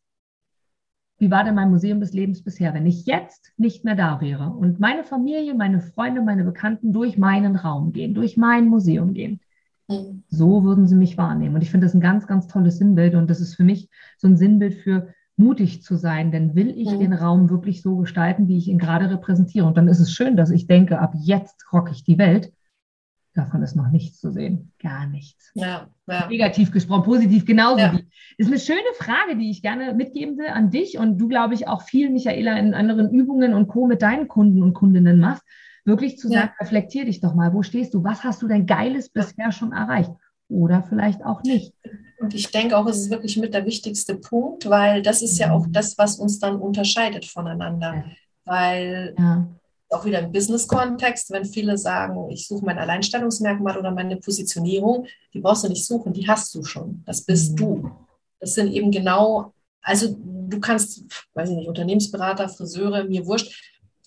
Wie 1.18 1.32
war 1.32 1.44
denn 1.44 1.56
mein 1.56 1.70
Museum 1.70 2.00
des 2.00 2.14
Lebens 2.14 2.44
bisher, 2.44 2.74
wenn 2.74 2.86
ich 2.86 3.06
jetzt 3.06 3.52
nicht 3.58 3.84
mehr 3.84 3.96
da 3.96 4.22
wäre 4.22 4.52
und 4.52 4.80
meine 4.80 5.04
Familie, 5.04 5.54
meine 5.54 5.82
Freunde, 5.82 6.22
meine 6.22 6.46
Bekannten 6.46 6.94
durch 6.94 7.18
meinen 7.18 7.58
Raum 7.58 7.92
gehen, 7.92 8.14
durch 8.14 8.38
mein 8.38 8.68
Museum 8.68 9.14
gehen? 9.14 9.42
Mhm. 9.90 10.24
So 10.30 10.64
würden 10.64 10.88
sie 10.88 10.96
mich 10.96 11.18
wahrnehmen. 11.18 11.56
Und 11.56 11.62
ich 11.62 11.72
finde 11.72 11.88
das 11.88 11.94
ein 11.94 12.00
ganz, 12.00 12.28
ganz 12.28 12.48
tolles 12.48 12.78
Sinnbild. 12.78 13.16
Und 13.16 13.30
das 13.30 13.42
ist 13.42 13.56
für 13.56 13.64
mich 13.64 13.90
so 14.18 14.28
ein 14.28 14.38
Sinnbild 14.38 14.76
für 14.76 15.14
mutig 15.36 15.84
zu 15.84 15.96
sein. 15.96 16.32
Denn 16.32 16.56
will 16.56 16.70
ich 16.70 16.92
mhm. 16.92 17.00
den 17.00 17.14
Raum 17.14 17.50
wirklich 17.50 17.82
so 17.82 17.98
gestalten, 17.98 18.48
wie 18.48 18.58
ich 18.58 18.68
ihn 18.68 18.78
gerade 18.78 19.10
repräsentiere? 19.10 19.66
Und 19.66 19.76
dann 19.76 19.88
ist 19.88 20.00
es 20.00 20.14
schön, 20.14 20.38
dass 20.38 20.52
ich 20.52 20.68
denke, 20.68 21.00
ab 21.00 21.14
jetzt 21.18 21.66
rocke 21.74 21.92
ich 21.92 22.04
die 22.04 22.18
Welt. 22.18 22.54
Davon 23.36 23.62
ist 23.62 23.76
noch 23.76 23.90
nichts 23.90 24.20
zu 24.20 24.32
sehen. 24.32 24.72
Gar 24.82 25.06
nichts. 25.06 25.52
Ja, 25.54 25.88
ja. 26.08 26.28
Negativ 26.28 26.72
gesprochen, 26.72 27.04
positiv 27.04 27.46
genauso. 27.46 27.80
Ja. 27.80 27.92
Das 27.92 28.02
ist 28.38 28.48
eine 28.48 28.60
schöne 28.60 28.94
Frage, 28.98 29.38
die 29.38 29.52
ich 29.52 29.62
gerne 29.62 29.94
mitgeben 29.94 30.38
will 30.38 30.48
an 30.48 30.72
dich 30.72 30.98
und 30.98 31.20
du, 31.20 31.28
glaube 31.28 31.54
ich, 31.54 31.68
auch 31.68 31.84
viel, 31.84 32.10
Michaela, 32.10 32.58
in 32.58 32.74
anderen 32.74 33.12
Übungen 33.12 33.54
und 33.54 33.68
Co. 33.68 33.86
mit 33.86 34.02
deinen 34.02 34.28
Kunden 34.28 34.64
und 34.64 34.74
Kundinnen 34.74 35.20
machst. 35.20 35.44
Wirklich 35.86 36.18
zu 36.18 36.28
sagen, 36.28 36.52
reflektier 36.60 37.06
dich 37.06 37.22
doch 37.22 37.36
mal. 37.36 37.54
Wo 37.54 37.64
stehst 37.64 37.94
du? 37.94 38.04
Was 38.04 38.24
hast 38.24 38.42
du 38.42 38.48
denn 38.48 38.66
Geiles 38.66 39.10
bisher 39.10 39.52
schon 39.52 39.72
erreicht? 39.72 40.12
Oder 40.48 40.84
vielleicht 40.84 41.24
auch 41.24 41.44
nicht. 41.44 41.74
Und 42.20 42.34
ich 42.34 42.52
denke 42.52 42.76
auch, 42.78 42.88
es 42.88 42.98
ist 42.98 43.12
wirklich 43.12 43.38
mit 43.38 43.54
der 43.54 43.66
wichtigste 43.66 44.16
Punkt, 44.16 44.70
weil 44.70 45.02
das 45.02 45.22
ist 45.22 45.38
ja 45.38 45.52
auch 45.52 45.68
mhm. 45.68 45.72
das, 45.72 45.98
was 45.98 46.20
uns 46.20 46.40
dann 46.40 46.58
unterscheidet 46.58 47.26
voneinander. 47.26 48.04
Weil 48.46 49.14
ja 49.18 49.48
auch 49.90 50.06
wieder 50.06 50.20
im 50.20 50.32
Business-Kontext, 50.32 51.32
wenn 51.32 51.46
viele 51.46 51.78
sagen, 51.78 52.30
ich 52.30 52.48
suche 52.48 52.66
mein 52.66 52.78
Alleinstellungsmerkmal 52.78 53.78
oder 53.78 53.92
meine 53.92 54.18
Positionierung, 54.18 55.08
die 55.34 55.40
brauchst 55.40 55.64
du 55.64 55.70
nicht 55.70 55.86
suchen, 55.86 56.14
die 56.14 56.28
hast 56.28 56.54
du 56.54 56.64
schon. 56.64 57.04
Das 57.06 57.22
bist 57.22 57.54
mhm. 57.54 57.56
du. 57.56 57.92
Das 58.40 58.54
sind 58.54 58.72
eben 58.72 58.92
genau, 58.92 59.54
also 59.82 60.16
du 60.18 60.60
kannst, 60.60 61.04
weiß 61.34 61.50
ich 61.50 61.56
nicht, 61.56 61.68
Unternehmensberater, 61.68 62.50
Friseure, 62.50 63.04
mir 63.04 63.26
wurscht, 63.26 63.52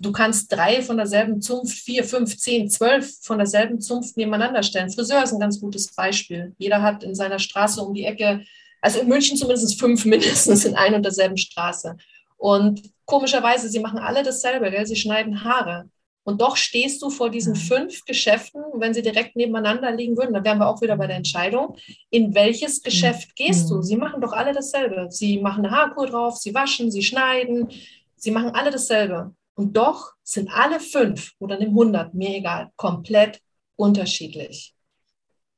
du 0.02 0.12
kannst 0.12 0.52
drei 0.52 0.82
von 0.82 0.96
derselben 0.96 1.40
Zunft, 1.40 1.76
vier, 1.78 2.04
fünf, 2.04 2.36
zehn, 2.36 2.68
zwölf 2.68 3.18
von 3.22 3.38
derselben 3.38 3.80
Zunft 3.80 4.16
nebeneinander 4.16 4.62
stellen. 4.62 4.90
Friseur 4.90 5.22
ist 5.22 5.32
ein 5.32 5.40
ganz 5.40 5.60
gutes 5.60 5.94
Beispiel. 5.94 6.54
Jeder 6.58 6.82
hat 6.82 7.04
in 7.04 7.14
seiner 7.14 7.38
Straße 7.38 7.80
um 7.80 7.94
die 7.94 8.04
Ecke, 8.04 8.44
also 8.80 9.00
in 9.00 9.08
München 9.08 9.36
zumindest 9.36 9.78
fünf 9.78 10.04
mindestens 10.06 10.64
in 10.64 10.74
ein 10.74 10.94
und 10.94 11.04
derselben 11.04 11.36
Straße. 11.36 11.96
Und 12.42 12.82
komischerweise, 13.04 13.68
sie 13.68 13.78
machen 13.78 14.00
alle 14.00 14.24
dasselbe, 14.24 14.68
gell? 14.72 14.84
sie 14.84 14.96
schneiden 14.96 15.44
Haare. 15.44 15.88
Und 16.24 16.40
doch 16.40 16.56
stehst 16.56 17.00
du 17.00 17.08
vor 17.08 17.30
diesen 17.30 17.52
mhm. 17.52 17.58
fünf 17.58 18.04
Geschäften, 18.04 18.60
wenn 18.74 18.92
sie 18.92 19.02
direkt 19.02 19.36
nebeneinander 19.36 19.92
liegen 19.92 20.16
würden, 20.16 20.34
dann 20.34 20.44
wären 20.44 20.58
wir 20.58 20.66
auch 20.68 20.82
wieder 20.82 20.96
bei 20.96 21.06
der 21.06 21.18
Entscheidung, 21.18 21.76
in 22.10 22.34
welches 22.34 22.80
mhm. 22.80 22.82
Geschäft 22.82 23.36
gehst 23.36 23.70
du? 23.70 23.76
Mhm. 23.76 23.82
Sie 23.84 23.96
machen 23.96 24.20
doch 24.20 24.32
alle 24.32 24.52
dasselbe. 24.52 25.06
Sie 25.08 25.38
machen 25.38 25.64
eine 25.64 25.72
Haarkur 25.72 26.08
drauf, 26.08 26.36
sie 26.36 26.52
waschen, 26.52 26.90
sie 26.90 27.04
schneiden, 27.04 27.68
sie 28.16 28.32
machen 28.32 28.50
alle 28.50 28.72
dasselbe. 28.72 29.32
Und 29.54 29.76
doch 29.76 30.14
sind 30.24 30.50
alle 30.52 30.80
fünf 30.80 31.34
oder 31.38 31.56
nimm 31.60 31.68
100, 31.68 32.12
mir 32.12 32.38
egal, 32.38 32.70
komplett 32.74 33.40
unterschiedlich 33.76 34.74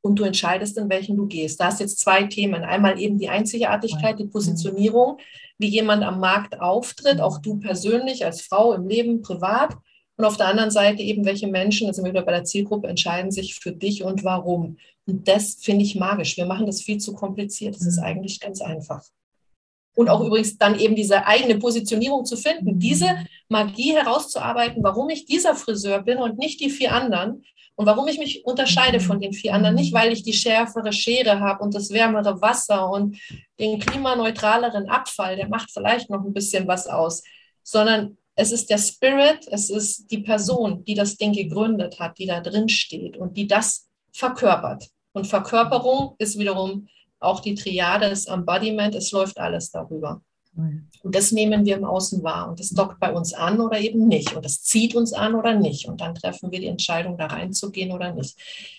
und 0.03 0.19
du 0.19 0.25
entscheidest, 0.25 0.77
in 0.77 0.91
welchen 0.91 1.17
du 1.17 1.27
gehst. 1.27 1.59
Da 1.59 1.67
hast 1.67 1.81
jetzt 1.81 1.99
zwei 1.99 2.25
Themen. 2.25 2.63
Einmal 2.63 3.01
eben 3.01 3.19
die 3.19 3.31
Einzigartigkeit, 3.31 4.19
die 4.19 4.27
Positionierung, 4.27 5.19
wie 5.59 5.69
jemand 5.69 6.03
am 6.03 6.21
Markt 6.21 6.61
auftritt, 6.61 7.21
auch 7.21 7.39
du 7.39 7.59
persönlich 7.59 8.25
als 8.25 8.43
Frau 8.43 8.73
im 8.73 8.89
Leben, 8.89 9.23
privat. 9.23 9.77
Und 10.17 10.25
auf 10.25 10.37
der 10.37 10.47
anderen 10.47 10.71
Seite 10.71 11.03
eben, 11.03 11.25
welche 11.25 11.49
Menschen, 11.49 11.89
also 11.89 12.05
wieder 12.05 12.23
bei 12.23 12.33
der 12.33 12.45
Zielgruppe, 12.45 12.89
entscheiden 12.89 13.31
sich 13.31 13.57
für 13.57 13.73
dich 13.73 14.05
und 14.05 14.25
warum. 14.25 14.77
Und 15.07 15.29
das 15.29 15.59
finde 15.61 15.85
ich 15.85 15.97
magisch. 15.97 16.37
Wir 16.37 16.47
machen 16.47 16.67
das 16.67 16.83
viel 16.83 16.99
zu 16.99 17.15
kompliziert. 17.15 17.75
Das 17.75 17.87
ist 17.87 17.99
mhm. 17.99 18.05
eigentlich 18.05 18.41
ganz 18.41 18.61
einfach. 18.61 19.03
Und 19.97 20.09
auch 20.09 20.25
übrigens 20.25 20.59
dann 20.59 20.79
eben 20.79 20.97
diese 20.97 21.27
eigene 21.27 21.59
Positionierung 21.59 22.25
zu 22.25 22.37
finden, 22.37 22.79
diese 22.79 23.09
Magie 23.49 23.95
herauszuarbeiten, 23.95 24.83
warum 24.83 25.09
ich 25.11 25.25
dieser 25.25 25.55
Friseur 25.55 26.03
bin 26.03 26.19
und 26.19 26.39
nicht 26.39 26.61
die 26.61 26.71
vier 26.71 26.93
anderen 26.93 27.45
Und 27.77 27.87
warum 27.87 28.07
ich 28.07 28.19
mich 28.19 28.45
unterscheide 28.45 29.01
von 29.01 29.21
den 29.21 29.33
vier 29.33 29.55
anderen, 29.55 29.75
nicht 29.75 29.93
weil 29.93 30.13
ich 30.13 30.23
die 30.23 30.33
schärfere 30.33 30.93
Schere 30.93 31.41
habe 31.41 31.63
und 31.63 31.75
das 31.75 31.91
wärmere 31.91 32.41
Wasser 32.41 32.89
und 32.89 33.19
den 33.59 33.81
klimaneutraleren 33.81 34.89
Abfall, 34.89 35.37
der 35.37 35.49
macht 35.49 35.71
vielleicht 35.73 36.09
noch 36.09 36.25
ein 36.25 36.33
bisschen 36.33 36.69
was 36.69 36.87
aus, 36.87 37.23
sondern 37.63 38.17
es 38.37 38.53
ist 38.53 38.71
der 38.71 38.79
Spirit, 38.79 39.47
es 39.51 39.71
ist 39.71 40.11
die 40.11 40.19
Person, 40.19 40.85
die 40.85 40.95
das 40.95 41.17
Ding 41.17 41.33
gegründet 41.33 41.99
hat, 41.99 42.19
die 42.19 42.27
da 42.27 42.41
drin 42.41 42.69
steht 42.69 43.17
und 43.17 43.37
die 43.37 43.47
das 43.47 43.89
verkörpert. 44.13 44.89
Und 45.13 45.27
Verkörperung 45.27 46.15
ist 46.19 46.39
wiederum 46.39 46.89
auch 47.21 47.41
die 47.41 47.55
Triade 47.55 48.09
des 48.09 48.27
Embodiment, 48.27 48.95
es 48.95 49.11
läuft 49.13 49.39
alles 49.39 49.71
darüber. 49.71 50.21
Und 50.57 51.15
das 51.15 51.33
nehmen 51.33 51.65
wir 51.65 51.77
im 51.77 51.85
Außen 51.85 52.23
wahr 52.23 52.49
und 52.49 52.61
das 52.61 52.71
dockt 52.71 53.01
bei 53.01 53.13
uns 53.13 53.35
an 53.35 53.61
oder 53.61 53.81
eben 53.81 54.07
nicht 54.07 54.35
und 54.35 54.45
das 54.45 54.63
zieht 54.63 54.95
uns 54.95 55.13
an 55.13 55.35
oder 55.35 55.59
nicht 55.59 55.89
und 55.89 56.01
dann 56.01 56.15
treffen 56.15 56.53
wir 56.53 56.61
die 56.61 56.69
Entscheidung, 56.69 57.19
da 57.19 57.27
reinzugehen 57.27 57.93
oder 57.93 58.15
nicht. 58.15 58.39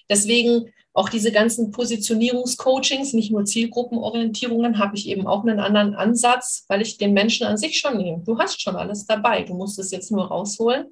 Deswegen 0.09 0.71
auch 0.93 1.09
diese 1.09 1.33
ganzen 1.33 1.71
Positionierungscoachings, 1.71 3.11
nicht 3.11 3.31
nur 3.31 3.43
Zielgruppenorientierungen, 3.43 4.79
habe 4.79 4.95
ich 4.95 5.09
eben 5.09 5.27
auch 5.27 5.43
einen 5.43 5.59
anderen 5.59 5.93
Ansatz, 5.93 6.63
weil 6.69 6.81
ich 6.81 6.97
den 6.97 7.11
Menschen 7.11 7.45
an 7.45 7.57
sich 7.57 7.77
schon 7.77 7.97
nehme. 7.97 8.23
Du 8.23 8.39
hast 8.39 8.61
schon 8.61 8.77
alles 8.77 9.05
dabei, 9.05 9.43
du 9.43 9.53
musst 9.53 9.77
es 9.77 9.91
jetzt 9.91 10.11
nur 10.11 10.25
rausholen 10.27 10.87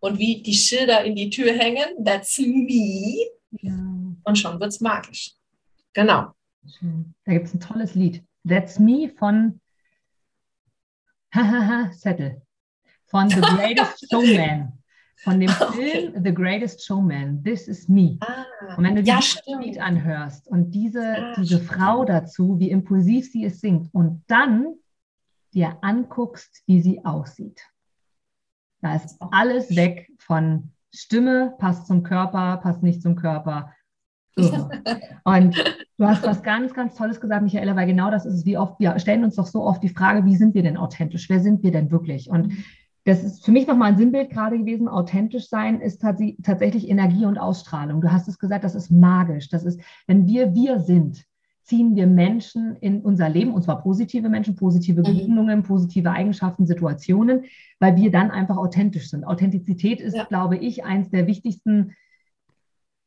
und 0.00 0.18
wie 0.18 0.42
die 0.42 0.54
Schilder 0.54 1.02
in 1.04 1.16
die 1.16 1.30
Tür 1.30 1.52
hängen, 1.52 2.04
that's 2.04 2.38
me. 2.38 3.16
Ja. 3.62 3.72
Und 4.24 4.38
schon 4.38 4.60
wird 4.60 4.72
es 4.72 4.80
magisch. 4.80 5.32
Genau. 5.94 6.26
Da 7.24 7.32
gibt 7.32 7.46
es 7.46 7.54
ein 7.54 7.60
tolles 7.60 7.94
Lied. 7.94 8.22
That's 8.46 8.78
Me 8.78 9.08
von 9.08 9.60
Hahaha, 11.34 11.92
Settle. 11.92 12.42
Von 13.06 13.28
The 13.28 13.40
Greatest 13.40 14.06
Showman. 14.10 14.72
Von 15.16 15.40
dem 15.40 15.48
Film 15.48 16.08
okay. 16.08 16.20
The 16.22 16.32
Greatest 16.32 16.84
Showman. 16.84 17.42
This 17.42 17.66
is 17.66 17.88
Me. 17.88 18.18
Ah, 18.20 18.44
und 18.76 18.84
wenn 18.84 18.96
du 18.96 19.02
ja, 19.02 19.18
dieses 19.18 19.42
Lied 19.60 19.80
anhörst 19.80 20.46
und 20.46 20.70
diese, 20.70 21.16
ah, 21.16 21.34
diese 21.36 21.58
Frau 21.58 22.04
dazu, 22.04 22.58
wie 22.58 22.70
impulsiv 22.70 23.30
sie 23.30 23.44
es 23.44 23.60
singt 23.60 23.92
und 23.92 24.22
dann 24.28 24.74
dir 25.54 25.76
anguckst, 25.82 26.62
wie 26.66 26.80
sie 26.80 27.04
aussieht. 27.04 27.60
Da 28.80 28.94
ist 28.94 29.16
alles 29.32 29.74
weg 29.74 30.08
von 30.18 30.72
Stimme, 30.94 31.54
passt 31.58 31.86
zum 31.86 32.02
Körper, 32.02 32.58
passt 32.58 32.82
nicht 32.82 33.02
zum 33.02 33.16
Körper, 33.16 33.74
und 35.24 35.56
du 35.98 36.06
hast 36.06 36.24
was 36.24 36.42
ganz, 36.44 36.74
ganz 36.74 36.94
Tolles 36.94 37.20
gesagt, 37.20 37.42
Michaela, 37.42 37.76
weil 37.76 37.86
genau 37.86 38.10
das 38.10 38.26
ist 38.26 38.34
es, 38.34 38.46
wie 38.46 38.58
oft, 38.58 38.78
wir 38.80 38.98
stellen 38.98 39.24
uns 39.24 39.36
doch 39.36 39.46
so 39.46 39.62
oft 39.62 39.82
die 39.82 39.88
Frage, 39.88 40.24
wie 40.24 40.36
sind 40.36 40.54
wir 40.54 40.62
denn 40.62 40.76
authentisch? 40.76 41.28
Wer 41.28 41.40
sind 41.40 41.62
wir 41.62 41.72
denn 41.72 41.90
wirklich? 41.90 42.30
Und 42.30 42.52
das 43.04 43.24
ist 43.24 43.44
für 43.44 43.52
mich 43.52 43.66
nochmal 43.66 43.92
ein 43.92 43.96
Sinnbild 43.96 44.30
gerade 44.30 44.58
gewesen. 44.58 44.86
Authentisch 44.86 45.48
sein 45.48 45.80
ist 45.80 46.02
tatsächlich 46.02 46.88
Energie 46.88 47.24
und 47.24 47.38
Ausstrahlung. 47.38 48.00
Du 48.00 48.12
hast 48.12 48.28
es 48.28 48.38
gesagt, 48.38 48.64
das 48.64 48.74
ist 48.74 48.90
magisch. 48.90 49.48
Das 49.48 49.64
ist, 49.64 49.80
wenn 50.06 50.26
wir 50.26 50.54
wir 50.54 50.80
sind, 50.80 51.24
ziehen 51.62 51.96
wir 51.96 52.06
Menschen 52.06 52.76
in 52.76 53.02
unser 53.02 53.28
Leben, 53.28 53.52
und 53.52 53.62
zwar 53.62 53.82
positive 53.82 54.30
Menschen, 54.30 54.56
positive 54.56 55.00
mhm. 55.00 55.04
Begegnungen, 55.04 55.62
positive 55.62 56.10
Eigenschaften, 56.10 56.66
Situationen, 56.66 57.44
weil 57.78 57.96
wir 57.96 58.10
dann 58.10 58.30
einfach 58.30 58.56
authentisch 58.56 59.10
sind. 59.10 59.24
Authentizität 59.24 60.00
ist, 60.00 60.16
ja. 60.16 60.24
glaube 60.24 60.56
ich, 60.56 60.84
eins 60.84 61.10
der 61.10 61.26
wichtigsten 61.26 61.94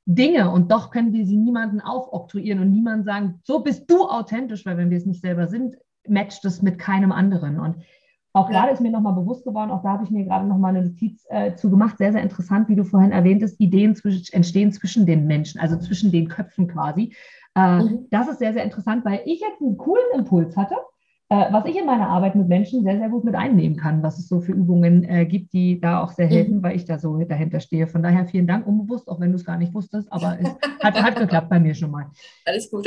Dinge 0.06 0.52
und 0.52 0.72
doch 0.72 0.92
können 0.92 1.14
wir 1.14 1.26
sie 1.26 1.38
niemanden 1.38 1.80
aufoktroyieren 1.80 2.60
und 2.60 2.72
niemand 2.72 3.06
sagen, 3.06 3.40
so 3.44 3.60
bist 3.60 3.90
du 3.90 4.08
authentisch, 4.08 4.66
weil 4.66 4.78
wenn 4.78 4.90
wir 4.90 4.98
es 4.98 5.06
nicht 5.06 5.22
selber 5.22 5.48
sind, 5.48 5.78
matcht 6.08 6.44
es 6.46 6.62
mit 6.62 6.80
keinem 6.80 7.12
anderen. 7.12 7.60
Und 7.60 7.78
auch 8.34 8.50
gerade 8.50 8.72
ist 8.72 8.82
mir 8.82 8.92
nochmal 8.92 9.14
bewusst 9.14 9.44
geworden, 9.44 9.72
auch 9.72 9.84
da 9.84 9.90
habe 9.90 10.04
ich 10.04 10.10
mir 10.10 10.26
gerade 10.26 10.48
nochmal 10.48 10.76
eine 10.76 10.88
Notiz 10.88 11.26
äh, 11.30 11.56
zu 11.56 11.70
gemacht, 11.70 11.98
sehr, 11.98 12.14
sehr 12.14 12.24
interessant, 12.24 12.70
wie 12.70 12.76
du 12.76 12.84
vorhin 12.84 13.12
erwähntest, 13.12 13.60
Ideen 13.60 13.96
zwischen, 13.96 14.34
entstehen 14.34 14.72
zwischen 14.72 15.06
den 15.06 15.28
Menschen, 15.28 15.60
also 15.60 15.78
zwischen 15.78 16.12
den 16.12 16.30
Köpfen 16.30 16.68
quasi. 16.68 17.14
Äh, 17.56 17.84
mhm. 17.84 18.08
Das 18.10 18.28
ist 18.28 18.40
sehr, 18.40 18.54
sehr 18.54 18.64
interessant, 18.64 19.06
weil 19.06 19.22
ich 19.26 19.42
jetzt 19.42 19.62
einen 19.62 19.78
coolen 19.78 20.06
Impuls 20.16 20.56
hatte 20.58 20.76
was 21.36 21.66
ich 21.66 21.78
in 21.78 21.86
meiner 21.86 22.10
Arbeit 22.10 22.36
mit 22.36 22.50
Menschen 22.50 22.84
sehr, 22.84 22.98
sehr 22.98 23.08
gut 23.08 23.24
mit 23.24 23.36
einnehmen 23.36 23.78
kann, 23.78 24.04
was 24.04 24.20
es 24.20 24.28
so 24.28 24.42
für 24.42 24.52
Übungen 24.52 25.06
äh, 25.06 25.26
gibt, 25.26 25.54
die 25.54 25.80
da 25.80 26.04
auch 26.04 26.12
sehr 26.12 26.28
helfen, 26.28 26.58
mhm. 26.58 26.64
weil 26.64 26.76
ich 26.76 26.84
da 26.84 27.00
so 27.00 27.18
dahinter 27.24 27.62
stehe. 27.62 27.88
Von 27.88 28.04
daher 28.04 28.26
vielen 28.26 28.48
Dank, 28.48 28.68
unbewusst, 28.68 29.08
auch 29.08 29.20
wenn 29.22 29.32
du 29.32 29.38
es 29.38 29.46
gar 29.46 29.56
nicht 29.56 29.74
wusstest, 29.74 30.12
aber 30.12 30.38
es 30.42 30.50
hat, 30.82 31.02
hat 31.02 31.16
geklappt 31.16 31.50
bei 31.50 31.60
mir 31.60 31.74
schon 31.74 31.92
mal. 31.92 32.08
Alles 32.46 32.70
gut. 32.70 32.86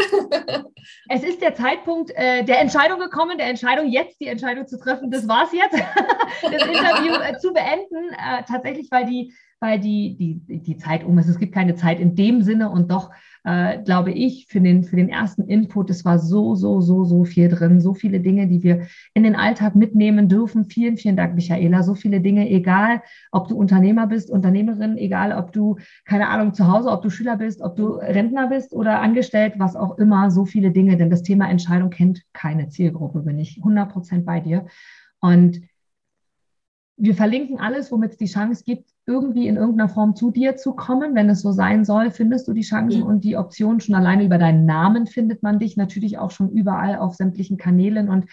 es 1.09 1.25
ist 1.25 1.41
der 1.41 1.55
Zeitpunkt 1.55 2.11
äh, 2.17 2.45
der 2.45 2.61
Entscheidung 2.61 2.99
gekommen, 2.99 3.39
der 3.39 3.49
Entscheidung 3.49 3.89
jetzt, 3.89 4.21
die 4.21 4.27
Entscheidung 4.27 4.67
zu 4.67 4.79
treffen, 4.79 5.11
das 5.11 5.27
war 5.27 5.45
es 5.45 5.53
jetzt, 5.53 5.83
das 6.43 6.53
Interview 6.53 7.15
äh, 7.15 7.39
zu 7.39 7.53
beenden. 7.55 8.11
Äh, 8.13 8.43
tatsächlich, 8.47 8.89
weil 8.91 9.07
die, 9.07 9.33
weil 9.65 9.81
die, 9.81 10.15
die, 10.19 10.61
die 10.61 10.77
Zeit 10.77 11.05
um 11.05 11.17
ist. 11.19 11.27
Es 11.27 11.39
gibt 11.39 11.55
keine 11.55 11.75
Zeit 11.75 11.99
in 11.99 12.15
dem 12.15 12.43
Sinne 12.43 12.69
und 12.69 12.91
doch 12.91 13.11
äh, 13.45 13.83
glaube 13.83 14.11
ich, 14.11 14.47
für 14.49 14.61
den, 14.61 14.85
für 14.85 14.97
den 14.97 15.09
ersten 15.09 15.45
Input. 15.45 15.91
Es 15.91 16.05
war 16.05 16.19
so, 16.19 16.55
so, 16.55 16.83
so, 16.83 17.05
so 17.05 17.25
viel 17.25 17.49
drin, 17.49 17.81
so 17.81 17.95
viele 17.95 18.21
Dinge, 18.21 18.47
die 18.47 18.63
wir 18.63 18.87
in 19.13 19.23
den 19.23 19.37
Alltag 19.37 19.75
mitnehmen 19.75 20.29
dürfen. 20.29 20.67
Vielen, 20.67 20.97
vielen 20.97 21.17
Dank, 21.17 21.35
Michaela. 21.35 21.83
So 21.83 21.95
viele 21.95 22.21
Dinge, 22.21 22.49
egal 22.51 23.03
ob 23.33 23.49
du 23.49 23.57
Unternehmer 23.57 24.07
bist, 24.07 24.31
Unternehmerin, 24.31 24.97
egal 24.97 25.33
ob 25.33 25.53
du, 25.53 25.77
keine 26.05 26.29
Ahnung, 26.29 26.55
zu 26.55 26.69
Hause, 26.69 26.91
ob 26.91 27.03
du 27.03 27.11
Schüler 27.11 27.37
bist, 27.37 27.61
ob 27.61 27.77
du 27.77 27.95
Rentner 27.95 28.49
bist 28.49 28.75
oder 28.75 29.01
angestellt, 29.01 29.55
was 29.59 29.77
auch 29.77 29.99
immer, 29.99 30.31
so 30.31 30.47
viele 30.47 30.73
Dinge. 30.73 30.97
Denn 30.97 31.11
das 31.11 31.23
Thema 31.23 31.49
Entscheidung 31.49 31.91
kennt 31.91 32.23
keine 32.33 32.69
Zielgruppe, 32.69 33.21
bin 33.21 33.39
ich 33.39 33.59
100 33.59 33.93
Prozent 33.93 34.25
bei 34.25 34.41
dir. 34.41 34.67
Und 35.21 35.61
wir 36.97 37.15
verlinken 37.15 37.59
alles, 37.59 37.91
womit 37.91 38.13
es 38.13 38.19
die 38.19 38.27
Chance 38.27 38.63
gibt, 38.65 38.89
irgendwie 39.07 39.49
in 39.49 39.57
irgendeiner 39.57 39.89
Form 39.89 40.15
zu 40.15 40.31
dir 40.31 40.57
zu 40.57 40.75
kommen. 40.75 41.15
Wenn 41.15 41.29
es 41.29 41.43
so 41.43 41.53
sein 41.53 41.85
soll, 41.85 42.11
findest 42.11 42.47
du 42.47 42.53
die 42.53 42.63
Chancen 42.63 43.01
mhm. 43.01 43.07
und 43.07 43.25
die 43.25 43.37
Optionen 43.37 43.81
schon 43.81 43.95
alleine 43.95 44.25
über 44.25 44.39
deinen 44.39 44.65
Namen 44.65 45.07
findet 45.07 45.43
man 45.43 45.59
dich 45.59 45.77
natürlich 45.77 46.19
auch 46.19 46.31
schon 46.31 46.51
überall 46.51 46.97
auf 46.97 47.15
sämtlichen 47.15 47.57
Kanälen. 47.57 48.09
Und 48.09 48.27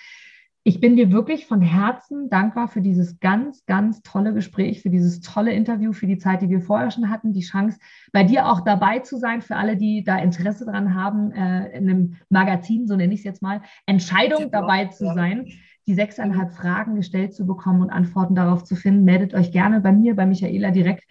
ich 0.63 0.79
bin 0.79 0.95
dir 0.95 1.11
wirklich 1.11 1.47
von 1.47 1.61
Herzen 1.61 2.29
dankbar 2.29 2.67
für 2.67 2.81
dieses 2.81 3.19
ganz, 3.19 3.65
ganz 3.65 4.03
tolle 4.03 4.31
Gespräch, 4.31 4.83
für 4.83 4.91
dieses 4.91 5.21
tolle 5.21 5.53
Interview, 5.53 5.91
für 5.91 6.05
die 6.05 6.19
Zeit, 6.19 6.43
die 6.43 6.49
wir 6.49 6.61
vorher 6.61 6.91
schon 6.91 7.09
hatten, 7.09 7.33
die 7.33 7.41
Chance, 7.41 7.79
bei 8.11 8.23
dir 8.23 8.47
auch 8.47 8.61
dabei 8.61 8.99
zu 8.99 9.17
sein, 9.17 9.41
für 9.41 9.55
alle, 9.55 9.75
die 9.75 10.03
da 10.03 10.19
Interesse 10.19 10.65
dran 10.65 10.93
haben, 10.93 11.31
äh, 11.31 11.75
in 11.75 11.89
einem 11.89 12.17
Magazin, 12.29 12.85
so 12.85 12.95
nenne 12.95 13.13
ich 13.13 13.21
es 13.21 13.25
jetzt 13.25 13.41
mal, 13.41 13.61
Entscheidung 13.87 14.51
dabei 14.51 14.85
zu 14.85 15.05
sein 15.15 15.47
die 15.87 15.93
sechseinhalb 15.93 16.51
Fragen 16.51 16.95
gestellt 16.95 17.33
zu 17.33 17.45
bekommen 17.45 17.81
und 17.81 17.89
Antworten 17.89 18.35
darauf 18.35 18.63
zu 18.63 18.75
finden, 18.75 19.03
meldet 19.03 19.33
euch 19.33 19.51
gerne 19.51 19.81
bei 19.81 19.91
mir, 19.91 20.15
bei 20.15 20.25
Michaela 20.25 20.71
direkt. 20.71 21.03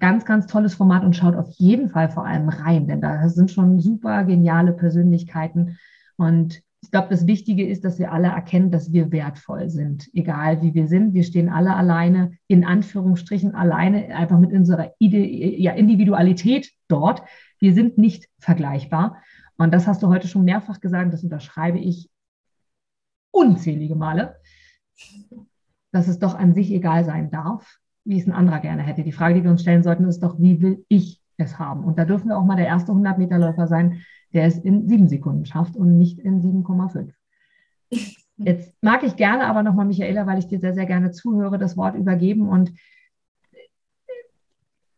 Ganz, 0.00 0.24
ganz 0.24 0.46
tolles 0.46 0.74
Format 0.74 1.04
und 1.04 1.16
schaut 1.16 1.36
auf 1.36 1.50
jeden 1.52 1.88
Fall 1.88 2.10
vor 2.10 2.26
allem 2.26 2.48
rein, 2.48 2.88
denn 2.88 3.00
da 3.00 3.28
sind 3.28 3.50
schon 3.50 3.78
super 3.78 4.24
geniale 4.24 4.72
Persönlichkeiten. 4.72 5.78
Und 6.16 6.60
ich 6.82 6.90
glaube, 6.90 7.08
das 7.08 7.26
Wichtige 7.26 7.66
ist, 7.66 7.84
dass 7.84 7.98
wir 7.98 8.12
alle 8.12 8.28
erkennen, 8.28 8.70
dass 8.70 8.92
wir 8.92 9.10
wertvoll 9.10 9.70
sind, 9.70 10.10
egal 10.12 10.60
wie 10.60 10.74
wir 10.74 10.86
sind. 10.86 11.14
Wir 11.14 11.22
stehen 11.22 11.48
alle 11.48 11.74
alleine, 11.74 12.32
in 12.46 12.64
Anführungsstrichen 12.64 13.54
alleine, 13.54 14.14
einfach 14.14 14.38
mit 14.38 14.52
unserer 14.52 14.92
Ide 14.98 15.24
ja, 15.24 15.72
Individualität 15.72 16.70
dort. 16.88 17.22
Wir 17.58 17.72
sind 17.72 17.96
nicht 17.96 18.28
vergleichbar. 18.38 19.22
Und 19.56 19.72
das 19.72 19.86
hast 19.86 20.02
du 20.02 20.08
heute 20.08 20.28
schon 20.28 20.44
mehrfach 20.44 20.80
gesagt, 20.80 21.12
das 21.14 21.22
unterschreibe 21.22 21.78
ich 21.78 22.10
unzählige 23.34 23.96
Male, 23.96 24.36
dass 25.92 26.08
es 26.08 26.18
doch 26.18 26.34
an 26.34 26.54
sich 26.54 26.72
egal 26.72 27.04
sein 27.04 27.30
darf, 27.30 27.78
wie 28.04 28.18
es 28.18 28.26
ein 28.26 28.32
anderer 28.32 28.60
gerne 28.60 28.82
hätte. 28.82 29.02
Die 29.02 29.12
Frage, 29.12 29.34
die 29.34 29.44
wir 29.44 29.50
uns 29.50 29.62
stellen 29.62 29.82
sollten, 29.82 30.04
ist 30.04 30.22
doch, 30.22 30.38
wie 30.38 30.60
will 30.60 30.84
ich 30.88 31.20
es 31.36 31.58
haben? 31.58 31.84
Und 31.84 31.98
da 31.98 32.04
dürfen 32.04 32.28
wir 32.28 32.38
auch 32.38 32.44
mal 32.44 32.56
der 32.56 32.66
erste 32.66 32.92
100-Meter-Läufer 32.92 33.66
sein, 33.66 34.02
der 34.32 34.46
es 34.46 34.58
in 34.58 34.88
sieben 34.88 35.08
Sekunden 35.08 35.46
schafft 35.46 35.76
und 35.76 35.98
nicht 35.98 36.18
in 36.18 36.42
7,5. 36.42 37.12
Jetzt 38.36 38.82
mag 38.82 39.04
ich 39.04 39.16
gerne 39.16 39.46
aber 39.46 39.62
nochmal, 39.62 39.86
Michaela, 39.86 40.26
weil 40.26 40.38
ich 40.38 40.48
dir 40.48 40.58
sehr, 40.58 40.74
sehr 40.74 40.86
gerne 40.86 41.12
zuhöre, 41.12 41.58
das 41.58 41.76
Wort 41.76 41.94
übergeben 41.94 42.48
und 42.48 42.72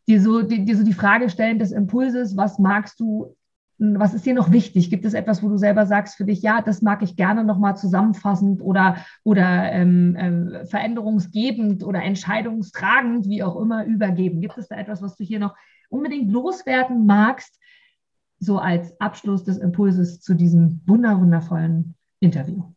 dir 0.08 0.22
so, 0.22 0.42
dir 0.42 0.76
so 0.76 0.84
die 0.84 0.94
Frage 0.94 1.28
stellen 1.28 1.58
des 1.58 1.72
Impulses, 1.72 2.36
was 2.36 2.58
magst 2.58 2.98
du 2.98 3.36
was 3.78 4.14
ist 4.14 4.24
dir 4.24 4.34
noch 4.34 4.52
wichtig? 4.52 4.88
Gibt 4.88 5.04
es 5.04 5.14
etwas, 5.14 5.42
wo 5.42 5.48
du 5.48 5.58
selber 5.58 5.86
sagst 5.86 6.16
für 6.16 6.24
dich, 6.24 6.42
ja, 6.42 6.62
das 6.62 6.80
mag 6.80 7.02
ich 7.02 7.16
gerne 7.16 7.44
nochmal 7.44 7.76
zusammenfassend 7.76 8.62
oder, 8.62 8.96
oder 9.22 9.70
ähm, 9.72 10.16
äh, 10.16 10.64
veränderungsgebend 10.66 11.84
oder 11.84 12.02
entscheidungstragend, 12.02 13.28
wie 13.28 13.42
auch 13.42 13.56
immer, 13.60 13.84
übergeben? 13.84 14.40
Gibt 14.40 14.56
es 14.56 14.68
da 14.68 14.76
etwas, 14.76 15.02
was 15.02 15.16
du 15.16 15.24
hier 15.24 15.40
noch 15.40 15.54
unbedingt 15.90 16.30
loswerden 16.30 17.06
magst, 17.06 17.60
so 18.38 18.58
als 18.58 18.98
Abschluss 19.00 19.44
des 19.44 19.58
Impulses 19.58 20.20
zu 20.20 20.34
diesem 20.34 20.80
wunderwundervollen 20.86 21.94
Interview? 22.20 22.75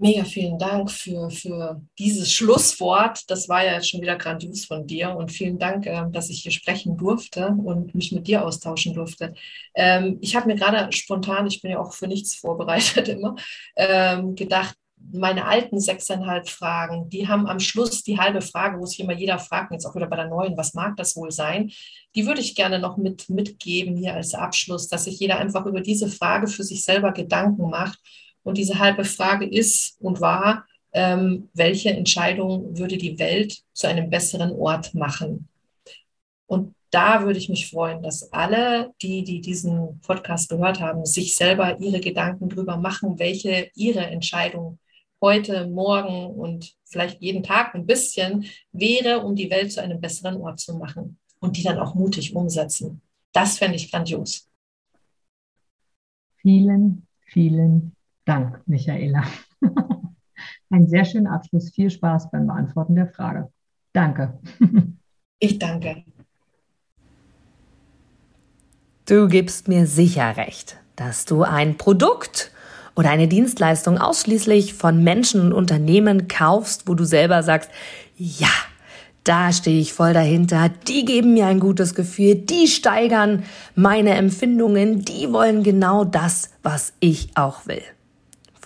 Mega 0.00 0.22
vielen 0.22 0.60
Dank 0.60 0.92
für, 0.92 1.28
für 1.28 1.82
dieses 1.98 2.32
Schlusswort. 2.32 3.28
Das 3.28 3.48
war 3.48 3.64
ja 3.64 3.72
jetzt 3.72 3.90
schon 3.90 4.00
wieder 4.00 4.14
grandios 4.14 4.64
von 4.64 4.86
dir 4.86 5.10
und 5.16 5.32
vielen 5.32 5.58
Dank, 5.58 5.86
äh, 5.86 6.04
dass 6.12 6.30
ich 6.30 6.42
hier 6.42 6.52
sprechen 6.52 6.96
durfte 6.96 7.48
und 7.48 7.96
mich 7.96 8.12
mit 8.12 8.28
dir 8.28 8.44
austauschen 8.44 8.94
durfte. 8.94 9.34
Ähm, 9.74 10.18
ich 10.20 10.36
habe 10.36 10.46
mir 10.46 10.54
gerade 10.54 10.92
spontan, 10.92 11.48
ich 11.48 11.62
bin 11.62 11.72
ja 11.72 11.80
auch 11.80 11.94
für 11.94 12.06
nichts 12.06 12.36
vorbereitet 12.36 13.08
immer, 13.08 13.34
ähm, 13.74 14.36
gedacht, 14.36 14.76
meine 15.12 15.46
alten 15.46 15.80
sechseinhalb 15.80 16.48
Fragen, 16.48 17.08
die 17.08 17.26
haben 17.26 17.48
am 17.48 17.58
Schluss 17.58 18.04
die 18.04 18.18
halbe 18.18 18.40
Frage, 18.40 18.78
wo 18.78 18.86
sich 18.86 19.00
immer 19.00 19.14
jeder 19.14 19.40
fragt, 19.40 19.72
jetzt 19.72 19.84
auch 19.84 19.96
wieder 19.96 20.06
bei 20.06 20.16
der 20.16 20.28
neuen, 20.28 20.56
was 20.56 20.74
mag 20.74 20.96
das 20.96 21.16
wohl 21.16 21.32
sein? 21.32 21.72
Die 22.14 22.26
würde 22.26 22.40
ich 22.40 22.54
gerne 22.54 22.78
noch 22.78 22.98
mit, 22.98 23.28
mitgeben 23.28 23.96
hier 23.96 24.14
als 24.14 24.34
Abschluss, 24.34 24.86
dass 24.86 25.04
sich 25.04 25.18
jeder 25.18 25.38
einfach 25.38 25.66
über 25.66 25.80
diese 25.80 26.08
Frage 26.08 26.46
für 26.46 26.62
sich 26.62 26.84
selber 26.84 27.12
Gedanken 27.12 27.68
macht. 27.68 27.98
Und 28.48 28.56
diese 28.56 28.78
halbe 28.78 29.04
Frage 29.04 29.44
ist 29.44 30.00
und 30.00 30.22
war, 30.22 30.66
ähm, 30.92 31.50
welche 31.52 31.90
Entscheidung 31.90 32.78
würde 32.78 32.96
die 32.96 33.18
Welt 33.18 33.62
zu 33.74 33.86
einem 33.86 34.08
besseren 34.08 34.52
Ort 34.52 34.94
machen? 34.94 35.48
Und 36.46 36.74
da 36.90 37.24
würde 37.24 37.38
ich 37.38 37.50
mich 37.50 37.68
freuen, 37.68 38.02
dass 38.02 38.32
alle, 38.32 38.94
die, 39.02 39.22
die 39.22 39.42
diesen 39.42 40.00
Podcast 40.00 40.48
gehört 40.48 40.80
haben, 40.80 41.04
sich 41.04 41.36
selber 41.36 41.78
ihre 41.78 42.00
Gedanken 42.00 42.48
drüber 42.48 42.78
machen, 42.78 43.18
welche 43.18 43.70
ihre 43.74 44.06
Entscheidung 44.06 44.78
heute, 45.20 45.66
morgen 45.66 46.28
und 46.28 46.74
vielleicht 46.84 47.20
jeden 47.20 47.42
Tag 47.42 47.74
ein 47.74 47.84
bisschen 47.84 48.46
wäre, 48.72 49.20
um 49.20 49.36
die 49.36 49.50
Welt 49.50 49.72
zu 49.72 49.82
einem 49.82 50.00
besseren 50.00 50.40
Ort 50.40 50.58
zu 50.58 50.74
machen 50.74 51.18
und 51.38 51.58
die 51.58 51.62
dann 51.62 51.78
auch 51.78 51.94
mutig 51.94 52.34
umsetzen. 52.34 53.02
Das 53.32 53.58
fände 53.58 53.76
ich 53.76 53.90
grandios. 53.90 54.48
Vielen, 56.36 57.06
vielen 57.26 57.97
Dank, 58.28 58.60
Michaela. 58.66 59.22
Ein 60.70 60.86
sehr 60.86 61.06
schöner 61.06 61.32
Abschluss. 61.32 61.70
Viel 61.70 61.88
Spaß 61.88 62.30
beim 62.30 62.46
Beantworten 62.46 62.94
der 62.94 63.08
Frage. 63.08 63.50
Danke. 63.92 64.38
Ich 65.40 65.60
danke. 65.60 66.02
Du 69.06 69.28
gibst 69.28 69.68
mir 69.68 69.86
sicher 69.86 70.36
recht, 70.36 70.80
dass 70.96 71.26
du 71.26 71.44
ein 71.44 71.76
Produkt 71.76 72.50
oder 72.96 73.10
eine 73.10 73.28
Dienstleistung 73.28 73.98
ausschließlich 73.98 74.74
von 74.74 75.04
Menschen 75.04 75.40
und 75.40 75.52
Unternehmen 75.52 76.26
kaufst, 76.26 76.88
wo 76.88 76.96
du 76.96 77.04
selber 77.04 77.44
sagst, 77.44 77.70
ja, 78.16 78.50
da 79.22 79.52
stehe 79.52 79.80
ich 79.80 79.92
voll 79.92 80.12
dahinter, 80.12 80.70
die 80.88 81.04
geben 81.04 81.34
mir 81.34 81.46
ein 81.46 81.60
gutes 81.60 81.94
Gefühl, 81.94 82.34
die 82.34 82.66
steigern 82.66 83.44
meine 83.76 84.14
Empfindungen, 84.14 85.04
die 85.04 85.32
wollen 85.32 85.62
genau 85.62 86.04
das, 86.04 86.50
was 86.64 86.94
ich 86.98 87.30
auch 87.36 87.68
will. 87.68 87.84